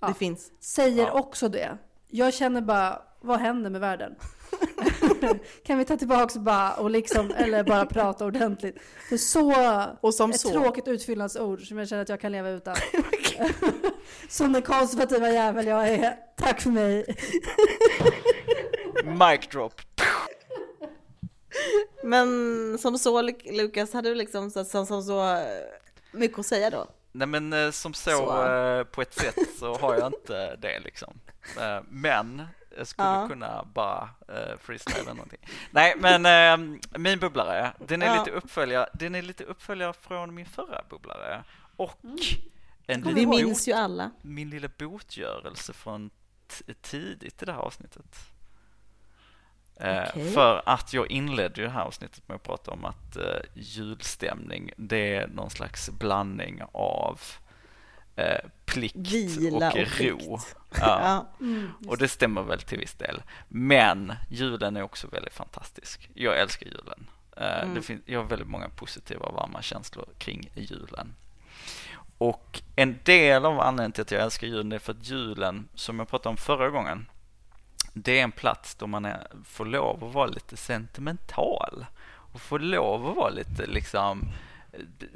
Ja. 0.00 0.08
Det 0.08 0.14
finns. 0.14 0.50
Säger 0.60 1.06
Ja. 1.06 1.12
också 1.12 1.48
det. 1.48 1.78
Jag 2.10 2.34
känner 2.34 2.60
bara, 2.60 3.02
vad 3.20 3.40
händer 3.40 3.70
med 3.70 3.80
världen? 3.80 4.14
kan 5.66 5.78
vi 5.78 5.84
ta 5.84 5.96
tillbaka 5.96 6.38
bara 6.38 6.74
och 6.74 6.90
liksom, 6.90 7.30
eller 7.36 7.64
bara 7.64 7.86
prata 7.86 8.24
ordentligt? 8.24 8.76
För 9.08 9.16
så, 9.16 9.84
Och 10.00 10.14
som 10.14 10.30
ett 10.30 10.40
så. 10.40 10.50
tråkigt 10.50 10.88
utfyllnadsord 10.88 11.68
som 11.68 11.78
jag 11.78 11.88
känner 11.88 12.02
att 12.02 12.08
jag 12.08 12.20
kan 12.20 12.32
leva 12.32 12.50
utan. 12.50 12.76
som 14.28 14.52
den 14.52 14.62
konservativa 14.62 15.30
jävel 15.30 15.66
jag 15.66 15.88
är. 15.88 16.16
Tack 16.36 16.60
för 16.60 16.70
mig. 16.70 17.16
Mic 19.04 19.48
drop. 19.52 19.80
Men 22.02 22.28
som 22.78 22.98
så 22.98 23.22
Luk- 23.22 23.52
Lukas, 23.56 23.92
hade 23.92 24.08
du 24.08 24.14
liksom 24.14 24.50
så, 24.50 24.64
som, 24.64 24.86
som 24.86 25.02
så 25.02 25.34
eh, 25.34 25.42
mycket 26.12 26.38
att 26.38 26.46
säga 26.46 26.70
då? 26.70 26.86
Nej 27.12 27.26
men 27.28 27.52
eh, 27.52 27.70
som 27.70 27.94
så, 27.94 28.10
Så. 28.10 28.46
eh, 28.46 28.84
på 28.84 29.02
ett 29.02 29.14
sätt 29.14 29.36
så 29.58 29.74
har 29.78 29.94
jag 29.94 30.06
inte 30.06 30.56
det 30.56 30.80
liksom. 30.80 31.20
Eh, 31.60 31.80
Men 31.88 32.42
jag 32.76 32.86
skulle 32.86 33.08
Ja. 33.08 33.28
kunna 33.28 33.64
bara 33.74 34.10
uh, 34.30 34.58
freestyla 34.60 34.98
eller 34.98 35.14
någonting. 35.14 35.38
Nej 35.70 35.94
men 35.98 36.26
eh, 36.26 36.78
min 36.98 37.18
bubblare, 37.18 37.72
den 37.86 38.02
är, 38.02 38.06
Ja. 38.06 38.18
lite 38.18 38.30
uppföljare, 38.30 38.88
den 38.94 39.14
är 39.14 39.22
lite 39.22 39.44
uppföljare 39.44 39.92
från 39.92 40.34
min 40.34 40.46
förra 40.46 40.82
bubblare. 40.90 41.44
Och 41.76 41.98
en 42.86 43.02
Kommer 43.02 43.14
Vi 43.14 43.20
liten 43.20 43.30
bot, 43.30 43.40
minns 43.40 43.68
ju 43.68 43.72
alla. 43.72 44.10
min 44.22 44.50
lilla 44.50 44.68
botgörelse 44.78 45.72
från 45.72 46.10
tidigt 46.82 47.42
i 47.42 47.46
det 47.46 47.52
här 47.52 47.60
avsnittet. 47.60 48.16
Eh, 49.80 50.02
Okej. 50.10 50.30
För 50.32 50.62
att 50.66 50.92
jag 50.92 51.10
inledde 51.10 51.60
ju 51.60 51.66
det 51.66 51.72
här 51.72 51.82
avsnittet 51.82 52.28
med 52.28 52.34
att 52.34 52.42
prata 52.42 52.70
om 52.70 52.84
att 52.84 53.16
eh, 53.16 53.22
julstämning, 53.54 54.70
det 54.76 55.14
är 55.14 55.26
någon 55.26 55.50
slags 55.50 55.90
blandning 55.90 56.62
av 56.72 57.20
eh, 58.16 58.38
plikt 58.64 58.96
Vila 58.96 59.70
och 59.70 59.76
ro. 59.76 59.84
plikt. 59.84 60.24
Ja. 60.28 60.40
Ja. 60.80 61.26
Mm, 61.40 61.70
Och 61.88 61.98
det 61.98 62.08
stämmer 62.08 62.42
väl 62.42 62.60
till 62.60 62.78
viss 62.78 62.94
del. 62.94 63.22
Men 63.48 64.12
julen 64.30 64.76
är 64.76 64.82
också 64.82 65.06
väldigt 65.06 65.34
fantastisk. 65.34 66.10
Jag 66.14 66.38
älskar 66.40 66.66
julen. 66.66 67.06
Mm. 67.36 67.74
det 67.74 67.82
fin- 67.82 68.02
jag 68.06 68.18
har 68.20 68.26
väldigt 68.26 68.48
många 68.48 68.68
positiva 68.68 69.26
och 69.26 69.34
varma 69.34 69.62
känslor 69.62 70.08
kring 70.18 70.50
julen. 70.54 71.14
Och 72.18 72.62
en 72.76 72.98
del 73.04 73.44
av 73.44 73.60
anledningen 73.60 73.92
till 73.92 74.02
att 74.02 74.10
jag 74.10 74.22
älskar 74.22 74.46
julen 74.46 74.72
är 74.72 74.78
för 74.78 74.92
att 74.92 75.06
julen, 75.08 75.68
som 75.74 75.98
jag 75.98 76.08
pratade 76.08 76.28
om 76.30 76.36
förra 76.36 76.70
gången, 76.70 77.06
det 77.92 78.18
är 78.18 78.24
en 78.24 78.32
plats 78.32 78.74
då 78.74 78.86
man 78.86 79.04
är, 79.04 79.26
får 79.44 79.66
lov 79.66 80.04
att 80.04 80.14
vara 80.14 80.26
lite 80.26 80.56
sentimental. 80.56 81.86
Och 82.32 82.40
får 82.40 82.58
lov 82.58 83.06
att 83.06 83.16
vara 83.16 83.30
lite 83.30 83.66
liksom 83.66 84.30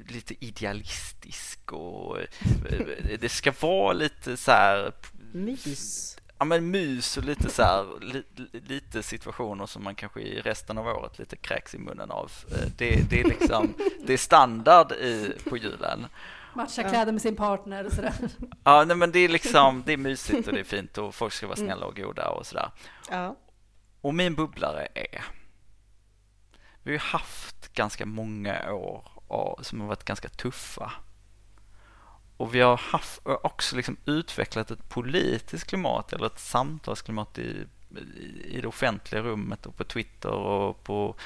lite 0.09 0.44
idealistisk 0.44 1.73
och 1.73 2.19
eh, 2.19 3.19
det 3.20 3.28
ska 3.28 3.53
vara 3.61 3.93
lite 3.93 4.36
så 4.36 4.51
här 4.51 4.93
Mys. 5.32 6.16
ja, 6.39 6.44
men 6.44 6.70
mys 6.70 7.16
och 7.16 7.24
lite 7.24 7.51
så 7.51 7.62
här, 7.62 8.01
li, 8.01 8.23
lite 8.69 9.03
situationer 9.03 9.66
som 9.66 9.85
man 9.85 9.94
kanske 9.94 10.20
i 10.20 10.40
resten 10.40 10.78
av 10.78 10.86
året 10.86 11.19
lite 11.19 11.36
kräks 11.36 11.74
i 11.74 11.78
munnen 11.78 12.11
av. 12.11 12.32
Eh, 12.51 12.69
det, 12.77 13.11
det 13.11 13.20
är 13.20 13.24
liksom, 13.24 13.74
det 14.07 14.12
är 14.12 14.19
standard 14.19 14.93
i, 14.93 15.32
på 15.49 15.57
julen. 15.57 16.07
Matcha 16.55 16.83
kläder 16.83 17.12
med 17.12 17.23
sin 17.23 17.37
partner 17.37 17.85
och 17.85 17.93
sådär. 17.93 18.15
Ja, 18.65 18.85
nej, 18.85 18.97
men 18.97 19.12
det 19.12 19.19
är 19.19 19.29
liksom, 19.29 19.83
det 19.87 19.93
är 19.93 19.97
mysigt 19.97 20.49
och 20.49 20.55
det 20.55 20.61
är 20.61 20.65
fint 20.65 20.99
och 20.99 21.15
folk 21.15 21.33
ska 21.33 21.47
vara 21.47 21.57
snälla 21.57 21.87
och 21.87 21.97
goda 21.97 22.29
och 22.29 22.47
sådär. 22.47 22.70
Ja. 23.11 23.37
Och 24.01 24.15
min 24.15 24.35
bubblare 24.35 24.89
är, 24.95 25.24
vi 26.83 26.91
har 26.91 26.93
ju 26.93 26.99
haft 26.99 27.74
ganska 27.74 28.07
många 28.07 28.73
år 28.73 29.59
som 29.62 29.81
har 29.81 29.89
varit 29.89 30.05
ganska 30.05 30.29
tuffa. 30.29 30.93
Och 32.37 32.55
vi 32.55 32.61
har 32.61 32.77
haft, 32.77 33.20
också 33.24 33.77
liksom 33.77 33.97
utvecklat 34.05 34.70
ett 34.70 34.89
politiskt 34.89 35.66
klimat 35.66 36.12
eller 36.12 36.27
ett 36.27 36.39
samtalsklimat 36.39 37.39
i, 37.39 37.66
i 38.45 38.61
det 38.61 38.69
offentliga 38.69 39.23
rummet 39.23 39.66
och 39.66 39.77
på 39.77 39.85
Twitter 39.85 40.31
och 40.31 40.85
på 40.85 41.16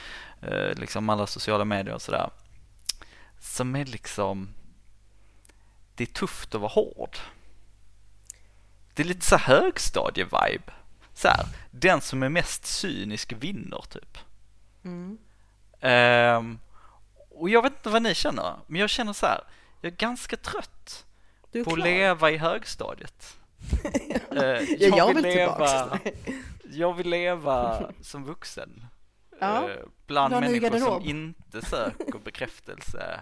eh, 0.42 0.74
liksom 0.74 1.08
alla 1.08 1.26
sociala 1.26 1.64
medier 1.64 1.94
och 1.94 2.02
sådär. 2.02 2.30
Som 3.40 3.76
är 3.76 3.84
liksom, 3.84 4.48
det 5.96 6.04
är 6.04 6.06
tufft 6.06 6.54
att 6.54 6.60
vara 6.60 6.72
hård. 6.72 7.16
Det 8.94 9.02
är 9.02 9.06
lite 9.06 9.26
så 9.26 9.36
högstadie-vibe. 9.36 10.72
Så 11.14 11.28
här, 11.28 11.46
den 11.70 12.00
som 12.00 12.22
är 12.22 12.28
mest 12.28 12.66
cynisk 12.66 13.32
vinner 13.32 13.84
typ. 13.88 14.18
Mm. 14.84 15.18
Um, 15.80 16.58
och 17.30 17.50
jag 17.50 17.62
vet 17.62 17.72
inte 17.72 17.88
vad 17.88 18.02
ni 18.02 18.14
känner, 18.14 18.56
men 18.66 18.80
jag 18.80 18.90
känner 18.90 19.12
så 19.12 19.26
här, 19.26 19.40
jag 19.80 19.92
är 19.92 19.96
ganska 19.96 20.36
trött 20.36 21.06
är 21.52 21.64
på 21.64 21.72
att 21.72 21.78
leva 21.78 22.30
i 22.30 22.36
högstadiet. 22.36 23.36
uh, 24.32 24.40
jag, 24.42 24.98
jag, 24.98 25.14
vill 25.14 25.22
leva, 25.22 25.98
jag 26.62 26.94
vill 26.94 27.08
leva 27.08 27.90
som 28.00 28.24
vuxen. 28.24 28.84
Ja. 29.40 29.62
Uh, 29.62 29.86
bland 30.06 30.40
människor 30.40 30.78
som 30.78 31.02
inte 31.02 31.66
söker 31.66 32.18
bekräftelse 32.24 33.20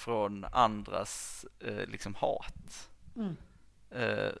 från 0.00 0.44
andras 0.44 1.46
uh, 1.66 1.86
liksom 1.86 2.14
hat. 2.14 2.88
Mm. 3.16 3.36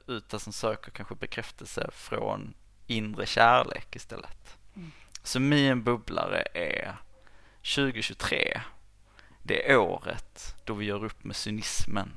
utan 0.06 0.40
som 0.40 0.52
söker 0.52 0.90
kanske 0.90 1.14
bekräftelse 1.14 1.90
från 1.92 2.54
inre 2.86 3.26
kärlek 3.26 3.96
istället. 3.96 4.58
Mm. 4.76 4.92
Så 5.22 5.40
min 5.40 5.84
bubblare 5.84 6.42
är 6.54 6.96
2023 7.74 8.60
det 9.42 9.70
är 9.70 9.76
året 9.76 10.54
då 10.64 10.74
vi 10.74 10.84
gör 10.84 11.04
upp 11.04 11.24
med 11.24 11.36
cynismen. 11.36 12.10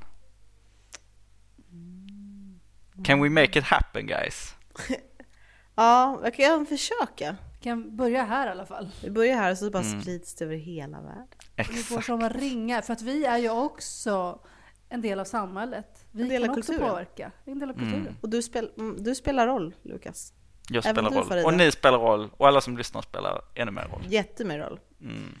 Can 3.04 3.22
we 3.22 3.28
make 3.30 3.58
it 3.58 3.64
happen 3.64 4.06
guys? 4.06 4.54
ja, 5.74 6.20
jag 6.24 6.34
kan 6.34 6.66
försöka. 6.66 7.36
Vi 7.64 7.70
kan 7.70 7.96
börja 7.96 8.24
här 8.24 8.46
i 8.46 8.50
alla 8.50 8.66
fall. 8.66 8.88
Vi 9.02 9.10
börjar 9.10 9.36
här 9.36 9.50
och 9.50 9.58
så 9.58 9.70
bara 9.70 9.82
mm. 9.82 10.00
sprids 10.00 10.34
det 10.34 10.44
över 10.44 10.56
hela 10.56 11.00
världen. 11.00 11.26
Exakt. 11.56 11.78
Vi 11.78 11.82
får 11.82 12.00
som 12.00 12.28
ringar, 12.28 12.82
för 12.82 12.92
att 12.92 13.02
vi 13.02 13.24
är 13.24 13.38
ju 13.38 13.50
också 13.50 14.40
en 14.88 15.00
del 15.00 15.20
av 15.20 15.24
samhället. 15.24 16.06
Vi 16.12 16.22
en 16.22 16.28
del 16.28 16.42
kan 16.42 16.50
av 16.50 16.58
också 16.58 16.72
kulturen. 16.72 16.90
påverka. 16.90 17.32
En 17.44 17.58
del 17.58 17.70
av 17.70 17.74
kulturen. 17.74 18.00
Mm. 18.00 18.14
Och 18.20 18.28
du, 18.28 18.42
spel, 18.42 18.70
mm, 18.76 19.02
du 19.02 19.14
spelar 19.14 19.46
roll, 19.46 19.74
Lukas. 19.82 20.32
Jag 20.68 20.84
spelar 20.84 21.10
roll. 21.10 21.44
Och 21.44 21.54
ni 21.54 21.72
spelar 21.72 21.98
roll. 21.98 22.30
Och 22.36 22.48
alla 22.48 22.60
som 22.60 22.76
lyssnar 22.78 23.02
spelar 23.02 23.42
ännu 23.54 23.70
mer 23.70 23.88
roll. 23.88 24.02
Jättemer 24.08 24.58
roll. 24.58 24.80
Mm. 25.00 25.38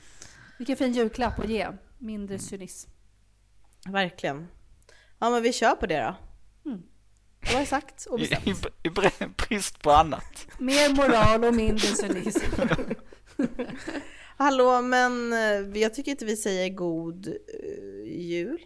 Vilken 0.58 0.76
fin 0.76 0.92
julklapp 0.92 1.38
att 1.38 1.48
ge. 1.48 1.68
Mindre 1.98 2.38
cynism. 2.38 2.90
Verkligen. 3.86 4.48
Ja, 5.18 5.30
men 5.30 5.42
vi 5.42 5.52
kör 5.52 5.74
på 5.74 5.86
det 5.86 6.00
då. 6.00 6.14
Mm. 6.70 6.82
Det 7.46 7.54
var 7.54 7.64
sagt 7.64 8.06
och 8.06 8.18
bestämt. 8.18 8.46
I, 8.46 8.50
i, 8.50 8.54
I 8.84 8.90
brist 9.48 9.82
på 9.82 9.90
annat. 9.90 10.46
Mer 10.58 10.94
moral 10.94 11.44
och 11.44 11.54
mindre 11.54 11.86
cynism. 11.86 12.44
Hallå, 14.36 14.82
men 14.82 15.32
eh, 15.32 15.80
jag 15.80 15.94
tycker 15.94 16.10
inte 16.10 16.24
vi 16.24 16.36
säger 16.36 16.68
god 16.68 17.26
uh, 17.26 18.12
jul. 18.12 18.58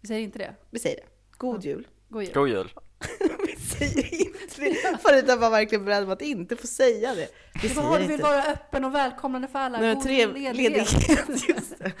Vi 0.00 0.08
säger 0.08 0.20
inte 0.20 0.38
det? 0.38 0.54
Vi 0.70 0.78
säger 0.78 0.96
det. 0.96 1.06
God 1.30 1.64
jul. 1.64 1.88
God 2.08 2.22
jul. 2.22 2.32
God 2.34 2.48
jul. 2.48 2.72
vi 3.46 3.56
säger 3.56 4.14
inte 4.14 4.60
det. 4.60 4.98
Förut 5.02 5.40
var 5.40 5.50
verkligen 5.50 5.84
beredd 5.84 6.06
på 6.06 6.12
att 6.12 6.22
inte 6.22 6.56
få 6.56 6.66
säga 6.66 7.14
det. 7.14 7.28
Vi 7.62 7.68
det 7.68 7.74
var, 7.74 7.98
vill 7.98 8.22
vara 8.22 8.42
öppen 8.42 8.84
och 8.84 8.94
välkomnande 8.94 9.48
för 9.48 9.58
alla. 9.58 9.80
Nej, 9.80 9.96
tre, 10.02 10.26
ledighet. 10.26 10.56
ledighet. 10.56 11.94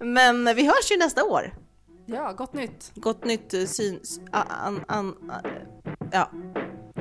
Men 0.00 0.54
vi 0.56 0.66
hörs 0.66 0.92
ju 0.92 0.96
nästa 0.96 1.24
år. 1.24 1.54
Ja, 2.06 2.32
gott 2.32 2.52
nytt. 2.52 2.92
Gott 2.94 3.24
nytt 3.24 3.54
eh, 3.54 3.64
syn... 3.64 4.00
An, 4.30 4.84
an, 4.86 5.14
an, 5.28 5.42
ja, 6.12 6.30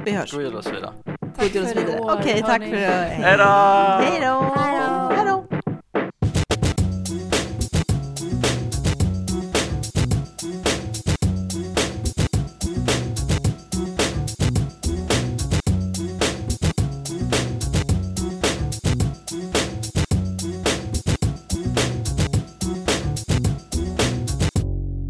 vi 0.05 0.11
hörs. 0.11 0.31
God 0.31 0.41
jul 0.41 0.55
och 0.55 0.63
så 0.63 0.71
vidare. 0.71 0.93
God 1.39 1.55
jul 1.55 1.63
och 1.63 1.69
så 1.69 1.75
vidare. 1.75 1.99
Okej, 1.99 2.15
okay, 2.15 2.41
tack 2.41 2.63
för 2.63 2.71
det. 2.71 2.87
Hej 2.87 3.37
då! 3.37 3.43
Hej 4.03 5.25
då! 5.25 5.54